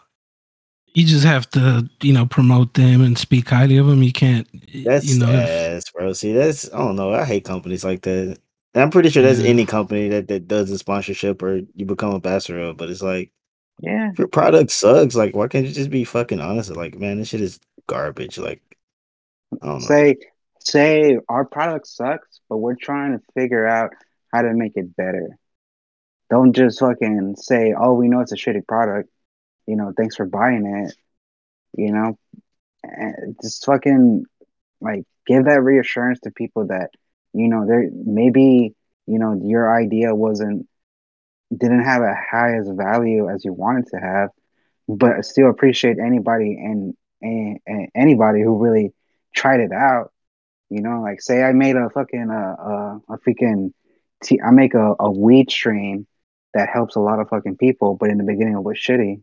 You 0.95 1.05
just 1.05 1.25
have 1.25 1.47
to, 1.51 1.87
you 2.01 2.11
know, 2.11 2.25
promote 2.25 2.73
them 2.73 3.01
and 3.03 3.15
speak 3.19 3.49
highly 3.49 3.77
of 3.77 3.85
them. 3.85 4.01
You 4.01 4.11
can't, 4.11 4.47
That's 4.83 5.05
you 5.13 5.19
know, 5.19 5.31
ass, 5.31 5.91
bro. 5.91 6.11
See, 6.13 6.33
that's 6.33 6.73
I 6.73 6.79
don't 6.79 6.95
know. 6.95 7.13
I 7.13 7.23
hate 7.23 7.45
companies 7.45 7.85
like 7.85 8.01
that. 8.01 8.39
And 8.73 8.83
I'm 8.83 8.89
pretty 8.89 9.09
sure 9.09 9.21
that's 9.21 9.39
Yeah. 9.39 9.49
any 9.49 9.65
company 9.67 10.09
that, 10.09 10.27
that 10.29 10.47
does 10.47 10.71
a 10.71 10.77
sponsorship 10.79 11.43
or 11.43 11.61
you 11.75 11.85
become 11.85 12.15
ambassador 12.15 12.59
of. 12.61 12.77
But 12.77 12.89
it's 12.89 13.03
like 13.03 13.31
Yeah. 13.80 14.09
if 14.11 14.17
your 14.17 14.28
product 14.28 14.71
sucks, 14.71 15.15
like 15.15 15.36
why 15.36 15.47
can't 15.47 15.65
you 15.65 15.73
just 15.73 15.89
be 15.89 16.03
fucking 16.03 16.39
honest? 16.39 16.75
Like, 16.75 16.97
man, 16.97 17.19
this 17.19 17.30
shit 17.30 17.41
is 17.41 17.59
garbage. 17.88 18.38
Like, 18.38 18.61
I 19.61 19.65
don't 19.65 19.82
know. 19.82 19.88
Say 19.88 20.17
say 20.59 21.17
our 21.30 21.45
product 21.45 21.88
sucks, 21.88 22.41
but 22.49 22.57
we're 22.57 22.75
trying 22.75 23.13
to 23.13 23.23
figure 23.34 23.67
out 23.67 23.91
how 24.34 24.41
to 24.41 24.53
make 24.53 24.73
it 24.75 24.95
better. 24.95 25.38
Don't 26.30 26.53
just 26.53 26.80
fucking 26.80 27.36
say, 27.38 27.73
"Oh, 27.78 27.93
we 27.93 28.09
know 28.09 28.19
it's 28.19 28.34
a 28.34 28.36
shitty 28.36 28.67
product." 28.67 29.09
You 29.65 29.75
know, 29.78 29.93
thanks 29.95 30.15
for 30.15 30.25
buying 30.25 30.65
it. 30.65 30.95
You 31.78 31.91
know, 31.93 32.17
and 32.84 33.36
just 33.41 33.65
fucking 33.65 34.25
like 34.82 35.03
give 35.25 35.45
that 35.45 35.63
reassurance 35.63 36.19
to 36.21 36.32
people 36.32 36.67
that 36.67 36.91
you 37.34 37.47
know 37.47 37.65
there 37.65 37.89
maybe 37.93 38.75
you 39.05 39.19
know 39.19 39.39
your 39.41 39.73
idea 39.73 40.13
wasn't 40.13 40.67
didn't 41.55 41.83
have 41.83 42.01
a 42.01 42.13
high 42.13 42.57
as 42.57 42.67
value 42.69 43.29
as 43.29 43.45
you 43.45 43.53
wanted 43.53 43.87
to 43.87 43.97
have, 43.97 44.29
but 44.87 45.25
still 45.25 45.49
appreciate 45.49 45.97
anybody 45.99 46.53
and, 46.53 46.93
and, 47.21 47.59
and 47.65 47.89
anybody 47.95 48.41
who 48.41 48.57
really 48.57 48.93
tried 49.33 49.59
it 49.59 49.71
out. 49.71 50.11
You 50.69 50.81
know, 50.81 51.01
like 51.01 51.21
say 51.21 51.43
I 51.43 51.53
made 51.53 51.77
a 51.77 51.89
fucking 51.89 52.29
uh, 52.29 52.55
uh, 52.61 53.13
a 53.13 53.17
freaking 53.19 53.71
t- 54.21 54.41
I 54.45 54.51
make 54.51 54.73
a, 54.73 54.95
a 54.99 55.09
weed 55.09 55.49
strain 55.49 56.05
that 56.53 56.69
helps 56.69 56.95
a 56.95 56.99
lot 56.99 57.19
of 57.19 57.29
fucking 57.29 57.57
people, 57.57 57.95
but 57.95 58.09
in 58.09 58.17
the 58.17 58.25
beginning 58.25 58.55
it 58.55 58.63
was 58.63 58.77
shitty. 58.77 59.21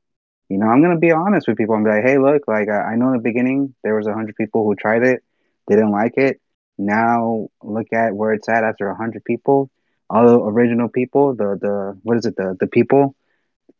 You 0.48 0.58
know, 0.58 0.66
I'm 0.66 0.80
gonna 0.80 0.98
be 0.98 1.10
honest 1.10 1.46
with 1.46 1.58
people. 1.58 1.74
I'm 1.74 1.84
like, 1.84 2.02
hey, 2.02 2.18
look, 2.18 2.48
like 2.48 2.68
I, 2.70 2.92
I 2.92 2.96
know 2.96 3.08
in 3.08 3.14
the 3.14 3.22
beginning 3.22 3.74
there 3.82 3.94
was 3.94 4.06
a 4.06 4.14
hundred 4.14 4.36
people 4.36 4.64
who 4.64 4.74
tried 4.74 5.02
it, 5.02 5.22
they 5.68 5.74
didn't 5.74 5.92
like 5.92 6.16
it. 6.16 6.40
Now 6.78 7.48
look 7.62 7.92
at 7.92 8.14
where 8.14 8.32
it's 8.32 8.48
at 8.48 8.64
after 8.64 8.88
a 8.88 8.96
hundred 8.96 9.24
people. 9.24 9.70
All 10.10 10.26
the 10.26 10.38
original 10.38 10.88
people, 10.88 11.34
the 11.34 11.58
the 11.60 11.98
what 12.02 12.16
is 12.18 12.26
it, 12.26 12.36
the 12.36 12.56
the 12.60 12.66
people, 12.66 13.16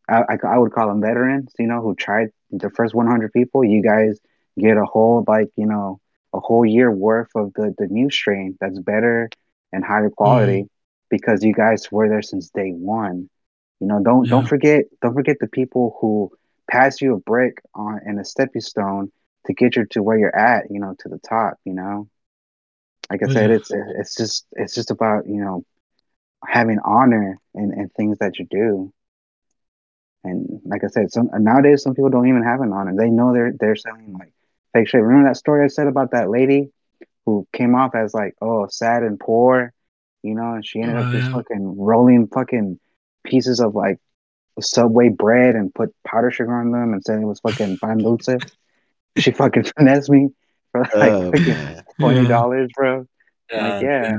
I, 0.09 0.23
I, 0.29 0.39
I 0.47 0.59
would 0.59 0.73
call 0.73 0.89
them 0.89 1.01
veterans, 1.01 1.53
you 1.59 1.67
know, 1.67 1.81
who 1.81 1.95
tried 1.95 2.31
the 2.51 2.71
first 2.71 2.95
100 2.95 3.33
people. 3.33 3.65
You 3.65 3.83
guys 3.83 4.19
get 4.59 4.77
a 4.77 4.85
whole, 4.85 5.25
like, 5.27 5.51
you 5.57 5.67
know, 5.67 6.01
a 6.33 6.41
whole 6.41 6.65
year 6.65 6.91
worth 6.91 7.31
of 7.35 7.53
the, 7.55 7.75
the 7.79 7.87
new 7.87 8.11
strain 8.11 8.57
that's 8.61 8.79
better 8.79 9.31
and 9.73 9.85
higher 9.85 10.07
mm-hmm. 10.09 10.15
quality 10.15 10.69
because 11.11 11.45
you 11.45 11.55
guys 11.55 11.91
were 11.91 12.09
there 12.09 12.23
since 12.23 12.51
day 12.51 12.71
one. 12.71 13.29
You 13.81 13.89
know, 13.89 14.03
don't 14.03 14.29
don't 14.29 14.47
forget 14.47 14.85
don't 15.03 15.15
forget 15.15 15.37
the 15.41 15.49
people 15.49 15.97
who 16.01 16.31
pass 16.71 17.01
you 17.01 17.15
a 17.15 17.19
brick 17.19 17.61
on 17.75 18.01
and 18.05 18.19
a 18.19 18.25
stepping 18.25 18.63
stone 18.63 19.13
to 19.47 19.53
get 19.53 19.77
you 19.77 19.85
to 19.91 20.03
where 20.03 20.19
you're 20.19 20.35
at, 20.35 20.71
you 20.71 20.81
know, 20.81 20.95
to 21.01 21.09
the 21.09 21.19
top, 21.19 21.59
you 21.65 21.75
know. 21.75 22.09
Like 23.11 23.23
I 23.23 23.33
said, 23.33 23.51
Yeah. 23.51 23.57
it's 23.57 23.71
it's 23.71 24.15
just 24.17 24.47
it's 24.53 24.75
just 24.75 24.91
about, 24.91 25.27
you 25.27 25.37
know, 25.37 25.65
having 26.49 26.79
honor 26.85 27.39
in, 27.55 27.73
in 27.73 27.89
things 27.97 28.19
that 28.19 28.39
you 28.39 28.47
do. 28.51 28.93
And 30.23 30.61
like 30.65 30.83
I 30.85 30.89
said, 30.89 31.13
some 31.13 31.29
nowadays 31.35 31.83
some 31.83 31.95
people 31.95 32.11
don't 32.11 32.29
even 32.29 32.43
have 32.43 32.61
an 32.61 32.73
honor. 32.73 32.95
They 32.97 33.11
know 33.11 33.33
they're 33.33 33.53
they're 33.59 33.77
selling 33.77 34.15
like 34.15 34.33
fake 34.73 34.89
shit. 34.89 35.03
Remember 35.03 35.29
that 35.29 35.37
story 35.37 35.65
I 35.65 35.69
said 35.69 35.87
about 35.87 36.13
that 36.13 36.31
lady 36.31 36.71
who 37.27 37.47
came 37.53 37.75
off 37.75 37.95
as 37.95 38.15
like 38.15 38.35
oh 38.41 38.67
sad 38.69 39.03
and 39.03 39.21
poor, 39.21 39.73
you 40.23 40.35
know, 40.35 40.55
and 40.55 40.65
she 40.67 40.81
ended 40.81 40.97
Oh, 40.97 41.01
up 41.01 41.11
just 41.11 41.29
yeah. 41.29 41.35
fucking 41.35 41.77
rolling 41.79 42.29
fucking 42.29 42.81
pieces 43.25 43.61
of 43.61 43.75
like 43.75 43.99
Subway 44.61 45.09
bread 45.09 45.57
and 45.57 45.75
put 45.75 45.95
powder 46.07 46.31
sugar 46.31 46.55
on 46.55 46.71
them 46.71 46.93
and 46.95 47.03
said 47.05 47.21
it 47.21 47.27
was 47.27 47.41
fucking 47.41 47.79
pan 47.83 47.99
dulce. 47.99 48.29
she 49.19 49.31
fucking 49.33 49.65
finessed 49.77 50.09
me 50.11 50.29
for 50.73 50.87
like 50.95 51.13
Oh, 51.13 51.33
twenty 52.01 52.27
dollars, 52.27 52.71
bro. 52.75 53.07
God 53.51 53.61
like 53.61 53.83
yeah. 53.83 54.17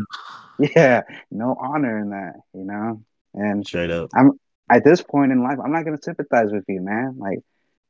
Yeah, 0.60 1.02
no 1.32 1.56
honor 1.60 2.00
in 2.00 2.10
that, 2.12 2.36
you 2.54 2.64
know. 2.64 3.02
And 3.34 3.66
Straight 3.66 3.92
up. 3.92 4.10
I'm 4.14 4.32
at 4.70 4.84
this 4.84 5.02
point 5.02 5.32
in 5.32 5.44
life, 5.44 5.58
I'm 5.64 5.72
not 5.72 5.86
gonna 5.86 6.02
sympathize 6.02 6.52
with 6.52 6.66
you, 6.68 6.82
man. 6.82 7.16
Like, 7.18 7.40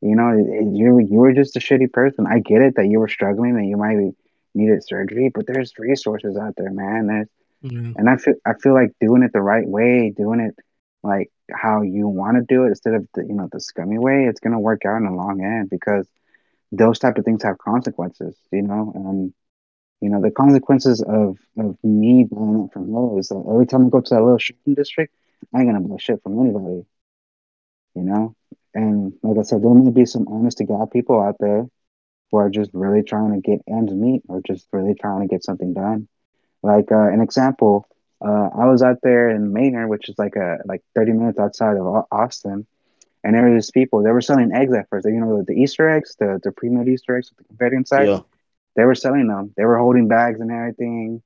you 0.02 0.16
know, 0.16 0.32
you 0.32 1.00
you 1.00 1.20
were 1.20 1.34
just 1.34 1.56
a 1.56 1.60
shitty 1.60 1.92
person. 1.92 2.26
I 2.28 2.40
get 2.40 2.62
it 2.62 2.76
that 2.76 2.88
you 2.88 3.00
were 3.00 3.08
struggling 3.08 3.58
and 3.58 3.70
you 3.70 3.78
might 3.78 3.98
be 3.98 4.12
needed 4.54 4.84
surgery, 4.86 5.30
but 5.34 5.46
there's 5.48 5.74
resources 5.78 6.38
out 6.38 6.56
there, 6.58 6.72
man. 6.72 7.08
There's 7.08 7.28
Yeah. 7.62 7.94
and 7.96 8.10
I 8.10 8.18
feel 8.18 8.36
I 8.46 8.54
feel 8.62 8.74
like 8.74 8.92
doing 9.00 9.24
it 9.24 9.32
the 9.34 9.42
right 9.42 9.68
way, 9.68 10.14
doing 10.16 10.40
it 10.40 10.56
like 11.04 11.32
how 11.52 11.82
you 11.82 12.08
want 12.08 12.38
to 12.38 12.44
do 12.54 12.66
it 12.66 12.70
instead 12.70 12.96
of 12.96 13.08
the 13.14 13.24
you 13.26 13.34
know 13.34 13.48
the 13.52 13.60
scummy 13.60 13.98
way, 14.00 14.26
it's 14.26 14.40
gonna 14.40 14.60
work 14.60 14.86
out 14.86 14.98
in 14.98 15.06
the 15.06 15.12
long 15.12 15.44
end 15.44 15.70
because 15.70 16.08
those 16.72 17.00
type 17.00 17.18
of 17.18 17.26
things 17.26 17.44
have 17.44 17.58
consequences, 17.58 18.36
you 18.52 18.64
know. 18.64 18.92
And 18.96 19.34
you 20.02 20.10
know 20.10 20.22
the 20.22 20.32
consequences 20.32 21.02
of 21.02 21.38
of 21.58 21.78
me 21.84 22.26
buying 22.30 22.66
it 22.66 22.74
from 22.74 22.92
her 22.94 23.20
is 23.20 23.30
that 23.30 23.44
every 23.50 23.66
time 23.66 23.86
I 23.86 23.90
go 23.90 24.02
to 24.02 24.16
that 24.16 24.22
little 24.22 24.38
shopping 24.38 24.74
district, 24.74 25.14
I 25.54 25.60
ain't 25.60 25.68
gonna 25.68 25.82
buy 25.82 25.98
shit 25.98 26.22
from 26.24 26.40
anybody, 26.40 26.86
you 27.96 28.04
know. 28.04 28.36
And 28.74 29.14
like 29.24 29.38
I 29.38 29.44
said, 29.44 29.64
there 29.64 29.74
may 29.74 29.92
be 29.92 30.06
some 30.06 30.28
honest 30.28 30.58
to 30.58 30.66
God 30.66 30.92
people 30.92 31.22
out 31.22 31.38
there 31.40 31.68
who 32.32 32.38
are 32.38 32.50
just 32.50 32.72
really 32.74 33.04
trying 33.04 33.34
to 33.34 33.40
get 33.40 33.62
ends 33.68 33.94
meet 33.94 34.24
or 34.28 34.42
just 34.46 34.68
really 34.72 34.94
trying 34.94 35.22
to 35.22 35.28
get 35.28 35.44
something 35.44 35.74
done. 35.74 36.08
Like 36.62 36.92
uh, 36.92 37.08
an 37.08 37.22
example, 37.22 37.88
uh, 38.26 38.50
I 38.58 38.66
was 38.66 38.82
out 38.82 38.98
there 39.02 39.30
in 39.30 39.54
Maynard, 39.54 39.90
which 39.90 40.10
is 40.10 40.16
like 40.18 40.36
a 40.36 40.58
like 40.66 40.82
30 40.96 41.14
minutes 41.14 41.40
outside 41.40 41.78
of 41.78 42.06
Austin, 42.12 42.66
and 43.24 43.36
there 43.36 43.44
were 43.44 43.54
these 43.54 43.72
people. 43.72 44.04
They 44.04 44.12
were 44.12 44.22
selling 44.22 44.52
eggs 44.54 44.74
at 44.74 44.90
first. 44.90 45.06
You 45.06 45.14
know, 45.14 45.44
the 45.48 45.54
Easter 45.54 45.90
eggs, 45.90 46.16
the 46.20 46.40
the 46.44 46.52
pre-made 46.52 46.88
Easter 46.88 47.16
eggs 47.16 47.30
with 47.30 47.38
the 47.38 47.44
confetti 47.46 47.76
inside. 47.78 48.08
Yeah. 48.08 48.20
They 48.76 48.84
were 48.84 48.96
selling 48.96 49.28
them. 49.28 49.54
They 49.56 49.66
were 49.66 49.78
holding 49.78 50.08
bags 50.08 50.40
and 50.40 50.52
everything. 50.52 51.22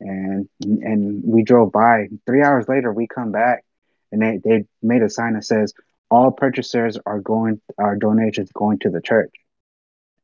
and 0.00 0.48
and 0.60 1.22
we 1.24 1.42
drove 1.42 1.72
by. 1.72 2.08
Three 2.26 2.42
hours 2.42 2.68
later, 2.68 2.92
we 2.92 3.06
come 3.06 3.32
back, 3.32 3.64
and 4.12 4.20
they 4.22 4.40
they 4.42 4.64
made 4.82 5.02
a 5.02 5.10
sign 5.10 5.34
that 5.34 5.44
says 5.44 5.74
all 6.10 6.30
purchasers 6.30 6.98
are 7.06 7.20
going 7.20 7.60
our 7.78 7.96
donations 7.96 8.50
going 8.52 8.78
to 8.80 8.90
the 8.90 9.00
church. 9.00 9.32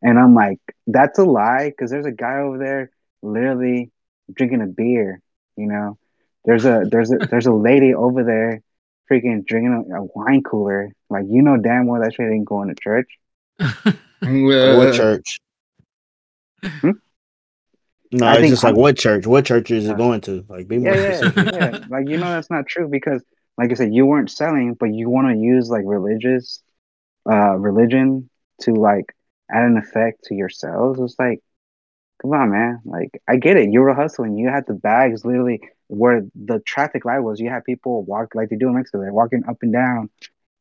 And 0.03 0.19
I'm 0.19 0.35
like, 0.35 0.61
that's 0.87 1.19
a 1.19 1.25
lie 1.25 1.71
because 1.71 1.91
there's 1.91 2.07
a 2.07 2.13
guy 2.13 2.39
over 2.41 2.59
there 2.59 2.91
literally 3.23 3.91
drinking 4.33 4.63
a 4.63 4.67
beer. 4.67 5.21
You 5.57 5.67
know, 5.67 5.99
there's 6.45 6.65
a 6.65 6.85
there's 6.91 7.13
a 7.13 7.17
there's 7.17 7.47
a 7.47 7.53
lady 7.69 7.95
over 7.95 8.25
there 8.25 8.63
freaking 9.11 9.47
drinking 9.47 9.87
a, 9.91 10.03
a 10.03 10.05
wine 10.15 10.43
cooler. 10.43 10.93
Like 11.09 11.25
you 11.29 11.43
know 11.43 11.57
damn 11.57 11.87
well 11.87 12.03
that 12.03 12.15
shit 12.15 12.31
ain't 12.31 12.45
going 12.45 12.69
to 12.69 12.75
church. 12.81 13.19
what 14.77 14.95
church? 14.95 15.39
Hmm? 16.81 16.91
No, 18.13 18.27
I 18.27 18.33
it's 18.35 18.41
think 18.41 18.53
just 18.53 18.65
like 18.65 18.73
I'm- 18.75 18.81
what 18.81 18.97
church? 18.97 19.27
What 19.27 19.45
church 19.45 19.71
is 19.71 19.89
it 19.89 19.97
going 19.97 20.21
to? 20.23 20.45
Like, 20.49 20.69
be 20.69 20.79
more 20.79 20.95
Yeah, 20.95 21.01
yeah, 21.03 21.17
specific. 21.17 21.55
yeah. 21.55 21.85
Like 21.89 22.09
you 22.09 22.17
know 22.19 22.31
that's 22.31 22.51
not 22.51 22.67
true 22.67 22.89
because, 22.89 23.23
like 23.59 23.71
I 23.71 23.75
said, 23.75 23.93
you 23.95 24.07
weren't 24.07 24.31
selling, 24.31 24.75
but 24.75 24.95
you 24.95 25.11
want 25.11 25.29
to 25.29 25.37
use 25.37 25.69
like 25.71 25.83
religious, 25.85 26.63
uh, 27.29 27.57
religion 27.57 28.31
to 28.63 28.75
like 28.75 29.15
add 29.51 29.65
an 29.65 29.77
effect 29.77 30.25
to 30.25 30.35
your 30.35 30.49
sales. 30.49 30.99
It's 31.01 31.17
like, 31.19 31.41
come 32.23 32.33
on, 32.33 32.51
man. 32.51 32.81
Like 32.85 33.21
I 33.29 33.37
get 33.37 33.57
it. 33.57 33.71
You 33.71 33.81
were 33.81 33.95
hustling. 33.95 34.37
You 34.39 34.49
had 34.49 34.67
the 34.67 34.75
bags 34.75 35.25
literally 35.25 35.61
where 35.89 36.23
the 36.35 36.61
traffic 36.61 37.05
light 37.05 37.21
was. 37.21 37.41
You 37.41 37.51
had 37.51 37.65
people 37.65 38.05
walk 38.05 38.35
like 38.37 38.49
they 38.51 38.57
do 38.57 38.69
in 38.69 38.75
Mexico. 38.77 39.01
They're 39.01 39.13
walking 39.13 39.43
up 39.49 39.59
and 39.63 39.73
down, 39.73 40.11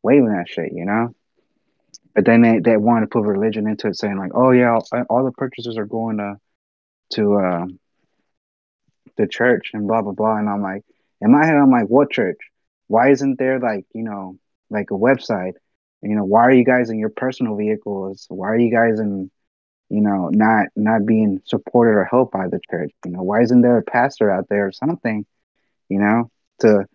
waving 0.02 0.30
that 0.34 0.50
shit. 0.50 0.72
You 0.74 0.86
know. 0.86 1.16
But 2.16 2.26
then 2.26 2.42
they, 2.42 2.60
they 2.60 2.78
want 2.78 3.04
to 3.04 3.08
put 3.08 3.26
religion 3.26 3.68
into 3.68 3.88
it, 3.90 3.98
saying 3.98 4.18
like, 4.18 4.32
"Oh 4.36 4.52
yeah, 4.52 4.74
all, 4.74 4.88
all 5.10 5.26
the 5.26 5.32
purchases 5.34 5.78
are 5.78 5.86
going 5.86 6.18
to 6.18 6.36
to 7.14 7.36
uh, 7.36 7.66
the 9.18 9.28
church 9.28 9.72
and 9.74 9.88
blah 9.88 10.02
blah 10.02 10.14
blah." 10.14 10.38
And 10.38 10.50
I'm 10.50 10.62
like, 10.62 10.84
in 11.22 11.32
my 11.32 11.46
head, 11.46 11.56
I'm 11.56 11.72
like, 11.72 11.88
"What 11.88 12.12
church? 12.12 12.38
Why 12.88 13.12
isn't 13.12 13.40
there 13.40 13.60
like 13.60 13.86
you 13.94 14.04
know 14.04 14.38
like 14.70 14.92
a 14.92 14.96
website? 14.96 15.54
And, 16.02 16.12
You 16.12 16.16
know, 16.18 16.26
why 16.26 16.42
are 16.44 16.52
you 16.52 16.66
guys 16.66 16.90
in 16.90 17.00
your 17.00 17.10
personal 17.10 17.56
vehicles? 17.56 18.26
Why 18.30 18.50
are 18.50 18.58
you 18.60 18.72
guys 18.72 19.00
in 19.00 19.32
you 19.90 20.02
know 20.02 20.30
not 20.32 20.68
not 20.76 21.06
being 21.06 21.42
supported 21.46 21.92
or 21.94 22.06
helped 22.06 22.34
by 22.34 22.48
the 22.48 22.60
church? 22.70 22.92
You 23.06 23.12
know, 23.12 23.24
why 23.24 23.42
isn't 23.44 23.62
there 23.62 23.78
a 23.78 23.84
pastor 23.84 24.32
out 24.32 24.48
there 24.50 24.68
or 24.68 24.72
something? 24.72 25.26
You 25.90 26.00
know, 26.00 26.32
to 26.62 26.86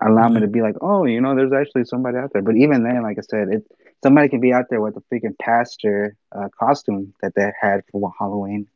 allow 0.00 0.28
me 0.28 0.40
to 0.40 0.46
be 0.46 0.62
like, 0.62 0.76
oh, 0.80 1.04
you 1.04 1.20
know, 1.20 1.34
there's 1.34 1.52
actually 1.52 1.84
somebody 1.84 2.18
out 2.18 2.32
there. 2.32 2.42
But 2.42 2.56
even 2.56 2.82
then, 2.82 3.02
like 3.02 3.18
I 3.18 3.22
said, 3.22 3.48
it 3.48 3.66
somebody 4.02 4.28
can 4.28 4.40
be 4.40 4.52
out 4.52 4.66
there 4.70 4.80
with 4.80 4.96
a 4.96 5.02
freaking 5.12 5.38
pastor 5.38 6.16
uh, 6.32 6.48
costume 6.58 7.14
that 7.22 7.34
they 7.34 7.50
had 7.60 7.82
for 7.90 8.12
Halloween. 8.18 8.68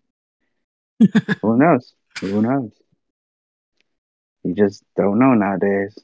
Who 1.42 1.56
knows? 1.56 1.92
Who 2.20 2.42
knows? 2.42 2.72
You 4.44 4.54
just 4.54 4.84
don't 4.96 5.18
know 5.18 5.34
nowadays. 5.34 5.96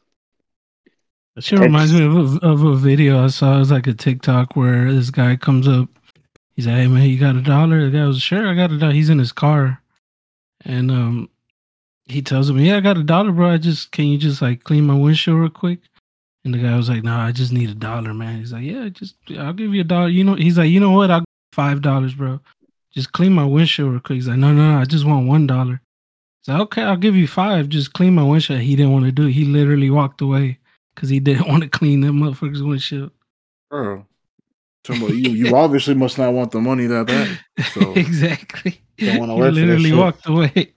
That 1.35 1.45
shit 1.45 1.59
reminds 1.59 1.93
me 1.93 2.05
of 2.05 2.43
a, 2.43 2.47
of 2.47 2.63
a 2.63 2.75
video 2.75 3.23
I 3.23 3.29
saw. 3.29 3.57
It 3.57 3.61
was 3.61 3.71
like 3.71 3.87
a 3.87 3.95
TikTok 3.95 4.57
where 4.57 4.93
this 4.93 5.11
guy 5.11 5.37
comes 5.37 5.69
up. 5.69 5.89
He's 6.57 6.67
like, 6.67 6.77
"Hey 6.77 6.87
man, 6.89 7.09
you 7.09 7.19
got 7.19 7.37
a 7.37 7.43
dollar?" 7.43 7.85
The 7.85 7.99
guy 7.99 8.07
was, 8.07 8.21
"Sure, 8.21 8.49
I 8.49 8.55
got 8.55 8.73
a 8.73 8.79
dollar." 8.79 8.93
He's 8.93 9.11
in 9.11 9.19
his 9.19 9.33
car, 9.33 9.81
and 10.65 10.91
um, 10.91 11.31
he 12.11 12.23
tells 12.23 12.49
him, 12.49 12.59
"Yeah, 12.59 12.77
I 12.77 12.81
got 12.81 12.99
a 12.99 13.05
dollar, 13.05 13.33
bro. 13.33 13.51
I 13.51 13.59
just 13.59 13.93
can 13.93 14.07
you 14.07 14.19
just 14.19 14.43
like 14.43 14.65
clean 14.65 14.87
my 14.87 14.95
windshield 14.95 15.39
real 15.39 15.51
quick?" 15.51 15.81
And 16.45 16.55
the 16.55 16.59
guy 16.59 16.77
was 16.77 16.89
like, 16.89 17.05
"No, 17.05 17.17
I 17.17 17.33
just 17.33 17.53
need 17.53 17.71
a 17.71 17.75
dollar, 17.75 18.15
man." 18.15 18.39
He's 18.39 18.53
like, 18.53 18.65
"Yeah, 18.65 18.89
just 18.89 19.17
I'll 19.39 19.53
give 19.53 19.75
you 19.75 19.83
a 19.83 19.85
dollar." 19.85 20.09
You 20.09 20.25
know, 20.25 20.35
he's 20.35 20.59
like, 20.59 20.71
"You 20.71 20.81
know 20.81 20.93
what? 20.93 21.11
I'll 21.11 21.25
five 21.53 21.83
dollars, 21.83 22.15
bro. 22.15 22.41
Just 22.93 23.13
clean 23.13 23.33
my 23.33 23.45
windshield 23.45 23.93
real 23.93 24.01
quick." 24.01 24.17
He's 24.17 24.29
like, 24.29 24.39
"No, 24.39 24.53
no, 24.53 24.73
no, 24.73 24.81
I 24.81 24.85
just 24.85 25.05
want 25.05 25.29
one 25.29 25.47
dollar." 25.47 25.81
He's 26.43 26.53
like, 26.53 26.63
"Okay, 26.63 26.83
I'll 26.83 26.97
give 26.97 27.17
you 27.17 27.29
five. 27.29 27.69
Just 27.69 27.93
clean 27.93 28.15
my 28.15 28.25
windshield." 28.25 28.61
He 28.61 28.77
didn't 28.77 28.93
want 28.93 29.05
to 29.05 29.13
do 29.13 29.27
it. 29.27 29.33
He 29.33 29.45
literally 29.45 29.91
walked 29.91 30.21
away 30.21 30.59
because 30.95 31.09
he 31.09 31.21
didn't 31.21 31.49
want 31.49 31.63
to 31.63 31.69
clean 31.69 32.01
that 32.03 32.13
motherfucker's 32.13 32.63
windshield. 32.63 33.11
Bro. 33.71 34.07
You, 34.89 35.33
you 35.33 35.55
obviously 35.55 35.95
must 35.95 36.17
not 36.17 36.33
want 36.33 36.53
the 36.53 36.61
money 36.61 36.87
that 36.87 37.07
bad. 37.07 37.39
So 37.75 37.93
exactly. 37.97 38.81
Don't 38.97 39.15
he 39.15 39.19
work 39.19 39.29
for 39.29 39.45
that 39.45 39.53
literally 39.53 39.93
walked 39.93 40.27
away. 40.27 40.73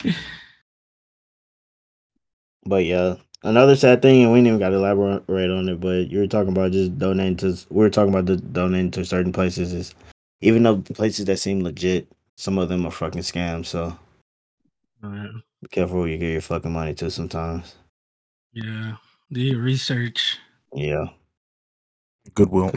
But 2.65 2.85
yeah, 2.85 3.15
another 3.43 3.75
sad 3.75 4.01
thing, 4.01 4.23
and 4.23 4.31
we 4.31 4.39
didn't 4.39 4.47
even 4.47 4.59
got 4.59 4.69
to 4.69 4.75
elaborate 4.75 5.49
on 5.49 5.69
it. 5.69 5.79
But 5.79 6.09
you 6.09 6.19
were 6.19 6.27
talking 6.27 6.51
about 6.51 6.71
just 6.71 6.97
donating 6.97 7.37
to. 7.37 7.57
We 7.69 7.83
were 7.83 7.89
talking 7.89 8.13
about 8.13 8.25
the 8.25 8.37
donating 8.37 8.91
to 8.91 9.05
certain 9.05 9.31
places. 9.33 9.73
Is 9.73 9.95
even 10.41 10.63
though 10.63 10.75
the 10.75 10.93
places 10.93 11.25
that 11.25 11.37
seem 11.37 11.61
legit, 11.61 12.07
some 12.37 12.57
of 12.57 12.69
them 12.69 12.85
are 12.85 12.91
fucking 12.91 13.21
scams. 13.21 13.67
So 13.67 13.97
oh, 15.03 15.27
be 15.61 15.67
careful 15.69 15.97
who 15.97 16.05
you 16.05 16.17
give 16.17 16.31
your 16.31 16.41
fucking 16.41 16.71
money 16.71 16.93
to. 16.95 17.11
Sometimes, 17.11 17.75
Yeah. 18.53 18.95
Do 19.31 19.41
your 19.41 19.61
research. 19.61 20.37
yeah, 20.75 21.05
goodwill. 22.35 22.71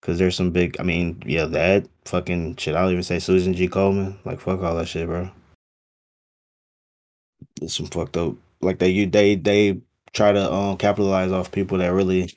because 0.00 0.18
there's 0.18 0.36
some 0.36 0.50
big. 0.50 0.76
I 0.78 0.82
mean, 0.82 1.22
yeah, 1.24 1.46
that 1.46 1.88
fucking 2.04 2.56
shit. 2.56 2.76
I'll 2.76 2.90
even 2.90 3.02
say 3.02 3.18
Susan 3.18 3.54
G. 3.54 3.68
Komen. 3.68 4.16
Like 4.24 4.38
fuck 4.38 4.60
all 4.62 4.76
that 4.76 4.86
shit, 4.88 5.06
bro. 5.06 5.30
It's 7.62 7.74
some 7.74 7.86
fucked 7.86 8.18
up. 8.18 8.34
Like 8.66 8.78
they 8.78 8.90
you 8.90 9.06
they 9.06 9.36
they 9.36 9.80
try 10.12 10.32
to 10.32 10.52
um 10.52 10.76
capitalize 10.76 11.32
off 11.32 11.52
people 11.52 11.78
that 11.78 11.92
really, 11.92 12.34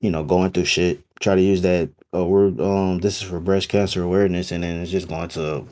you 0.00 0.10
know, 0.10 0.24
going 0.24 0.50
through 0.52 0.64
shit. 0.64 1.02
Try 1.20 1.36
to 1.36 1.40
use 1.40 1.62
that. 1.62 1.90
Oh, 2.12 2.26
we're 2.26 2.48
um 2.48 2.98
this 2.98 3.22
is 3.22 3.28
for 3.28 3.40
breast 3.40 3.68
cancer 3.68 4.02
awareness, 4.02 4.50
and 4.50 4.64
then 4.64 4.80
it's 4.80 4.90
just 4.90 5.08
going 5.08 5.28
to 5.30 5.64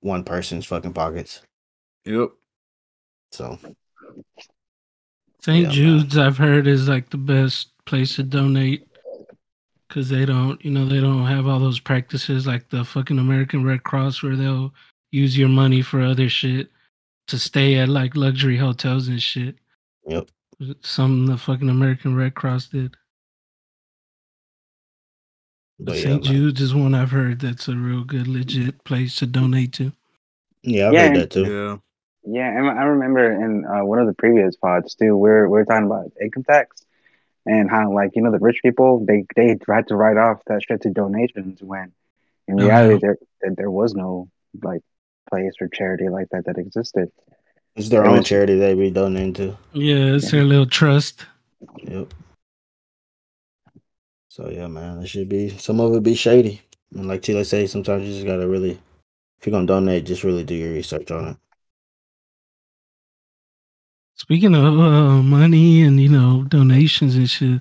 one 0.00 0.24
person's 0.24 0.66
fucking 0.66 0.94
pockets. 0.94 1.42
Yep. 2.04 2.30
So 3.30 3.58
St. 5.40 5.58
Yeah, 5.58 5.62
man. 5.68 5.70
Jude's, 5.72 6.18
I've 6.18 6.38
heard, 6.38 6.66
is 6.66 6.88
like 6.88 7.10
the 7.10 7.18
best 7.18 7.70
place 7.84 8.16
to 8.16 8.22
donate 8.22 8.86
because 9.86 10.08
they 10.08 10.24
don't, 10.24 10.62
you 10.64 10.70
know, 10.70 10.86
they 10.86 11.00
don't 11.00 11.26
have 11.26 11.46
all 11.46 11.58
those 11.58 11.80
practices 11.80 12.46
like 12.46 12.68
the 12.68 12.84
fucking 12.84 13.18
American 13.18 13.64
Red 13.64 13.82
Cross 13.84 14.22
where 14.22 14.36
they'll 14.36 14.72
use 15.10 15.38
your 15.38 15.48
money 15.48 15.80
for 15.80 16.02
other 16.02 16.28
shit 16.28 16.70
to 17.28 17.38
stay 17.38 17.76
at 17.78 17.88
like 17.88 18.16
luxury 18.16 18.56
hotels 18.56 19.08
and 19.08 19.22
shit. 19.22 19.56
Yep. 20.06 20.28
Something 20.82 21.26
the 21.26 21.38
fucking 21.38 21.68
American 21.68 22.16
Red 22.16 22.34
Cross 22.34 22.68
did. 22.68 22.96
But 25.78 25.86
But 25.86 25.96
yeah, 25.96 26.02
St. 26.02 26.24
man. 26.24 26.32
Jude's 26.32 26.60
is 26.60 26.74
one 26.74 26.94
I've 26.94 27.10
heard 27.12 27.40
that's 27.40 27.68
a 27.68 27.76
real 27.76 28.02
good, 28.04 28.26
legit 28.26 28.82
place 28.84 29.16
to 29.16 29.26
donate 29.26 29.72
to. 29.74 29.92
yeah, 30.62 30.88
I've 30.88 30.92
Yeah. 30.94 31.06
heard 31.08 31.16
that 31.16 31.30
too. 31.30 31.44
Yeah. 31.44 31.76
Yeah, 32.30 32.58
and 32.58 32.66
I 32.68 32.82
remember 32.84 33.30
in 33.30 33.64
uh, 33.64 33.84
one 33.84 34.00
of 34.00 34.06
the 34.06 34.12
previous 34.12 34.56
pods 34.56 34.94
too, 34.94 35.16
we 35.16 35.30
we're 35.30 35.48
we 35.48 35.60
are 35.60 35.64
talking 35.64 35.86
about 35.86 36.10
income 36.20 36.44
tax 36.44 36.84
and 37.46 37.70
how 37.70 37.90
like 37.94 38.10
you 38.16 38.20
know 38.22 38.30
the 38.32 38.38
rich 38.38 38.58
people 38.62 39.04
they 39.06 39.24
they 39.36 39.56
had 39.68 39.86
to 39.88 39.96
write 39.96 40.16
off 40.18 40.42
that 40.46 40.62
shit 40.62 40.82
to 40.82 40.90
donations 40.90 41.62
when 41.62 41.92
in 42.48 42.60
Oh, 42.60 42.66
reality 42.66 42.94
yeah. 42.94 42.98
there 43.02 43.18
there- 43.40 43.54
there 43.56 43.70
was 43.70 43.94
no 43.94 44.28
like 44.62 44.82
place 45.30 45.52
or 45.60 45.68
charity 45.68 46.08
like 46.08 46.28
that 46.30 46.44
that 46.46 46.58
existed. 46.58 47.10
It's 47.76 47.88
their 47.88 48.04
It 48.04 48.08
own 48.08 48.18
was- 48.18 48.26
charity 48.28 48.56
they 48.56 48.74
be 48.74 48.90
donating 48.90 49.32
to. 49.34 49.56
Yeah, 49.72 50.14
it's 50.16 50.30
their 50.30 50.44
little 50.44 50.66
trust. 50.66 51.24
Yep. 51.84 52.12
So 54.28 54.48
yeah, 54.50 54.66
man, 54.68 55.02
it 55.02 55.06
should 55.08 55.28
be 55.28 55.48
some 55.58 55.80
of 55.80 55.94
it 55.94 56.02
be 56.02 56.14
shady. 56.14 56.62
And 56.94 57.08
like 57.08 57.22
Tila 57.22 57.44
say, 57.44 57.66
sometimes 57.66 58.06
you 58.06 58.12
just 58.14 58.26
gotta 58.26 58.46
really 58.48 58.78
if 59.40 59.46
you're 59.46 59.52
gonna 59.52 59.66
donate, 59.66 60.04
just 60.06 60.24
really 60.24 60.44
do 60.44 60.54
your 60.54 60.72
research 60.72 61.10
on 61.10 61.28
it. 61.28 61.36
Speaking 64.14 64.54
of 64.54 64.64
uh, 64.78 65.22
money 65.22 65.82
and 65.82 66.00
you 66.00 66.08
know 66.08 66.44
donations 66.48 67.14
and 67.16 67.28
shit, 67.30 67.60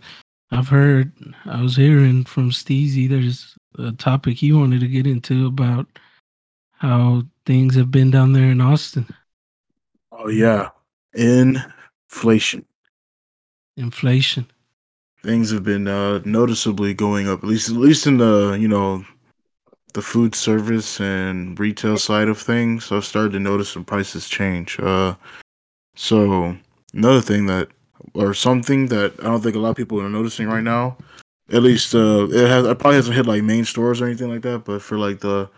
I've 0.51 0.67
heard 0.67 1.11
I 1.45 1.61
was 1.61 1.75
hearing 1.75 2.23
from 2.25 2.49
Steezy. 2.51 3.07
There's 3.07 3.55
a 3.77 3.91
topic 3.91 4.37
he 4.37 4.51
wanted 4.51 4.79
to 4.81 4.87
get 4.87 5.05
into 5.07 5.45
about 5.47 5.85
how 6.73 7.23
things 7.47 7.75
have 7.75 7.89
been 7.89 8.11
down 8.11 8.33
there 8.33 8.51
in 8.51 8.59
Austin. 8.59 9.07
Oh 10.11 10.27
yeah. 10.27 10.69
Inflation. 11.13 12.65
Inflation. 13.77 14.45
Things 15.23 15.49
have 15.51 15.63
been 15.63 15.87
uh 15.87 16.19
noticeably 16.25 16.93
going 16.93 17.27
up. 17.27 17.39
At 17.39 17.49
least 17.49 17.69
at 17.69 17.77
least 17.77 18.05
in 18.05 18.17
the, 18.17 18.57
you 18.59 18.67
know, 18.67 19.03
the 19.93 20.01
food 20.01 20.35
service 20.35 20.99
and 20.99 21.57
retail 21.57 21.97
side 21.97 22.27
of 22.27 22.37
things. 22.37 22.91
I've 22.91 23.05
started 23.05 23.31
to 23.31 23.39
notice 23.39 23.69
some 23.69 23.85
prices 23.85 24.27
change. 24.27 24.77
Uh 24.79 25.15
so 25.95 26.55
another 26.93 27.21
thing 27.21 27.45
that 27.47 27.69
or 28.13 28.33
something 28.33 28.87
that 28.87 29.13
I 29.21 29.23
don't 29.23 29.41
think 29.41 29.55
a 29.55 29.59
lot 29.59 29.69
of 29.69 29.77
people 29.77 30.01
are 30.01 30.09
noticing 30.09 30.47
right 30.47 30.63
now. 30.63 30.97
At 31.49 31.63
least 31.63 31.95
uh 31.95 32.27
it 32.29 32.49
has 32.49 32.65
it 32.65 32.77
probably 32.77 32.97
hasn't 32.97 33.15
hit 33.15 33.25
like 33.25 33.43
main 33.43 33.63
stores 33.63 34.01
or 34.01 34.05
anything 34.05 34.29
like 34.29 34.41
that, 34.41 34.65
but 34.65 34.81
for 34.81 34.97
like 34.97 35.21
the 35.21 35.49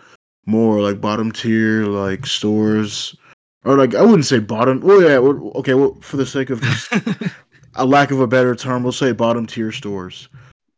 more 0.49 0.81
like 0.81 0.99
bottom 0.99 1.31
tier 1.31 1.85
like 1.85 2.25
stores 2.25 3.15
or 3.63 3.77
like 3.77 3.95
I 3.95 4.01
wouldn't 4.01 4.25
say 4.25 4.39
bottom. 4.39 4.81
Well, 4.81 5.01
yeah, 5.01 5.19
well, 5.19 5.51
okay. 5.55 5.73
Well, 5.73 5.95
for 6.01 6.17
the 6.17 6.25
sake 6.25 6.49
of 6.49 6.61
just 6.61 6.91
a 7.75 7.85
lack 7.85 8.11
of 8.11 8.19
a 8.19 8.27
better 8.27 8.55
term, 8.55 8.83
we'll 8.83 8.91
say 8.91 9.11
bottom 9.11 9.45
tier 9.45 9.71
stores. 9.71 10.27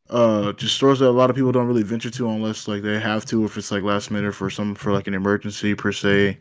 Uh, 0.10 0.52
just 0.54 0.76
stores 0.76 1.00
that 1.00 1.08
a 1.08 1.12
lot 1.12 1.30
of 1.30 1.38
people 1.38 1.54
don't 1.54 1.68
really 1.68 1.84
venture 1.84 2.10
to 2.10 2.30
unless 2.30 2.68
like 2.68 2.82
they 2.82 3.00
have 3.00 3.26
to, 3.26 3.46
if 3.46 3.58
it's 3.58 3.72
like 3.72 3.84
last 3.84 4.12
minute 4.12 4.36
for 4.36 4.50
some 4.50 4.76
for 4.76 4.92
like 4.92 5.08
an 5.08 5.14
emergency 5.14 5.74
per 5.74 5.92
se. 5.92 6.38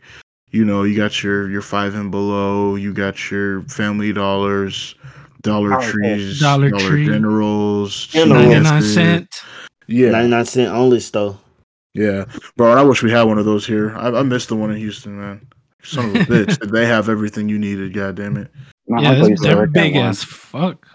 You 0.49 0.65
know, 0.65 0.83
you 0.83 0.97
got 0.97 1.23
your 1.23 1.49
your 1.49 1.61
five 1.61 1.95
and 1.95 2.11
below. 2.11 2.75
You 2.75 2.93
got 2.93 3.31
your 3.31 3.61
Family 3.63 4.11
Dollars, 4.11 4.95
Dollar 5.41 5.69
Dollar 5.69 5.89
Trees, 5.89 6.41
Dollar 6.41 6.69
Dollar 6.69 6.89
Tree. 6.89 7.05
Generals, 7.05 8.07
Generals. 8.07 8.43
Cheese 8.45 8.63
99 8.63 8.81
Biscuit. 8.81 8.93
cent. 8.93 9.43
Yeah, 9.87 10.11
99 10.11 10.45
cent 10.45 10.73
only 10.73 10.99
store. 10.99 11.39
Yeah, 11.93 12.25
bro. 12.57 12.71
I 12.71 12.81
wish 12.83 13.03
we 13.03 13.11
had 13.11 13.23
one 13.23 13.37
of 13.37 13.45
those 13.45 13.65
here. 13.65 13.95
I, 13.97 14.07
I 14.09 14.23
missed 14.23 14.49
the 14.49 14.55
one 14.55 14.71
in 14.71 14.77
Houston, 14.77 15.19
man. 15.19 15.47
Son 15.83 16.09
of 16.09 16.15
a 16.15 16.19
bitch. 16.25 16.71
they 16.71 16.85
have 16.85 17.09
everything 17.09 17.49
you 17.49 17.57
needed. 17.59 17.93
God 17.93 18.15
damn 18.15 18.37
it. 18.37 18.51
My 18.87 19.01
Yeah, 19.01 19.09
uncle 19.09 19.25
it's- 19.25 19.29
used 19.31 19.43
to 19.43 19.49
they're 19.55 19.67
big 19.67 19.95
as 19.95 20.23
fuck. 20.23 20.87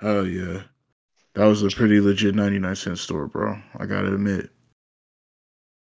Hell 0.00 0.26
yeah. 0.26 0.62
That 1.34 1.46
was 1.46 1.62
a 1.62 1.68
pretty 1.70 2.00
legit 2.00 2.34
99 2.34 2.76
cent 2.76 2.98
store, 2.98 3.26
bro. 3.26 3.56
I 3.78 3.86
gotta 3.86 4.12
admit. 4.14 4.50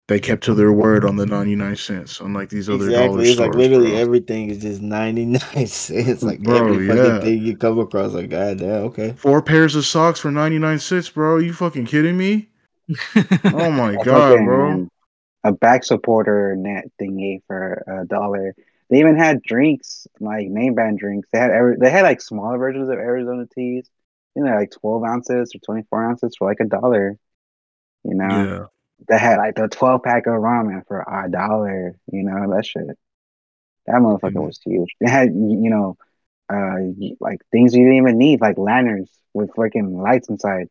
They 0.06 0.20
kept 0.20 0.44
to 0.44 0.54
their 0.54 0.70
word 0.72 1.06
on 1.06 1.16
the 1.16 1.24
99 1.24 1.76
cents, 1.76 2.20
unlike 2.20 2.50
these 2.50 2.68
other 2.68 2.90
dollar 2.90 3.20
Exactly. 3.20 3.30
It's 3.30 3.40
like 3.40 3.54
literally 3.54 3.90
bro. 3.92 3.96
everything 4.00 4.50
is 4.50 4.58
just 4.60 4.82
99 4.82 5.40
cents. 5.66 6.22
Like 6.22 6.40
Bro, 6.42 6.56
every 6.68 6.88
fucking 6.88 7.04
yeah. 7.04 7.20
thing 7.20 7.42
you 7.42 7.56
come 7.56 7.78
across. 7.78 8.12
Like, 8.12 8.28
god 8.28 8.58
damn, 8.58 8.84
okay. 8.84 9.14
Four 9.16 9.40
pairs 9.40 9.74
of 9.76 9.86
socks 9.86 10.20
for 10.20 10.30
99 10.30 10.78
cents, 10.78 11.08
bro. 11.08 11.36
Are 11.36 11.40
you 11.40 11.54
fucking 11.54 11.86
kidding 11.86 12.18
me? 12.18 12.50
Oh 13.52 13.70
my 13.70 13.94
A 13.94 13.98
god, 14.04 14.30
fucking, 14.30 14.46
bro. 14.46 14.88
A 15.44 15.52
back 15.52 15.84
supporter 15.84 16.56
net 16.56 16.86
thingy 17.00 17.42
for 17.46 17.84
a 17.86 18.06
dollar. 18.06 18.54
They 18.90 19.00
even 19.00 19.16
had 19.16 19.42
drinks, 19.42 20.06
like 20.20 20.48
name 20.48 20.74
brand 20.74 20.98
drinks. 20.98 21.28
They 21.32 21.38
had 21.38 21.50
every, 21.50 21.76
they 21.78 21.90
had 21.90 22.02
like 22.02 22.20
smaller 22.20 22.58
versions 22.58 22.88
of 22.88 22.94
Arizona 22.98 23.46
teas. 23.54 23.88
You 24.34 24.44
know, 24.44 24.54
like 24.54 24.70
twelve 24.72 25.04
ounces 25.04 25.54
or 25.54 25.58
twenty 25.60 25.82
four 25.90 26.04
ounces 26.04 26.34
for 26.38 26.48
like 26.48 26.60
a 26.60 26.64
dollar. 26.66 27.18
You 28.04 28.14
know, 28.14 28.50
Yeah. 28.50 28.66
they 29.08 29.18
had 29.18 29.38
like 29.38 29.56
the 29.56 29.68
twelve 29.68 30.02
pack 30.02 30.26
of 30.26 30.34
ramen 30.34 30.86
for 30.86 31.00
a 31.02 31.30
dollar. 31.30 31.96
You 32.12 32.22
know, 32.24 32.54
that 32.54 32.66
shit. 32.66 32.86
That 33.86 33.96
motherfucker 33.96 34.34
Mhm. 34.34 34.46
was 34.46 34.60
huge. 34.64 34.94
They 35.00 35.10
had 35.10 35.28
you 35.28 35.70
know, 35.70 35.96
uh, 36.52 36.76
like 37.20 37.40
things 37.52 37.74
you 37.74 37.84
didn't 37.84 37.98
even 37.98 38.18
need, 38.18 38.40
like 38.40 38.58
lanterns 38.58 39.10
with 39.34 39.50
freaking 39.52 40.02
lights 40.02 40.28
inside. 40.28 40.68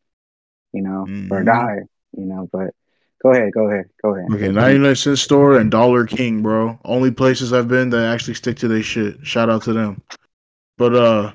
You 0.74 0.84
know, 0.84 1.12
for 1.28 1.42
a 1.42 1.46
Mhm. 1.46 1.46
dollar. 1.46 1.88
You 2.16 2.26
know, 2.26 2.50
but 2.52 2.74
go 3.22 3.32
ahead, 3.32 3.52
go 3.54 3.70
ahead, 3.70 3.90
go 4.02 4.16
ahead. 4.16 4.32
Okay, 4.32 4.52
99 4.52 4.96
cent 4.96 5.20
store 5.20 5.58
and 5.58 5.72
Dollar 5.72 6.06
King, 6.06 6.42
bro. 6.42 6.80
Only 6.86 7.12
places 7.12 7.54
I've 7.54 7.68
been 7.68 7.90
that 7.92 8.14
actually 8.14 8.36
stick 8.36 8.58
to 8.58 8.68
their 8.68 8.84
shit. 8.84 9.26
Shout 9.26 9.50
out 9.50 9.64
to 9.64 9.74
them. 9.74 10.02
But 10.78 10.96
uh 10.96 11.32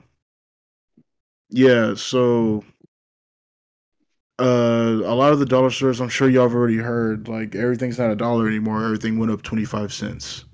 yeah, 1.51 1.95
so 1.95 2.65
uh 4.39 5.01
a 5.05 5.15
lot 5.15 5.33
of 5.33 5.39
the 5.39 5.47
dollar 5.47 5.71
stores, 5.71 6.01
I'm 6.01 6.09
sure 6.09 6.29
y'all 6.29 6.49
have 6.49 6.55
already 6.55 6.77
heard, 6.77 7.29
like 7.29 7.55
everything's 7.55 7.99
not 7.99 8.11
a 8.11 8.17
dollar 8.17 8.47
anymore. 8.47 8.85
Everything 8.85 9.19
went 9.19 9.33
up 9.33 9.43
25 9.43 9.93
cents. 9.93 10.45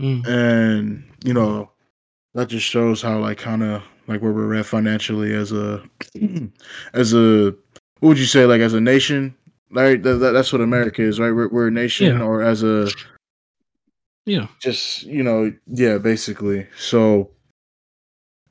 Mm. 0.00 0.26
And, 0.26 1.04
you 1.24 1.32
know, 1.32 1.70
that 2.34 2.48
just 2.48 2.66
shows 2.66 3.00
how 3.00 3.18
like 3.18 3.38
kind 3.38 3.62
of 3.62 3.82
like 4.06 4.20
where 4.20 4.32
we're 4.32 4.54
at 4.54 4.66
financially 4.66 5.34
as 5.34 5.52
a 5.52 5.82
as 6.92 7.14
a 7.14 7.54
what 8.00 8.10
would 8.10 8.18
you 8.18 8.24
say 8.26 8.44
like 8.46 8.60
as 8.60 8.74
a 8.74 8.80
nation 8.80 9.34
right 9.70 10.02
that, 10.02 10.14
that, 10.16 10.32
that's 10.32 10.52
what 10.52 10.60
america 10.60 11.02
is 11.02 11.18
right 11.18 11.32
we're, 11.32 11.48
we're 11.48 11.68
a 11.68 11.70
nation 11.72 12.18
Yeah. 12.18 12.22
or 12.24 12.42
as 12.42 12.62
a 12.62 12.88
Yeah. 14.26 14.46
just 14.60 15.02
you 15.04 15.22
know 15.22 15.52
yeah 15.66 15.98
basically 15.98 16.66
so 16.78 17.30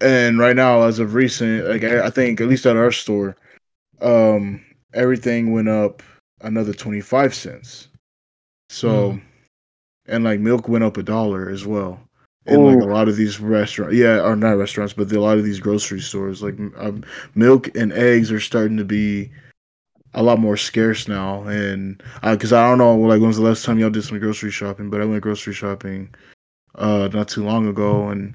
and 0.01 0.39
right 0.39 0.55
now 0.55 0.84
as 0.84 0.99
of 0.99 1.13
recent 1.13 1.67
like 1.69 1.84
i 1.84 2.05
I 2.07 2.09
think 2.09 2.41
at 2.41 2.47
least 2.47 2.65
at 2.65 2.76
our 2.77 2.91
store 2.91 3.35
um 4.01 4.63
everything 4.93 5.51
went 5.53 5.69
up 5.69 6.03
another 6.41 6.73
25 6.73 7.34
cents 7.34 7.88
so 8.69 9.11
Mm. 9.13 9.22
and 10.07 10.23
like 10.23 10.39
milk 10.39 10.67
went 10.67 10.84
up 10.84 10.97
a 10.97 11.03
dollar 11.03 11.49
as 11.49 11.65
well 11.65 11.99
in 12.45 12.63
like 12.63 12.81
a 12.81 12.85
lot 12.85 13.07
of 13.07 13.15
these 13.15 13.39
restaurants 13.39 13.95
yeah 13.95 14.19
or 14.19 14.35
not 14.35 14.57
restaurants 14.57 14.93
but 14.93 15.11
a 15.11 15.19
lot 15.19 15.38
of 15.38 15.43
these 15.43 15.59
grocery 15.59 15.99
stores 15.99 16.43
like 16.43 16.57
um, 16.77 17.03
milk 17.34 17.76
and 17.76 17.91
eggs 17.93 18.31
are 18.31 18.39
starting 18.39 18.77
to 18.77 18.85
be 18.85 19.31
a 20.15 20.23
lot 20.23 20.39
more 20.39 20.57
scarce 20.57 21.07
now. 21.07 21.43
And 21.43 22.01
because 22.23 22.53
I 22.53 22.67
don't 22.67 22.77
know 22.77 22.95
like 22.95 23.19
when 23.19 23.27
was 23.27 23.38
the 23.38 23.43
last 23.43 23.63
time 23.63 23.77
y'all 23.77 23.89
did 23.89 24.03
some 24.03 24.19
grocery 24.19 24.51
shopping 24.51 24.89
but 24.89 25.01
i 25.01 25.05
went 25.05 25.22
grocery 25.22 25.53
shopping 25.53 26.13
uh 26.76 27.09
not 27.13 27.27
too 27.27 27.43
long 27.43 27.67
ago 27.67 28.09
and 28.09 28.34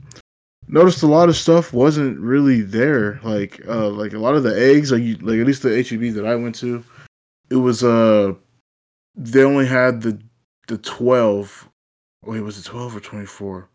noticed 0.69 1.03
a 1.03 1.07
lot 1.07 1.29
of 1.29 1.37
stuff 1.37 1.73
wasn't 1.73 2.19
really 2.21 2.61
there. 2.61 3.19
Like 3.25 3.61
uh 3.67 3.89
like 3.89 4.13
a 4.13 4.19
lot 4.19 4.35
of 4.35 4.43
the 4.43 4.59
eggs 4.61 4.93
like 4.93 5.03
you, 5.03 5.17
like 5.17 5.41
at 5.41 5.47
least 5.47 5.63
the 5.63 5.71
heb 5.71 6.15
that 6.15 6.27
i 6.27 6.37
went 6.37 6.55
to 6.57 6.85
it 7.51 7.57
was 7.57 7.83
uh 7.83 8.33
they 9.17 9.43
only 9.43 9.67
had 9.67 10.03
the 10.03 10.21
the 10.69 10.79
12 10.79 11.69
wait 12.27 12.41
was 12.41 12.59
it 12.59 12.65
12 12.65 12.97
or 12.97 13.01
24 13.01 13.70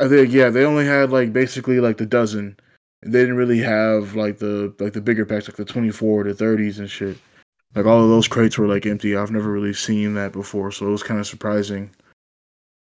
i 0.00 0.08
think 0.08 0.32
yeah 0.32 0.50
they 0.50 0.64
only 0.64 0.86
had 0.86 1.10
like 1.10 1.32
basically 1.32 1.80
like 1.80 1.98
the 1.98 2.06
dozen. 2.06 2.56
They 3.02 3.20
didn't 3.20 3.36
really 3.36 3.60
have 3.60 4.14
like 4.16 4.38
the 4.38 4.74
like 4.80 4.92
the 4.94 5.00
bigger 5.00 5.24
packs 5.24 5.48
like 5.48 5.56
the 5.56 5.64
24 5.64 6.24
the 6.24 6.34
30s 6.34 6.78
and 6.78 6.90
shit. 6.90 7.18
Like 7.74 7.86
all 7.86 8.02
of 8.02 8.08
those 8.08 8.26
crates 8.28 8.58
were 8.58 8.66
like 8.66 8.86
empty. 8.86 9.14
I've 9.16 9.30
never 9.30 9.50
really 9.50 9.74
seen 9.74 10.14
that 10.14 10.32
before 10.32 10.72
so 10.72 10.86
it 10.86 10.90
was 10.90 11.02
kind 11.02 11.20
of 11.20 11.26
surprising. 11.26 11.90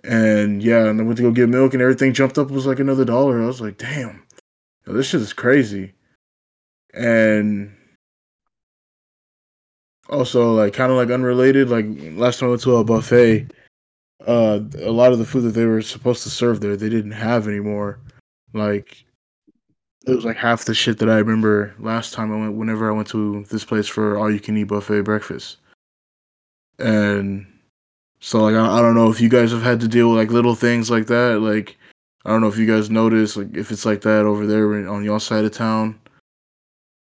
And 0.04 0.62
yeah 0.62 0.86
and 0.86 1.00
i 1.00 1.04
went 1.04 1.18
to 1.18 1.24
go 1.24 1.32
get 1.32 1.50
milk 1.50 1.74
and 1.74 1.82
everything 1.82 2.14
jumped 2.14 2.38
up 2.38 2.52
was 2.52 2.66
like 2.66 2.80
another 2.80 3.06
dollar. 3.06 3.42
I 3.42 3.46
was 3.46 3.62
like 3.62 3.78
damn. 3.78 4.24
This 4.86 5.08
shit 5.08 5.22
is 5.22 5.34
crazy. 5.34 5.94
And 6.94 7.76
also 10.10 10.54
like 10.54 10.74
kind 10.74 10.92
of 10.92 10.98
like 10.98 11.10
unrelated 11.10 11.70
like 11.70 11.86
last 12.18 12.40
time 12.40 12.48
i 12.48 12.50
went 12.52 12.62
to 12.62 12.76
a 12.76 12.84
buffet 12.84 13.48
uh 14.28 14.60
a 14.80 14.92
lot 14.92 15.12
of 15.12 15.20
the 15.20 15.26
food 15.26 15.42
that 15.42 15.52
they 15.52 15.66
were 15.66 15.82
supposed 15.82 16.24
to 16.24 16.30
serve 16.30 16.60
there 16.60 16.76
they 16.76 16.90
didn't 16.90 17.12
have 17.12 17.48
anymore. 17.48 18.00
Like 18.54 19.04
it 20.06 20.16
was 20.16 20.26
like 20.26 20.38
half 20.38 20.66
the 20.66 20.74
shit 20.74 20.98
that 20.98 21.10
i 21.10 21.18
remember 21.18 21.76
last 21.78 22.12
time 22.14 22.34
i 22.34 22.36
went 22.36 22.56
whenever 22.56 22.90
i 22.90 22.94
went 22.94 23.08
to 23.08 23.44
this 23.52 23.64
place 23.64 23.88
for 23.88 24.18
all 24.18 24.32
you 24.32 24.40
can 24.40 24.58
eat 24.58 24.66
buffet 24.66 25.02
breakfast. 25.02 25.58
And 26.80 27.46
so 28.20 28.44
like 28.44 28.56
I, 28.56 28.80
I 28.80 28.82
don't 28.82 28.96
know 28.96 29.10
if 29.12 29.22
you 29.22 29.30
guys 29.30 29.52
have 29.52 29.64
had 29.64 29.80
to 29.82 29.88
deal 29.88 30.10
with 30.10 30.18
like 30.18 30.32
little 30.32 30.56
things 30.56 30.90
like 30.90 31.08
that. 31.08 31.42
Like 31.42 31.78
i 32.26 32.30
don't 32.30 32.42
know 32.42 32.48
if 32.48 32.58
you 32.58 32.68
guys 32.68 32.90
notice 32.90 33.36
like 33.36 33.56
if 33.56 33.72
it's 33.72 33.86
like 33.86 34.02
that 34.02 34.26
over 34.26 34.46
there 34.46 34.88
on 34.88 35.04
y'all 35.04 35.20
side 35.20 35.46
of 35.46 35.52
town 35.52 36.00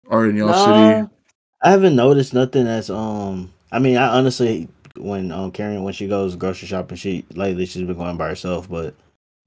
or 0.08 0.28
in 0.28 0.36
y'all 0.36 0.54
city. 0.54 1.10
I 1.62 1.72
haven't 1.72 1.96
noticed 1.96 2.34
nothing 2.34 2.66
that's 2.66 2.90
um. 2.90 3.52
I 3.72 3.80
mean, 3.80 3.98
I 3.98 4.08
honestly, 4.18 4.70
when 4.98 5.32
um 5.32 5.52
Karen 5.52 5.84
when 5.84 5.94
she 5.94 6.08
goes 6.08 6.36
grocery 6.36 6.68
shopping, 6.68 6.98
she 6.98 7.26
lately 7.34 7.66
she's 7.66 7.84
been 7.86 7.98
going 7.98 8.18
by 8.18 8.28
herself. 8.30 8.70
But 8.70 8.96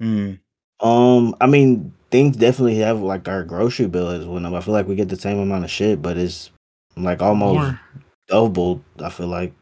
Mm. 0.02 0.38
um, 0.80 1.34
I 1.40 1.46
mean, 1.46 1.92
things 2.10 2.36
definitely 2.36 2.76
have 2.76 3.00
like 3.00 3.26
our 3.28 3.42
grocery 3.44 3.86
bill 3.86 4.10
is 4.10 4.26
went 4.26 4.46
up. 4.46 4.52
I 4.54 4.60
feel 4.60 4.74
like 4.74 4.86
we 4.86 4.94
get 4.94 5.08
the 5.08 5.16
same 5.16 5.38
amount 5.38 5.64
of 5.64 5.70
shit, 5.70 6.00
but 6.00 6.16
it's 6.16 6.50
like 6.96 7.20
almost 7.22 7.54
More. 7.54 7.80
doubled. 8.28 8.82
I 9.02 9.10
feel 9.10 9.28
like 9.28 9.52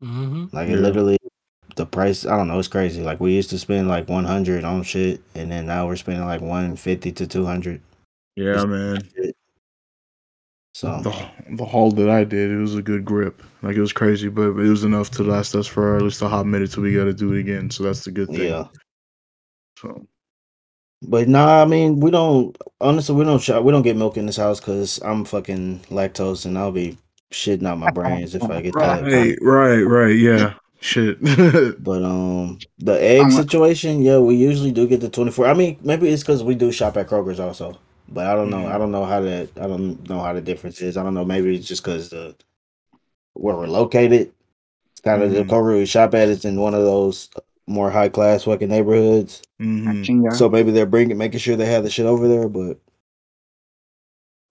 hmm 0.00 0.46
like 0.52 0.68
Yeah. 0.68 0.74
it 0.76 0.78
literally 0.80 1.18
the 1.76 1.86
price. 1.86 2.24
I 2.24 2.36
don't 2.36 2.48
know. 2.48 2.58
It's 2.58 2.68
crazy. 2.68 3.02
Like 3.02 3.20
we 3.20 3.34
used 3.34 3.50
to 3.50 3.58
spend 3.58 3.88
like 3.88 4.08
one 4.08 4.24
hundred 4.24 4.64
on 4.64 4.82
shit, 4.84 5.20
and 5.34 5.50
then 5.50 5.66
now 5.66 5.86
we're 5.86 5.96
spending 5.96 6.24
like 6.24 6.40
one 6.40 6.76
fifty 6.76 7.12
to 7.12 7.26
two 7.26 7.44
hundred. 7.44 7.80
yeah 8.36 8.64
man 8.64 9.02
So 10.74 11.00
the 11.02 11.30
the 11.56 11.64
haul 11.64 11.92
that 11.92 12.10
I 12.10 12.24
did, 12.24 12.50
it 12.50 12.56
was 12.56 12.74
a 12.74 12.82
good 12.82 13.04
grip. 13.04 13.42
Like 13.62 13.76
it 13.76 13.80
was 13.80 13.92
crazy, 13.92 14.28
but 14.28 14.48
it 14.48 14.68
was 14.68 14.82
enough 14.82 15.08
to 15.12 15.22
last 15.22 15.54
us 15.54 15.68
for 15.68 15.96
at 15.96 16.02
least 16.02 16.20
a 16.20 16.28
hot 16.28 16.46
minute 16.46 16.72
till 16.72 16.82
we 16.82 16.92
got 16.94 17.04
to 17.04 17.14
do 17.14 17.32
it 17.32 17.38
again. 17.40 17.70
So 17.70 17.84
that's 17.84 18.04
the 18.04 18.10
good 18.10 18.28
thing. 18.28 18.40
yeah. 18.40 18.66
So 19.78 20.04
But 21.02 21.28
nah, 21.28 21.62
I 21.62 21.64
mean, 21.64 22.00
we 22.00 22.10
don't. 22.10 22.56
Honestly, 22.80 23.14
we 23.14 23.24
don't 23.24 23.40
shop. 23.40 23.62
We 23.62 23.70
don't 23.70 23.82
get 23.82 23.96
milk 23.96 24.16
in 24.16 24.26
this 24.26 24.36
house 24.36 24.58
because 24.58 25.00
I'm 25.04 25.24
fucking 25.24 25.84
lactose, 25.90 26.44
and 26.44 26.58
I'll 26.58 26.72
be 26.72 26.98
shitting 27.32 27.66
out 27.68 27.78
my 27.78 27.92
brains 27.92 28.34
if 28.34 28.42
I 28.42 28.60
get 28.60 28.74
that. 28.74 29.04
right, 29.04 29.38
right, 29.40 29.82
right. 29.82 30.16
Yeah, 30.16 30.54
shit. 30.80 31.18
But 31.84 32.02
um, 32.02 32.58
the 32.78 33.00
egg 33.00 33.20
I'm 33.20 33.28
a- 33.28 33.30
situation, 33.30 34.02
yeah, 34.02 34.18
we 34.18 34.34
usually 34.34 34.72
do 34.72 34.88
get 34.88 35.00
the 35.00 35.08
24. 35.08 35.46
I 35.46 35.54
mean, 35.54 35.78
maybe 35.82 36.08
it's 36.08 36.24
because 36.24 36.42
we 36.42 36.56
do 36.56 36.72
shop 36.72 36.96
at 36.96 37.08
Kroger's 37.08 37.38
also. 37.38 37.78
But 38.08 38.26
I 38.26 38.34
don't 38.34 38.50
know. 38.50 38.58
Mhm. 38.64 38.72
I 38.74 38.78
don't 38.78 38.92
know 38.92 39.04
how 39.04 39.20
that. 39.22 39.48
I 39.60 39.66
don't 39.66 40.08
know 40.08 40.20
how 40.20 40.32
the 40.32 40.40
difference 40.40 40.80
is. 40.82 40.96
I 40.96 41.02
don't 41.02 41.14
know. 41.14 41.24
Maybe 41.24 41.56
it's 41.56 41.66
just 41.66 41.82
because 41.82 42.10
the 42.10 42.34
where 43.32 43.56
we're 43.56 43.66
located, 43.66 44.30
kind 45.02 45.22
of 45.22 45.32
the 45.32 45.42
Mhm. 45.42 45.48
Kroger 45.48 45.76
we 45.78 45.86
shop 45.86 46.14
at 46.14 46.28
is 46.28 46.44
in 46.44 46.60
one 46.60 46.74
of 46.74 46.82
those 46.82 47.28
more 47.66 47.90
high 47.90 48.08
class 48.10 48.44
fucking 48.44 48.68
neighborhoods. 48.68 49.42
Mhm. 49.60 50.32
So 50.34 50.48
maybe 50.48 50.70
they're 50.70 50.86
bringing, 50.86 51.16
making 51.18 51.40
sure 51.40 51.56
they 51.56 51.66
have 51.66 51.82
the 51.82 51.90
shit 51.90 52.06
over 52.06 52.28
there, 52.28 52.48
but 52.48 52.78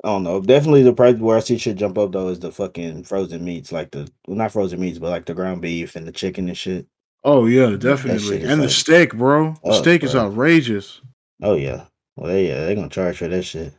I 0.03 0.09
don't 0.09 0.23
know. 0.23 0.41
Definitely 0.41 0.83
the 0.83 0.91
price 0.93 1.15
where 1.17 1.37
I 1.37 1.39
see 1.39 1.57
shit 1.57 1.77
jump 1.77 1.97
up 1.97 2.11
though 2.11 2.27
is 2.27 2.39
the 2.39 2.51
fucking 2.51 3.03
frozen 3.03 3.45
meats, 3.45 3.71
like 3.71 3.91
the 3.91 4.09
well, 4.27 4.35
not 4.35 4.51
frozen 4.51 4.79
meats, 4.81 4.99
but 4.99 5.11
like 5.11 5.25
the 5.25 5.33
ground 5.33 5.61
beef 5.61 5.95
and 5.95 6.05
the 6.05 6.11
chicken 6.11 6.47
and 6.49 6.57
shit. 6.57 6.87
Oh 7.23 7.45
yeah, 7.45 7.77
definitely. 7.77 8.41
is 8.41 8.49
And 8.49 8.61
the 8.61 8.69
steak, 8.69 9.13
bro. 9.15 9.53
The 9.63 9.69
Oh, 9.69 9.81
steak 9.81 10.03
is 10.03 10.13
outrageous. 10.15 10.99
Oh 11.41 11.53
yeah, 11.55 11.85
well 12.15 12.31
they, 12.31 12.47
yeah, 12.47 12.65
they're 12.65 12.75
gonna 12.75 12.89
charge 12.89 13.17
for 13.17 13.27
that 13.27 13.43
shit. 13.43 13.73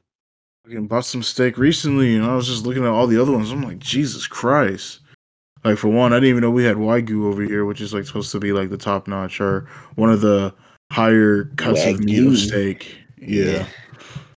I 0.67 0.79
bought 0.81 1.05
some 1.05 1.23
steak 1.23 1.59
recently, 1.59 2.17
and 2.17 2.25
I 2.25 2.35
was 2.35 2.47
just 2.47 2.65
looking 2.65 2.85
at 2.85 2.91
all 2.91 3.07
the 3.07 3.21
other 3.21 3.33
ones. 3.33 3.51
I'm 3.51 3.63
like, 3.63 3.79
Jesus 3.79 4.27
Christ! 4.27 5.01
Like 5.63 5.79
for 5.79 5.89
one, 5.89 6.13
I 6.13 6.17
didn't 6.17 6.31
even 6.31 6.41
know 6.43 6.51
we 6.51 6.65
had 6.65 6.77
Wagyu 6.77 7.25
over 7.25 7.43
here, 7.43 7.65
which 7.65 7.81
is 7.81 7.93
like 7.93 8.07
supposed 8.07 8.33
to 8.33 8.41
be 8.41 8.53
like 8.53 8.71
the 8.71 8.79
top 8.79 9.09
notch 9.09 9.41
or 9.41 9.69
one 9.97 10.11
of 10.11 10.21
the 10.21 10.55
higher 10.93 11.45
cuts 11.57 11.85
of 11.85 12.01
meat 12.01 12.37
steak. 12.37 12.97
Yeah. 13.19 13.67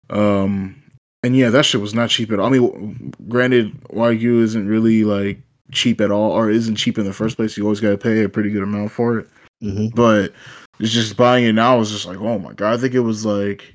Um, 0.09 0.81
and 1.23 1.35
yeah, 1.35 1.49
that 1.49 1.65
shit 1.65 1.81
was 1.81 1.95
not 1.95 2.09
cheap 2.09 2.31
at 2.31 2.39
all. 2.39 2.47
I 2.47 2.57
mean, 2.57 3.13
granted, 3.27 3.73
Wagyu 3.89 4.41
isn't 4.41 4.67
really 4.67 5.03
like 5.03 5.39
cheap 5.71 5.99
at 6.01 6.11
all, 6.11 6.31
or 6.31 6.49
isn't 6.49 6.75
cheap 6.75 6.97
in 6.97 7.05
the 7.05 7.13
first 7.13 7.37
place. 7.37 7.57
You 7.57 7.63
always 7.63 7.79
got 7.79 7.89
to 7.89 7.97
pay 7.97 8.23
a 8.23 8.29
pretty 8.29 8.51
good 8.51 8.63
amount 8.63 8.91
for 8.91 9.19
it. 9.19 9.27
hmm 9.61 9.87
But 9.95 10.33
it's 10.79 10.91
just 10.91 11.17
buying 11.17 11.45
it 11.45 11.53
now 11.53 11.79
is 11.79 11.91
just 11.91 12.05
like, 12.05 12.19
oh 12.19 12.39
my 12.39 12.53
god! 12.53 12.73
I 12.73 12.77
think 12.77 12.93
it 12.93 12.99
was 12.99 13.25
like 13.25 13.74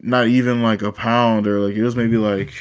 not 0.00 0.28
even 0.28 0.62
like 0.62 0.82
a 0.82 0.92
pound, 0.92 1.46
or 1.46 1.60
like 1.60 1.76
it 1.76 1.82
was 1.82 1.96
maybe 1.96 2.16
like 2.16 2.52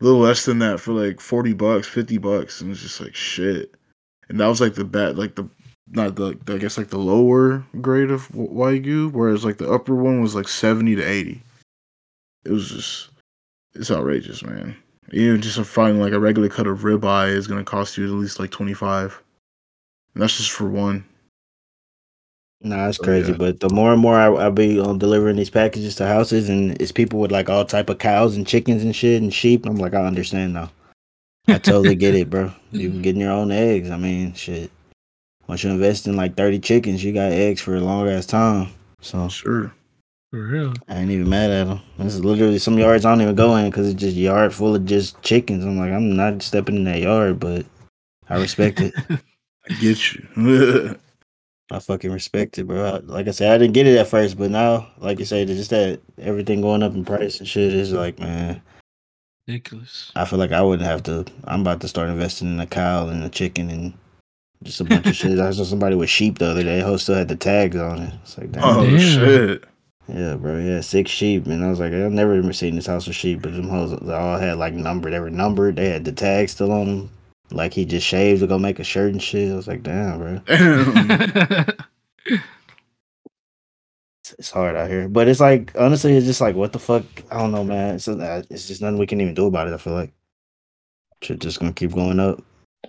a 0.00 0.04
little 0.04 0.20
less 0.20 0.44
than 0.44 0.58
that 0.60 0.80
for 0.80 0.92
like 0.92 1.20
forty 1.20 1.52
bucks, 1.52 1.86
fifty 1.86 2.18
bucks, 2.18 2.60
and 2.60 2.70
it's 2.70 2.82
just 2.82 3.00
like 3.00 3.14
shit. 3.14 3.74
And 4.28 4.38
that 4.40 4.46
was 4.46 4.60
like 4.60 4.74
the 4.74 4.84
bad, 4.84 5.18
like 5.18 5.34
the 5.34 5.48
not 5.92 6.16
the 6.16 6.38
I 6.48 6.58
guess 6.58 6.78
like 6.78 6.88
the 6.88 6.98
lower 6.98 7.64
grade 7.80 8.10
of 8.10 8.28
wagyu, 8.28 9.12
whereas 9.12 9.44
like 9.44 9.58
the 9.58 9.70
upper 9.70 9.94
one 9.94 10.20
was 10.20 10.34
like 10.34 10.48
seventy 10.48 10.94
to 10.96 11.02
eighty. 11.02 11.42
It 12.44 12.52
was 12.52 12.70
just 12.70 13.10
it's 13.74 13.90
outrageous, 13.90 14.42
man. 14.42 14.76
Even 15.12 15.40
just 15.40 15.58
a 15.58 15.64
finding 15.64 16.00
like 16.00 16.12
a 16.12 16.20
regular 16.20 16.48
cut 16.48 16.66
of 16.66 16.80
ribeye 16.80 17.30
is 17.32 17.46
gonna 17.46 17.64
cost 17.64 17.96
you 17.96 18.04
at 18.04 18.10
least 18.10 18.38
like 18.38 18.50
twenty 18.50 18.74
five. 18.74 19.20
And 20.14 20.22
that's 20.22 20.36
just 20.36 20.50
for 20.50 20.68
one. 20.68 21.04
Nah, 22.62 22.88
it's 22.88 22.98
So, 22.98 23.04
crazy. 23.04 23.32
yeah. 23.32 23.38
But 23.38 23.60
the 23.60 23.70
more 23.70 23.92
and 23.92 24.00
more 24.02 24.16
I, 24.16 24.46
I 24.46 24.50
be 24.50 24.78
um, 24.80 24.98
delivering 24.98 25.36
these 25.36 25.50
packages 25.50 25.94
to 25.96 26.06
houses, 26.06 26.48
and 26.48 26.80
it's 26.80 26.92
people 26.92 27.18
with 27.18 27.32
like 27.32 27.48
all 27.48 27.64
type 27.64 27.88
of 27.88 27.98
cows 27.98 28.36
and 28.36 28.46
chickens 28.46 28.82
and 28.82 28.94
shit 28.94 29.22
and 29.22 29.32
sheep. 29.32 29.64
I'm 29.66 29.76
like, 29.76 29.94
I 29.94 30.04
understand 30.04 30.52
now. 30.52 30.70
I 31.48 31.58
totally 31.58 31.94
get 31.96 32.14
it, 32.14 32.28
bro. 32.30 32.52
You 32.72 32.90
can 32.90 33.02
get 33.02 33.16
your 33.16 33.32
own 33.32 33.50
eggs. 33.50 33.90
I 33.90 33.96
mean, 33.96 34.34
shit. 34.34 34.70
Once 35.48 35.64
you 35.64 35.70
invest 35.70 36.06
in 36.06 36.16
like 36.16 36.36
30 36.36 36.60
chickens, 36.60 37.02
you 37.02 37.12
got 37.12 37.32
eggs 37.32 37.60
for 37.60 37.74
a 37.74 37.80
long 37.80 38.08
ass 38.08 38.26
time. 38.26 38.68
So 39.00 39.28
Sure. 39.28 39.72
For 40.30 40.46
real. 40.46 40.74
I 40.86 40.98
ain't 40.98 41.10
even 41.10 41.28
mad 41.28 41.50
at 41.50 41.66
them. 41.66 41.80
This 41.98 42.14
is 42.14 42.24
literally 42.24 42.60
some 42.60 42.78
yards 42.78 43.04
I 43.04 43.10
don't 43.10 43.22
even 43.22 43.34
go 43.34 43.56
in 43.56 43.68
because 43.68 43.88
it's 43.88 43.98
just 44.00 44.16
yard 44.16 44.54
full 44.54 44.76
of 44.76 44.84
just 44.84 45.20
chickens. 45.22 45.64
I'm 45.64 45.76
like, 45.76 45.90
I'm 45.90 46.14
not 46.14 46.40
stepping 46.42 46.76
in 46.76 46.84
that 46.84 47.00
yard, 47.00 47.40
but 47.40 47.66
I 48.28 48.36
respect 48.40 48.80
it. 48.80 48.94
I 49.08 49.74
get 49.80 50.14
you. 50.14 50.98
I 51.70 51.78
fucking 51.78 52.10
respect 52.12 52.58
it, 52.58 52.64
bro. 52.66 52.84
I- 52.84 52.98
Like 53.12 53.28
I 53.28 53.30
said, 53.32 53.52
I 53.52 53.58
didn't 53.58 53.74
get 53.74 53.86
it 53.86 53.96
at 53.98 54.08
first, 54.08 54.36
but 54.38 54.50
now, 54.50 54.88
like 54.98 55.18
you 55.18 55.24
say, 55.24 55.44
just 55.44 55.70
that 55.70 56.00
everything 56.18 56.60
going 56.60 56.82
up 56.82 56.94
in 56.94 57.04
price 57.04 57.38
and 57.38 57.48
shit 57.48 57.72
is 57.74 57.92
like, 57.92 58.18
man, 58.18 58.60
Ridiculous. 59.48 60.12
I 60.14 60.24
feel 60.26 60.38
like 60.38 60.52
I 60.52 60.62
wouldn't 60.62 60.88
have 60.88 61.02
to. 61.04 61.24
I'm 61.44 61.62
about 61.62 61.80
to 61.80 61.88
start 61.88 62.08
investing 62.08 62.48
in 62.52 62.60
a 62.60 62.66
cow 62.66 63.08
and 63.08 63.24
a 63.24 63.28
chicken 63.28 63.68
and 63.70 63.94
just 64.62 64.80
a 64.80 64.84
bunch 64.84 65.06
of 65.06 65.16
shit. 65.16 65.38
I 65.40 65.50
saw 65.50 65.64
somebody 65.64 65.96
with 65.96 66.08
sheep 66.10 66.38
the 66.38 66.50
other 66.50 66.62
day. 66.62 66.82
Who 66.82 66.96
still 66.98 67.16
had 67.16 67.28
the 67.28 67.36
tags 67.36 67.74
on 67.76 68.02
it. 68.02 68.14
It's 68.22 68.38
like, 68.38 68.48
oh, 68.48 68.52
damn. 68.52 68.64
oh 68.64 68.84
Damn. 68.86 68.98
shit. 68.98 69.64
Yeah, 70.08 70.34
bro. 70.36 70.58
Yeah, 70.58 70.80
six 70.82 71.10
sheep, 71.10 71.46
and 71.46 71.64
I 71.64 71.70
was 71.70 71.80
like, 71.80 71.92
I've 71.92 72.12
never 72.12 72.36
even 72.36 72.52
seen 72.52 72.76
this 72.76 72.86
house 72.86 73.06
with 73.06 73.16
sheep, 73.16 73.42
but 73.42 73.52
them 73.52 73.68
hoes 73.68 73.96
they 74.00 74.12
all 74.14 74.38
had 74.38 74.56
like 74.58 74.74
numbered. 74.74 75.12
They 75.12 75.20
were 75.20 75.30
numbered. 75.30 75.76
They 75.76 75.88
had 75.88 76.04
the 76.04 76.12
tags 76.12 76.52
still 76.52 76.70
on 76.72 76.86
them. 76.86 77.10
Like 77.52 77.72
he 77.74 77.84
just 77.84 78.06
shaved 78.06 78.40
to 78.40 78.46
go 78.46 78.58
make 78.58 78.78
a 78.78 78.84
shirt 78.84 79.12
and 79.12 79.22
shit. 79.22 79.50
I 79.52 79.56
was 79.56 79.66
like, 79.68 79.82
damn, 79.82 80.18
bro. 80.18 80.40
It's, 84.22 84.34
it's 84.38 84.50
hard 84.50 84.76
out 84.76 84.90
here, 84.90 85.08
but 85.08 85.28
it's 85.28 85.40
like 85.40 85.72
honestly, 85.78 86.14
it's 86.16 86.26
just 86.26 86.40
like 86.40 86.54
what 86.54 86.72
the 86.72 86.78
fuck. 86.78 87.04
I 87.30 87.38
don't 87.38 87.52
know, 87.52 87.64
man. 87.64 87.94
It's 87.96 88.06
uh, 88.06 88.42
it's 88.50 88.66
just 88.68 88.82
nothing 88.82 88.98
we 88.98 89.06
can 89.06 89.20
even 89.20 89.34
do 89.34 89.46
about 89.46 89.66
it. 89.68 89.72
I 89.74 89.78
feel 89.78 89.94
like 89.94 90.12
shit 91.22 91.38
just 91.40 91.58
gonna 91.58 91.72
keep 91.72 91.92
going 91.92 92.20
up, 92.20 92.42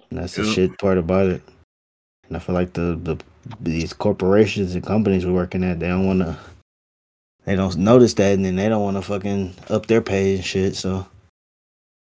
and 0.10 0.20
that's 0.20 0.36
the 0.36 0.44
Yep. 0.44 0.54
shit 0.54 0.78
part 0.78 0.98
about 0.98 1.28
it. 1.28 1.42
And 2.28 2.36
I 2.36 2.40
feel 2.40 2.54
like 2.56 2.74
the 2.74 3.00
the 3.02 3.18
these 3.62 3.94
corporations 3.94 4.76
and 4.76 4.86
companies 4.86 5.26
we're 5.26 5.32
working 5.34 5.64
at, 5.64 5.80
they 5.80 5.88
don't 5.88 6.06
want 6.06 6.20
to. 6.20 6.38
They 7.46 7.56
don't 7.56 7.78
notice 7.78 8.14
that, 8.16 8.34
and 8.34 8.46
then 8.46 8.56
they 8.58 8.70
don't 8.70 8.84
want 8.84 8.98
to 8.98 9.02
fucking 9.02 9.56
up 9.70 9.86
their 9.88 10.02
pay 10.02 10.36
and 10.36 10.46
shit. 10.46 10.76
So 10.76 11.08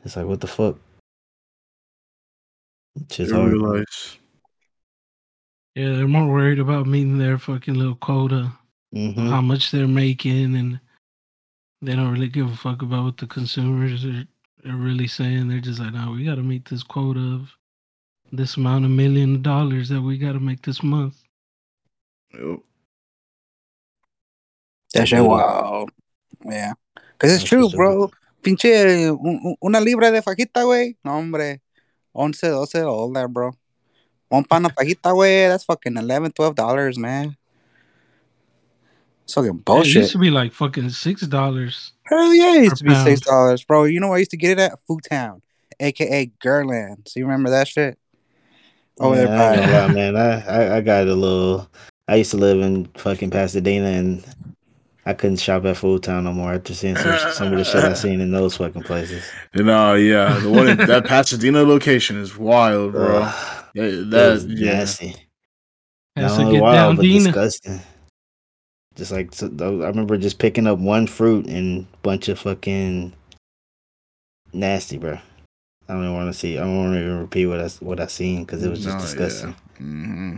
it's 0.04 0.16
like, 0.16 0.26
what 0.26 0.40
the 0.42 0.48
fuck? 0.48 0.78
Shit's 3.12 3.32
I 3.32 3.36
hard. 3.36 3.52
realize. 3.54 4.18
yeah, 5.76 5.94
they're 5.96 6.08
more 6.08 6.28
worried 6.32 6.60
about 6.60 6.88
meeting 6.88 7.18
their 7.18 7.38
fucking 7.38 7.74
little 7.76 7.96
quota, 7.96 8.52
hmm 8.94 9.30
how 9.30 9.42
much 9.42 9.72
they're 9.72 9.88
making, 9.88 10.56
and 10.56 10.80
they 11.82 11.96
don't 11.96 12.12
really 12.12 12.28
give 12.30 12.52
a 12.52 12.56
fuck 12.56 12.82
about 12.82 13.04
what 13.06 13.18
the 13.18 13.28
consumers 13.28 14.04
are, 14.06 14.26
are 14.68 14.76
really 14.76 15.08
saying. 15.08 15.48
They're 15.48 15.60
just 15.62 15.80
like, 15.80 15.94
no, 15.94 16.12
we 16.12 16.26
got 16.26 16.36
to 16.36 16.44
meet 16.44 16.66
this 16.66 16.84
quota 16.84 17.20
of 17.20 17.56
this 18.32 18.58
amount 18.58 18.86
of 18.86 18.92
million 18.92 19.42
dollars 19.42 19.90
that 19.90 20.02
we 20.02 20.18
got 20.18 20.34
to 20.34 20.40
make 20.40 20.62
this 20.64 20.84
month. 20.84 21.16
Yep. 22.34 22.60
That 24.94 25.08
shit, 25.08 25.20
Literally. 25.20 25.42
wow. 25.44 25.88
Yeah. 26.46 26.74
Because 27.14 27.34
it's 27.34 27.44
That's 27.44 27.50
true, 27.50 27.70
bro. 27.70 28.12
Pinche, 28.42 29.10
un- 29.10 29.42
un- 29.46 29.56
una 29.64 29.80
libra 29.82 30.12
de 30.12 30.22
fajita, 30.22 30.64
güey. 30.64 30.96
No, 31.04 31.12
hombre. 31.12 31.62
11, 32.20 32.34
12 32.68 32.70
dólares, 32.74 33.32
bro. 33.32 33.52
One 34.30 34.44
pound 34.44 34.66
of 34.68 34.76
fajita, 34.76 35.12
güey. 35.14 35.48
That's 35.50 35.64
fucking 35.64 35.98
11, 35.98 36.32
12 36.34 36.56
dollars, 36.56 36.98
man. 36.98 37.36
It's 39.24 39.34
fucking 39.34 39.52
Yeah, 39.52 39.60
It 39.60 39.66
bullshit. 39.66 39.96
used 39.96 40.12
to 40.14 40.18
be 40.18 40.30
like 40.30 40.54
fucking 40.54 40.90
six 40.90 41.22
dollars. 41.22 41.94
Hell 42.04 42.34
yeah, 42.34 42.56
it 42.58 42.64
used 42.64 42.78
to 42.78 42.84
be 42.84 42.96
six 42.96 43.22
dollars, 43.22 43.64
bro. 43.64 43.84
You 43.86 44.00
know 44.00 44.08
where 44.08 44.16
I 44.18 44.20
used 44.20 44.32
to 44.32 44.38
get 44.38 44.52
it 44.58 44.60
at? 44.60 44.80
Food 44.88 45.02
Town, 45.10 45.42
aka 45.80 46.32
Gerland. 46.44 47.08
So 47.08 47.20
you 47.20 47.26
remember 47.26 47.50
that 47.52 47.68
shit? 47.68 47.98
Oh, 49.00 49.14
yeah, 49.14 49.26
they're 49.28 49.28
I 49.28 49.56
ain't 49.56 49.70
bad. 49.70 49.70
gonna 49.70 49.88
lie, 49.88 49.94
man. 50.12 50.16
I, 50.18 50.42
I 50.74 50.78
I 50.78 50.82
got 50.82 51.08
a 51.08 51.14
little. 51.14 51.70
I 52.08 52.16
used 52.16 52.32
to 52.32 52.38
live 52.38 52.60
in 52.60 52.86
fucking 52.98 53.30
Pasadena, 53.30 53.86
and 53.88 54.26
I 55.10 55.14
couldn't 55.14 55.38
shop 55.38 55.66
at 55.66 55.76
Food 55.78 56.04
Town 56.04 56.26
no 56.26 56.34
more 56.34 56.54
after 56.54 56.74
seeing 56.76 56.96
some 56.96 57.18
some 57.34 57.52
of 57.52 57.58
the 57.58 57.64
shit 57.64 57.84
I 57.84 57.94
seen 57.96 58.22
in 58.22 58.32
those 58.32 58.56
fucking 58.58 58.84
places. 58.84 59.24
You 59.56 59.64
know, 59.64 59.96
yeah, 59.96 60.38
the 60.40 60.50
one 60.52 60.68
in, 60.70 60.78
that 60.86 61.06
Pasadena 61.06 61.64
location 61.64 62.18
is 62.18 62.38
wild, 62.38 62.94
bro. 62.94 63.22
Ugh, 63.24 63.66
That, 63.74 63.86
it 63.86 64.10
that 64.12 64.34
was 64.34 64.46
yeah. 64.46 64.76
nasty. 64.76 65.16
Has 66.16 66.32
Not 66.34 66.42
only 66.42 66.54
get 66.54 66.62
wild, 66.62 66.76
down, 66.76 66.96
but 66.98 67.04
Dina. 67.04 67.24
disgusting. 67.24 67.80
Just 68.96 69.12
like 69.12 69.34
so, 69.34 69.48
I 69.48 69.88
remember 69.88 70.16
just 70.18 70.38
picking 70.38 70.68
up 70.68 70.78
one 70.78 71.08
fruit 71.08 71.48
and 71.48 71.88
bunch 72.04 72.28
of 72.30 72.38
fucking 72.40 73.14
nasty, 74.54 74.98
bro. 75.00 75.14
I 75.88 75.94
don't 75.94 76.04
even 76.04 76.14
want 76.14 76.32
to 76.32 76.38
see. 76.38 76.58
I 76.58 76.62
don't 76.62 76.78
want 76.78 76.94
to 76.94 77.00
even 77.00 77.20
repeat 77.20 77.48
what 77.48 77.62
I 77.62 77.64
s- 77.64 77.82
what 77.82 78.00
I 78.00 78.06
seen 78.08 78.46
because 78.46 78.64
it 78.64 78.70
was 78.70 78.84
just 78.84 78.98
No, 78.98 79.04
disgusting. 79.04 79.50
Yeah. 79.50 79.78
hmm 79.78 80.38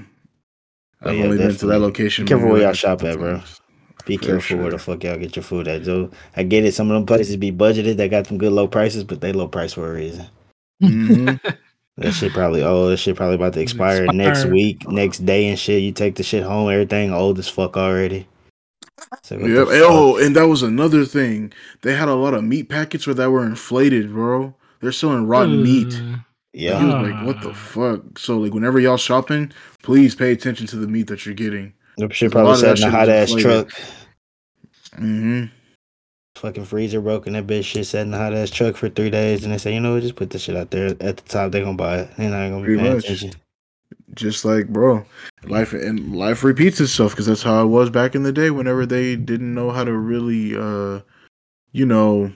I've 1.01 1.15
yeah, 1.17 1.23
only 1.25 1.37
been 1.39 1.55
to 1.57 1.65
that 1.65 1.79
location. 1.79 2.25
Be 2.25 2.29
careful 2.29 2.49
where 2.49 2.61
y'all 2.61 2.73
shop 2.73 3.03
at, 3.03 3.17
bro. 3.17 3.41
Times. 4.01 4.07
Be 4.07 4.17
For 4.17 4.25
careful 4.25 4.57
where 4.57 4.71
the 4.71 4.77
fuck 4.79 5.03
y'all 5.03 5.17
get 5.17 5.35
your 5.35 5.43
food 5.43 5.67
at, 5.67 5.83
Joe. 5.83 6.09
I 6.35 6.43
get 6.43 6.65
it. 6.65 6.73
Some 6.73 6.89
of 6.91 6.95
them 6.95 7.05
places 7.05 7.37
be 7.37 7.51
budgeted. 7.51 7.97
They 7.97 8.09
got 8.09 8.27
some 8.27 8.37
good 8.37 8.51
low 8.53 8.67
prices, 8.67 9.03
but 9.03 9.21
they 9.21 9.31
low 9.31 9.47
price 9.47 9.73
for 9.73 9.89
a 9.89 9.93
reason. 9.95 10.25
Mhm. 10.83 11.39
That 11.97 12.13
shit 12.13 12.31
probably 12.31 12.63
oh, 12.63 12.89
that 12.89 12.97
shit 12.97 13.17
probably 13.17 13.35
about 13.35 13.53
to 13.53 13.61
It's 13.61 13.73
expire 13.73 14.05
next 14.07 14.39
expired. 14.39 14.53
week, 14.53 14.87
next 14.89 15.19
day 15.25 15.49
and 15.49 15.59
shit. 15.59 15.83
You 15.83 15.91
take 15.91 16.15
the 16.15 16.23
shit 16.23 16.41
home, 16.41 16.71
everything 16.71 17.13
old 17.13 17.37
as 17.37 17.49
fuck 17.49 17.75
already. 17.77 18.27
So 19.23 19.37
Yep. 19.37 19.67
Oh, 19.69 20.17
and 20.17 20.35
that 20.37 20.47
was 20.47 20.63
another 20.63 21.03
thing. 21.05 21.51
They 21.81 21.93
had 21.93 22.07
a 22.07 22.15
lot 22.15 22.33
of 22.33 22.43
meat 22.45 22.69
packets 22.69 23.05
where 23.05 23.13
that 23.15 23.29
were 23.29 23.45
inflated, 23.45 24.13
bro. 24.13 24.55
They're 24.79 24.93
selling 24.93 25.27
rotten 25.27 25.61
meat. 25.61 26.01
Yeah. 26.53 26.79
He 26.79 26.85
was 26.85 27.09
like, 27.11 27.25
"What 27.25 27.41
the 27.41 27.49
Ah. 27.49 27.53
fuck?" 27.53 28.17
So 28.17 28.37
like, 28.39 28.53
whenever 28.53 28.79
y'all 28.79 28.97
shopping, 28.97 29.51
please 29.83 30.15
pay 30.15 30.31
attention 30.31 30.67
to 30.67 30.77
the 30.77 30.87
meat 30.87 31.07
that 31.07 31.25
you're 31.25 31.35
getting. 31.35 31.73
That 31.97 32.13
shit 32.13 32.31
probably 32.31 32.51
sat 32.57 32.77
in 32.79 32.83
a 32.87 32.91
hot 32.91 33.09
ass 33.09 33.31
truck. 33.41 33.69
hmm 34.95 35.45
Fucking 36.37 36.65
freezer 36.65 37.01
broke 37.01 37.27
and 37.27 37.35
that 37.35 37.45
bitch 37.45 37.65
shit 37.65 37.85
sat 37.85 38.07
in 38.07 38.13
a 38.13 38.17
hot 38.17 38.33
ass 38.33 38.49
truck 38.49 38.75
for 38.75 38.89
three 38.89 39.09
days 39.11 39.43
and 39.43 39.53
they 39.53 39.57
say, 39.57 39.73
you 39.73 39.79
know 39.79 39.93
what, 39.93 40.01
just 40.01 40.15
put 40.15 40.29
this 40.31 40.41
shit 40.43 40.55
out 40.55 40.71
there 40.71 40.87
at 41.01 41.17
the 41.17 41.23
top, 41.27 41.51
they 41.51 41.61
gonna 41.61 41.77
buy 41.77 41.99
it. 41.99 42.09
They're 42.17 42.29
not 42.29 42.49
gonna 42.49 42.65
be 42.65 42.77
paying 42.77 42.97
attention. 42.97 43.31
Just 44.15 44.43
like, 44.43 44.67
bro, 44.69 45.05
life 45.43 45.73
and 45.73 46.15
life 46.15 46.43
repeats 46.43 46.79
itself 46.81 47.11
because 47.11 47.27
that's 47.27 47.43
how 47.43 47.61
it 47.63 47.67
was 47.67 47.89
back 47.89 48.15
in 48.15 48.23
the 48.23 48.31
day. 48.33 48.49
Whenever 48.49 48.85
they 48.85 49.15
didn't 49.15 49.53
know 49.53 49.69
how 49.71 49.83
to 49.83 49.93
really, 49.95 50.55
uh, 50.57 51.01
you 51.73 51.85
know, 51.85 52.31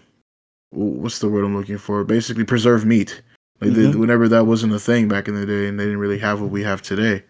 what's 0.70 1.20
the 1.20 1.28
word 1.30 1.44
I'm 1.44 1.56
looking 1.58 1.78
for? 1.78 2.04
Basically, 2.04 2.44
preserve 2.46 2.86
meat. 2.86 3.22
Like 3.62 3.72
they- 3.74 3.84
Mhm. 3.88 3.96
whenever 3.96 4.28
that 4.30 4.46
wasn't 4.46 4.74
a 4.74 4.80
thing 4.80 5.08
back 5.08 5.28
in 5.28 5.36
the 5.36 5.46
day, 5.46 5.68
and 5.68 5.80
they 5.80 5.86
didn't 5.86 6.00
really 6.00 6.20
have 6.20 6.40
what 6.42 6.50
we 6.52 6.64
have 6.64 6.82
today. 6.82 7.24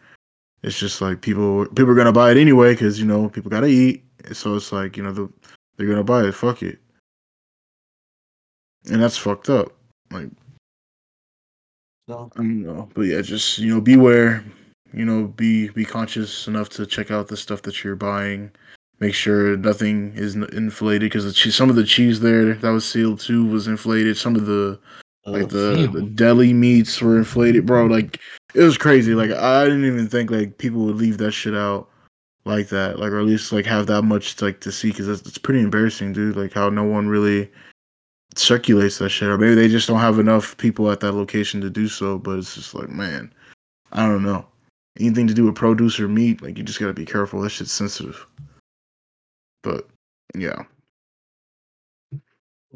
It's 0.66 0.80
just 0.80 1.00
like 1.00 1.22
people 1.22 1.68
people 1.68 1.92
are 1.92 1.96
gonna 1.96 2.12
buy 2.12 2.32
it 2.32 2.38
anyway 2.38 2.74
because 2.74 3.00
you 3.00 3.06
know 3.06 3.30
people 3.30 3.52
gotta 3.52 3.68
eat. 3.68 4.04
So 4.34 4.56
it's 4.56 4.72
like 4.72 4.98
you 4.98 5.04
know 5.04 5.12
the, 5.12 5.30
they're 5.78 5.88
gonna 5.88 6.04
buy 6.04 6.24
it. 6.24 6.34
Fuck 6.34 6.64
it, 6.64 6.80
and 8.90 9.02
that's 9.02 9.16
fucked 9.18 9.50
up. 9.50 9.72
Like 10.12 10.30
So, 12.10 12.32
I 12.36 12.38
don't 12.38 12.64
know, 12.64 12.90
but 12.96 13.04
yeah, 13.04 13.22
just 13.22 13.60
you 13.60 13.74
know, 13.76 13.80
beware. 13.82 14.44
You 14.92 15.06
know, 15.06 15.28
be 15.28 15.70
be 15.70 15.86
conscious 15.86 16.48
enough 16.48 16.70
to 16.70 16.86
check 16.88 17.12
out 17.12 17.28
the 17.28 17.38
stuff 17.38 17.62
that 17.64 17.84
you're 17.84 17.96
buying. 17.96 18.50
Make 19.00 19.14
sure 19.14 19.58
nothing 19.58 20.14
is 20.16 20.36
inflated 20.36 21.12
because 21.12 21.56
some 21.56 21.70
of 21.70 21.76
the 21.76 21.84
cheese 21.84 22.22
there 22.22 22.56
that 22.56 22.70
was 22.70 22.90
sealed 22.90 23.20
too 23.20 23.46
was 23.46 23.68
inflated. 23.68 24.18
Some 24.18 24.36
of 24.36 24.48
the 24.48 24.80
Like 25.28 25.44
Oh, 25.44 25.46
the 25.48 25.88
the 25.94 26.02
deli 26.02 26.54
meats 26.54 27.02
were 27.02 27.18
inflated, 27.20 27.68
bro. 27.68 27.86
Like 27.86 28.20
it 28.56 28.64
was 28.64 28.78
crazy. 28.78 29.14
Like 29.14 29.32
I 29.32 29.66
didn't 29.66 29.86
even 29.86 30.08
think 30.08 30.32
like 30.32 30.58
people 30.58 30.86
would 30.86 30.96
leave 30.96 31.18
that 31.20 31.32
shit 31.32 31.56
out 31.56 31.90
like 32.46 32.70
that, 32.70 33.00
like 33.00 33.12
or 33.12 33.20
at 33.20 33.26
least 33.26 33.52
like 33.52 33.66
have 33.66 33.88
that 33.88 34.04
much 34.04 34.42
like 34.42 34.62
to 34.62 34.72
see 34.72 34.90
because 34.90 35.08
it's 35.08 35.38
pretty 35.38 35.62
embarrassing, 35.62 36.14
dude. 36.14 36.36
Like 36.36 36.54
how 36.54 36.70
no 36.70 36.84
one 36.84 37.08
really 37.08 37.52
circulates 38.36 38.98
that 39.00 39.10
shit, 39.10 39.30
or 39.30 39.38
maybe 39.38 39.56
they 39.56 39.68
just 39.68 39.88
don't 39.88 40.00
have 40.00 40.20
enough 40.20 40.56
people 40.58 40.90
at 40.92 41.00
that 41.02 41.14
location 41.14 41.62
to 41.62 41.70
do 41.70 41.88
so. 41.88 42.18
But 42.18 42.40
it's 42.40 42.56
just 42.56 42.74
like, 42.74 42.90
man, 42.90 43.34
I 43.92 44.06
don't 44.08 44.24
know. 44.24 44.46
Anything 45.00 45.28
to 45.28 45.34
do 45.34 45.46
with 45.46 45.56
produce 45.56 46.00
or 46.00 46.08
meat, 46.08 46.42
like 46.42 46.58
you 46.58 46.64
just 46.64 46.80
gotta 46.80 46.94
be 46.94 47.06
careful. 47.06 47.42
That 47.42 47.50
shit's 47.50 47.72
sensitive. 47.72 48.26
But 49.64 49.88
yeah, 50.36 50.64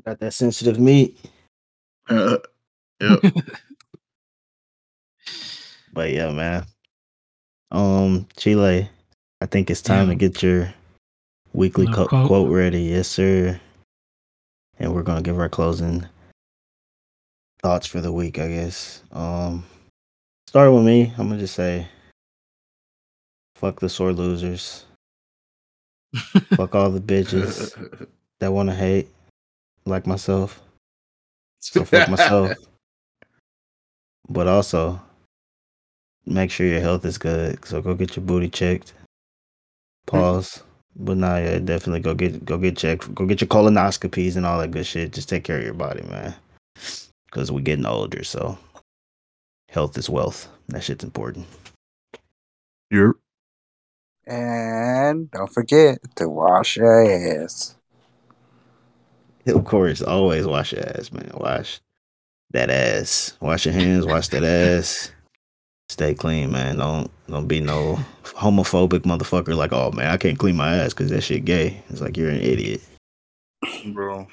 Got 0.05 0.19
that 0.19 0.33
sensitive 0.33 0.79
meat. 0.79 1.19
uh, 2.09 2.37
yeah. 3.01 3.17
But 5.93 6.11
yeah, 6.11 6.31
man. 6.31 6.65
Um, 7.71 8.27
Chile, 8.37 8.89
I 9.41 9.45
think 9.45 9.69
it's 9.69 9.81
time 9.81 10.07
Yeah. 10.07 10.13
to 10.13 10.19
get 10.19 10.43
your 10.43 10.73
weekly 11.53 11.87
co- 11.87 12.07
quote. 12.07 12.27
quote 12.27 12.51
ready. 12.51 12.81
Yes, 12.83 13.07
sir. 13.07 13.59
And 14.79 14.93
we're 14.93 15.03
gonna 15.03 15.21
give 15.21 15.39
our 15.39 15.49
closing 15.49 16.07
thoughts 17.61 17.85
for 17.87 18.01
the 18.01 18.11
week, 18.11 18.39
I 18.39 18.47
guess. 18.47 19.03
Um, 19.11 19.65
starting 20.47 20.75
with 20.75 20.85
me, 20.85 21.13
I'm 21.17 21.27
gonna 21.29 21.39
just 21.39 21.55
say, 21.55 21.87
fuck 23.55 23.79
the 23.79 23.89
sore 23.89 24.13
losers. 24.13 24.85
fuck 26.55 26.73
all 26.73 26.89
the 26.89 26.99
bitches 27.01 28.07
that 28.39 28.51
want 28.51 28.69
to 28.69 28.75
hate, 28.75 29.09
like 29.85 30.07
myself. 30.07 30.61
So 31.59 31.83
fuck 31.85 32.09
myself. 32.09 32.53
But 34.31 34.47
also, 34.47 35.01
make 36.25 36.51
sure 36.51 36.67
your 36.67 36.81
health 36.81 37.05
is 37.05 37.17
good. 37.17 37.63
So 37.65 37.81
go 37.81 37.93
get 37.95 38.15
your 38.15 38.25
booty 38.25 38.49
checked. 38.49 38.93
Hmm. 40.09 40.17
Pause. 40.17 40.63
But 40.95 41.17
nah, 41.17 41.37
yeah, 41.37 41.59
definitely 41.59 42.01
go 42.01 42.13
get 42.13 42.45
go 42.45 42.57
get 42.57 42.77
checked. 42.77 43.13
Go 43.15 43.25
get 43.25 43.41
your 43.41 43.47
colonoscopies 43.47 44.35
and 44.35 44.45
all 44.45 44.59
that 44.59 44.71
good 44.71 44.85
shit. 44.85 45.13
Just 45.13 45.29
take 45.29 45.43
care 45.43 45.57
of 45.57 45.63
your 45.63 45.73
body, 45.73 46.03
man. 46.03 46.35
Cause 47.31 47.51
we're 47.51 47.61
getting 47.61 47.85
older, 47.85 48.23
so 48.23 48.57
health 49.69 49.97
is 49.97 50.09
wealth. 50.09 50.49
That 50.69 50.83
shit's 50.83 51.03
important. 51.03 51.45
You're 52.89 53.17
And 54.25 55.29
don't 55.31 55.53
forget 55.53 55.99
to 56.15 56.27
wash 56.27 56.77
your 56.77 57.43
ass. 57.43 57.75
Of 59.45 59.65
course, 59.65 60.01
always 60.01 60.45
wash 60.45 60.73
your 60.73 60.83
ass, 60.87 61.11
man. 61.11 61.31
Wash 61.35 61.81
that 62.51 62.69
ass. 62.69 63.37
Wash 63.41 63.65
your 63.65 63.73
hands. 63.73 64.05
Wash 64.05 64.29
that 64.29 64.43
ass. 64.43 65.11
Stay 65.89 66.13
clean, 66.13 66.51
man. 66.51 66.77
Don't 66.77 67.09
don't 67.27 67.47
be 67.47 67.59
no 67.59 67.99
homophobic 68.23 68.99
motherfucker. 69.01 69.55
Like, 69.55 69.73
oh 69.73 69.91
man, 69.91 70.11
I 70.11 70.17
can't 70.17 70.37
clean 70.39 70.55
my 70.55 70.75
ass 70.77 70.93
because 70.93 71.09
that 71.09 71.21
shit 71.21 71.45
gay. 71.45 71.81
It's 71.89 72.01
like 72.01 72.15
you're 72.15 72.29
an 72.29 72.41
idiot. 72.41 72.81
bro. 73.93 74.27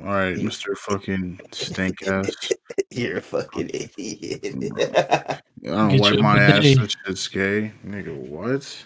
All 0.00 0.06
right, 0.06 0.36
Mister 0.38 0.74
Fucking 0.74 1.40
Stink 1.52 2.06
Ass. 2.06 2.30
You're 2.90 3.18
a 3.18 3.20
fucking 3.20 3.70
idiot. 3.72 4.40
I 4.44 5.40
don't 5.62 5.90
Get 5.90 6.00
wipe 6.00 6.14
your 6.14 6.22
my 6.22 6.38
ass. 6.42 6.60
bidet. 6.62 6.78
That 6.80 6.96
shit's 7.06 7.28
gay, 7.28 7.72
nigga. 7.86 8.16
What? 8.16 8.84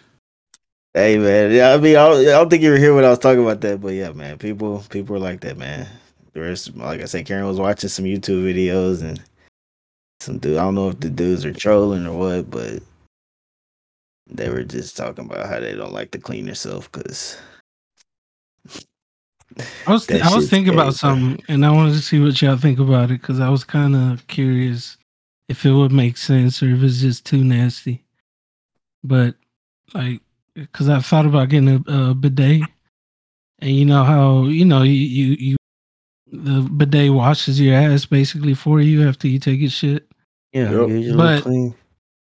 hey 0.93 1.19
man, 1.19 1.53
yeah, 1.53 1.73
I 1.73 1.79
mean, 1.79 1.97
I 1.97 2.09
don't, 2.09 2.21
I 2.21 2.25
don't 2.31 2.51
think 2.51 2.63
you 2.63 2.71
were 2.71 2.79
here 2.79 2.95
when 2.95 3.05
I 3.05 3.11
was 3.11 3.19
talking 3.21 3.43
about 3.43 3.61
that, 3.63 3.81
but 3.81 3.95
yeah, 3.95 4.11
man, 4.13 4.39
people 4.39 4.85
people 4.91 5.17
are 5.17 5.21
like 5.21 5.41
that, 5.41 5.57
man. 5.57 5.87
There's 6.33 6.75
like 6.77 7.01
I 7.01 7.05
said, 7.05 7.27
Karen 7.27 7.47
was 7.47 7.59
watching 7.61 7.89
some 7.89 8.05
YouTube 8.07 8.43
videos 8.45 9.03
and 9.03 9.23
some 10.20 10.39
dude. 10.39 10.57
I 10.57 10.62
don't 10.62 10.74
know 10.74 10.89
if 10.89 11.01
the 11.01 11.11
dudes 11.11 11.45
are 11.45 11.53
trolling 11.53 12.07
or 12.07 12.16
what, 12.16 12.51
but 12.51 12.82
they 14.27 14.49
were 14.49 14.65
just 14.65 14.97
talking 14.97 15.27
about 15.27 15.49
how 15.49 15.61
they 15.61 15.74
don't 15.74 15.93
like 15.93 16.11
to 16.12 16.19
clean 16.19 16.47
themselves 16.47 16.89
because 16.89 17.39
I 19.86 19.93
was 19.93 20.07
That 20.07 20.23
I 20.23 20.35
was 20.35 20.49
thinking 20.49 20.74
bro. 20.74 20.82
about 20.82 20.95
something, 20.95 21.45
and 21.49 21.65
I 21.65 21.70
wanted 21.70 21.93
to 21.93 22.03
see 22.03 22.20
what 22.20 22.41
y'all 22.41 22.57
think 22.57 22.78
about 22.78 23.11
it 23.11 23.20
because 23.20 23.41
I 23.41 23.49
was 23.49 23.65
kind 23.65 23.95
of 23.95 24.27
curious 24.27 24.97
if 25.49 25.65
it 25.66 25.73
would 25.73 25.93
make 25.93 26.16
sense 26.16 26.62
or 26.62 26.70
if 26.70 26.82
it's 26.82 27.01
just 27.01 27.27
too 27.27 27.45
nasty. 27.45 28.03
But 29.03 29.35
like, 29.93 30.20
because 30.55 30.89
I 30.89 31.01
thought 31.01 31.27
about 31.27 31.51
getting 31.51 31.69
a, 31.69 32.11
a 32.11 32.15
bidet, 32.15 32.62
and 33.59 33.70
you 33.70 33.85
know 33.85 34.05
how 34.05 34.45
you 34.45 34.65
know 34.65 34.82
you, 34.82 34.93
you 34.93 35.36
you 35.39 35.57
the 36.43 36.69
bidet 36.70 37.12
washes 37.12 37.61
your 37.61 37.74
ass 37.74 38.05
basically 38.06 38.55
for 38.55 38.81
you 38.81 39.06
after 39.09 39.28
you 39.28 39.39
take 39.39 39.62
a 39.62 39.69
shit. 39.69 40.06
yeah, 40.52 40.70
Yep. 40.70 40.89
usually 40.89 41.16
But- 41.16 41.43
clean. 41.43 41.74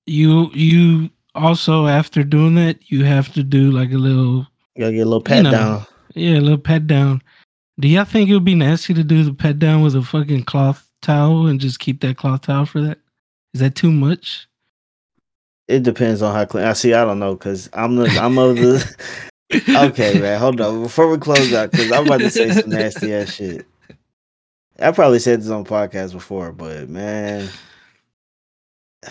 You 0.07 0.49
you 0.53 1.09
also 1.35 1.85
after 1.87 2.23
doing 2.23 2.55
that 2.55 2.91
you 2.91 3.05
have 3.05 3.31
to 3.33 3.43
do 3.43 3.71
like 3.71 3.91
a 3.93 3.97
little 3.97 4.47
You 4.75 4.81
gotta 4.81 4.91
get 4.93 5.01
a 5.01 5.05
little 5.05 5.21
pat 5.21 5.43
know, 5.43 5.51
down. 5.51 5.85
Yeah, 6.15 6.39
a 6.39 6.41
little 6.41 6.57
pet 6.57 6.87
down. 6.87 7.21
Do 7.79 7.87
y'all 7.87 8.03
think 8.03 8.29
it 8.29 8.33
would 8.33 8.43
be 8.43 8.55
nasty 8.55 8.93
to 8.95 9.03
do 9.03 9.23
the 9.23 9.33
pet 9.33 9.59
down 9.59 9.81
with 9.83 9.95
a 9.95 10.01
fucking 10.01 10.43
cloth 10.43 10.87
towel 11.01 11.47
and 11.47 11.59
just 11.59 11.79
keep 11.79 12.01
that 12.01 12.17
cloth 12.17 12.41
towel 12.41 12.65
for 12.65 12.81
that? 12.81 12.97
Is 13.53 13.61
that 13.61 13.75
too 13.75 13.91
much? 13.91 14.47
It 15.67 15.83
depends 15.83 16.21
on 16.21 16.33
how 16.35 16.43
clean. 16.45 16.65
I 16.65 16.73
see. 16.73 16.93
I 16.93 17.05
don't 17.05 17.19
know 17.19 17.35
because 17.35 17.69
I'm 17.73 17.95
the 17.95 18.07
I'm 18.19 18.37
of 18.37 18.55
the. 18.57 18.95
okay, 19.89 20.19
man. 20.19 20.39
Hold 20.39 20.59
on. 20.59 20.83
Before 20.83 21.07
we 21.09 21.17
close 21.17 21.53
out, 21.53 21.71
because 21.71 21.91
I'm 21.91 22.05
about 22.07 22.19
to 22.21 22.29
say 22.29 22.49
some 22.51 22.69
nasty 22.69 23.13
ass 23.13 23.33
shit. 23.35 23.65
I 24.79 24.91
probably 24.91 25.19
said 25.19 25.41
this 25.41 25.49
on 25.49 25.65
podcast 25.65 26.13
before, 26.13 26.51
but 26.51 26.89
man, 26.89 27.49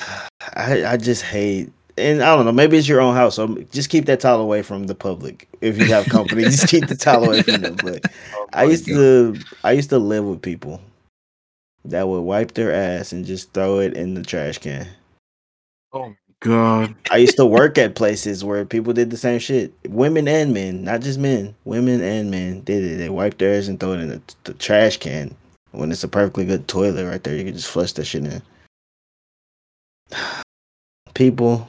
I 0.55 0.85
I 0.85 0.97
just 0.97 1.23
hate. 1.23 1.73
And 1.99 2.23
I 2.23 2.35
don't 2.35 2.47
know. 2.47 2.53
Maybe 2.53 2.79
it's 2.79 2.89
your 2.89 3.01
own 3.01 3.15
house, 3.15 3.37
so 3.37 3.57
just 3.73 3.91
keep 3.91 4.07
that 4.07 4.21
towel 4.21 4.41
away 4.41 4.63
from 4.63 4.85
the 4.87 4.95
public. 4.95 5.49
If 5.61 5.77
you 5.77 5.85
have 5.87 6.07
company, 6.07 6.45
just 6.45 6.69
keep 6.69 6.87
the 6.87 6.97
towel 6.97 7.25
away 7.25 7.43
from 7.43 7.61
them. 7.61 7.77
But 7.77 8.05
I 8.55 8.65
used 8.65 8.87
to 8.87 9.37
I 9.65 9.73
used 9.73 9.91
to 9.91 9.99
live 9.99 10.25
with 10.25 10.41
people 10.41 10.81
that 11.85 12.09
would 12.09 12.23
wipe 12.23 12.55
their 12.55 12.73
ass 12.73 13.13
and 13.13 13.25
just 13.27 13.53
throw 13.53 13.81
it 13.81 13.95
in 13.95 14.15
the 14.15 14.23
trash 14.23 14.59
can. 14.59 14.89
Oh 15.93 16.15
God. 16.41 16.95
I 17.11 17.19
used 17.19 17.37
to 17.37 17.47
work 17.47 17.77
at 17.77 17.95
places 17.95 18.45
where 18.45 18.65
people 18.65 18.93
did 18.93 19.11
the 19.11 19.17
same 19.17 19.39
shit. 19.39 19.73
Women 19.89 20.27
and 20.27 20.55
men, 20.55 20.85
not 20.85 21.03
just 21.03 21.19
men. 21.19 21.55
Women 21.65 22.03
and 22.03 22.31
men 22.31 22.63
did 22.63 22.83
it. 22.83 22.97
They 22.97 23.11
wiped 23.11 23.39
their 23.39 23.55
ass 23.59 23.69
and 23.69 23.79
throw 23.79 23.93
it 23.93 24.01
in 24.01 24.09
the, 24.09 24.23
the 24.45 24.55
trash 24.55 24.97
can. 24.97 25.35
When 25.73 25.93
it's 25.93 26.05
a 26.05 26.09
perfectly 26.09 26.45
good 26.45 26.67
toilet 26.67 27.07
right 27.07 27.23
there, 27.23 27.37
you 27.37 27.45
can 27.45 27.55
just 27.55 27.71
flush 27.71 27.93
that 27.93 28.05
shit 28.05 28.25
in. 28.25 28.43
People, 31.15 31.69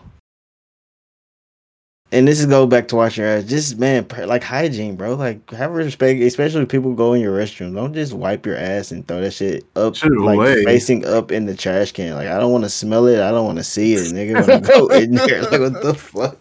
and 2.13 2.27
this 2.27 2.41
is 2.41 2.45
go 2.45 2.67
back 2.67 2.89
to 2.89 2.97
wash 2.97 3.17
your 3.17 3.27
ass. 3.27 3.45
Just 3.45 3.77
man, 3.79 4.05
like 4.25 4.43
hygiene, 4.43 4.95
bro. 4.97 5.15
Like 5.15 5.49
have 5.51 5.71
respect, 5.71 6.21
especially 6.21 6.65
people 6.65 6.93
go 6.93 7.13
in 7.13 7.21
your 7.21 7.37
restroom. 7.37 7.73
Don't 7.73 7.93
just 7.93 8.11
wipe 8.11 8.45
your 8.45 8.57
ass 8.57 8.91
and 8.91 9.07
throw 9.07 9.21
that 9.21 9.31
shit 9.31 9.65
up, 9.77 9.95
Shit 9.95 10.11
like 10.11 10.35
away. 10.35 10.65
facing 10.65 11.05
up 11.05 11.31
in 11.31 11.45
the 11.45 11.55
trash 11.55 11.93
can. 11.93 12.15
Like 12.15 12.27
I 12.27 12.37
don't 12.37 12.51
want 12.51 12.65
to 12.65 12.69
smell 12.69 13.07
it. 13.07 13.21
I 13.21 13.31
don't 13.31 13.45
want 13.45 13.59
to 13.59 13.63
see 13.63 13.93
it, 13.93 14.13
nigga. 14.13 14.45
When 14.45 14.49
I 14.49 14.59
go 14.59 14.87
in 14.91 15.11
there, 15.11 15.41
like 15.43 15.61
what 15.61 15.81
the 15.81 15.93
fuck. 15.93 16.37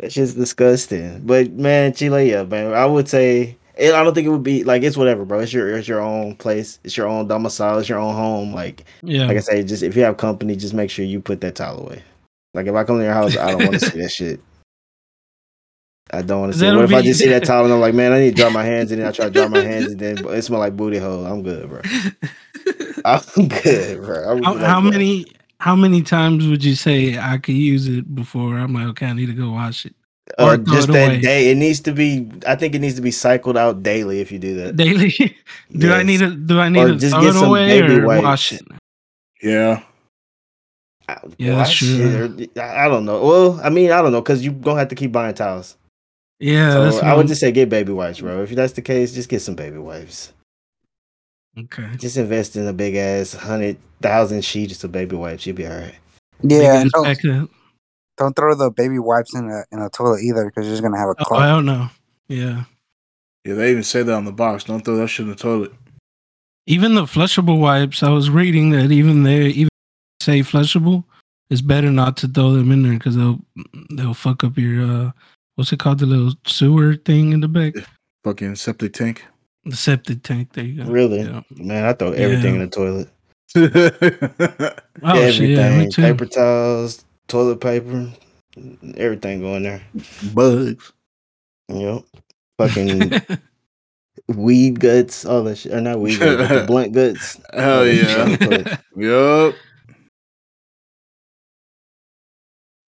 That 0.00 0.12
shit's 0.12 0.34
disgusting. 0.34 1.20
But 1.24 1.52
man, 1.52 1.92
Chile, 1.92 2.30
yeah, 2.30 2.42
man. 2.42 2.72
I 2.72 2.86
would 2.86 3.08
say 3.08 3.56
it, 3.80 3.94
I 3.94 4.04
don't 4.04 4.14
think 4.14 4.26
it 4.26 4.30
would 4.30 4.42
be 4.42 4.62
like 4.62 4.82
it's 4.82 4.96
whatever, 4.96 5.24
bro. 5.24 5.40
It's 5.40 5.52
your 5.52 5.76
it's 5.76 5.88
your 5.88 6.00
own 6.00 6.36
place. 6.36 6.78
It's 6.84 6.96
your 6.96 7.08
own 7.08 7.26
domicile. 7.26 7.78
It's 7.78 7.88
your 7.88 7.98
own 7.98 8.14
home. 8.14 8.54
Like 8.54 8.84
Yeah. 9.02 9.26
like 9.26 9.38
I 9.38 9.40
say, 9.40 9.62
just 9.64 9.82
if 9.82 9.96
you 9.96 10.02
have 10.02 10.18
company, 10.18 10.54
just 10.54 10.74
make 10.74 10.90
sure 10.90 11.04
you 11.04 11.20
put 11.20 11.40
that 11.40 11.54
towel 11.54 11.80
away. 11.80 12.02
Like 12.52 12.66
if 12.66 12.74
I 12.74 12.84
come 12.84 12.98
to 12.98 13.04
your 13.04 13.14
house, 13.14 13.36
I 13.36 13.50
don't 13.50 13.64
want 13.64 13.80
to 13.80 13.90
see 13.90 13.98
that 14.00 14.12
shit. 14.12 14.40
I 16.12 16.20
don't 16.20 16.40
want 16.40 16.52
to 16.52 16.58
see. 16.60 16.66
What 16.66 16.84
if 16.84 16.92
I 16.92 17.00
just 17.00 17.20
see 17.20 17.28
that 17.28 17.44
towel 17.44 17.64
and 17.64 17.72
I'm 17.72 17.80
like, 17.80 17.94
man, 17.94 18.12
I 18.12 18.18
need 18.18 18.36
to 18.36 18.42
dry 18.42 18.50
my 18.50 18.64
hands, 18.64 18.92
and 18.92 19.00
then 19.00 19.08
I 19.08 19.12
try 19.12 19.26
to 19.26 19.30
dry 19.30 19.48
my 19.48 19.62
hands, 19.62 19.92
and 19.92 19.98
then 19.98 20.18
it 20.28 20.42
smell 20.42 20.60
like 20.60 20.76
booty 20.76 20.98
hole. 20.98 21.24
I'm 21.24 21.42
good, 21.42 21.68
bro. 21.68 21.80
I'm 23.06 23.48
good, 23.48 24.02
bro. 24.02 24.30
I'm 24.30 24.42
how, 24.42 24.54
like, 24.54 24.64
how 24.64 24.80
many 24.80 25.26
how 25.58 25.74
many 25.74 26.02
times 26.02 26.46
would 26.46 26.62
you 26.62 26.74
say 26.74 27.16
I 27.18 27.38
could 27.38 27.54
use 27.54 27.88
it 27.88 28.14
before 28.14 28.58
I'm 28.58 28.74
like, 28.74 28.88
okay, 28.88 29.06
I 29.06 29.12
need 29.14 29.26
to 29.26 29.32
go 29.32 29.50
wash 29.52 29.86
it 29.86 29.94
Uh, 30.38 30.44
or 30.44 30.56
just 30.56 30.88
it 30.88 30.92
that 30.92 31.08
away? 31.08 31.20
day. 31.20 31.50
It 31.50 31.56
needs 31.56 31.80
to 31.80 31.92
be. 31.92 32.30
I 32.46 32.54
think 32.56 32.74
it 32.74 32.80
needs 32.80 32.94
to 32.96 33.02
be 33.02 33.10
cycled 33.10 33.56
out 33.56 33.82
daily. 33.82 34.20
If 34.20 34.30
you 34.30 34.38
do 34.38 34.54
that, 34.56 34.76
daily? 34.76 35.10
do 35.76 35.92
I 35.92 36.02
need 36.02 36.18
to 36.18 36.30
do 36.34 36.60
I 36.60 36.68
need 36.68 36.80
Or 36.82 36.88
to 36.88 36.96
just 36.96 37.12
throw 37.14 37.20
get 37.22 37.30
it 37.30 37.38
some 37.38 37.52
baby 37.52 37.94
or 38.00 38.06
wipes. 38.06 38.22
wash 38.24 38.52
it? 38.52 38.62
Yeah. 39.42 39.82
I- 41.08 41.18
Yeah, 41.38 41.56
that's 41.56 41.72
true. 41.72 42.46
I 42.56 42.84
I 42.84 42.88
don't 42.88 43.04
know. 43.04 43.24
Well, 43.24 43.60
I 43.62 43.70
mean, 43.70 43.90
I 43.90 44.00
don't 44.02 44.12
know 44.12 44.20
because 44.20 44.44
you're 44.44 44.54
gonna 44.54 44.78
have 44.78 44.88
to 44.88 44.94
keep 44.94 45.10
buying 45.12 45.34
towels. 45.34 45.76
Yeah, 46.38 46.70
so 46.72 46.84
that's 46.84 46.96
I 47.02 47.12
would 47.14 47.20
I'm- 47.20 47.28
just 47.28 47.40
say 47.40 47.50
get 47.52 47.68
baby 47.68 47.92
wipes, 47.92 48.20
bro. 48.20 48.42
If 48.42 48.50
that's 48.50 48.72
the 48.74 48.82
case, 48.82 49.12
just 49.12 49.28
get 49.28 49.40
some 49.42 49.56
baby 49.56 49.78
wipes. 49.78 50.32
okay. 51.58 51.88
Just 51.96 52.16
invest 52.16 52.56
in 52.56 52.66
a 52.66 52.72
big 52.72 52.94
ass 52.94 53.34
hundred 53.34 53.76
thousand 54.00 54.44
sheets 54.44 54.82
of 54.84 54.92
baby 54.92 55.16
wipes. 55.16 55.44
You'll 55.46 55.56
be 55.56 55.66
all 55.66 55.76
right. 55.76 55.94
Yeah, 56.42 56.84
Maybe 56.84 56.90
just 56.90 57.40
don't, 58.20 58.34
back 58.36 58.44
up. 58.44 58.46
don't 58.46 58.56
throw 58.58 58.64
the 58.66 58.70
baby 58.70 58.98
wipes 58.98 59.34
in 59.34 59.50
a 59.50 59.64
in 59.72 59.80
a 59.80 59.88
toilet 59.90 60.22
either, 60.22 60.44
because 60.44 60.66
you're 60.66 60.72
just 60.74 60.82
gonna 60.82 60.98
have 60.98 61.08
a 61.08 61.14
Oh. 61.30 61.36
I 61.36 61.46
don't 61.48 61.66
know. 61.66 61.88
Yeah. 62.28 62.64
Yeah, 63.44 63.54
they 63.54 63.70
even 63.70 63.82
say 63.82 64.02
that 64.02 64.12
on 64.14 64.24
the 64.26 64.32
box. 64.32 64.64
Don't 64.64 64.84
throw 64.84 64.96
that 64.96 65.08
shit 65.08 65.24
in 65.24 65.30
the 65.30 65.36
toilet. 65.36 65.72
even 66.66 66.94
the 66.94 67.02
flushable 67.02 67.58
wipes. 67.58 68.02
I 68.02 68.10
was 68.10 68.28
reading 68.30 68.70
that 68.70 68.92
even 68.92 69.22
they 69.22 69.46
even 69.46 69.70
say 70.20 70.40
flushable, 70.40 71.04
it's 71.48 71.62
better 71.62 71.90
not 71.90 72.16
to 72.18 72.28
throw 72.28 72.52
them 72.52 72.70
in 72.70 72.82
there 72.82 72.92
because 72.98 73.16
they'll 73.16 73.40
they'll 73.96 74.14
fuck 74.14 74.44
up 74.44 74.56
your 74.58 74.84
uh 74.84 75.10
what's 75.56 75.72
it 75.72 75.78
called 75.80 75.98
the 76.00 76.06
little 76.06 76.34
sewer 76.46 76.94
thing 76.96 77.32
in 77.32 77.40
the 77.40 77.48
back, 77.48 77.74
Fucking 78.24 78.54
septic 78.56 78.92
tank. 78.92 79.24
the 79.64 79.74
septic 79.74 80.22
tank. 80.22 80.52
There 80.52 80.64
you 80.64 80.84
go. 80.84 80.90
Really, 80.90 81.20
Yeah. 81.22 81.40
man, 81.56 81.84
I 81.86 81.92
throw 81.94 82.12
everything 82.12 82.56
Yeah. 82.56 82.60
in 82.62 82.68
the 82.70 82.76
toilet. 82.76 83.08
Oh 85.02 85.30
shit, 85.30 85.48
yeah, 85.50 85.58
everything, 85.60 85.78
me 85.78 85.88
too. 85.90 86.02
paper 86.02 86.26
towels, 86.26 87.04
toilet 87.30 87.60
paper, 87.60 88.10
everything 88.96 89.40
going 89.40 89.62
there. 89.62 89.82
Bugs. 90.34 90.92
Yep. 91.68 92.04
Fucking 92.58 93.12
weed 94.28 94.80
guts, 94.80 95.24
all 95.24 95.44
that 95.44 95.56
shit. 95.56 95.72
Or 95.72 95.80
not 95.80 96.00
weed 96.00 96.18
guts, 96.18 96.48
the 96.48 96.64
blunt 96.66 96.92
guts. 96.92 97.40
Hell 97.54 97.78
all 97.78 97.84
that 97.84 98.38
shit 98.38 98.50
on 98.50 98.76
yeah. 98.96 99.08
Yup. 99.08 99.54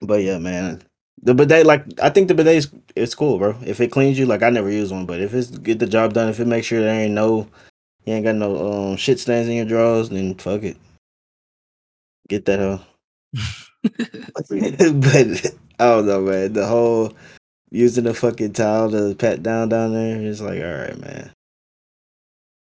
But 0.02 0.24
yeah, 0.24 0.40
man. 0.40 0.82
The 1.24 1.36
bidet, 1.36 1.68
like 1.68 1.86
I 2.02 2.10
think 2.10 2.28
the 2.28 2.34
bidet 2.34 2.56
is 2.56 2.72
it's 2.96 3.14
cool, 3.14 3.38
bro. 3.38 3.56
If 3.64 3.80
it 3.80 3.92
cleans 3.92 4.18
you, 4.18 4.26
like 4.26 4.42
I 4.42 4.50
never 4.50 4.72
use 4.72 4.92
one, 4.92 5.06
but 5.06 5.22
if 5.22 5.36
it's 5.36 5.52
get 5.52 5.78
the 5.78 5.86
job 5.86 6.14
done, 6.14 6.30
if 6.30 6.40
it 6.40 6.48
makes 6.48 6.66
sure 6.66 6.82
there 6.82 7.00
ain't 7.00 7.14
no, 7.14 7.48
you 8.06 8.14
ain't 8.16 8.26
got 8.26 8.36
no 8.36 8.90
um 8.90 8.98
shit 8.98 9.20
stains 9.20 9.48
in 9.48 9.54
your 9.54 9.66
drawers, 9.66 10.10
then 10.10 10.34
fuck 10.36 10.64
it. 10.64 10.78
Get 12.28 12.46
that 12.46 12.60
hoe. 12.60 12.82
but 13.84 15.54
I 15.80 15.86
don't 15.86 16.06
know, 16.06 16.22
man. 16.22 16.54
The 16.54 16.68
whole 16.68 17.14
using 17.70 18.04
the 18.04 18.14
fucking 18.14 18.54
towel 18.54 18.92
to 18.92 19.16
pat 19.16 19.44
down 19.44 19.70
down 19.70 19.94
there, 19.94 20.22
it's 20.22 20.42
like, 20.42 20.62
all 20.62 20.72
right, 20.72 21.00
man. 21.00 21.32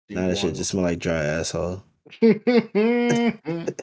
Now 0.10 0.28
that 0.28 0.38
shit 0.38 0.56
just 0.56 0.72
smell 0.72 0.84
like 0.84 1.00
dry 1.00 1.24
asshole. 1.24 1.84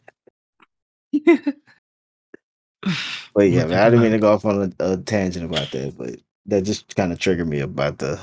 But 3.35 3.51
yeah, 3.51 3.67
man, 3.67 3.79
I 3.79 3.91
didn't 3.91 4.03
mean 4.03 4.13
to 4.13 4.19
go 4.19 4.33
off 4.33 4.45
on 4.45 4.73
a, 4.81 4.93
a 4.93 4.97
tangent 4.97 5.45
about 5.45 5.71
that, 5.73 5.97
but 5.99 6.21
that 6.47 6.63
just 6.63 6.95
kind 6.97 7.13
of 7.13 7.19
triggered 7.19 7.49
me 7.49 7.61
about 7.61 7.99
the 7.99 8.19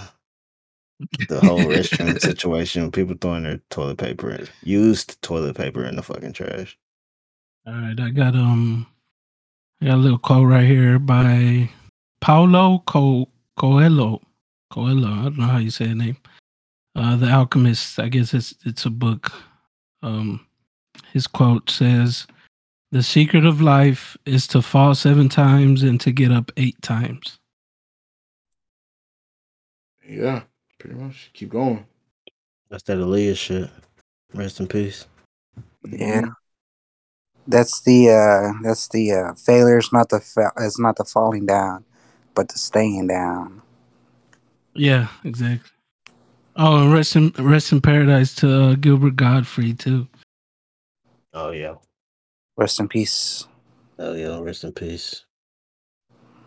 the 1.30 1.40
whole 1.41 1.60
restroom 1.60 2.19
situation. 2.22 2.91
People 2.91 3.15
throwing 3.19 3.44
their 3.44 3.60
toilet 3.69 3.98
paper, 3.98 4.40
used 4.64 5.22
toilet 5.22 5.56
paper 5.56 5.84
in 5.84 5.98
the 5.98 6.02
fucking 6.02 6.34
trash. 6.34 6.77
All 7.68 7.73
right, 7.73 7.99
I 7.99 8.10
got 8.10 8.35
um, 8.35 8.88
I 9.84 9.88
got 9.88 9.95
a 9.95 9.97
little 9.97 10.18
quote 10.18 10.47
right 10.47 10.65
here 10.65 10.97
by 10.97 11.69
Paulo 12.22 12.81
Co- 12.88 13.27
Coelho. 13.57 14.22
Coelho, 14.72 15.10
I 15.10 15.23
don't 15.23 15.38
know 15.39 15.45
how 15.45 15.57
you 15.57 15.72
say 15.72 15.88
the 15.88 15.95
name. 15.95 16.15
Uh, 16.95 17.18
the 17.18 17.30
Alchemist. 17.30 17.99
I 17.99 18.07
guess 18.07 18.34
it's 18.34 18.55
it's 18.64 18.85
a 18.85 18.89
book. 18.89 19.34
Um, 20.01 20.47
his 21.11 21.27
quote 21.27 21.69
says, 21.69 22.26
"The 22.93 23.03
secret 23.03 23.43
of 23.43 23.60
life 23.60 24.15
is 24.26 24.47
to 24.47 24.61
fall 24.61 24.95
seven 24.95 25.27
times 25.27 25.84
and 25.84 25.99
to 25.99 26.14
get 26.14 26.31
up 26.31 26.49
eight 26.55 26.81
times." 26.81 27.38
yeah, 30.07 30.43
pretty 30.80 30.95
much. 30.95 31.30
Keep 31.34 31.49
going. 31.49 31.85
That's 32.69 32.84
that 32.84 32.99
Aaliyah 32.99 33.35
shit. 33.35 33.69
Rest 34.34 34.61
in 34.61 34.68
peace. 34.68 35.07
Yeah. 35.85 36.30
That's 37.48 37.82
the 37.82 38.10
uh 38.10 38.53
that's 38.64 38.88
the 38.88 39.11
uh 39.11 39.34
failure's 39.34 39.91
not 39.91 40.10
the 40.10 40.20
fa- 40.22 40.53
it's 40.57 40.80
not 40.80 40.95
the 40.95 41.03
falling 41.03 41.45
down, 41.45 41.84
but 42.36 42.48
the 42.49 42.57
staying 42.57 43.07
down. 43.07 43.61
Yeah, 44.74 45.07
exactly. 45.24 45.70
Oh, 46.56 46.84
and 46.84 46.94
rest 46.94 47.15
in 47.15 47.32
rest 47.40 47.72
in 47.72 47.82
paradise 47.82 48.34
to 48.36 48.61
uh, 48.61 48.76
Gilbert 48.76 49.15
Gottfried 49.18 49.80
too. 49.80 50.07
Oh 51.34 51.52
yeah. 51.52 51.76
Rest 52.56 52.80
in 52.80 52.88
peace. 52.88 53.45
Oh 53.99 54.14
yeah. 54.14 54.40
Rest 54.40 54.64
in 54.64 54.72
peace. 54.72 55.26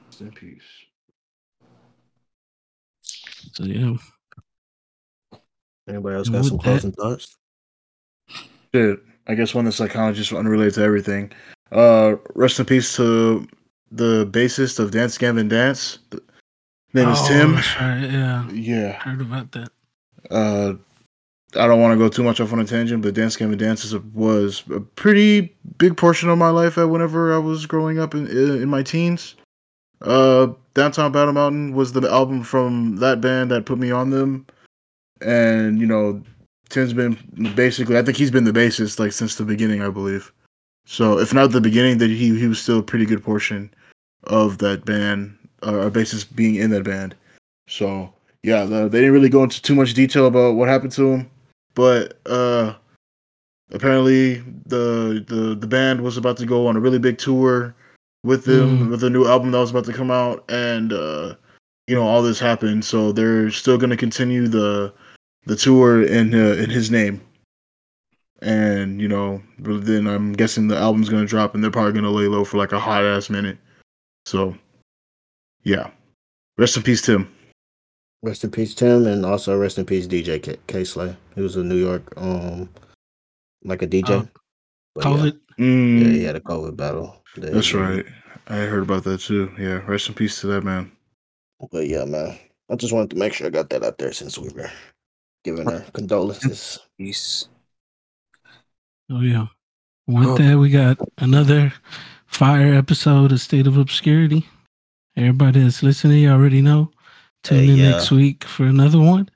Rest 0.06 0.20
in 0.22 0.30
peace. 0.32 0.62
So 3.52 3.64
yeah, 3.64 3.96
Anybody 5.88 6.16
else 6.16 6.28
And 6.28 6.36
got 6.36 6.44
some 6.44 6.56
that- 6.56 6.62
closing 6.62 6.92
thoughts? 6.92 7.36
Shit. 8.74 9.00
I 9.28 9.34
guess 9.34 9.54
one 9.54 9.64
that's 9.64 9.80
like 9.80 9.90
kind 9.90 10.08
of 10.10 10.16
just 10.16 10.32
unrelated 10.32 10.74
to 10.74 10.82
everything. 10.82 11.32
Uh, 11.72 12.16
rest 12.34 12.58
in 12.60 12.64
peace 12.66 12.94
to 12.96 13.46
the 13.90 14.26
bassist 14.26 14.78
of 14.78 14.90
Dance 14.92 15.18
Gavin 15.18 15.48
Dance. 15.48 15.98
His 16.10 16.20
name 16.94 17.08
is 17.08 17.18
Oh, 17.20 17.28
Tim. 17.28 17.54
right, 17.54 18.10
yeah, 18.10 18.48
Yeah. 18.50 18.92
heard 18.92 19.20
about 19.20 19.52
that. 19.52 19.68
Uh, 20.30 20.74
I 21.58 21.66
don't 21.66 21.80
want 21.80 21.92
to 21.92 21.98
go 21.98 22.08
too 22.08 22.22
much 22.22 22.40
off 22.40 22.52
on 22.52 22.60
a 22.60 22.64
tangent, 22.64 23.02
but 23.02 23.14
Dance 23.14 23.36
Gavin 23.36 23.56
Dance 23.58 23.84
is 23.84 23.92
a, 23.94 24.00
was 24.14 24.62
a 24.74 24.80
pretty 24.80 25.54
big 25.78 25.96
portion 25.96 26.28
of 26.28 26.38
my 26.38 26.50
life 26.50 26.76
at 26.78 26.90
whenever 26.90 27.34
I 27.34 27.38
was 27.38 27.66
growing 27.66 27.98
up 27.98 28.14
in 28.14 28.26
in 28.28 28.68
my 28.68 28.82
teens. 28.82 29.34
Uh, 30.02 30.48
Downtown 30.74 31.10
Battle 31.12 31.32
Mountain 31.32 31.74
was 31.74 31.92
the 31.92 32.06
album 32.10 32.42
from 32.42 32.96
that 32.96 33.20
band 33.22 33.50
that 33.50 33.64
put 33.64 33.78
me 33.78 33.90
on 33.90 34.10
them, 34.10 34.46
and 35.22 35.80
you 35.80 35.86
know, 35.86 36.22
Tim's 36.68 36.92
been 36.92 37.16
basically 37.54 37.96
I 37.98 38.02
think 38.02 38.16
he's 38.16 38.30
been 38.30 38.44
the 38.44 38.52
bassist 38.52 38.98
like 38.98 39.12
since 39.12 39.36
the 39.36 39.44
beginning, 39.44 39.82
I 39.82 39.88
believe. 39.90 40.32
So 40.86 41.18
if 41.18 41.32
not 41.34 41.50
the 41.52 41.60
beginning, 41.60 41.98
that 41.98 42.10
he 42.10 42.38
he 42.38 42.46
was 42.46 42.60
still 42.60 42.78
a 42.78 42.82
pretty 42.82 43.06
good 43.06 43.22
portion 43.22 43.72
of 44.24 44.58
that 44.58 44.84
band, 44.84 45.36
uh, 45.62 45.86
a 45.86 45.90
bassist 45.90 46.34
being 46.34 46.56
in 46.56 46.70
that 46.70 46.84
band. 46.84 47.14
So 47.68 48.12
yeah, 48.42 48.64
the, 48.64 48.88
they 48.88 48.98
didn't 48.98 49.12
really 49.14 49.28
go 49.28 49.42
into 49.42 49.60
too 49.62 49.74
much 49.74 49.94
detail 49.94 50.26
about 50.26 50.54
what 50.54 50.68
happened 50.68 50.92
to 50.92 51.12
him, 51.12 51.30
but 51.74 52.18
uh, 52.26 52.74
apparently 53.72 54.34
the 54.66 55.24
the 55.26 55.56
the 55.58 55.66
band 55.66 56.00
was 56.00 56.16
about 56.16 56.36
to 56.38 56.46
go 56.46 56.66
on 56.66 56.76
a 56.76 56.80
really 56.80 56.98
big 56.98 57.18
tour 57.18 57.74
with 58.24 58.44
them 58.44 58.86
Mm. 58.86 58.90
with 58.90 59.04
a 59.04 59.10
new 59.10 59.26
album 59.26 59.50
that 59.52 59.58
was 59.58 59.70
about 59.70 59.84
to 59.86 59.92
come 59.92 60.10
out, 60.10 60.44
and 60.48 60.92
uh, 60.92 61.34
you 61.86 61.94
know 61.94 62.02
all 62.02 62.22
this 62.22 62.38
happened, 62.40 62.84
so 62.84 63.12
they're 63.12 63.50
still 63.50 63.78
going 63.78 63.90
to 63.90 63.96
continue 63.96 64.46
the 64.48 64.92
the 65.46 65.56
tour 65.56 66.02
in 66.04 66.34
uh, 66.34 66.54
in 66.62 66.70
his 66.70 66.90
name. 66.90 67.20
And 68.42 69.00
you 69.00 69.08
know, 69.08 69.42
then 69.58 70.06
I'm 70.06 70.32
guessing 70.32 70.68
the 70.68 70.76
album's 70.76 71.08
gonna 71.08 71.26
drop, 71.26 71.54
and 71.54 71.64
they're 71.64 71.70
probably 71.70 71.92
gonna 71.92 72.10
lay 72.10 72.26
low 72.26 72.44
for 72.44 72.58
like 72.58 72.72
a 72.72 72.78
hot 72.80 73.04
ass 73.04 73.30
minute. 73.30 73.56
So, 74.26 74.54
yeah, 75.62 75.90
rest 76.58 76.76
in 76.76 76.82
peace, 76.82 77.00
Tim. 77.00 77.32
Rest 78.22 78.44
in 78.44 78.50
peace, 78.50 78.74
Tim, 78.74 79.06
and 79.06 79.24
also 79.24 79.56
rest 79.56 79.78
in 79.78 79.86
peace, 79.86 80.06
DJ 80.06 80.42
K, 80.42 80.56
Kay 80.66 80.84
Slay. 80.84 81.16
He 81.34 81.40
was 81.40 81.56
a 81.56 81.62
New 81.64 81.76
York, 81.76 82.12
um, 82.16 82.68
like 83.64 83.82
a 83.82 83.86
DJ. 83.86 84.10
Oh, 84.10 84.28
But 84.94 85.04
yeah. 85.04 85.30
Mm, 85.58 86.02
Yeah, 86.02 86.08
he 86.08 86.24
had 86.24 86.36
a 86.36 86.40
COVID 86.40 86.76
battle. 86.76 87.22
that 87.36 87.52
That's 87.52 87.68
he- 87.68 87.76
right. 87.78 88.04
I 88.48 88.56
heard 88.56 88.82
about 88.82 89.04
that 89.04 89.20
too. 89.20 89.50
Yeah, 89.58 89.80
rest 89.86 90.08
in 90.08 90.14
peace 90.14 90.40
to 90.42 90.46
that 90.48 90.62
man. 90.64 90.92
But 91.72 91.86
yeah, 91.88 92.04
man, 92.04 92.38
I 92.70 92.74
just 92.76 92.92
wanted 92.92 93.10
to 93.10 93.16
make 93.16 93.32
sure 93.32 93.46
I 93.46 93.50
got 93.50 93.70
that 93.70 93.82
out 93.82 93.96
there 93.98 94.12
since 94.12 94.38
we 94.38 94.50
were 94.50 94.70
giving 95.46 95.68
our 95.68 95.80
condolences. 95.92 96.80
Peace. 96.98 97.48
Oh 99.10 99.20
yeah. 99.20 99.46
With 100.08 100.26
Oh. 100.26 100.36
that, 100.36 100.58
we 100.58 100.70
got 100.70 100.98
another 101.18 101.72
fire 102.26 102.74
episode 102.74 103.30
of 103.30 103.40
State 103.40 103.66
of 103.68 103.76
Obscurity. 103.76 104.44
Everybody 105.16 105.60
that's 105.62 105.82
listening, 105.84 106.18
you 106.24 106.30
already 106.30 106.60
know. 106.62 106.90
Tune 107.44 107.58
Hey, 107.58 107.68
in 107.70 107.76
yeah. 107.76 107.90
next 107.92 108.10
week 108.10 108.42
for 108.44 108.64
another 108.64 108.98
one. 108.98 109.28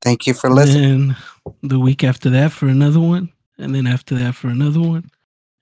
Thank 0.00 0.26
you 0.26 0.32
for 0.32 0.48
listening. 0.50 1.08
Then 1.08 1.16
the 1.62 1.78
week 1.78 2.02
after 2.02 2.30
that 2.30 2.50
for 2.52 2.68
another 2.68 3.00
one, 3.00 3.30
and 3.58 3.74
then 3.74 3.86
after 3.86 4.14
that 4.16 4.34
for 4.34 4.48
another 4.48 4.80
one, 4.80 5.10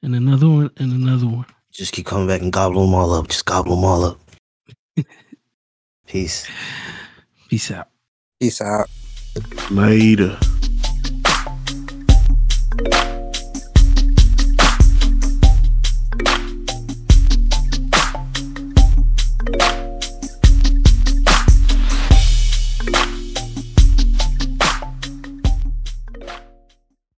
and 0.03 0.15
another 0.15 0.49
one, 0.49 0.71
and 0.77 0.93
another 0.93 1.27
one. 1.27 1.47
Just 1.73 1.93
keep 1.93 2.07
coming 2.07 2.29
back 2.29 2.43
and 2.43 2.53
gobble 2.53 2.85
them 2.87 2.95
all 2.95 3.13
up. 3.13 3.27
Just 3.29 3.45
gobble 3.45 3.75
them 3.75 3.85
all 3.85 4.05
up. 4.05 4.21
Peace. 6.07 6.47
Peace 7.49 7.71
out. 7.73 7.89
Peace 8.41 8.61
out. 8.61 8.89
Later. 9.71 10.39